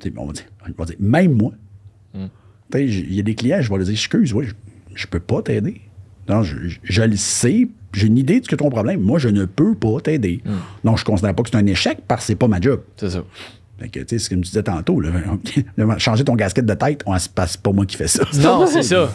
tu 0.00 0.12
on 0.16 0.26
va 0.26 0.32
dire, 0.32 0.44
on 0.68 0.72
va 0.78 0.84
dire, 0.84 0.96
même 1.00 1.32
moi, 1.32 1.52
Hmm. 2.14 2.26
Il 2.74 3.14
y 3.14 3.20
a 3.20 3.22
des 3.22 3.34
clients, 3.34 3.60
je 3.60 3.68
vais 3.70 3.76
leur 3.76 3.84
dire, 3.84 3.92
excuse, 3.94 4.32
oui, 4.32 4.46
je, 4.46 4.52
je 4.94 5.06
peux 5.06 5.20
pas 5.20 5.42
t'aider. 5.42 5.80
Non, 6.28 6.42
je, 6.42 6.56
je- 6.68 6.78
je 6.82 7.02
le 7.02 7.16
sais, 7.16 7.68
j'ai 7.92 8.06
une 8.06 8.16
idée 8.18 8.40
de 8.40 8.44
ce 8.44 8.48
que 8.50 8.56
ton 8.56 8.70
problème. 8.70 9.00
Moi, 9.00 9.18
je 9.18 9.28
ne 9.28 9.44
peux 9.44 9.74
pas 9.74 10.00
t'aider. 10.00 10.40
Hmm. 10.44 10.52
Donc, 10.84 10.98
je 10.98 11.04
considère 11.04 11.34
pas 11.34 11.42
que 11.42 11.50
c'est 11.50 11.56
un 11.56 11.66
échec 11.66 11.98
parce 12.06 12.22
que 12.22 12.26
c'est 12.28 12.36
pas 12.36 12.48
ma 12.48 12.60
job. 12.60 12.80
C'est 12.96 13.10
ça. 13.10 13.24
Fait 13.78 13.88
que, 13.88 13.98
tu 14.00 14.06
sais, 14.10 14.18
c'est 14.20 14.28
comme 14.28 14.42
tu 14.42 14.48
disais 14.50 14.62
tantôt, 14.62 15.00
là, 15.00 15.10
changer 15.98 16.22
ton 16.24 16.36
gasket 16.36 16.64
de 16.64 16.74
tête, 16.74 17.02
on, 17.04 17.18
c'est 17.18 17.32
pas 17.32 17.48
c'est 17.48 17.60
pas 17.60 17.72
moi 17.72 17.84
qui 17.84 17.96
fais 17.96 18.06
ça. 18.06 18.22
Non, 18.40 18.64
c'est 18.68 18.82
ça. 18.82 19.12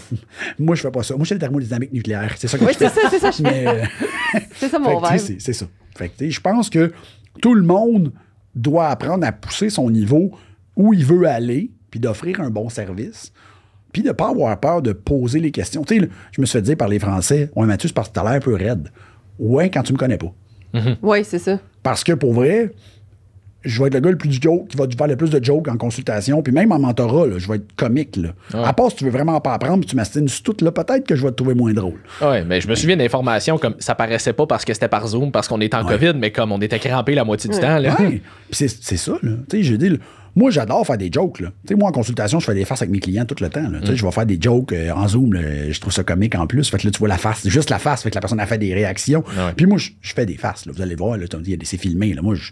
moi, 0.60 0.76
je 0.76 0.82
fais 0.82 0.92
pas 0.92 1.04
ça. 1.04 1.16
Moi, 1.16 1.24
je 1.24 1.30
fais 1.30 1.36
la 1.36 1.40
thermodynamique 1.40 1.94
nucléaire. 1.94 2.36
C'est 2.38 2.50
ça 2.50 2.58
que 2.58 2.66
Oui, 2.66 2.72
je 2.74 2.80
c'est 2.80 2.90
fais. 2.90 3.02
ça, 3.02 3.10
c'est 3.10 3.20
ça, 3.20 3.32
fais. 3.32 3.44
Mais, 3.44 3.66
euh, 3.68 4.42
C'est 4.56 4.68
ça 4.68 4.78
mon 4.78 5.00
que, 5.00 5.06
rêve. 5.08 5.20
c'est- 5.22 5.40
C'est 5.40 5.54
ça. 5.54 5.68
Fait 5.96 6.10
que, 6.10 6.30
je 6.30 6.42
pense 6.42 6.70
que 6.70 6.92
tout 7.42 7.54
le 7.54 7.62
monde 7.64 8.12
doit 8.54 8.88
apprendre 8.90 9.26
à 9.26 9.32
pousser 9.32 9.70
son 9.70 9.90
niveau 9.90 10.32
où 10.76 10.94
il 10.94 11.06
veut 11.06 11.26
aller, 11.26 11.72
puis 11.92 12.00
d'offrir 12.00 12.42
un 12.42 12.50
bon 12.50 12.70
service, 12.70 13.32
puis 13.94 14.02
de 14.02 14.10
ne 14.10 14.14
pas 14.14 14.30
avoir 14.30 14.60
peur 14.60 14.82
de 14.82 14.94
poser 14.94 15.40
les 15.40 15.52
questions. 15.52 15.84
Tu 15.84 16.00
sais, 16.00 16.10
je 16.32 16.42
me 16.42 16.46
suis 16.46 16.58
fait 16.58 16.62
dire 16.62 16.78
par 16.78 16.88
les 16.88 17.00
Français, 17.00 17.50
Ouais, 17.56 17.66
Mathieu, 17.66 17.88
c'est 17.88 17.94
parce 17.94 18.10
que 18.10 18.14
tu 18.14 18.20
as 18.20 18.24
l'air 18.24 18.34
un 18.34 18.40
peu 18.40 18.54
raide. 18.56 18.90
Ouais, 19.40 19.70
quand 19.70 19.84
tu 19.84 19.94
me 19.94 19.98
connais 19.98 20.18
pas. 20.18 20.34
Oui, 21.02 21.24
c'est 21.24 21.40
ça. 21.40 21.60
Parce 21.82 22.04
que 22.04 22.12
pour 22.14 22.34
vrai, 22.34 22.74
je 23.64 23.82
vais 23.82 23.88
être 23.88 23.96
le 23.96 24.00
gars 24.00 24.12
le 24.12 24.18
plus 24.18 24.32
joke, 24.42 24.68
qui 24.70 24.78
va 24.78 24.86
faire 24.88 25.08
le 25.08 25.16
plus 25.16 25.30
de 25.30 25.44
jokes 25.44 25.68
en 25.68 25.78
consultation, 25.78 26.42
puis 26.42 26.54
même 26.54 26.72
en 26.72 26.80
mentorat, 26.80 27.28
là, 27.28 27.38
je 27.38 27.48
vais 27.48 27.56
être 27.56 27.76
comique. 27.76 28.16
Là. 28.16 28.30
À 28.54 28.74
part 28.74 28.92
si 28.92 28.98
tu 28.98 29.06
veux 29.06 29.12
vraiment 29.12 29.40
pas 29.42 29.54
apprendre, 29.54 29.80
puis 29.80 29.90
tu 29.90 29.96
m'astines 29.96 30.28
sur 30.28 30.44
tout, 30.44 30.56
là, 30.64 30.72
peut-être 30.72 31.06
que 31.06 31.16
je 31.16 31.24
vais 31.24 31.32
te 31.32 31.36
trouver 31.36 31.54
moins 31.54 31.74
drôle. 31.74 32.00
Ouais, 32.22 32.44
mais 32.44 32.62
je 32.62 32.68
me 32.68 32.76
souviens 32.76 32.98
d'informations 32.98 33.58
comme 33.58 33.76
ça 33.80 33.96
paraissait 33.96 34.34
pas 34.34 34.46
parce 34.46 34.66
que 34.66 34.74
c'était 34.74 34.88
par 34.88 35.08
Zoom, 35.08 35.32
parce 35.32 35.48
qu'on 35.48 35.62
était 35.62 35.78
en 35.78 35.86
COVID, 35.86 36.14
mais 36.18 36.32
comme 36.32 36.52
on 36.52 36.62
était 36.62 36.80
crampé 36.80 37.16
la 37.16 37.24
moitié 37.24 37.50
du 37.50 37.60
temps. 37.60 37.80
Là. 37.80 37.96
Ouais. 38.00 38.22
Puis 38.50 38.52
c'est 38.52 38.68
c'est 38.70 38.98
ça, 38.98 39.14
là. 39.24 39.32
Tu 39.50 39.58
sais, 39.58 39.64
je 39.64 39.76
dis, 39.76 39.90
là, 39.90 39.98
moi, 40.36 40.52
j'adore 40.52 40.86
faire 40.86 41.00
des 41.00 41.10
jokes, 41.12 41.40
là. 41.40 41.50
Tu 41.66 41.70
sais, 41.70 41.76
moi, 41.76 41.90
en 41.90 41.92
consultation, 41.92 42.40
je 42.40 42.46
fais 42.46 42.54
des 42.54 42.64
farces 42.64 42.84
avec 42.84 42.92
mes 42.92 43.00
clients 43.00 43.26
tout 43.26 43.36
le 43.42 43.50
temps, 43.50 43.68
là. 43.68 43.80
Tu 43.82 43.88
sais, 43.88 43.96
je 43.96 44.06
vais 44.06 44.12
faire 44.12 44.26
des 44.26 44.38
jokes 44.40 44.72
euh, 44.72 44.92
en 44.92 45.08
Zoom, 45.08 45.34
là. 45.34 45.72
Je 45.72 45.80
trouve 45.80 45.92
ça 45.92 46.04
comique 46.04 46.36
en 46.36 46.46
plus. 46.46 46.70
Fait 46.70 46.78
que 46.78 46.86
là, 46.86 46.92
tu 46.92 47.00
vois 47.00 47.08
la 47.08 47.18
face, 47.18 47.48
juste 47.48 47.72
la 47.72 47.80
face. 47.80 48.04
Fait 48.04 48.12
que 48.12 48.16
la 48.16 48.22
personne 48.22 48.40
a 48.40 48.46
fait 48.46 48.60
des 48.60 48.72
réactions. 48.74 49.24
Puis 49.56 49.66
moi, 49.66 49.80
je 49.80 50.14
fais 50.14 50.28
des 50.28 50.38
farces, 50.38 50.68
là. 50.68 50.74
Vous 50.76 50.82
allez 50.82 50.96
voir, 50.96 51.18
là. 51.18 51.26
c'est 51.64 51.78
filmé, 51.78 52.14
là. 52.14 52.22
Moi, 52.22 52.36
je. 52.36 52.52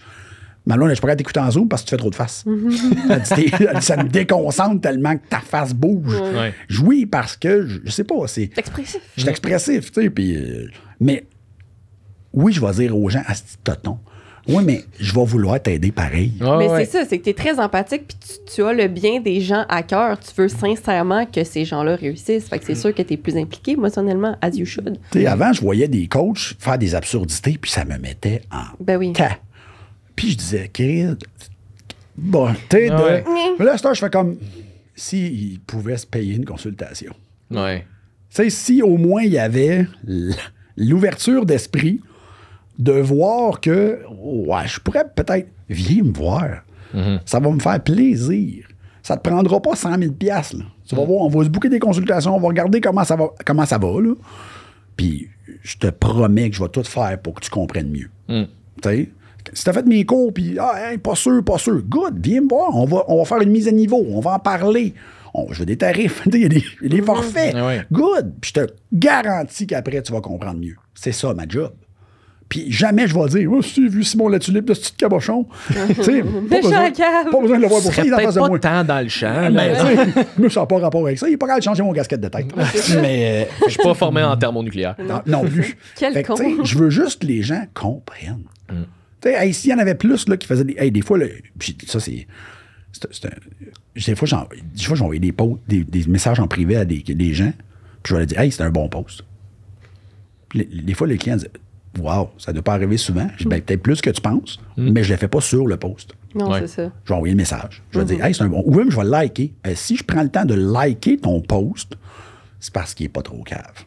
Ma 0.67 0.75
blonde, 0.77 0.93
je 0.95 0.99
pourrais 0.99 1.15
t'écouter 1.15 1.39
en 1.39 1.51
Zoom 1.51 1.67
parce 1.67 1.83
que 1.83 1.87
tu 1.89 1.91
fais 1.91 1.97
trop 1.97 2.09
de 2.09 2.15
faces. 2.15 2.43
Elle 3.09 3.21
dit, 3.21 3.29
T'es- 3.51 3.51
elle 3.65 3.79
dit, 3.79 3.85
ça 3.85 3.97
me 3.97 4.09
déconcentre 4.09 4.81
tellement 4.81 5.15
que 5.15 5.27
ta 5.29 5.39
face 5.39 5.73
bouge. 5.73 6.19
Ouais. 6.19 6.53
Je- 6.67 6.81
Oui, 6.81 7.05
parce 7.05 7.37
que, 7.37 7.67
je, 7.67 7.79
je 7.85 7.91
sais 7.91 8.03
pas, 8.03 8.15
c'est. 8.27 8.49
C'est 8.53 8.59
expressif. 8.59 9.01
Je 9.15 9.21
suis 9.21 9.29
expressif, 9.29 9.91
tu 9.91 10.01
sais, 10.01 10.09
puis... 10.09 10.35
euh, 10.35 10.67
mais 10.99 11.25
oui, 12.33 12.51
je 12.51 12.59
vais 12.65 12.71
dire 12.73 12.97
aux 12.97 13.09
gens, 13.09 13.21
à 13.27 13.33
ce 13.35 13.43
toton, 13.63 13.97
Oui, 14.47 14.63
mais 14.65 14.83
je 14.99 15.13
vais 15.15 15.23
vouloir 15.23 15.61
t'aider 15.61 15.91
pareil. 15.91 16.33
Ouais, 16.41 16.57
Mais 16.57 16.67
ouais. 16.69 16.85
c'est 16.85 16.91
ça, 16.99 17.05
c'est 17.07 17.17
que 17.19 17.23
tu 17.23 17.29
es 17.29 17.33
très 17.33 17.59
empathique 17.59 18.07
puis 18.07 18.17
tu, 18.19 18.53
tu 18.55 18.63
as 18.63 18.73
le 18.73 18.87
bien 18.87 19.19
des 19.21 19.41
gens 19.41 19.65
à 19.69 19.81
cœur. 19.83 20.19
Tu 20.19 20.29
veux 20.39 20.49
sincèrement 20.49 21.25
que 21.25 21.43
ces 21.43 21.63
gens-là 21.65 21.95
réussissent. 21.95 22.47
Fait 22.49 22.59
que 22.59 22.65
c'est 22.65 22.75
sûr 22.75 22.93
que 22.93 23.01
tu 23.01 23.13
es 23.13 23.17
plus 23.17 23.37
impliqué 23.37 23.71
émotionnellement, 23.71 24.35
as 24.41 24.49
you 24.49 24.65
should. 24.65 24.97
Tu 25.11 25.19
sais, 25.21 25.25
Avant, 25.27 25.53
je 25.53 25.61
voyais 25.61 25.87
des 25.87 26.07
coachs 26.07 26.55
faire 26.59 26.77
des 26.77 26.93
absurdités, 26.93 27.57
puis 27.59 27.71
ça 27.71 27.85
me 27.85 27.97
mettait 27.97 28.41
en 28.51 28.65
Ben 28.83 28.97
oui. 28.97 29.13
Puis 30.15 30.31
je 30.31 30.37
disais, 30.37 30.69
Kid, 30.71 31.17
bon, 32.17 32.53
tu 32.69 32.77
sais, 32.77 32.89
de- 32.89 32.93
Ouais. 32.95 33.23
Là, 33.59 33.75
je 33.93 33.99
fais 33.99 34.09
comme 34.09 34.37
s'ils 34.95 35.59
pouvaient 35.61 35.97
se 35.97 36.05
payer 36.07 36.35
une 36.35 36.45
consultation. 36.45 37.13
Ouais. 37.51 37.85
Tu 38.29 38.35
sais, 38.43 38.49
si 38.49 38.81
au 38.81 38.97
moins 38.97 39.23
il 39.23 39.31
y 39.33 39.39
avait 39.39 39.87
l'ouverture 40.77 41.45
d'esprit 41.45 42.01
de 42.77 42.91
voir 42.93 43.61
que, 43.61 44.01
ouais, 44.09 44.67
je 44.67 44.79
pourrais 44.79 45.05
peut-être, 45.15 45.47
viens 45.69 46.03
me 46.03 46.11
voir. 46.13 46.61
Ça 47.25 47.39
va 47.39 47.51
me 47.51 47.59
faire 47.59 47.81
plaisir. 47.83 48.65
Ça 49.03 49.17
te 49.17 49.29
prendra 49.29 49.61
pas 49.61 49.75
100 49.75 49.99
000 49.99 50.13
piastres, 50.13 50.57
là. 50.57 50.63
Tu 50.87 50.95
vas 50.95 51.03
voir, 51.03 51.21
on 51.21 51.29
va 51.29 51.43
se 51.43 51.49
bouquer 51.49 51.67
des 51.69 51.79
consultations, 51.79 52.35
on 52.35 52.39
va 52.39 52.47
regarder 52.47 52.79
comment 52.79 53.03
ça 53.03 53.15
va, 53.15 53.29
comment 53.45 53.65
ça 53.65 53.77
va, 53.77 53.99
là. 54.01 54.13
Puis 54.95 55.27
je 55.61 55.77
te 55.77 55.87
promets 55.87 56.49
que 56.49 56.55
je 56.55 56.63
vais 56.63 56.69
tout 56.69 56.83
faire 56.83 57.19
pour 57.21 57.33
que 57.35 57.41
tu 57.41 57.49
comprennes 57.49 57.89
mieux. 57.89 58.09
Tu 58.81 58.89
sais, 58.89 59.09
si 59.53 59.63
t'as 59.63 59.73
fait 59.73 59.85
mes 59.85 60.05
cours, 60.05 60.33
puis 60.33 60.57
ah, 60.59 60.91
hey, 60.91 60.97
pas 60.97 61.15
sûr, 61.15 61.43
pas 61.43 61.57
sûr, 61.57 61.81
good, 61.87 62.15
viens 62.21 62.41
me 62.41 62.49
voir, 62.49 62.75
on 62.75 62.85
va, 62.85 63.03
on 63.07 63.17
va 63.19 63.25
faire 63.25 63.41
une 63.41 63.51
mise 63.51 63.67
à 63.67 63.71
niveau, 63.71 64.05
on 64.09 64.19
va 64.19 64.31
en 64.35 64.39
parler. 64.39 64.93
On- 65.33 65.51
je 65.51 65.59
veux 65.59 65.65
des 65.65 65.77
tarifs, 65.77 66.21
il 66.33 66.41
y 66.41 66.45
a 66.45 66.49
des, 66.49 66.63
des 66.81 67.01
forfaits. 67.01 67.53
Ah 67.57 67.67
ouais. 67.67 67.81
Good, 67.91 68.33
puis 68.41 68.51
je 68.55 68.61
te 68.61 68.71
garantis 68.93 69.67
qu'après, 69.67 70.01
tu 70.01 70.13
vas 70.13 70.21
comprendre 70.21 70.59
mieux. 70.59 70.75
C'est 70.93 71.11
ça, 71.11 71.33
ma 71.33 71.43
job. 71.47 71.71
Puis 72.47 72.71
jamais 72.71 73.07
je 73.07 73.17
vais 73.19 73.27
dire, 73.39 73.49
oh, 73.51 73.61
si, 73.63 73.87
vu 73.87 74.03
Simon 74.03 74.29
la 74.29 74.37
tulipe 74.37 74.65
de 74.65 74.75
ce 74.75 74.81
petit 74.81 74.93
cabochon. 74.97 75.47
tu 75.95 76.03
sais, 76.03 76.21
pas, 76.21 76.61
besoin- 76.61 76.91
cave. 76.91 77.29
pas 77.31 77.41
besoin 77.41 77.57
de 77.57 77.61
le 77.63 77.67
voir 77.67 77.81
pour 77.81 77.91
ça, 77.91 78.03
il 78.05 78.09
est 78.09 78.13
en 78.13 78.19
face 78.19 78.35
de 78.35 78.39
pas 78.39 78.47
moi. 78.47 78.59
tant 78.59 78.83
dans 78.83 79.01
le 79.01 79.09
champ. 79.09 79.49
Mais, 79.51 79.73
tu 79.73 79.79
sais, 80.13 80.25
moi, 80.37 80.49
ça 80.51 80.59
n'a 80.59 80.65
pas 80.67 80.77
rapport 80.77 81.05
avec 81.07 81.17
ça. 81.17 81.27
Il 81.27 81.31
n'est 81.31 81.37
pas 81.37 81.47
capable 81.47 81.61
de 81.61 81.65
changer 81.65 81.81
mon 81.83 81.91
casquette 81.91 82.21
de 82.21 82.27
tête. 82.27 82.45
Mais 83.01 83.47
euh, 83.49 83.65
Je 83.65 83.71
suis 83.71 83.81
pas 83.83 83.95
formé 83.95 84.21
en 84.21 84.37
thermonucléaire. 84.37 84.95
non, 84.99 85.21
non 85.25 85.41
plus. 85.43 85.75
Quel 85.97 86.13
Fait 86.13 86.23
con. 86.23 86.35
tu 86.35 86.57
Je 86.63 86.77
veux 86.77 86.91
juste 86.91 87.23
que 87.23 87.27
les 87.27 87.41
gens 87.41 87.63
comprennent. 87.73 88.43
Tu 89.25 89.31
sais, 89.31 89.37
hey, 89.45 89.53
s'il 89.53 89.71
y 89.71 89.73
en 89.73 89.79
avait 89.79 89.95
plus 89.95 90.27
là, 90.27 90.37
qui 90.37 90.45
faisaient 90.47 90.63
des. 90.63 90.75
hey, 90.77 90.91
des 90.91 91.01
fois, 91.01 91.17
là, 91.17 91.25
puis 91.57 91.75
ça, 91.87 91.99
c'est. 91.99 92.27
c'est- 92.91 93.07
c'est 93.11 93.25
un- 93.25 93.29
des 93.95 94.15
fois, 94.15 94.27
j'en- 94.27 94.47
des 94.75 94.83
fois, 94.83 94.95
j'envoie 94.95 95.17
des, 95.17 95.31
posts- 95.31 95.59
des, 95.67 95.83
des 95.83 96.05
messages 96.07 96.39
en 96.39 96.47
privé 96.47 96.75
à 96.75 96.85
des, 96.85 96.99
des 97.01 97.33
gens, 97.33 97.51
puis 98.03 98.11
je 98.11 98.13
vais 98.13 98.19
leur 98.19 98.27
dire, 98.27 98.39
hey, 98.39 98.51
c'est 98.51 98.63
un 98.63 98.69
bon 98.69 98.87
post. 98.89 99.23
Puis 100.49 100.67
les- 100.71 100.81
des 100.81 100.93
fois, 100.93 101.07
les 101.07 101.17
clients 101.17 101.37
disent, 101.37 101.49
wow, 101.99 102.29
ça 102.37 102.51
ne 102.51 102.55
doit 102.55 102.63
pas 102.63 102.73
arriver 102.73 102.97
souvent. 102.97 103.27
Je 103.37 103.43
dis, 103.43 103.49
ben, 103.49 103.61
peut-être 103.61 103.81
plus 103.81 104.01
que 104.01 104.09
tu 104.09 104.21
penses, 104.21 104.59
mais 104.77 105.01
je 105.03 105.09
ne 105.09 105.13
le 105.15 105.19
fais 105.19 105.27
pas 105.27 105.41
sur 105.41 105.65
le 105.65 105.77
post. 105.77 106.13
Non, 106.35 106.51
Ouais. 106.51 106.59
c'est 106.61 106.67
ça. 106.67 106.91
Je 107.05 107.09
vais 107.09 107.15
envoyer 107.15 107.33
le 107.33 107.37
message. 107.37 107.81
Je 107.91 107.99
vais 107.99 108.05
dire, 108.05 108.23
hey, 108.23 108.33
c'est 108.33 108.43
un 108.43 108.47
bon. 108.49 108.61
Ou 108.65 108.73
même, 108.75 108.91
je 108.91 108.97
vais 108.97 109.05
liker. 109.05 109.53
Euh, 109.65 109.71
si 109.75 109.95
je 109.95 110.03
prends 110.03 110.21
le 110.23 110.29
temps 110.29 110.45
de 110.45 110.53
liker 110.55 111.17
ton 111.17 111.39
post, 111.41 111.95
c'est 112.59 112.73
parce 112.73 112.93
qu'il 112.93 113.05
n'est 113.05 113.09
pas 113.11 113.21
trop 113.21 113.41
cave. 113.43 113.85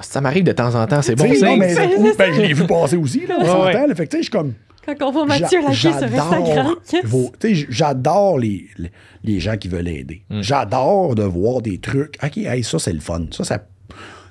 Ça 0.00 0.20
m'arrive 0.20 0.44
de 0.44 0.52
temps 0.52 0.74
en 0.76 0.86
temps, 0.86 1.02
c'est 1.02 1.16
bon 1.16 1.24
non, 1.24 1.56
mais, 1.56 1.74
C'est 1.74 2.16
ben, 2.16 2.32
je 2.32 2.40
l'ai 2.40 2.52
vu 2.52 2.66
passer 2.68 2.96
aussi, 2.96 3.26
là, 3.26 3.36
on 3.40 3.44
s'entend. 3.44 3.64
ouais. 3.66 3.86
là. 3.88 3.94
Fait 3.96 4.06
que, 4.06 4.10
tu 4.12 4.16
sais, 4.18 4.22
je 4.22 4.22
suis 4.22 4.30
comme. 4.30 4.52
Quand 4.94 5.08
on 5.08 5.12
voit 5.12 5.26
Mathieu 5.26 5.60
sur 5.72 5.90
Instagram. 5.90 6.74
yes. 6.92 7.66
j'adore 7.68 8.38
les, 8.38 8.66
les, 8.78 8.90
les 9.24 9.40
gens 9.40 9.56
qui 9.56 9.68
veulent 9.68 9.88
aider. 9.88 10.22
Mm. 10.30 10.42
J'adore 10.42 11.14
de 11.14 11.24
voir 11.24 11.62
des 11.62 11.78
trucs. 11.78 12.16
OK, 12.22 12.36
hey, 12.38 12.62
ça, 12.62 12.78
c'est 12.78 12.92
le 12.92 13.00
fun. 13.00 13.26
Ça, 13.30 13.44
ça 13.44 13.64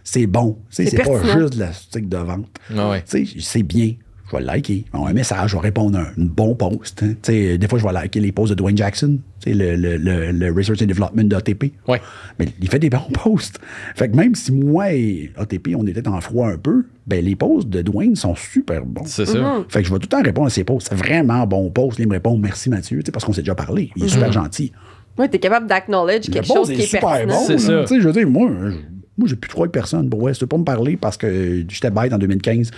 c'est 0.03 0.25
bon. 0.25 0.57
C'est 0.69 0.85
C'est 0.85 1.03
pas 1.03 1.21
juste 1.21 1.55
de 1.55 1.59
la 1.59 1.73
stick 1.73 2.07
de 2.07 2.17
vente. 2.17 2.47
Ah 2.75 2.91
ouais. 2.91 3.03
C'est 3.05 3.63
bien. 3.63 3.95
Je 4.29 4.35
vais 4.35 4.41
le 4.41 4.47
liker. 4.47 4.83
Un 4.93 5.13
message, 5.13 5.51
je 5.51 5.55
vais 5.55 5.61
répondre 5.61 5.97
à 5.97 6.01
un, 6.01 6.05
bon 6.17 6.53
post. 6.53 7.01
hein. 7.01 7.13
Tu 7.23 7.31
sais, 7.31 7.57
des 7.57 7.67
fois, 7.67 7.79
je 7.79 7.85
vais 7.85 7.93
liker 7.93 8.19
les 8.19 8.31
posts 8.33 8.49
de 8.49 8.55
Dwayne 8.55 8.75
Jackson, 8.77 9.19
tu 9.41 9.49
sais, 9.51 9.55
le, 9.55 9.75
le, 9.77 9.95
le, 9.97 10.31
le 10.31 10.51
Research 10.51 10.81
and 10.81 10.85
Development 10.87 11.23
d'ATP. 11.29 11.71
Ouais. 11.87 12.01
Mais 12.37 12.47
il 12.61 12.69
fait 12.69 12.79
des 12.79 12.89
bons 12.89 12.99
posts. 13.13 13.59
Fait 13.95 14.09
que 14.09 14.15
même 14.17 14.35
si 14.35 14.51
moi 14.51 14.91
et 14.91 15.31
ATP, 15.37 15.69
on 15.77 15.87
était 15.87 16.05
en 16.07 16.19
froid 16.19 16.49
un 16.49 16.57
peu, 16.57 16.85
ben 17.05 17.23
les 17.23 17.35
posts 17.37 17.69
de 17.69 17.81
Dwayne 17.81 18.15
sont 18.17 18.35
super 18.35 18.85
bons. 18.85 19.05
C'est 19.05 19.25
ça. 19.25 19.37
Mm-hmm. 19.39 19.63
Fait 19.69 19.81
que 19.81 19.87
je 19.87 19.93
vais 19.93 19.99
tout 19.99 20.07
le 20.11 20.17
temps 20.17 20.21
répondre 20.23 20.47
à 20.47 20.49
ses 20.49 20.65
posts. 20.65 20.87
C'est 20.89 20.95
vraiment 20.97 21.47
bon 21.47 21.69
post. 21.69 21.97
Il 21.99 22.07
me 22.07 22.13
répond 22.13 22.37
merci 22.37 22.69
Mathieu, 22.69 22.99
tu 22.99 23.05
sais, 23.05 23.11
parce 23.13 23.23
qu'on 23.23 23.31
s'est 23.33 23.41
déjà 23.43 23.55
parlé. 23.55 23.91
Il 23.95 24.03
est 24.03 24.09
super 24.09 24.31
gentil. 24.33 24.73
Ouais, 25.17 25.29
t'es 25.29 25.39
capable 25.39 25.67
d'acknowledge 25.67 26.27
Le 26.27 26.33
quelque 26.33 26.47
chose 26.47 26.67
qui 26.67 26.81
est 26.81 26.85
super 26.85 26.99
pertinent. 27.13 27.33
bon. 27.33 27.43
C'est 27.47 27.53
là. 27.53 27.59
ça. 27.59 27.81
Tu 27.83 27.87
sais, 27.95 28.01
je 28.01 28.07
veux 28.07 28.13
dire, 28.13 28.29
moi, 28.29 28.49
je- 28.65 28.75
moi 29.17 29.27
j'ai 29.27 29.35
plus 29.37 29.49
trop 29.49 29.61
avec 29.63 29.71
personne. 29.71 30.09
Bon, 30.09 30.19
ouais, 30.19 30.33
veux 30.39 30.45
pas 30.47 30.57
me 30.57 30.63
parler 30.65 30.95
parce 30.97 31.15
que 31.17 31.63
j'étais 31.67 31.89
bête 31.89 32.11
en 32.13 32.17
2015, 32.19 32.69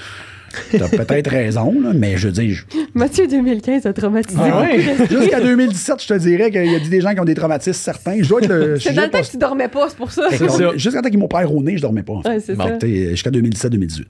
t'as 0.72 0.88
peut-être 0.90 1.30
raison, 1.30 1.80
là, 1.82 1.92
mais 1.94 2.18
je 2.18 2.28
veux 2.28 2.34
dire, 2.34 2.50
je- 2.56 2.64
Mathieu 2.94 3.28
2015 3.28 3.86
a 3.86 3.94
traumatisé 3.94 4.40
Ah 4.42 4.62
ouais? 4.62 4.82
jusqu'à 5.10 5.40
2017, 5.42 6.02
je 6.02 6.08
te 6.08 6.14
dirais 6.18 6.52
qu'il 6.52 6.66
y 6.72 6.76
a 6.76 6.80
des 6.80 7.02
gens 7.02 7.14
qui 7.14 7.20
ont 7.20 7.26
des 7.26 7.36
traumatismes 7.36 7.74
certains. 7.74 8.22
Je 8.22 8.30
dois 8.30 8.42
être 8.42 8.50
le. 8.50 8.80
C'est 8.80 8.94
dans 8.94 9.02
le 9.04 9.08
temps 9.10 9.18
pas- 9.20 9.24
que 9.24 9.32
tu 9.32 9.38
dormais 9.38 9.68
pas, 9.68 9.90
c'est 9.90 9.98
pour 9.98 10.12
ça. 10.12 10.24
Jusqu'à 10.76 11.02
temps 11.02 11.10
qu'ils 11.10 11.20
m'ont 11.20 11.28
père 11.28 11.54
au 11.54 11.62
nez, 11.64 11.78
je 11.78 11.82
dormais 11.82 12.04
pas. 12.04 12.14
en 12.14 12.22
fait. 12.22 12.54
Ouais, 12.56 13.10
Jusqu'à 13.12 13.32
2017-2018. 13.32 14.06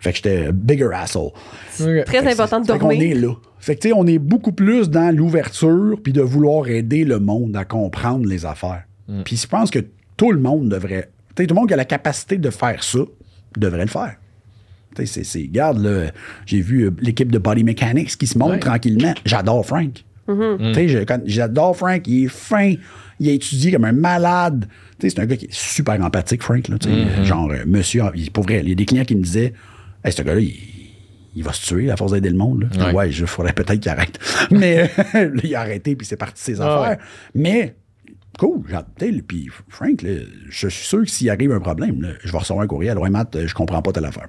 Fait 0.00 0.10
que 0.10 0.16
j'étais 0.16 0.52
bigger 0.52 0.88
asshole. 0.94 1.30
Très 2.06 2.30
important 2.32 2.60
de 2.60 2.66
Fait 2.66 2.78
qu'on 2.78 2.90
est 2.90 2.98
dormir. 2.98 3.28
là. 3.28 3.34
Fait 3.58 3.74
que, 3.74 3.80
tu 3.80 3.88
sais, 3.88 3.94
on 3.96 4.06
est 4.06 4.18
beaucoup 4.18 4.52
plus 4.52 4.88
dans 4.90 5.14
l'ouverture 5.14 5.96
puis 6.02 6.12
de 6.12 6.20
vouloir 6.22 6.68
aider 6.68 7.04
le 7.04 7.18
monde 7.18 7.56
à 7.56 7.64
comprendre 7.64 8.26
les 8.26 8.44
affaires. 8.46 8.84
Puis 9.24 9.36
je 9.36 9.46
pense 9.46 9.70
que 9.70 9.80
tout 10.16 10.30
le 10.32 10.40
monde 10.40 10.68
devrait. 10.68 11.10
Tu 11.34 11.42
sais, 11.42 11.46
tout 11.46 11.54
le 11.54 11.60
monde 11.60 11.68
qui 11.68 11.74
a 11.74 11.76
la 11.76 11.84
capacité 11.84 12.38
de 12.38 12.50
faire 12.50 12.82
ça 12.82 12.98
devrait 13.56 13.82
le 13.82 13.90
faire. 13.90 14.16
C'est- 15.04 15.50
là, 15.54 16.10
j'ai 16.46 16.60
vu 16.60 16.84
euh, 16.86 16.90
l'équipe 17.00 17.30
de 17.30 17.38
Body 17.38 17.64
Mechanics 17.64 18.16
qui 18.16 18.26
se 18.26 18.38
monte 18.38 18.52
Ouais. 18.52 18.58
tranquillement. 18.58 19.14
J'adore 19.24 19.64
Frank. 19.66 20.04
Mm-hmm. 20.28 20.68
Tu 20.68 20.74
sais, 20.74 20.88
je- 20.88 20.98
quand- 21.00 21.22
j'adore 21.26 21.76
Frank. 21.76 22.06
Il 22.06 22.24
est 22.24 22.28
fin. 22.28 22.74
Il 23.20 23.28
a 23.28 23.32
étudié 23.32 23.72
comme 23.72 23.84
un 23.84 23.92
malade. 23.92 24.66
Tu 24.98 25.08
sais, 25.08 25.14
c'est 25.16 25.20
un 25.22 25.26
gars 25.26 25.36
qui 25.36 25.44
est 25.46 25.52
super 25.54 26.00
empathique, 26.02 26.42
Frank. 26.42 26.66
Là, 26.68 26.78
tu 26.78 26.88
sais, 26.88 27.24
Genre, 27.24 27.50
euh, 27.50 27.64
monsieur, 27.66 28.02
il- 28.14 28.30
pour 28.30 28.44
vrai, 28.44 28.60
il 28.62 28.68
y 28.70 28.72
a 28.72 28.74
des 28.74 28.84
clients 28.86 29.04
qui 29.04 29.14
me 29.16 29.22
disaient 29.22 29.52
Hey, 30.04 30.12
ce 30.12 30.22
gars-là, 30.22 30.40
il, 30.40 30.54
il 31.34 31.42
va 31.42 31.52
se 31.52 31.66
tuer 31.66 31.90
à 31.90 31.96
force 31.96 32.12
d'aider 32.12 32.30
le 32.30 32.36
monde. 32.36 32.68
Là. 32.76 32.86
Ouais. 32.88 32.92
Ouais, 32.94 33.10
il 33.10 33.26
faudrait 33.26 33.52
peut-être 33.52 33.80
qu'il 33.80 33.90
arrête. 33.90 34.18
Mais 34.50 34.90
là, 35.14 35.30
il 35.42 35.54
a 35.54 35.60
arrêté, 35.60 35.96
puis 35.96 36.06
c'est 36.06 36.16
parti 36.16 36.50
de 36.52 36.56
ses 36.56 36.62
Ah 36.62 36.80
affaires. 36.80 36.98
Mais, 37.34 37.74
cool. 38.38 38.62
Puis, 39.26 39.48
Frank, 39.68 40.02
là, 40.02 40.10
je 40.48 40.68
suis 40.68 40.86
sûr 40.86 41.02
que 41.02 41.10
s'il 41.10 41.28
arrive 41.30 41.52
un 41.52 41.60
problème, 41.60 42.02
là, 42.02 42.08
je 42.24 42.30
vais 42.32 42.38
recevoir 42.38 42.64
un 42.64 42.68
courriel. 42.68 42.98
Ouais, 42.98 43.10
Matt, 43.10 43.34
euh, 43.36 43.46
je 43.46 43.54
comprends 43.54 43.82
pas 43.82 43.92
telle 43.92 44.04
affaire. 44.04 44.28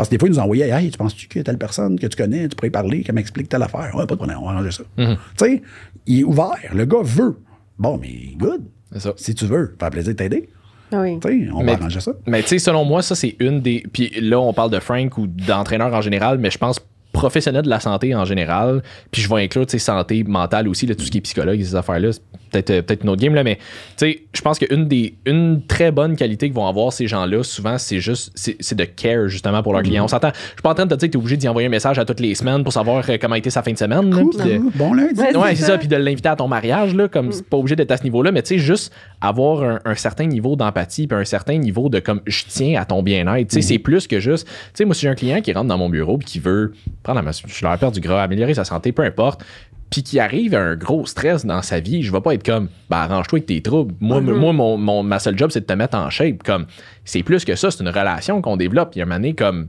Parce 0.00 0.08
que 0.08 0.14
des 0.14 0.18
fois, 0.18 0.28
ils 0.30 0.32
nous 0.32 0.38
envoyaient 0.38 0.70
Hey, 0.70 0.90
tu 0.90 0.96
penses-tu 0.96 1.28
que 1.28 1.40
telle 1.40 1.58
personne 1.58 1.98
que 1.98 2.06
tu 2.06 2.16
connais, 2.16 2.48
tu 2.48 2.56
pourrais 2.56 2.68
y 2.68 2.70
parler, 2.70 3.02
qu'elle 3.02 3.14
m'explique 3.16 3.50
telle 3.50 3.62
affaire? 3.62 3.90
Ouais, 3.94 4.06
pas 4.06 4.14
de 4.14 4.16
problème, 4.16 4.38
on 4.40 4.46
va 4.46 4.52
arranger 4.52 4.70
ça. 4.70 4.82
Mhm. 4.96 5.16
Tu 5.36 5.44
sais, 5.44 5.62
il 6.06 6.20
est 6.20 6.24
ouvert. 6.24 6.56
Le 6.74 6.86
gars 6.86 7.02
veut. 7.02 7.36
Bon, 7.78 7.98
mais 8.00 8.32
good. 8.38 8.62
C'est 8.92 9.00
ça. 9.00 9.12
Si 9.16 9.34
tu 9.34 9.44
veux, 9.44 9.76
ça 9.78 9.86
fait 9.88 9.90
plaisir 9.90 10.12
de 10.14 10.16
t'aider. 10.16 10.48
Ah 10.90 11.02
oui. 11.02 11.18
Tu 11.20 11.28
sais, 11.28 11.50
on 11.52 11.62
Mais- 11.62 11.72
va 11.74 11.80
arranger 11.80 12.00
ça. 12.00 12.12
Mais 12.26 12.40
tu 12.40 12.48
sais, 12.48 12.58
selon 12.58 12.86
moi, 12.86 13.02
ça, 13.02 13.14
c'est 13.14 13.36
une 13.40 13.60
des. 13.60 13.84
Puis 13.92 14.10
là, 14.22 14.40
on 14.40 14.54
parle 14.54 14.70
de 14.70 14.80
Frank 14.80 15.18
ou 15.18 15.26
d'entraîneur 15.26 15.92
en 15.92 16.00
général, 16.00 16.38
mais 16.38 16.50
je 16.50 16.56
pense 16.56 16.80
professionnel 17.12 17.62
de 17.62 17.68
la 17.68 17.80
santé 17.80 18.14
en 18.14 18.24
général. 18.24 18.82
Puis 19.10 19.20
je 19.20 19.28
vais 19.28 19.42
inclure, 19.42 19.66
tu 19.66 19.72
sais, 19.72 19.78
santé 19.78 20.24
mentale 20.24 20.66
aussi, 20.66 20.86
là, 20.86 20.94
tout 20.94 21.04
ce 21.04 21.10
qui 21.10 21.18
est 21.18 21.20
psychologue 21.20 21.60
et 21.60 21.64
ces 21.64 21.74
affaires-là. 21.74 22.10
Peut-être 22.50 22.70
euh, 22.70 22.82
peut-être 22.82 23.02
une 23.04 23.10
autre 23.10 23.20
game, 23.22 23.34
là, 23.34 23.44
mais 23.44 23.58
je 24.00 24.40
pense 24.42 24.58
qu'une 24.58 24.86
des. 24.88 25.14
Une 25.26 25.62
très 25.66 25.90
bonne 25.92 26.16
qualité 26.16 26.48
que 26.50 26.54
vont 26.54 26.66
avoir 26.66 26.92
ces 26.92 27.06
gens-là, 27.06 27.42
souvent, 27.42 27.78
c'est 27.78 28.00
juste. 28.00 28.32
C'est 28.34 28.74
de 28.74 28.84
care, 28.84 29.28
justement, 29.28 29.62
pour 29.62 29.72
leurs 29.72 29.82
clients. 29.82 30.04
On 30.04 30.08
s'entend. 30.08 30.30
Je 30.34 30.38
suis 30.52 30.62
pas 30.62 30.70
en 30.70 30.74
train 30.74 30.86
de 30.86 30.94
te 30.94 30.98
dire 30.98 31.08
que 31.08 31.12
tu 31.12 31.18
es 31.18 31.20
obligé 31.20 31.36
d'y 31.36 31.48
envoyer 31.48 31.66
un 31.66 31.70
message 31.70 31.98
à 31.98 32.04
toutes 32.04 32.20
les 32.20 32.34
semaines 32.34 32.62
pour 32.64 32.72
savoir 32.72 33.04
euh, 33.08 33.16
comment 33.20 33.34
a 33.34 33.38
été 33.38 33.50
sa 33.50 33.62
fin 33.62 33.72
de 33.72 33.78
semaine. 33.78 34.10
là, 34.14 34.22
Cool, 34.22 34.32
de- 34.36 34.78
bon 34.78 34.92
lundi. 34.94 35.20
Ouais, 35.20 35.36
Ouais, 35.36 35.54
c'est 35.54 35.64
ça. 35.64 35.78
Puis 35.78 35.88
de 35.88 35.96
l'inviter 35.96 36.28
à 36.28 36.36
ton 36.36 36.48
mariage, 36.48 36.94
là, 36.94 37.08
comme 37.08 37.32
c'est 37.32 37.46
pas 37.46 37.56
obligé 37.56 37.76
d'être 37.76 37.90
à 37.92 37.96
ce 37.96 38.02
niveau-là, 38.04 38.32
mais 38.32 38.42
tu 38.42 38.48
sais, 38.54 38.58
juste 38.58 38.92
avoir 39.20 39.62
un, 39.62 39.78
un 39.84 39.94
certain 39.94 40.26
niveau 40.26 40.56
d'empathie, 40.56 41.06
puis 41.06 41.16
un 41.18 41.24
certain 41.24 41.56
niveau 41.58 41.88
de 41.88 41.98
comme 42.00 42.20
je 42.26 42.44
tiens 42.48 42.80
à 42.80 42.84
ton 42.84 43.02
bien-être. 43.02 43.52
C'est 43.62 43.78
plus 43.78 44.06
que 44.06 44.20
juste. 44.20 44.46
Tu 44.46 44.52
sais, 44.74 44.84
moi, 44.84 44.94
si 44.94 45.02
j'ai 45.02 45.08
un 45.08 45.14
client 45.14 45.40
qui 45.40 45.52
rentre 45.52 45.68
dans 45.68 45.78
mon 45.78 45.88
bureau 45.88 46.18
puis 46.18 46.26
qui 46.26 46.38
veut 46.38 46.72
prendre 47.02 47.18
la 47.18 47.22
masse, 47.22 47.42
je 47.46 47.64
leur 47.64 47.76
perdre 47.78 47.94
du 47.94 48.00
gras, 48.00 48.22
améliorer 48.22 48.54
sa 48.54 48.64
santé, 48.64 48.92
peu 48.92 49.02
importe. 49.02 49.42
Puis 49.90 50.04
qui 50.04 50.20
arrive 50.20 50.54
à 50.54 50.60
un 50.62 50.76
gros 50.76 51.04
stress 51.04 51.44
dans 51.44 51.62
sa 51.62 51.80
vie, 51.80 52.02
je 52.02 52.12
vais 52.12 52.20
pas 52.20 52.34
être 52.34 52.44
comme, 52.46 52.68
bah 52.88 53.02
arrange-toi 53.02 53.38
avec 53.38 53.46
tes 53.46 53.60
troubles. 53.60 53.94
Moi, 54.00 54.20
moi 54.20 54.52
mon, 54.52 54.76
mon- 54.76 55.02
ma 55.02 55.18
seule 55.18 55.36
job, 55.36 55.50
c'est 55.52 55.60
de 55.60 55.66
te 55.66 55.72
mettre 55.72 55.96
en 55.98 56.08
shape. 56.10 56.42
Comme, 56.44 56.66
c'est 57.04 57.24
plus 57.24 57.44
que 57.44 57.56
ça, 57.56 57.70
c'est 57.72 57.80
une 57.82 57.88
relation 57.88 58.40
qu'on 58.40 58.56
développe. 58.56 58.90
Il 58.94 59.00
y 59.00 59.02
a 59.02 59.04
un 59.04 59.08
moment 59.08 59.16
donné, 59.18 59.34
comme, 59.34 59.66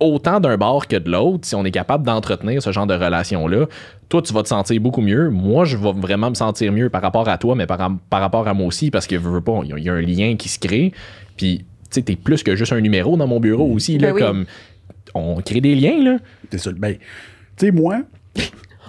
autant 0.00 0.40
d'un 0.40 0.56
bord 0.56 0.86
que 0.88 0.96
de 0.96 1.10
l'autre, 1.10 1.46
si 1.46 1.54
on 1.54 1.64
est 1.64 1.70
capable 1.70 2.04
d'entretenir 2.04 2.60
ce 2.62 2.70
genre 2.72 2.86
de 2.86 2.94
relation-là, 2.94 3.66
toi, 4.08 4.20
tu 4.22 4.32
vas 4.34 4.42
te 4.42 4.48
sentir 4.48 4.80
beaucoup 4.80 5.00
mieux. 5.00 5.30
Moi, 5.30 5.64
je 5.64 5.76
vais 5.76 5.92
vraiment 5.92 6.28
me 6.30 6.34
sentir 6.34 6.70
mieux 6.72 6.90
par 6.90 7.00
rapport 7.00 7.28
à 7.28 7.38
toi, 7.38 7.54
mais 7.54 7.66
par, 7.66 7.78
par 8.10 8.20
rapport 8.20 8.46
à 8.46 8.54
moi 8.54 8.66
aussi, 8.66 8.90
parce 8.90 9.06
que 9.06 9.16
veux, 9.16 9.30
veux 9.30 9.40
pas, 9.40 9.60
il 9.64 9.70
y 9.70 9.72
a- 9.72 9.78
il 9.78 9.84
y, 9.84 9.88
a 9.88 9.94
un 9.94 10.00
lien 10.02 10.36
qui 10.36 10.48
se 10.48 10.58
crée. 10.58 10.92
Puis, 11.36 11.58
tu 11.58 11.64
sais, 11.90 12.02
t'es 12.02 12.16
plus 12.16 12.42
que 12.42 12.56
juste 12.56 12.72
un 12.72 12.80
numéro 12.80 13.16
dans 13.16 13.26
mon 13.26 13.40
bureau 13.40 13.66
aussi, 13.72 13.98
là, 13.98 14.08
Ben 14.08 14.14
oui. 14.14 14.20
comme 14.20 14.44
on 15.14 15.40
crée 15.40 15.60
des 15.60 15.74
liens, 15.74 16.02
là. 16.02 16.18
C'est 16.50 16.58
ça. 16.58 16.72
Ben, 16.76 16.96
tu 17.56 17.66
sais, 17.66 17.70
moi, 17.72 18.00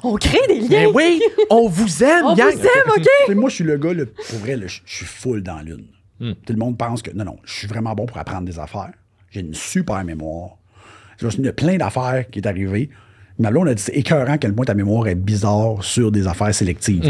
On 0.03 0.15
crée 0.15 0.39
des 0.47 0.59
liens. 0.61 0.85
Ben 0.85 0.91
oui, 0.93 1.21
on 1.49 1.67
vous 1.67 2.03
aime, 2.03 2.25
On 2.25 2.35
gang. 2.35 2.51
vous 2.53 2.59
aime, 2.61 2.91
OK? 2.95 3.01
Tu 3.01 3.09
sais, 3.27 3.35
moi, 3.35 3.49
je 3.49 3.55
suis 3.55 3.63
le 3.63 3.77
gars, 3.77 3.93
le, 3.93 4.05
pour 4.05 4.39
vrai, 4.39 4.57
je 4.61 4.67
je 4.85 4.95
suis 4.95 5.05
full 5.05 5.43
dans 5.43 5.59
l'une. 5.59 5.85
Tout 6.19 6.53
le 6.53 6.57
monde 6.57 6.77
pense 6.77 7.01
que 7.01 7.11
non, 7.11 7.25
non, 7.25 7.37
je 7.43 7.53
suis 7.53 7.67
vraiment 7.67 7.93
bon 7.93 8.05
pour 8.05 8.17
apprendre 8.17 8.45
des 8.45 8.57
affaires. 8.59 8.91
J'ai 9.29 9.41
une 9.41 9.53
super 9.53 10.03
mémoire. 10.03 10.57
Il 11.21 11.45
y 11.45 11.47
a 11.47 11.53
plein 11.53 11.77
d'affaires 11.77 12.25
qui 12.31 12.39
est 12.39 12.47
arrivé. 12.47 12.89
Ma 13.39 13.51
blonde 13.51 13.67
a 13.67 13.75
dit 13.75 13.81
c'est 13.83 13.93
écœurant 13.93 14.33
à 14.33 14.37
quel 14.39 14.53
point 14.53 14.65
ta 14.65 14.73
mémoire 14.73 15.07
est 15.07 15.15
bizarre 15.15 15.83
sur 15.83 16.11
des 16.11 16.27
affaires 16.27 16.53
sélectives. 16.55 17.01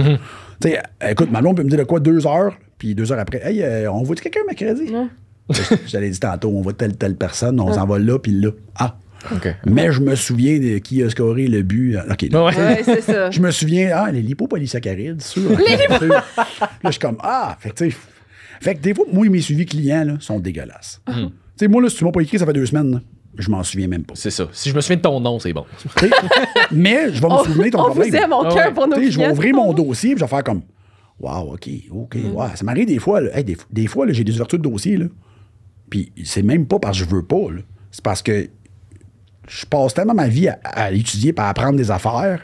Tu 0.61 0.69
sais, 0.69 0.81
écoute, 1.09 1.31
ma 1.31 1.41
blonde 1.41 1.55
peut 1.57 1.63
me 1.63 1.69
dire 1.69 1.79
de 1.79 1.83
quoi 1.83 1.99
deux 1.99 2.27
heures, 2.27 2.57
puis 2.77 2.95
deux 2.95 3.11
heures 3.11 3.19
après, 3.19 3.41
hey, 3.43 3.61
euh, 3.63 3.91
on 3.91 4.03
voit 4.03 4.15
quelqu'un 4.15 4.41
mercredi? 4.45 4.91
Je 5.49 5.91
t'avais 5.91 6.09
dit 6.09 6.19
tantôt, 6.19 6.49
on 6.49 6.61
voit 6.61 6.73
telle, 6.73 6.97
telle 6.97 7.15
personne, 7.15 7.59
on 7.61 7.71
s'en 7.71 7.85
va 7.85 7.99
là, 7.99 8.19
puis 8.19 8.33
là. 8.33 8.49
Ah. 8.77 8.97
OK. 9.31 9.55
Mais 9.65 9.91
je 9.91 10.01
me 10.01 10.15
souviens 10.15 10.59
de 10.59 10.77
qui 10.77 11.03
a 11.03 11.09
scoré 11.09 11.47
le 11.47 11.61
but. 11.63 11.97
OK. 12.09 12.25
là. 12.31 12.45
Ouais. 12.45 12.55
Ouais, 12.55 12.81
c'est 12.83 13.01
ça. 13.01 13.31
Je 13.31 13.39
me 13.39 13.51
souviens, 13.51 13.91
ah, 13.93 14.11
les 14.11 14.21
lipopolysaccharides, 14.21 15.21
sûr. 15.21 15.49
là, 15.51 16.23
je 16.85 16.91
suis 16.91 16.99
comme, 16.99 17.17
ah, 17.21 17.57
fait 17.59 17.71
que, 17.71 17.89
fait 18.61 18.75
que 18.75 18.81
des 18.81 18.93
fois, 18.93 19.05
moi, 19.11 19.27
mes 19.29 19.41
suivis 19.41 19.65
clients, 19.65 20.03
là, 20.05 20.13
sont 20.19 20.39
dégueulasses. 20.39 21.01
Tu 21.07 21.13
sais, 21.55 21.67
moi, 21.67 21.81
là, 21.81 21.89
si 21.89 21.97
tu 21.97 22.05
m'as 22.05 22.11
pas 22.11 22.21
écrit, 22.21 22.39
ça 22.39 22.45
fait 22.45 22.53
deux 22.53 22.65
semaines, 22.65 22.91
là, 22.91 23.01
je 23.37 23.49
m'en 23.51 23.63
souviens 23.63 23.87
même 23.87 24.03
pas. 24.03 24.15
C'est 24.15 24.31
ça. 24.31 24.47
Si 24.51 24.69
je 24.69 24.75
me 24.75 24.81
souviens 24.81 24.97
de 24.97 25.01
ton 25.01 25.19
nom, 25.19 25.39
c'est 25.39 25.53
bon. 25.53 25.65
Mais 26.71 27.13
je 27.13 27.21
vais 27.21 27.27
me 27.29 27.37
souvenir 27.43 27.65
de 27.65 27.69
ton 27.71 27.79
on 27.81 27.85
problème. 27.85 28.09
vous 28.09 28.15
aime, 28.15 28.33
on 28.33 28.41
Ah 28.43 28.53
cœur 28.53 28.67
ouais. 28.67 28.73
pour 28.73 28.87
nos 28.87 28.95
Tu 28.95 29.05
sais, 29.05 29.11
je 29.11 29.19
vais 29.19 29.29
ouvrir 29.29 29.55
mon 29.55 29.73
dossier 29.73 30.11
puis 30.11 30.19
je 30.19 30.25
vais 30.25 30.29
faire 30.29 30.43
comme 30.43 30.61
Wow, 31.19 31.53
OK, 31.53 31.67
OK, 31.91 32.15
ouais. 32.15 32.47
Ça 32.55 32.63
m'arrive 32.63 32.85
des 32.85 32.99
fois, 32.99 33.21
là, 33.21 33.35
hey, 33.37 33.43
des, 33.43 33.57
des 33.71 33.87
fois, 33.87 34.05
là, 34.05 34.13
j'ai 34.13 34.23
des 34.23 34.35
ouvertures 34.35 34.59
de 34.59 34.69
dossier, 34.69 34.97
là. 34.97 35.05
Puis 35.89 36.11
c'est 36.23 36.43
même 36.43 36.67
pas 36.67 36.77
parce 36.79 36.99
que 36.99 37.05
je 37.05 37.09
veux 37.09 37.23
pas, 37.23 37.51
là. 37.51 37.61
C'est 37.91 38.03
parce 38.03 38.21
que 38.21 38.47
je 39.47 39.65
passe 39.65 39.93
tellement 39.93 40.13
ma 40.13 40.27
vie 40.27 40.47
à, 40.49 40.59
à 40.63 40.91
étudier 40.91 41.33
et 41.35 41.39
à 41.39 41.49
apprendre 41.49 41.77
des 41.77 41.91
affaires 41.91 42.41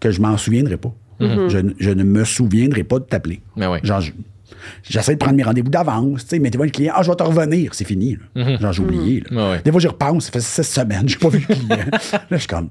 que 0.00 0.10
je 0.10 0.20
m'en 0.20 0.36
souviendrai 0.36 0.76
pas. 0.76 0.92
je, 1.48 1.58
ne- 1.58 1.72
je 1.78 1.90
ne 1.90 2.02
me 2.04 2.24
souviendrai 2.24 2.82
pas 2.84 2.98
de 2.98 3.04
t'appeler. 3.04 3.40
Mais. 3.56 3.80
Genre, 3.84 4.00
je- 4.00 4.12
J'essaie 4.82 5.12
de 5.14 5.18
prendre 5.18 5.36
mes 5.36 5.42
rendez-vous 5.42 5.68
d'avance. 5.68 6.22
Tu 6.24 6.28
sais, 6.30 6.38
mettez-moi 6.38 6.66
le 6.66 6.72
client. 6.72 6.94
Ah, 6.96 7.02
je 7.02 7.10
vais 7.10 7.16
te 7.16 7.22
revenir. 7.22 7.74
C'est 7.74 7.84
fini. 7.86 8.16
là. 8.34 8.56
Genre, 8.58 8.72
j'ai 8.72 8.82
oublié. 8.82 9.22
là. 9.30 9.36
Ouais, 9.36 9.50
ouais. 9.56 9.62
Des 9.62 9.70
fois, 9.70 9.80
j'y 9.80 9.88
repense. 9.88 10.26
Ça 10.26 10.32
fait 10.32 10.40
six 10.40 10.62
semaines. 10.64 11.06
J'ai 11.08 11.16
pas 11.16 11.28
vu 11.28 11.44
le 11.46 11.54
client. 11.54 11.84
là, 12.12 12.20
je 12.30 12.36
suis 12.36 12.46
comme. 12.46 12.70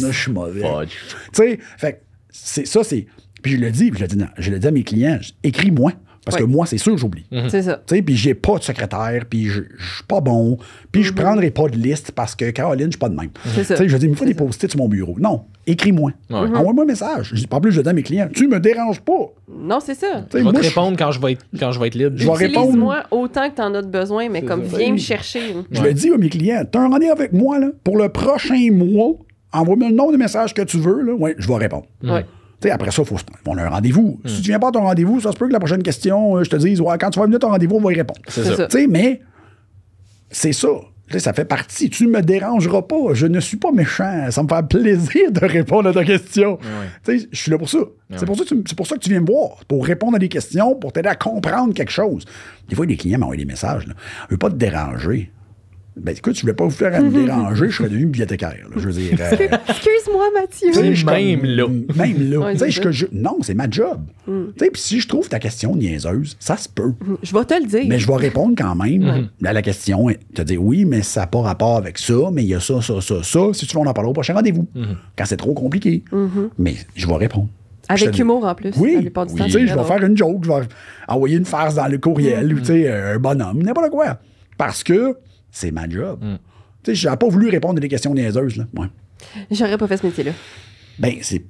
Là, 0.00 0.10
je 0.10 0.18
suis 0.18 0.32
mauvais. 0.32 0.62
Tu 0.86 0.96
sais, 1.32 1.58
fait 1.76 2.02
ça, 2.30 2.82
c'est. 2.84 3.06
Puis 3.42 3.52
je 3.52 3.56
le 3.58 3.70
dis, 3.70 3.90
puis 3.90 3.98
je 3.98 4.04
le 4.04 4.08
dis, 4.08 4.16
non, 4.16 4.28
je 4.38 4.50
le 4.50 4.58
dis 4.58 4.66
à 4.66 4.70
mes 4.70 4.82
clients, 4.82 5.18
écris-moi. 5.42 5.92
Parce 6.24 6.36
que 6.36 6.44
moi, 6.44 6.66
c'est 6.66 6.78
sûr, 6.78 6.96
j'oublie. 6.98 7.24
C'est 7.48 7.62
ça. 7.62 7.80
Tu 7.86 7.96
sais, 7.96 8.02
puis 8.02 8.14
j'ai 8.16 8.34
pas 8.34 8.58
de 8.58 8.62
secrétaire, 8.62 9.24
puis 9.28 9.46
je 9.46 9.62
je 9.78 9.94
suis 9.96 10.04
pas 10.04 10.20
bon, 10.20 10.58
puis 10.92 11.02
je 11.02 11.12
prendrai 11.12 11.50
pas 11.50 11.68
de 11.68 11.76
liste 11.76 12.12
parce 12.12 12.34
que 12.34 12.50
Caroline, 12.50 12.86
je 12.86 12.90
suis 12.92 12.98
pas 12.98 13.08
de 13.08 13.14
même. 13.14 13.30
C'est 13.54 13.64
ça. 13.64 13.74
Tu 13.74 13.82
sais, 13.84 13.88
je 13.88 13.96
dis, 13.96 14.04
il 14.06 14.10
me 14.10 14.14
faut 14.16 14.24
des 14.26 14.34
post-it 14.34 14.70
sur 14.70 14.78
mon 14.78 14.88
bureau. 14.88 15.16
Non, 15.18 15.44
écris-moi. 15.66 16.12
Ouais. 16.28 16.36
Envoie-moi 16.36 16.84
un 16.84 16.86
message. 16.86 17.30
Je 17.34 17.36
dis, 17.40 17.46
En 17.50 17.60
plus, 17.60 17.72
je 17.72 17.80
dis 17.80 17.88
à 17.88 17.92
mes 17.92 18.02
clients, 18.02 18.28
tu 18.32 18.48
me 18.48 18.60
déranges 18.60 19.00
pas. 19.00 19.32
Non, 19.50 19.78
c'est 19.80 19.94
ça. 19.94 20.06
Tu 20.06 20.12
sais, 20.12 20.26
Je 20.32 20.36
vais 20.38 20.42
moi, 20.44 20.52
te 20.52 20.58
répondre 20.58 20.96
quand 20.98 21.10
je 21.10 21.20
vais 21.20 21.32
être, 21.32 21.44
quand 21.58 21.72
je 21.72 21.80
vais 21.80 21.86
être 21.88 21.94
libre. 21.94 22.12
Je 22.16 22.26
vais 22.26 22.32
répondre. 22.32 22.66
Utilise-moi 22.66 23.02
autant 23.10 23.48
que 23.50 23.54
t'en 23.56 23.74
as 23.74 23.82
de 23.82 23.88
besoin, 23.88 24.28
mais 24.28 24.42
comme 24.42 24.68
ça. 24.68 24.76
viens 24.78 24.92
me 24.92 24.98
chercher. 24.98 25.40
Je 25.70 25.82
le 25.82 25.92
dis 25.94 26.10
à 26.12 26.16
mes 26.18 26.28
clients, 26.28 26.62
t'as 26.70 26.80
un 26.80 26.88
rendez-vous 26.88 27.12
avec 27.12 27.32
moi, 27.32 27.58
là, 27.58 27.68
pour 27.82 27.96
le 27.96 28.08
prochain 28.10 28.68
mois, 28.72 29.12
envoie-moi 29.52 29.88
le 29.88 29.94
nombre 29.94 30.12
de 30.12 30.18
messages 30.18 30.54
que 30.54 30.62
tu 30.62 30.76
veux, 30.78 31.02
là, 31.02 31.14
ouais, 31.14 31.34
je 31.38 31.48
vais 31.48 31.56
répondre. 31.56 31.86
Ouais. 32.04 32.24
Tu 32.24 32.28
sais, 32.62 32.70
après 32.70 32.90
ça, 32.90 33.04
faut 33.04 33.18
se- 33.18 33.24
on 33.46 33.56
a 33.58 33.62
un 33.64 33.68
rendez-vous. 33.68 34.20
Si 34.26 34.42
tu 34.42 34.48
viens 34.48 34.58
pas 34.58 34.68
à 34.68 34.72
ton 34.72 34.82
rendez-vous, 34.82 35.20
ça 35.20 35.32
se 35.32 35.36
peut 35.36 35.48
que 35.48 35.52
la 35.52 35.58
prochaine 35.60 35.82
question, 35.82 36.36
euh, 36.36 36.44
je 36.44 36.50
te 36.50 36.56
dise, 36.56 36.80
ouais, 36.80 36.96
quand 36.98 37.10
tu 37.10 37.18
vas 37.18 37.24
venir 37.26 37.36
à 37.36 37.40
ton 37.40 37.48
rendez-vous, 37.50 37.76
on 37.76 37.80
va 37.80 37.92
y 37.92 37.96
répondre. 37.96 38.20
C'est 38.28 38.44
ça. 38.44 38.56
ça. 38.56 38.66
Tu 38.66 38.78
sais, 38.78 38.86
mais 38.86 39.20
c'est 40.30 40.52
ça. 40.52 40.68
Ça 41.18 41.32
fait 41.32 41.44
partie. 41.44 41.90
Tu 41.90 42.06
ne 42.06 42.12
me 42.12 42.22
dérangeras 42.22 42.82
pas. 42.82 43.14
Je 43.14 43.26
ne 43.26 43.40
suis 43.40 43.56
pas 43.56 43.72
méchant. 43.72 44.30
Ça 44.30 44.44
me 44.44 44.48
fait 44.48 44.68
plaisir 44.68 45.32
de 45.32 45.44
répondre 45.44 45.88
à 45.88 45.92
ta 45.92 46.04
question. 46.04 46.56
Je 47.08 47.26
suis 47.32 47.50
là 47.50 47.58
pour 47.58 47.68
ça. 47.68 47.78
c'est, 48.16 48.26
pour 48.26 48.36
ça 48.36 48.44
que 48.44 48.48
tu- 48.50 48.62
c'est 48.64 48.76
pour 48.76 48.86
ça 48.86 48.94
que 48.94 49.00
tu 49.00 49.10
viens 49.10 49.20
me 49.20 49.26
voir. 49.26 49.64
Pour 49.66 49.84
répondre 49.84 50.14
à 50.14 50.18
des 50.20 50.28
questions, 50.28 50.76
pour 50.76 50.92
t'aider 50.92 51.08
à 51.08 51.16
comprendre 51.16 51.74
quelque 51.74 51.90
chose. 51.90 52.24
Des 52.68 52.76
fois, 52.76 52.86
des 52.86 52.96
clients 52.96 53.18
m'envoient 53.18 53.34
des 53.36 53.44
messages. 53.44 53.88
Là. 53.88 53.94
Je 54.28 54.34
veux 54.34 54.38
pas 54.38 54.50
te 54.50 54.54
déranger. 54.54 55.32
Ben 55.96 56.14
écoute, 56.16 56.36
je 56.36 56.42
voulais 56.42 56.54
pas 56.54 56.64
vous 56.64 56.70
faire 56.70 57.02
me 57.02 57.10
déranger, 57.26 57.68
je 57.68 57.76
serais 57.76 57.88
devenu 57.88 58.06
bibliothécaire. 58.06 58.54
là. 58.70 58.76
Je 58.76 58.88
veux 58.88 58.92
dire. 58.92 59.18
euh, 59.20 59.36
Excuse-moi, 59.68 60.24
Mathieu. 60.34 60.72
Même 61.06 61.44
là. 61.44 61.66
Même 61.96 62.30
là. 62.30 62.38
Ouais, 62.38 62.52
Tu 62.54 62.58
sais, 62.60 62.70
c'est 62.70 62.92
je- 62.92 63.06
non, 63.12 63.38
c'est 63.42 63.54
ma 63.54 63.68
job. 63.68 64.00
Tu 64.26 64.32
sais, 64.64 64.70
puis 64.70 64.80
si 64.80 65.00
je 65.00 65.08
trouve 65.08 65.28
ta 65.28 65.38
question 65.38 65.74
niaiseuse, 65.76 66.36
ça 66.38 66.56
se 66.56 66.68
peut. 66.68 66.92
Je 67.22 67.32
vais 67.36 67.44
te 67.44 67.54
le 67.54 67.66
dire. 67.66 67.84
Mais 67.88 67.98
je 67.98 68.06
vais 68.06 68.14
répondre 68.16 68.54
quand 68.56 68.74
même 68.76 69.28
à 69.44 69.52
la 69.52 69.62
question. 69.62 70.08
et 70.08 70.18
Te 70.34 70.42
dire 70.42 70.62
oui, 70.62 70.84
mais 70.84 71.02
ça 71.02 71.20
n'a 71.22 71.26
pas 71.26 71.40
rapport 71.40 71.76
avec 71.76 71.98
ça, 71.98 72.14
mais 72.32 72.42
il 72.44 72.48
y 72.48 72.54
a 72.54 72.60
ça, 72.60 72.80
ça, 72.80 73.00
ça, 73.00 73.22
ça. 73.22 73.40
Si 73.52 73.66
tu 73.66 73.74
veux, 73.76 73.82
on 73.82 73.86
en 73.86 73.92
parlera 73.92 74.10
au 74.10 74.14
prochain 74.14 74.34
rendez-vous. 74.34 74.66
Quand 75.18 75.24
c'est 75.26 75.36
trop 75.36 75.54
compliqué. 75.54 76.04
Mais 76.58 76.74
je 76.94 77.06
vais 77.06 77.16
répondre. 77.16 77.48
Avec 77.88 78.16
humour 78.20 78.44
en 78.44 78.54
plus. 78.54 78.70
Oui, 78.76 79.10
Tu 79.46 79.50
sais, 79.50 79.66
je 79.66 79.74
vais 79.74 79.84
faire 79.84 80.04
une 80.04 80.16
joke, 80.16 80.44
je 80.44 80.48
vais 80.52 80.60
envoyer 81.08 81.36
une 81.36 81.44
farce 81.44 81.74
dans 81.74 81.88
le 81.88 81.98
courriel, 81.98 82.54
ou 82.54 82.60
tu 82.60 82.66
sais, 82.66 82.88
un 82.88 83.18
bonhomme, 83.18 83.60
n'importe 83.64 83.90
quoi. 83.90 84.18
Parce 84.56 84.84
que 84.84 85.16
c'est 85.50 85.70
ma 85.70 85.88
job. 85.88 86.20
Tu 86.82 86.90
sais, 86.90 86.94
j'ai 86.94 87.16
pas 87.16 87.28
voulu 87.28 87.48
répondre 87.50 87.76
à 87.78 87.80
des 87.80 87.88
questions 87.88 88.14
niaiseuses, 88.14 88.56
là. 88.56 88.64
Ouais. 88.76 88.86
J'aurais 89.50 89.76
pas 89.78 89.86
fait 89.86 89.98
ce 89.98 90.06
métier-là. 90.06 90.32
Ben, 90.98 91.14
c'est 91.22 91.42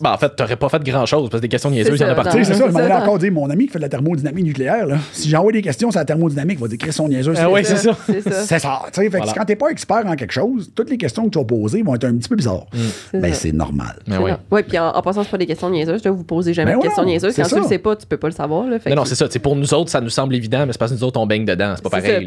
Ben, 0.00 0.10
en 0.10 0.18
fait, 0.18 0.34
t'aurais 0.34 0.56
pas 0.56 0.68
fait 0.68 0.82
grand 0.82 1.06
chose 1.06 1.30
parce 1.30 1.40
que 1.40 1.42
des 1.46 1.48
questions 1.48 1.70
niaiseuses, 1.70 1.98
il 2.00 2.02
y 2.02 2.04
en 2.04 2.08
a 2.08 2.14
partout. 2.16 2.36
Tu 2.36 2.44
c'est 2.44 2.54
ça, 2.54 2.66
je 2.66 2.72
m'en 2.72 2.78
ça. 2.80 3.00
encore 3.02 3.18
dire, 3.18 3.30
mon 3.30 3.48
ami 3.50 3.66
qui 3.66 3.72
fait 3.72 3.78
de 3.78 3.84
la 3.84 3.88
thermodynamique 3.88 4.44
nucléaire, 4.44 4.86
là, 4.86 4.96
si 5.12 5.28
j'envoie 5.28 5.52
des 5.52 5.62
questions 5.62 5.92
sur 5.92 6.00
la 6.00 6.04
thermodynamique, 6.04 6.58
il 6.58 6.62
va 6.62 6.66
dire 6.68 6.78
Christ, 6.78 7.00
niaiseuse. 7.08 7.36
Ah 7.40 7.48
ouais, 7.48 7.62
c'est 7.62 7.76
ça. 7.76 7.96
C'est 8.06 8.58
ça. 8.58 8.82
Tu 8.86 8.90
sais, 8.92 9.02
fait 9.04 9.10
que 9.10 9.16
Voilà. 9.18 9.32
quand 9.32 9.44
t'es 9.44 9.54
pas 9.54 9.68
expert 9.68 10.04
en 10.04 10.16
quelque 10.16 10.32
chose, 10.32 10.72
toutes 10.74 10.90
les 10.90 10.98
questions 10.98 11.24
que 11.26 11.30
tu 11.30 11.38
vas 11.38 11.44
poser 11.44 11.82
vont 11.82 11.94
être 11.94 12.04
un 12.04 12.16
petit 12.16 12.28
peu 12.28 12.34
bizarres. 12.34 12.66
C'est 13.12 13.20
Ben, 13.20 13.32
c'est 13.32 13.52
normal. 13.52 13.94
Mais 14.08 14.16
C'est 14.16 14.36
ouais. 14.50 14.62
puis 14.64 14.78
en, 14.80 14.88
en 14.88 15.02
passant, 15.02 15.22
c'est 15.22 15.30
pas 15.30 15.38
des 15.38 15.46
questions 15.46 15.70
niaiseuses. 15.70 16.02
Là, 16.04 16.10
vous 16.10 16.24
posez 16.24 16.52
jamais 16.52 16.72
Ben 16.72 16.78
de 16.78 16.82
ouais, 16.82 16.86
questions 16.88 17.04
niaiseuses. 17.04 17.34
c'est 17.34 17.42
Quand 17.42 17.48
tu 17.48 17.54
ça. 17.54 17.60
le 17.60 17.66
sais 17.68 17.78
pas, 17.78 17.94
tu 17.94 18.06
peux 18.06 18.16
pas 18.16 18.28
le 18.28 18.34
savoir. 18.34 18.66
Là, 18.66 18.80
fait 18.80 18.90
Non, 18.90 18.96
non, 18.96 19.04
c'est 19.04 19.14
ça. 19.14 19.28
Tu 19.28 19.38
pour 19.38 19.54
nous 19.54 19.72
autres, 19.72 19.90
ça 19.90 20.00
nous 20.00 20.10
semble 20.10 20.34
évident, 20.34 20.66
mais 20.66 20.72
c'est 20.72 20.78
parce 20.78 20.90
que 20.90 20.96
nous 20.96 21.04
autres, 21.04 21.20
on 21.20 21.26
baigne 21.26 21.44
dedans. 21.44 21.74
C'est 21.76 21.82
pas 21.84 21.90
pareil. 21.90 22.26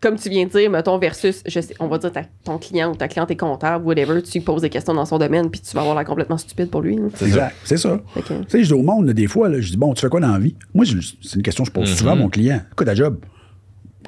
Comme 0.00 0.16
tu 0.16 0.28
viens 0.28 0.44
de 0.46 0.50
dire, 0.50 0.70
mettons, 0.70 0.98
versus, 0.98 1.42
je 1.46 1.60
sais, 1.60 1.74
on 1.80 1.88
va 1.88 1.98
dire 1.98 2.12
ta- 2.12 2.22
ton 2.44 2.58
client 2.58 2.92
ou 2.92 2.96
ta 2.96 3.08
cliente 3.08 3.30
est 3.30 3.36
comptable, 3.36 3.84
whatever, 3.84 4.22
tu 4.22 4.32
lui 4.38 4.40
poses 4.44 4.62
des 4.62 4.70
questions 4.70 4.94
dans 4.94 5.04
son 5.04 5.18
domaine, 5.18 5.50
puis 5.50 5.60
tu 5.60 5.74
vas 5.74 5.80
avoir 5.80 5.96
l'air 5.96 6.04
complètement 6.04 6.38
stupide 6.38 6.70
pour 6.70 6.82
lui. 6.82 6.98
C'est 7.14 7.26
exact. 7.26 7.56
C'est 7.64 7.76
ça. 7.76 8.00
Tu 8.14 8.22
sais, 8.48 8.62
je 8.62 8.66
dis 8.68 8.72
au 8.72 8.82
monde, 8.82 9.10
des 9.10 9.26
fois, 9.26 9.48
là, 9.48 9.60
je 9.60 9.70
dis, 9.70 9.76
bon, 9.76 9.94
tu 9.94 10.00
fais 10.02 10.08
quoi 10.08 10.20
dans 10.20 10.32
la 10.32 10.38
vie? 10.38 10.54
Moi, 10.74 10.84
c'est 10.86 11.36
une 11.36 11.42
question 11.42 11.64
que 11.64 11.68
je 11.68 11.72
pose 11.72 11.92
souvent 11.94 12.12
à 12.12 12.16
mon 12.16 12.28
client. 12.28 12.60
Quoi 12.76 12.86
ta 12.86 12.94
job? 12.94 13.18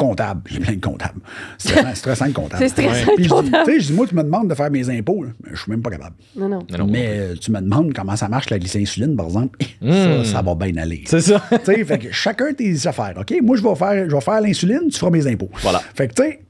Comptable. 0.01 0.41
J'ai 0.47 0.61
plein 0.61 0.75
de 0.77 0.81
comptables. 0.81 1.21
C'est 1.59 1.95
stressant, 1.95 2.27
de 2.29 2.33
comptable. 2.33 2.63
C'est 2.63 2.69
stressant, 2.71 3.11
Puis 3.17 3.25
je 3.25 3.29
dis, 3.29 3.29
comptable. 3.29 3.65
tu 3.67 3.73
sais, 3.73 3.81
je 3.81 3.87
dis, 3.89 3.93
moi, 3.93 4.07
tu 4.07 4.15
me 4.15 4.23
demandes 4.23 4.49
de 4.49 4.55
faire 4.55 4.71
mes 4.71 4.89
impôts. 4.89 5.25
là. 5.25 5.31
Je 5.53 5.61
suis 5.61 5.71
même 5.71 5.83
pas 5.83 5.91
capable. 5.91 6.17
Non, 6.35 6.49
non. 6.49 6.61
Non, 6.71 6.79
non. 6.79 6.87
Mais 6.87 7.07
euh, 7.19 7.35
tu 7.39 7.51
me 7.53 7.61
demandes 7.61 7.93
comment 7.93 8.17
ça 8.17 8.29
marche 8.29 8.49
la 8.49 8.59
glycinsuline, 8.59 9.15
par 9.15 9.27
exemple. 9.27 9.59
Ça, 9.83 10.25
ça 10.25 10.43
va 10.43 10.55
bien 10.55 10.75
aller. 10.79 11.03
C'est 11.07 11.21
ça. 11.21 11.43
tu 11.51 11.57
sais, 11.65 11.85
fait 11.85 11.99
que 11.99 12.09
chacun 12.13 12.53
tes 12.55 12.87
affaires, 12.87 13.15
OK? 13.21 13.35
Moi, 13.43 13.57
je 13.59 13.63
vais 13.63 13.75
faire, 13.75 14.09
je 14.09 14.15
vais 14.15 14.21
faire 14.23 14.41
l'insuline, 14.41 14.89
tu 14.91 14.99
feras 14.99 15.11
mes 15.11 15.27
impôts. 15.27 15.51
Voilà. 15.63 15.81
Fait 15.95 16.09
que, 16.09 16.15
tu 16.15 16.23
sais, 16.23 16.41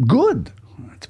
good. 0.00 0.48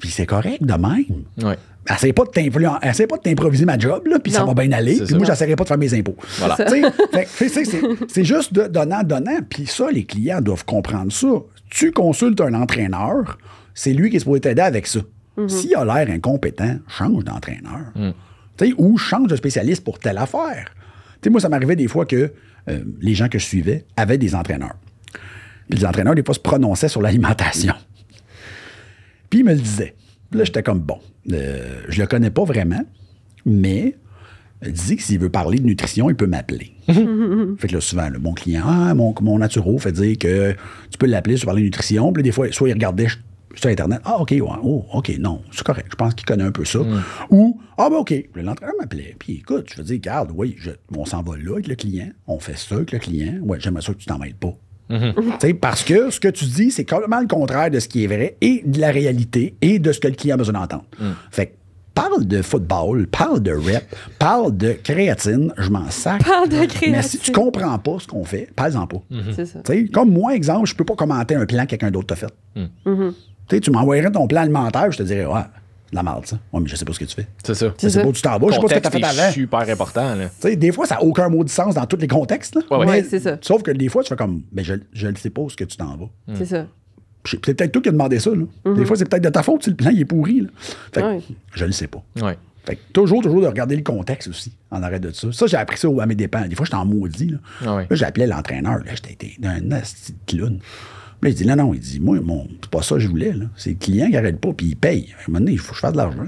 Puis 0.01 0.09
c'est 0.11 0.27
correct 0.27 0.63
de 0.65 0.73
même. 0.73 1.25
Ouais. 1.43 1.57
Essaye 1.91 2.13
pas 2.13 2.25
de 2.25 3.23
t'improviser 3.23 3.65
ma 3.65 3.77
job, 3.79 4.07
là, 4.07 4.19
puis 4.19 4.33
ça 4.33 4.45
va 4.45 4.55
bien 4.55 4.71
aller. 4.73 5.01
Puis 5.05 5.15
moi, 5.15 5.27
j'essaierai 5.27 5.57
pas 5.57 5.65
de 5.65 5.69
faire 5.69 5.79
mes 5.79 5.93
impôts. 5.95 6.17
Voilà. 6.39 6.57
C'est, 8.09 8.25
juste 8.25 8.53
de 8.53 8.69
donnant, 8.69 9.03
donnant. 9.03 9.39
Puis 9.49 9.67
ça, 9.67 9.91
les 9.91 10.05
clients 10.05 10.41
doivent 10.41 10.65
comprendre 10.65 11.13
ça. 11.13 11.29
Tu 11.71 11.91
consultes 11.91 12.41
un 12.41 12.55
entraîneur, 12.55 13.39
c'est 13.75 13.93
lui 13.95 14.11
qui 14.11 14.17
est 14.17 14.21
supposé 14.21 14.41
t'aider 14.41 14.63
avec 14.63 14.87
ça. 14.87 15.01
S'il 15.49 15.75
a 15.75 15.85
l'air 15.85 16.15
incompétent, 16.15 16.77
change 16.87 17.25
d'entraîneur. 17.25 17.93
Tu 18.57 18.67
sais, 18.67 18.75
ou 18.77 18.99
change 18.99 19.29
de 19.29 19.37
spécialiste 19.37 19.83
pour 19.83 19.99
telle 19.99 20.19
affaire. 20.19 20.67
Tu 21.15 21.19
sais, 21.25 21.31
moi, 21.31 21.41
ça 21.41 21.49
m'arrivait 21.49 21.77
des 21.77 21.89
fois 21.89 22.05
que 22.05 22.33
euh, 22.69 22.85
les 23.01 23.15
gens 23.15 23.29
que 23.29 23.39
je 23.39 23.45
suivais 23.45 23.87
avaient 23.97 24.19
des 24.19 24.35
entraîneurs. 24.35 24.77
Puis 25.69 25.79
les 25.79 25.87
entraîneurs, 25.87 26.15
des 26.15 26.23
fois, 26.23 26.35
se 26.35 26.41
prononçaient 26.41 26.89
sur 26.89 27.01
l'alimentation. 27.01 27.75
Puis 29.31 29.41
il 29.41 29.45
me 29.45 29.55
le 29.55 29.61
disait. 29.61 29.95
Puis 30.33 30.39
là, 30.39 30.45
j'étais 30.45 30.65
comme, 30.65 30.81
bon, 30.81 30.99
euh, 31.33 31.83
je 31.89 32.01
le 32.01 32.07
connais 32.09 32.31
pas 32.31 32.43
vraiment, 32.45 32.83
mais 33.47 33.95
il 34.65 34.73
dit 34.73 34.97
que 34.97 35.03
s'il 35.03 35.19
veut 35.21 35.29
parler 35.31 35.59
de 35.59 35.65
nutrition, 35.67 36.09
il 36.11 36.17
peut 36.17 36.27
m'appeler. 36.27 36.73
fait 37.59 37.69
que 37.69 37.75
là, 37.75 37.81
souvent, 37.81 38.09
là, 38.09 38.19
mon 38.19 38.33
client, 38.33 38.65
ah, 38.67 38.95
mon, 38.95 39.15
mon 39.21 39.39
naturo 39.39 39.79
fait 39.79 39.93
dire 39.93 40.19
que 40.19 40.53
tu 40.91 40.99
peux 40.99 41.07
l'appeler 41.07 41.37
sur 41.37 41.47
parler 41.47 41.61
de 41.63 41.67
nutrition. 41.67 42.13
Puis 42.13 42.23
là, 42.23 42.25
des 42.25 42.33
fois, 42.33 42.51
soit 42.51 42.69
il 42.69 42.73
regardait 42.73 43.07
sur 43.55 43.69
Internet, 43.69 44.01
ah, 44.05 44.19
OK, 44.19 44.31
ouais, 44.31 44.41
oh, 44.63 44.87
OK, 44.95 45.13
non, 45.19 45.43
c'est 45.51 45.63
correct, 45.63 45.89
je 45.91 45.97
pense 45.97 46.15
qu'il 46.15 46.25
connaît 46.25 46.45
un 46.45 46.53
peu 46.53 46.65
ça. 46.65 46.79
Ou, 47.31 47.61
ah, 47.77 47.89
ben, 47.91 47.97
OK, 47.97 48.15
l'entraîneur 48.37 48.75
m'appelait. 48.81 49.15
Puis 49.19 49.35
écoute, 49.35 49.67
je 49.71 49.77
veux 49.77 49.85
dire, 49.85 49.97
regarde, 49.97 50.33
oui, 50.35 50.55
je- 50.59 50.71
on 50.97 51.05
s'en 51.05 51.23
va 51.23 51.37
là 51.37 51.53
avec 51.55 51.67
le 51.69 51.75
client, 51.75 52.09
on 52.27 52.39
fait 52.39 52.57
ça 52.57 52.77
avec 52.77 52.93
le 52.93 52.99
client. 52.99 53.35
Ouais, 53.43 53.59
j'aimerais 53.61 53.83
ça 53.83 53.93
que 53.93 53.99
tu 53.99 54.07
t'en 54.07 54.19
mêles 54.19 54.35
pas. 54.35 54.55
Tu 54.91 54.97
sais, 55.41 55.55
Parce 55.55 55.83
que 55.85 56.11
ce 56.11 56.21
que 56.21 56.29
tu 56.29 56.45
dis, 56.45 56.71
c'est 56.71 56.85
complètement 56.85 57.21
le 57.21 57.27
contraire 57.27 57.71
de 57.71 57.79
ce 57.81 57.89
qui 57.89 58.05
est 58.05 58.07
vrai 58.07 58.37
et 58.41 58.63
de 58.65 58.81
la 58.81 58.91
réalité 58.91 59.55
et 59.63 59.79
de 59.79 59.93
ce 59.93 60.01
que 60.01 60.09
le 60.09 60.15
client 60.15 60.35
a 60.35 60.39
besoin 60.39 60.55
d'entendre. 60.61 60.85
Fait 61.31 61.47
que 61.47 61.53
parle 61.95 62.27
de 62.27 62.41
football, 62.43 63.07
parle 63.07 63.41
de 63.43 63.53
rep, 63.53 63.85
parle 64.19 64.57
de 64.57 64.73
créatine, 64.73 65.53
je 65.59 65.69
m'en 65.71 65.91
sac. 65.91 66.25
Parle 66.25 66.49
de 66.49 66.57
Mais 66.57 66.63
si 66.69 66.69
créatine. 66.69 67.21
tu 67.23 67.33
comprends 67.33 67.79
pas 67.79 67.97
ce 68.01 68.07
qu'on 68.07 68.25
fait, 68.25 68.49
parle-en 68.57 68.87
pas. 68.87 69.03
C'est 69.35 69.45
ça. 69.47 69.61
Tu 69.65 69.73
sais, 69.73 69.89
Comme 69.89 70.11
moi, 70.11 70.35
exemple, 70.35 70.67
je 70.67 70.75
peux 70.75 70.85
pas 70.85 70.95
commenter 70.95 71.35
un 71.35 71.45
plan 71.47 71.63
que 71.65 71.71
quelqu'un 71.71 71.91
d'autre 71.91 72.09
t'a 72.09 72.17
fait. 72.17 72.33
Tu 72.55 72.61
sais, 73.51 73.61
Tu 73.61 73.71
m'envoyerais 73.71 74.11
ton 74.11 74.27
plan 74.27 74.43
alimentaire, 74.43 74.91
je 74.91 74.99
te 74.99 75.03
dirais, 75.03 75.27
ouais, 75.27 75.41
de 75.93 75.97
la 75.97 76.03
merde, 76.03 76.27
ça. 76.27 76.39
Ouais, 76.53 76.61
mais 76.61 76.69
je 76.69 76.75
sais 76.75 76.85
pas 76.85 76.93
ce 76.93 76.99
que 76.99 77.05
tu 77.05 77.15
fais. 77.15 77.27
C'est 77.45 77.55
ça. 77.55 77.73
Je 77.81 77.89
sais 77.89 78.03
pas 78.03 78.09
où 78.09 78.13
tu 78.13 78.23
t'en 78.23 78.39
vas, 78.39 78.49
je 78.49 78.55
sais 78.55 78.61
pas 78.61 78.69
ce 78.69 78.75
que 78.75 78.81
tu 78.81 78.87
as 78.87 78.91
Contexte 78.91 78.93
fait 79.15 79.19
est 79.19 79.21
avant. 79.25 79.33
super 79.33 79.61
important. 79.61 80.15
Là. 80.17 80.25
Tu 80.27 80.33
sais, 80.49 80.57
des 80.57 80.73
fois, 80.73 80.87
ça 80.87 80.95
n'a 80.97 81.03
aucun 81.03 81.29
mot 81.29 81.45
de 81.45 81.49
sens 81.51 81.75
dans 81.75 81.87
tous 81.87 81.97
les 81.99 82.09
contextes. 82.09 82.55
Là. 82.57 82.63
Ouais, 82.71 82.77
ouais. 82.79 82.87
Mais- 82.87 82.93
Ouais, 82.93 83.07
c'est 83.09 83.21
ça. 83.21 83.37
Sauf 83.43 83.63
que 83.63 83.71
des 83.71 83.89
fois, 83.89 84.03
tu 84.03 84.09
fais 84.09 84.17
comme, 84.17 84.43
ben, 84.51 84.65
je 84.65 85.07
ne 85.07 85.15
sais 85.17 85.31
pas 85.31 85.43
où 85.43 85.51
ce 85.51 85.57
que 85.57 85.65
tu 85.65 85.77
t'en 85.77 85.97
vas. 85.97 86.09
C'est 86.35 86.47
ça. 86.47 86.67
Je- 87.25 87.37
C'est 87.45 87.55
peut-être 87.55 87.71
toi 87.73 87.83
qui 87.83 87.89
as 87.91 87.93
demandé 87.93 88.19
ça. 88.19 88.31
là. 88.31 88.75
Des 88.75 88.85
fois, 88.85 88.97
c'est 88.97 89.05
peut-être 89.05 89.23
de 89.23 89.29
ta 89.29 89.43
faute 89.43 89.63
si 89.63 89.71
le 89.71 89.77
plan 89.77 89.91
il 89.91 90.01
est 90.01 90.05
pourri. 90.05 90.41
là. 90.41 90.49
Fait 90.93 91.01
que 91.03 91.07
Ouais. 91.07 91.21
je 91.55 91.65
le 91.67 91.73
sais 91.73 91.87
pas. 91.87 92.03
Ouais. 92.21 92.37
Fait 92.65 92.77
que 92.77 92.81
toujours, 92.93 93.23
toujours 93.23 93.41
de 93.43 93.47
regarder 93.47 93.75
le 93.77 93.83
contexte 93.83 94.29
aussi, 94.29 94.53
en 94.71 94.83
arrêt 94.85 95.01
de 95.01 95.11
ça. 95.11 95.31
Ça, 95.33 95.47
j'ai 95.47 95.57
appris 95.57 95.77
ça 95.79 95.89
à 96.01 96.07
mes 96.07 96.15
dépens. 96.15 96.47
Des 96.47 96.55
fois, 96.55 96.65
j'étais 96.65 96.77
en 96.77 96.85
maudit. 96.87 97.29
Là, 97.31 97.39
Ah 97.67 97.77
ouais. 97.77 97.87
Là, 97.91 97.97
j'appelais 97.97 98.27
l'entraîneur. 98.27 98.79
Là, 98.79 98.93
j'étais 98.95 99.37
un 99.45 99.71
asti 99.73 100.13
de 100.13 100.19
clown. 100.39 100.59
Là, 101.23 101.29
il 101.29 101.35
dit, 101.35 101.47
non, 101.47 101.55
non, 101.57 101.73
il 101.73 101.79
dit, 101.81 102.01
moi, 102.01 102.19
mon, 102.21 102.49
c'est 102.61 102.69
pas 102.71 102.83
ça 102.83 102.97
que 102.97 103.01
je 103.01 103.09
voulais. 103.09 103.33
là. 103.33 103.47
C'est 103.57 103.71
le 103.71 103.77
client 103.77 104.11
qui 104.11 104.17
arrête 104.17 104.41
pas, 104.41 104.53
puis 104.53 104.67
il 104.67 104.77
paye. 104.77 105.15
À 105.17 105.21
un 105.21 105.25
moment 105.29 105.39
donné, 105.41 105.53
il 105.53 105.59
faut 105.59 105.71
que 105.71 105.77
je 105.77 105.81
fasse 105.81 105.93
de 105.93 105.97
l'argent. 105.99 106.25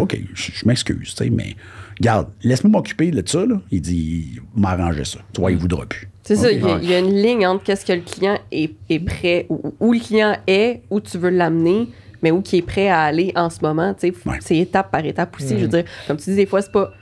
OK, 0.00 0.18
je, 0.34 0.50
je 0.52 0.66
m'excuse, 0.66 1.14
tu 1.14 1.24
sais, 1.24 1.30
mais 1.30 1.54
garde, 2.00 2.28
laisse-moi 2.42 2.70
m'occuper 2.72 3.10
de 3.12 3.22
ça. 3.26 3.46
Là. 3.46 3.60
Il 3.70 3.80
dit, 3.80 4.40
m'arranger 4.56 5.04
ça. 5.04 5.20
Tu 5.32 5.40
vois, 5.40 5.52
il 5.52 5.58
voudra 5.58 5.86
plus. 5.86 6.08
C'est 6.24 6.34
ça, 6.36 6.50
il 6.50 6.60
y, 6.60 6.64
a- 6.64 6.78
il 6.82 6.90
y 6.90 6.94
a 6.94 6.98
une 6.98 7.14
ligne 7.14 7.46
entre 7.46 7.62
qu'est-ce 7.64 7.84
que 7.86 7.92
le 7.92 8.00
client 8.00 8.38
est, 8.50 8.72
est 8.90 8.98
prêt, 9.00 9.46
où, 9.48 9.74
où 9.78 9.92
le 9.92 10.00
client 10.00 10.36
est, 10.46 10.82
où 10.90 11.00
tu 11.00 11.18
veux 11.18 11.30
l'amener, 11.30 11.88
mais 12.22 12.30
où 12.32 12.42
qui 12.42 12.56
est 12.58 12.62
prêt 12.62 12.88
à 12.88 13.00
aller 13.02 13.32
en 13.36 13.48
ce 13.50 13.58
moment. 13.62 13.94
tu 13.94 14.08
sais. 14.08 14.14
Ouais. 14.28 14.38
C'est 14.40 14.56
étape 14.58 14.90
par 14.90 15.04
étape 15.04 15.36
aussi. 15.36 15.56
Je 15.56 15.62
veux 15.62 15.68
dire, 15.68 15.84
comme 16.08 16.16
tu 16.16 16.30
dis, 16.30 16.36
des 16.36 16.46
fois, 16.46 16.62
c'est 16.62 16.72
pas, 16.72 16.92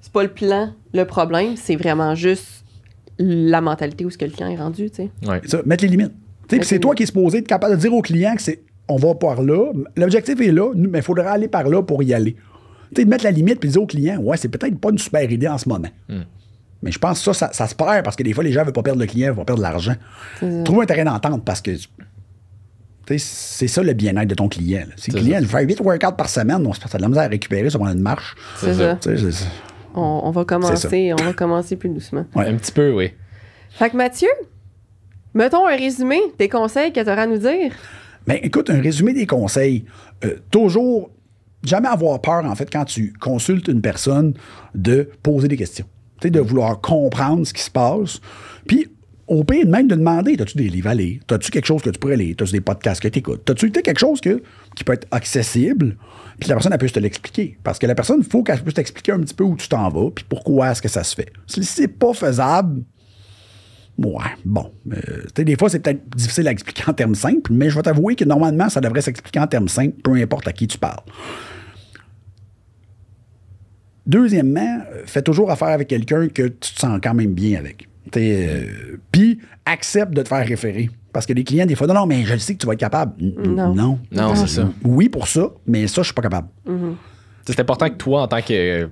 c'est 0.00 0.12
pas 0.12 0.22
le 0.22 0.30
plan, 0.30 0.72
le 0.94 1.04
problème, 1.04 1.56
c'est 1.56 1.76
vraiment 1.76 2.14
juste 2.14 2.64
la 3.18 3.60
mentalité 3.60 4.04
où 4.04 4.10
ce 4.10 4.16
que 4.18 4.24
le 4.24 4.30
client 4.30 4.48
est 4.50 4.56
rendu. 4.56 4.88
tu 4.90 4.96
sais. 4.96 5.10
Ouais. 5.28 5.40
Ça, 5.46 5.62
mettre 5.66 5.84
les 5.84 5.90
limites. 5.90 6.12
C'est 6.62 6.78
toi 6.78 6.94
qui 6.94 7.04
es 7.04 7.06
supposé 7.06 7.38
être 7.38 7.46
capable 7.46 7.76
de 7.76 7.80
dire 7.80 7.94
au 7.94 8.02
client 8.02 8.34
que 8.34 8.42
c'est 8.42 8.62
on 8.88 8.96
va 8.96 9.14
par 9.14 9.42
là. 9.42 9.72
L'objectif 9.96 10.40
est 10.40 10.50
là, 10.50 10.72
mais 10.74 10.98
il 10.98 11.02
faudra 11.02 11.30
aller 11.30 11.48
par 11.48 11.68
là 11.68 11.82
pour 11.82 12.02
y 12.02 12.12
aller. 12.12 12.34
Tu 12.92 13.02
sais, 13.02 13.04
de 13.04 13.10
mettre 13.10 13.22
la 13.24 13.30
limite 13.30 13.60
puis 13.60 13.68
de 13.68 13.72
dire 13.74 13.82
au 13.82 13.86
client, 13.86 14.18
ouais, 14.20 14.36
c'est 14.36 14.48
peut-être 14.48 14.76
pas 14.78 14.90
une 14.90 14.98
super 14.98 15.30
idée 15.30 15.46
en 15.46 15.58
ce 15.58 15.68
moment. 15.68 15.88
Mais 16.82 16.90
je 16.90 16.98
pense 16.98 17.18
que 17.18 17.32
ça, 17.32 17.48
ça, 17.48 17.52
ça 17.52 17.66
se 17.68 17.74
perd 17.74 18.04
parce 18.04 18.16
que 18.16 18.22
des 18.22 18.32
fois, 18.32 18.42
les 18.42 18.52
gens 18.52 18.60
ne 18.60 18.64
veulent 18.66 18.72
pas 18.72 18.82
perdre 18.82 19.00
le 19.00 19.06
client, 19.06 19.28
ils 19.32 19.36
vont 19.36 19.44
perdre 19.44 19.62
de 19.62 19.68
l'argent. 19.68 19.94
Trouve 20.64 20.82
un 20.82 20.86
terrain 20.86 21.04
d'entente 21.04 21.44
parce 21.44 21.60
que 21.60 21.70
tu 21.70 23.18
sais, 23.18 23.18
c'est 23.18 23.68
ça 23.68 23.82
le 23.82 23.92
bien-être 23.92 24.28
de 24.28 24.34
ton 24.34 24.48
client. 24.48 24.80
là. 24.88 24.94
Si 24.96 25.10
le 25.10 25.20
client 25.20 25.38
il 25.40 25.46
fait 25.46 25.64
8 25.64 25.80
workouts 25.80 26.16
par 26.16 26.28
semaine, 26.28 26.66
on 26.66 26.72
se 26.72 26.80
passe 26.80 26.92
de 26.92 26.98
la 26.98 27.08
misère 27.08 27.24
à 27.24 27.28
récupérer 27.28 27.70
sur 27.70 27.84
une 27.86 28.00
marche. 28.00 28.34
C'est 28.56 28.74
ça. 28.74 28.98
on 29.94 30.30
va 30.30 30.44
commencer, 30.44 31.12
on 31.12 31.22
va 31.24 31.32
commencer 31.32 31.76
plus 31.76 31.90
doucement. 31.90 32.24
Ouais. 32.34 32.46
Un 32.46 32.54
petit 32.56 32.72
peu, 32.72 32.92
oui. 32.92 33.12
Fait 33.70 33.90
que 33.90 33.96
Mathieu, 33.96 34.28
mettons 35.34 35.66
un 35.66 35.76
résumé 35.76 36.20
des 36.38 36.48
conseils 36.48 36.92
que 36.92 37.00
tu 37.00 37.10
auras 37.10 37.22
à 37.22 37.26
nous 37.26 37.38
dire. 37.38 37.72
Ben, 38.26 38.38
écoute, 38.42 38.70
un 38.70 38.80
résumé 38.80 39.12
des 39.12 39.26
conseils. 39.26 39.84
Euh, 40.24 40.36
toujours, 40.50 41.10
jamais 41.64 41.88
avoir 41.88 42.20
peur, 42.20 42.44
en 42.44 42.54
fait, 42.54 42.70
quand 42.70 42.84
tu 42.84 43.12
consultes 43.20 43.68
une 43.68 43.80
personne, 43.80 44.34
de 44.74 45.08
poser 45.22 45.48
des 45.48 45.56
questions. 45.56 45.86
Tu 46.20 46.28
sais, 46.28 46.30
de 46.30 46.40
vouloir 46.40 46.80
comprendre 46.80 47.46
ce 47.46 47.54
qui 47.54 47.62
se 47.62 47.70
passe. 47.70 48.20
Puis, 48.66 48.88
au 49.26 49.44
pire, 49.44 49.66
même 49.66 49.86
de 49.86 49.94
demander, 49.94 50.36
as-tu 50.40 50.58
des 50.58 50.68
livres 50.68 50.88
à 50.88 50.94
lire? 50.94 51.20
As-tu 51.30 51.50
quelque 51.50 51.66
chose 51.66 51.82
que 51.82 51.90
tu 51.90 51.98
pourrais 51.98 52.16
lire? 52.16 52.34
As-tu 52.40 52.52
des 52.52 52.60
podcasts 52.60 53.00
que 53.00 53.08
tu 53.08 53.20
écoutes? 53.20 53.48
As-tu 53.48 53.70
quelque 53.70 53.98
chose 53.98 54.20
que, 54.20 54.42
qui 54.74 54.82
peut 54.84 54.92
être 54.92 55.06
accessible? 55.12 55.96
Puis 56.40 56.48
la 56.48 56.56
personne, 56.56 56.72
elle 56.72 56.78
peut 56.78 56.90
te 56.90 56.98
l'expliquer. 56.98 57.56
Parce 57.62 57.78
que 57.78 57.86
la 57.86 57.94
personne, 57.94 58.20
il 58.20 58.28
faut 58.28 58.42
qu'elle 58.42 58.60
puisse 58.60 58.74
t'expliquer 58.74 59.12
un 59.12 59.20
petit 59.20 59.34
peu 59.34 59.44
où 59.44 59.56
tu 59.56 59.68
t'en 59.68 59.88
vas, 59.88 60.10
puis 60.10 60.24
pourquoi 60.28 60.72
est-ce 60.72 60.82
que 60.82 60.88
ça 60.88 61.04
se 61.04 61.14
fait. 61.14 61.32
Si 61.46 61.62
c'est 61.62 61.88
pas 61.88 62.12
faisable, 62.12 62.82
Ouais, 64.02 64.24
bon. 64.46 64.72
Euh, 64.92 64.96
tu 64.96 65.28
sais, 65.36 65.44
des 65.44 65.56
fois, 65.56 65.68
c'est 65.68 65.80
peut-être 65.80 66.16
difficile 66.16 66.48
à 66.48 66.52
expliquer 66.52 66.84
en 66.88 66.94
termes 66.94 67.14
simples, 67.14 67.52
mais 67.52 67.68
je 67.68 67.76
vais 67.76 67.82
t'avouer 67.82 68.16
que 68.16 68.24
normalement, 68.24 68.70
ça 68.70 68.80
devrait 68.80 69.02
s'expliquer 69.02 69.40
en 69.40 69.46
termes 69.46 69.68
simples, 69.68 70.00
peu 70.02 70.14
importe 70.14 70.48
à 70.48 70.52
qui 70.52 70.66
tu 70.66 70.78
parles. 70.78 71.02
Deuxièmement, 74.06 74.80
euh, 74.92 75.02
fais 75.04 75.22
toujours 75.22 75.50
affaire 75.50 75.68
avec 75.68 75.88
quelqu'un 75.88 76.28
que 76.28 76.44
tu 76.48 76.74
te 76.74 76.80
sens 76.80 76.98
quand 77.02 77.14
même 77.14 77.34
bien 77.34 77.58
avec. 77.58 77.88
Euh, 78.16 78.96
Puis, 79.12 79.38
accepte 79.66 80.12
de 80.14 80.22
te 80.22 80.28
faire 80.28 80.46
référer. 80.46 80.90
Parce 81.12 81.26
que 81.26 81.32
les 81.32 81.44
clients, 81.44 81.66
des 81.66 81.74
fois, 81.74 81.86
non, 81.86 81.94
non, 81.94 82.06
mais 82.06 82.24
je 82.24 82.32
le 82.32 82.38
sais 82.38 82.54
que 82.54 82.58
tu 82.58 82.66
vas 82.66 82.72
être 82.72 82.80
capable. 82.80 83.12
Non. 83.22 83.74
Non. 83.74 83.98
Non, 84.10 84.34
c'est 84.34 84.46
ça. 84.46 84.68
Oui 84.82 85.08
pour 85.08 85.28
ça, 85.28 85.48
mais 85.66 85.86
ça, 85.86 86.00
je 86.02 86.06
suis 86.06 86.14
pas 86.14 86.22
capable. 86.22 86.48
C'est 87.44 87.60
important 87.60 87.88
que 87.88 87.96
toi, 87.96 88.22
en 88.22 88.28
tant 88.28 88.40
que 88.40 88.88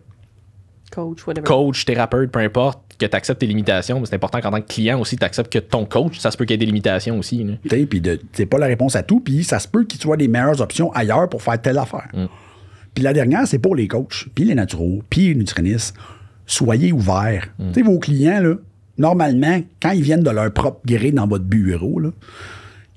Coach, 0.91 1.27
whatever. 1.27 1.47
coach, 1.47 1.85
thérapeute, 1.85 2.31
peu 2.31 2.39
importe, 2.39 2.81
que 2.99 3.07
tu 3.07 3.17
acceptes 3.17 3.41
tes 3.41 3.47
limitations, 3.47 4.01
mais 4.01 4.07
c'est 4.07 4.15
important 4.15 4.41
qu'en 4.41 4.51
tant 4.51 4.61
que 4.61 4.67
client 4.67 4.99
aussi, 5.01 5.17
tu 5.17 5.25
acceptes 5.25 5.53
que 5.53 5.59
ton 5.59 5.85
coach, 5.85 6.19
ça 6.19 6.31
se 6.31 6.37
peut 6.37 6.45
qu'il 6.45 6.55
y 6.55 6.57
ait 6.57 6.59
des 6.59 6.67
limitations 6.67 7.19
aussi. 7.19 7.47
Puis 7.69 8.03
c'est 8.33 8.47
pas 8.47 8.59
la 8.59 8.67
réponse 8.67 8.97
à 8.97 9.03
tout, 9.03 9.21
puis 9.21 9.45
ça 9.45 9.59
se 9.59 9.69
peut 9.69 9.85
qu'il 9.85 10.01
soit 10.01 10.17
des 10.17 10.29
meilleures 10.29 10.61
options 10.61 10.91
ailleurs 10.93 11.29
pour 11.29 11.43
faire 11.43 11.61
telle 11.61 11.79
affaire. 11.79 12.09
Puis 12.95 13.05
la 13.05 13.13
dernière, 13.13 13.47
c'est 13.47 13.59
pour 13.59 13.77
les 13.77 13.87
coachs, 13.87 14.27
puis 14.35 14.45
les 14.45 14.55
naturaux, 14.55 15.03
puis 15.11 15.29
les 15.29 15.35
nutritionnistes. 15.35 15.95
Soyez 16.47 16.93
ouverts. 16.93 17.49
Tu 17.59 17.75
sais, 17.75 17.83
vos 17.83 17.99
clients, 17.99 18.41
là, 18.41 18.55
normalement, 18.97 19.61
quand 19.83 19.91
ils 19.91 20.03
viennent 20.03 20.23
de 20.23 20.31
leur 20.31 20.51
propre 20.53 20.81
gré 20.87 21.13
dans 21.13 21.27
votre 21.27 21.45
bureau, 21.45 22.01
là, 22.01 22.11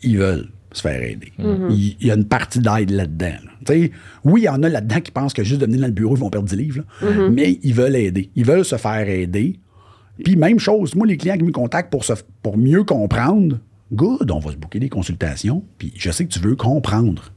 ils 0.01 0.17
veulent 0.17 0.47
se 0.73 0.81
faire 0.81 1.01
aider. 1.03 1.31
Il 1.37 1.95
il 1.99 2.07
y 2.07 2.11
a 2.11 2.15
une 2.15 2.25
partie 2.25 2.59
d'aide 2.59 2.89
là-dedans. 2.91 3.35
là. 3.45 3.51
Oui, 4.23 4.41
il 4.41 4.43
y 4.45 4.49
en 4.49 4.61
a 4.63 4.69
là-dedans 4.69 5.01
qui 5.01 5.11
pensent 5.11 5.33
que 5.33 5.43
juste 5.43 5.61
de 5.61 5.65
venir 5.65 5.81
dans 5.81 5.87
le 5.87 5.93
bureau, 5.93 6.15
ils 6.15 6.19
vont 6.19 6.29
perdre 6.29 6.47
10 6.47 6.55
livres. 6.55 6.83
là. 7.01 7.29
Mais 7.29 7.59
ils 7.63 7.73
veulent 7.73 7.95
aider. 7.95 8.29
Ils 8.35 8.45
veulent 8.45 8.65
se 8.65 8.77
faire 8.77 9.07
aider. 9.07 9.59
Puis 10.23 10.35
même 10.35 10.59
chose, 10.59 10.95
moi, 10.95 11.07
les 11.07 11.17
clients 11.17 11.37
qui 11.37 11.43
me 11.43 11.51
contactent 11.51 11.91
pour, 11.91 12.03
se, 12.05 12.13
pour 12.43 12.57
mieux 12.57 12.83
comprendre, 12.83 13.57
good, 13.93 14.29
on 14.31 14.39
va 14.39 14.51
se 14.51 14.57
booker 14.57 14.79
des 14.79 14.89
consultations. 14.89 15.63
Puis 15.77 15.93
je 15.97 16.11
sais 16.11 16.25
que 16.25 16.31
tu 16.31 16.39
veux 16.39 16.55
comprendre. 16.55 17.31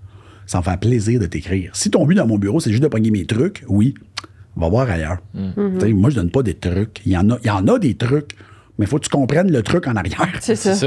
Ça 0.47 0.59
me 0.59 0.63
fait 0.63 0.79
plaisir 0.79 1.19
de 1.21 1.27
t'écrire. 1.27 1.71
Si 1.75 1.91
ton 1.91 2.05
but 2.07 2.15
dans 2.15 2.27
mon 2.27 2.39
bureau, 2.39 2.61
c'est 2.61 2.71
juste 2.71 2.83
de 2.83 2.89
pogner 2.89 3.11
mes 3.11 3.25
trucs, 3.25 3.65
oui, 3.69 3.95
va 4.57 4.69
voir 4.69 4.89
ailleurs. 4.91 5.19
Sais, 5.81 5.93
Moi, 5.93 6.11
je 6.11 6.17
donne 6.17 6.31
pas 6.31 6.43
des 6.43 6.55
trucs. 6.55 7.01
Il 7.07 7.13
y 7.13 7.17
en 7.17 7.31
a, 7.31 7.39
il 7.43 7.47
y 7.47 7.51
en 7.51 7.67
a 7.67 7.79
des 7.79 7.95
trucs, 7.95 8.33
mais 8.79 8.87
il 8.87 8.89
faut 8.89 8.99
que 8.99 9.05
tu 9.05 9.11
comprennes 9.11 9.51
le 9.51 9.63
truc 9.63 9.87
en 9.87 9.97
arrière. 9.97 10.29
C'est 10.41 10.57
ça. 10.57 10.87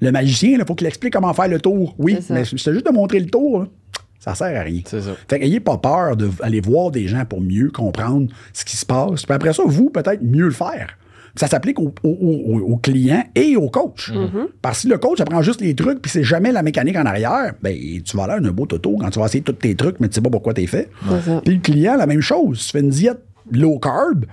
Le 0.00 0.10
magicien, 0.12 0.50
il 0.58 0.64
faut 0.66 0.74
qu'il 0.74 0.86
explique 0.86 1.12
comment 1.12 1.32
faire 1.34 1.48
le 1.48 1.60
tour. 1.60 1.94
Oui, 1.98 2.14
mais 2.34 2.44
c'est 2.44 2.72
juste 2.72 2.86
de 2.86 2.92
montrer 2.92 3.20
le 3.20 3.26
tour, 3.26 3.60
là, 3.60 3.66
ça 4.18 4.34
sert 4.34 4.58
à 4.58 4.62
rien. 4.62 4.80
C'est 4.84 5.00
ça. 5.00 5.10
Fait 5.28 5.38
qu'ayez 5.38 5.60
pas 5.60 5.78
peur 5.78 6.16
d'aller 6.16 6.60
voir 6.60 6.90
des 6.90 7.06
gens 7.08 7.24
pour 7.24 7.40
mieux 7.40 7.70
comprendre 7.70 8.28
ce 8.52 8.64
qui 8.64 8.76
se 8.76 8.84
passe. 8.84 9.24
Puis 9.24 9.34
après 9.34 9.52
ça, 9.52 9.62
vous, 9.66 9.88
peut-être 9.90 10.22
mieux 10.22 10.44
le 10.46 10.50
faire. 10.50 10.96
Ça 11.36 11.46
s'applique 11.46 11.78
aux 11.78 11.94
au, 12.02 12.08
au- 12.08 12.54
au- 12.56 12.72
au 12.72 12.76
client 12.76 13.22
et 13.36 13.56
au 13.56 13.70
coach. 13.70 14.12
Parce 14.60 14.78
que 14.78 14.80
si 14.82 14.88
le 14.88 14.98
coach 14.98 15.20
apprend 15.20 15.40
juste 15.42 15.60
les 15.60 15.74
trucs 15.76 16.02
puis 16.02 16.10
c'est 16.10 16.24
jamais 16.24 16.50
la 16.50 16.62
mécanique 16.64 16.96
en 16.96 17.06
arrière, 17.06 17.54
ben 17.62 17.74
tu 18.04 18.16
vas 18.16 18.26
l'air 18.26 18.40
d'un 18.40 18.50
beau 18.50 18.66
toto 18.66 18.96
quand 19.00 19.08
tu 19.10 19.20
vas 19.20 19.26
essayer 19.26 19.42
tous 19.42 19.52
tes 19.52 19.76
trucs, 19.76 20.00
mais 20.00 20.08
tu 20.08 20.16
sais 20.16 20.20
pas 20.20 20.28
pourquoi 20.28 20.54
t'es 20.54 20.66
fait. 20.66 20.90
Puis 21.44 21.54
le 21.54 21.60
client, 21.60 21.94
la 21.96 22.06
même 22.08 22.20
chose. 22.20 22.58
Tu 22.66 22.72
fais 22.72 22.80
une 22.80 22.90
diète 22.90 23.20
low 23.52 23.78
carb, 23.78 24.26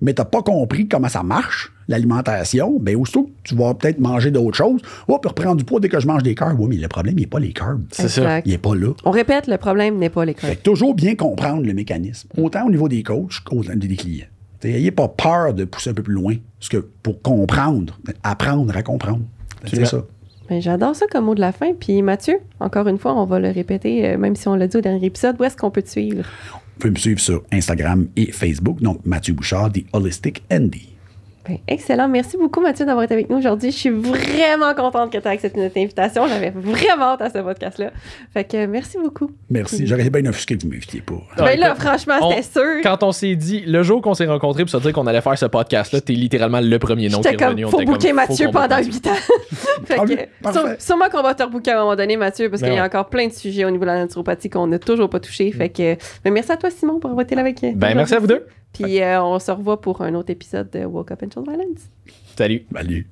mais 0.00 0.14
t'as 0.14 0.24
pas 0.24 0.42
compris 0.42 0.86
comment 0.86 1.08
ça 1.08 1.24
marche, 1.24 1.72
l'alimentation, 1.88 2.78
ben 2.80 2.96
aussitôt 2.96 3.24
que 3.24 3.30
tu 3.44 3.54
vas 3.54 3.74
peut-être 3.74 3.98
manger 3.98 4.30
d'autres 4.30 4.56
choses, 4.56 4.80
oh, 5.08 5.18
puis 5.18 5.28
reprendre 5.28 5.56
du 5.56 5.64
poids 5.64 5.80
dès 5.80 5.88
que 5.88 6.00
je 6.00 6.06
mange 6.06 6.22
des 6.22 6.34
carbs. 6.34 6.58
Oui, 6.58 6.68
mais 6.70 6.76
le 6.76 6.88
problème, 6.88 7.14
il 7.18 7.22
n'est 7.22 7.26
pas 7.26 7.40
les 7.40 7.52
carbs. 7.52 7.84
C'est 7.90 8.08
ça. 8.08 8.40
Il 8.44 8.52
n'est 8.52 8.58
pas 8.58 8.74
là. 8.74 8.92
On 9.04 9.10
répète, 9.10 9.46
le 9.46 9.58
problème 9.58 9.98
n'est 9.98 10.10
pas 10.10 10.24
l'école. 10.24 10.50
Fait 10.50 10.56
que 10.56 10.62
toujours 10.62 10.94
bien 10.94 11.14
comprendre 11.14 11.62
le 11.64 11.74
mécanisme, 11.74 12.28
autant 12.36 12.66
au 12.66 12.70
niveau 12.70 12.88
des 12.88 13.02
coachs 13.02 13.40
qu'au 13.44 13.62
niveau 13.62 13.74
des 13.74 13.96
clients. 13.96 14.26
N'ayez 14.62 14.90
pas 14.90 15.08
peur 15.08 15.52
de 15.52 15.64
pousser 15.64 15.90
un 15.90 15.94
peu 15.94 16.02
plus 16.02 16.14
loin, 16.14 16.36
parce 16.58 16.70
que 16.70 16.78
pour 16.78 17.20
comprendre, 17.20 17.98
apprendre 18.22 18.74
à 18.74 18.82
comprendre. 18.82 19.20
C'est 19.66 19.84
ça. 19.84 20.04
Ben, 20.48 20.60
J'adore 20.60 20.94
ça 20.94 21.06
comme 21.10 21.26
mot 21.26 21.34
de 21.34 21.40
la 21.40 21.52
fin. 21.52 21.72
Puis 21.78 22.02
Mathieu, 22.02 22.38
encore 22.60 22.88
une 22.88 22.98
fois, 22.98 23.14
on 23.14 23.24
va 23.24 23.38
le 23.40 23.50
répéter, 23.50 24.06
euh, 24.06 24.18
même 24.18 24.36
si 24.36 24.48
on 24.48 24.54
l'a 24.54 24.66
dit 24.66 24.76
au 24.76 24.80
dernier 24.80 25.06
épisode, 25.06 25.36
où 25.38 25.44
est-ce 25.44 25.56
qu'on 25.56 25.70
peut 25.70 25.82
te 25.82 25.88
suivre? 25.88 26.24
Vous 26.52 26.80
pouvez 26.80 26.90
me 26.90 26.98
suivre 26.98 27.20
sur 27.20 27.42
Instagram 27.52 28.08
et 28.16 28.32
Facebook, 28.32 28.80
donc 28.82 29.00
Mathieu 29.04 29.32
Bouchard, 29.32 29.72
The 29.72 29.84
Holistic 29.92 30.42
Andy. 30.50 30.93
Ben, 31.46 31.58
excellent. 31.68 32.08
Merci 32.08 32.38
beaucoup, 32.38 32.60
Mathieu, 32.62 32.86
d'avoir 32.86 33.04
été 33.04 33.12
avec 33.12 33.28
nous 33.28 33.36
aujourd'hui. 33.36 33.70
Je 33.70 33.76
suis 33.76 33.90
vraiment 33.90 34.74
contente 34.74 35.12
que 35.12 35.18
tu 35.18 35.24
aies 35.24 35.32
accepté 35.32 35.60
notre 35.60 35.76
invitation. 35.78 36.26
J'avais 36.26 36.50
vraiment 36.50 37.12
hâte 37.12 37.20
à 37.20 37.28
ce 37.30 37.38
podcast-là. 37.38 37.90
Fait 38.32 38.44
que 38.44 38.56
euh, 38.56 38.66
merci 38.66 38.96
beaucoup. 38.96 39.30
Merci. 39.50 39.86
J'aurais 39.86 40.06
été 40.06 40.10
bien 40.10 40.30
offusqué 40.30 40.56
que 40.56 40.62
vous 40.62 40.70
m'invitiez 40.70 41.02
pas. 41.02 41.20
Ben 41.36 41.58
là, 41.58 41.74
franchement, 41.74 42.30
c'était 42.30 42.42
sûr. 42.42 42.80
Quand 42.82 43.02
on 43.02 43.12
s'est 43.12 43.36
dit, 43.36 43.62
le 43.66 43.82
jour 43.82 44.00
qu'on 44.00 44.14
s'est 44.14 44.24
rencontrés 44.24 44.62
pour 44.62 44.70
se 44.70 44.78
dire 44.78 44.92
qu'on 44.94 45.06
allait 45.06 45.20
faire 45.20 45.36
ce 45.36 45.46
podcast-là, 45.46 46.00
t'es 46.00 46.14
littéralement 46.14 46.60
le 46.62 46.78
premier 46.78 47.10
nom 47.10 47.20
qui 47.20 47.28
est 47.28 47.36
comme, 47.36 47.48
revenu. 47.48 47.64
Faut 47.64 47.78
comme, 47.78 48.14
Mathieu 48.14 48.48
pendant 48.50 48.76
booke 48.76 48.94
8 48.94 49.06
ans. 49.08 49.10
fait 49.84 50.30
Ah 50.44 50.52
que, 50.52 50.82
sûrement 50.82 51.10
qu'on 51.10 51.22
va 51.22 51.34
te 51.34 51.42
rebooker 51.42 51.72
à 51.72 51.78
un 51.78 51.82
moment 51.82 51.96
donné, 51.96 52.16
Mathieu, 52.16 52.48
parce 52.48 52.62
Ben 52.62 52.68
qu'il 52.68 52.76
y 52.76 52.78
a 52.78 52.82
ouais. 52.82 52.88
encore 52.88 53.10
plein 53.10 53.26
de 53.26 53.32
sujets 53.32 53.64
au 53.64 53.70
niveau 53.70 53.84
de 53.84 53.90
la 53.90 53.98
naturopathie 53.98 54.48
qu'on 54.48 54.66
n'a 54.66 54.78
toujours 54.78 55.10
pas 55.10 55.20
touché. 55.20 55.52
Fait 55.52 55.68
que, 55.68 55.96
ben, 56.24 56.32
merci 56.32 56.52
à 56.52 56.56
toi, 56.56 56.70
Simon, 56.70 57.00
pour 57.00 57.10
avoir 57.10 57.24
été 57.24 57.34
là 57.34 57.42
avec 57.42 57.60
Ben, 57.60 57.94
merci 57.94 58.14
à 58.14 58.18
vous 58.18 58.26
deux. 58.26 58.46
Puis 58.74 59.00
euh, 59.00 59.22
on 59.22 59.38
se 59.38 59.50
revoit 59.50 59.80
pour 59.80 60.02
un 60.02 60.14
autre 60.14 60.30
épisode 60.30 60.70
de 60.70 60.84
Woke 60.84 61.12
Up 61.12 61.22
and 61.22 61.30
Chill 61.32 61.42
Violence. 61.42 61.88
Salut. 62.36 62.66
Salut. 62.72 63.06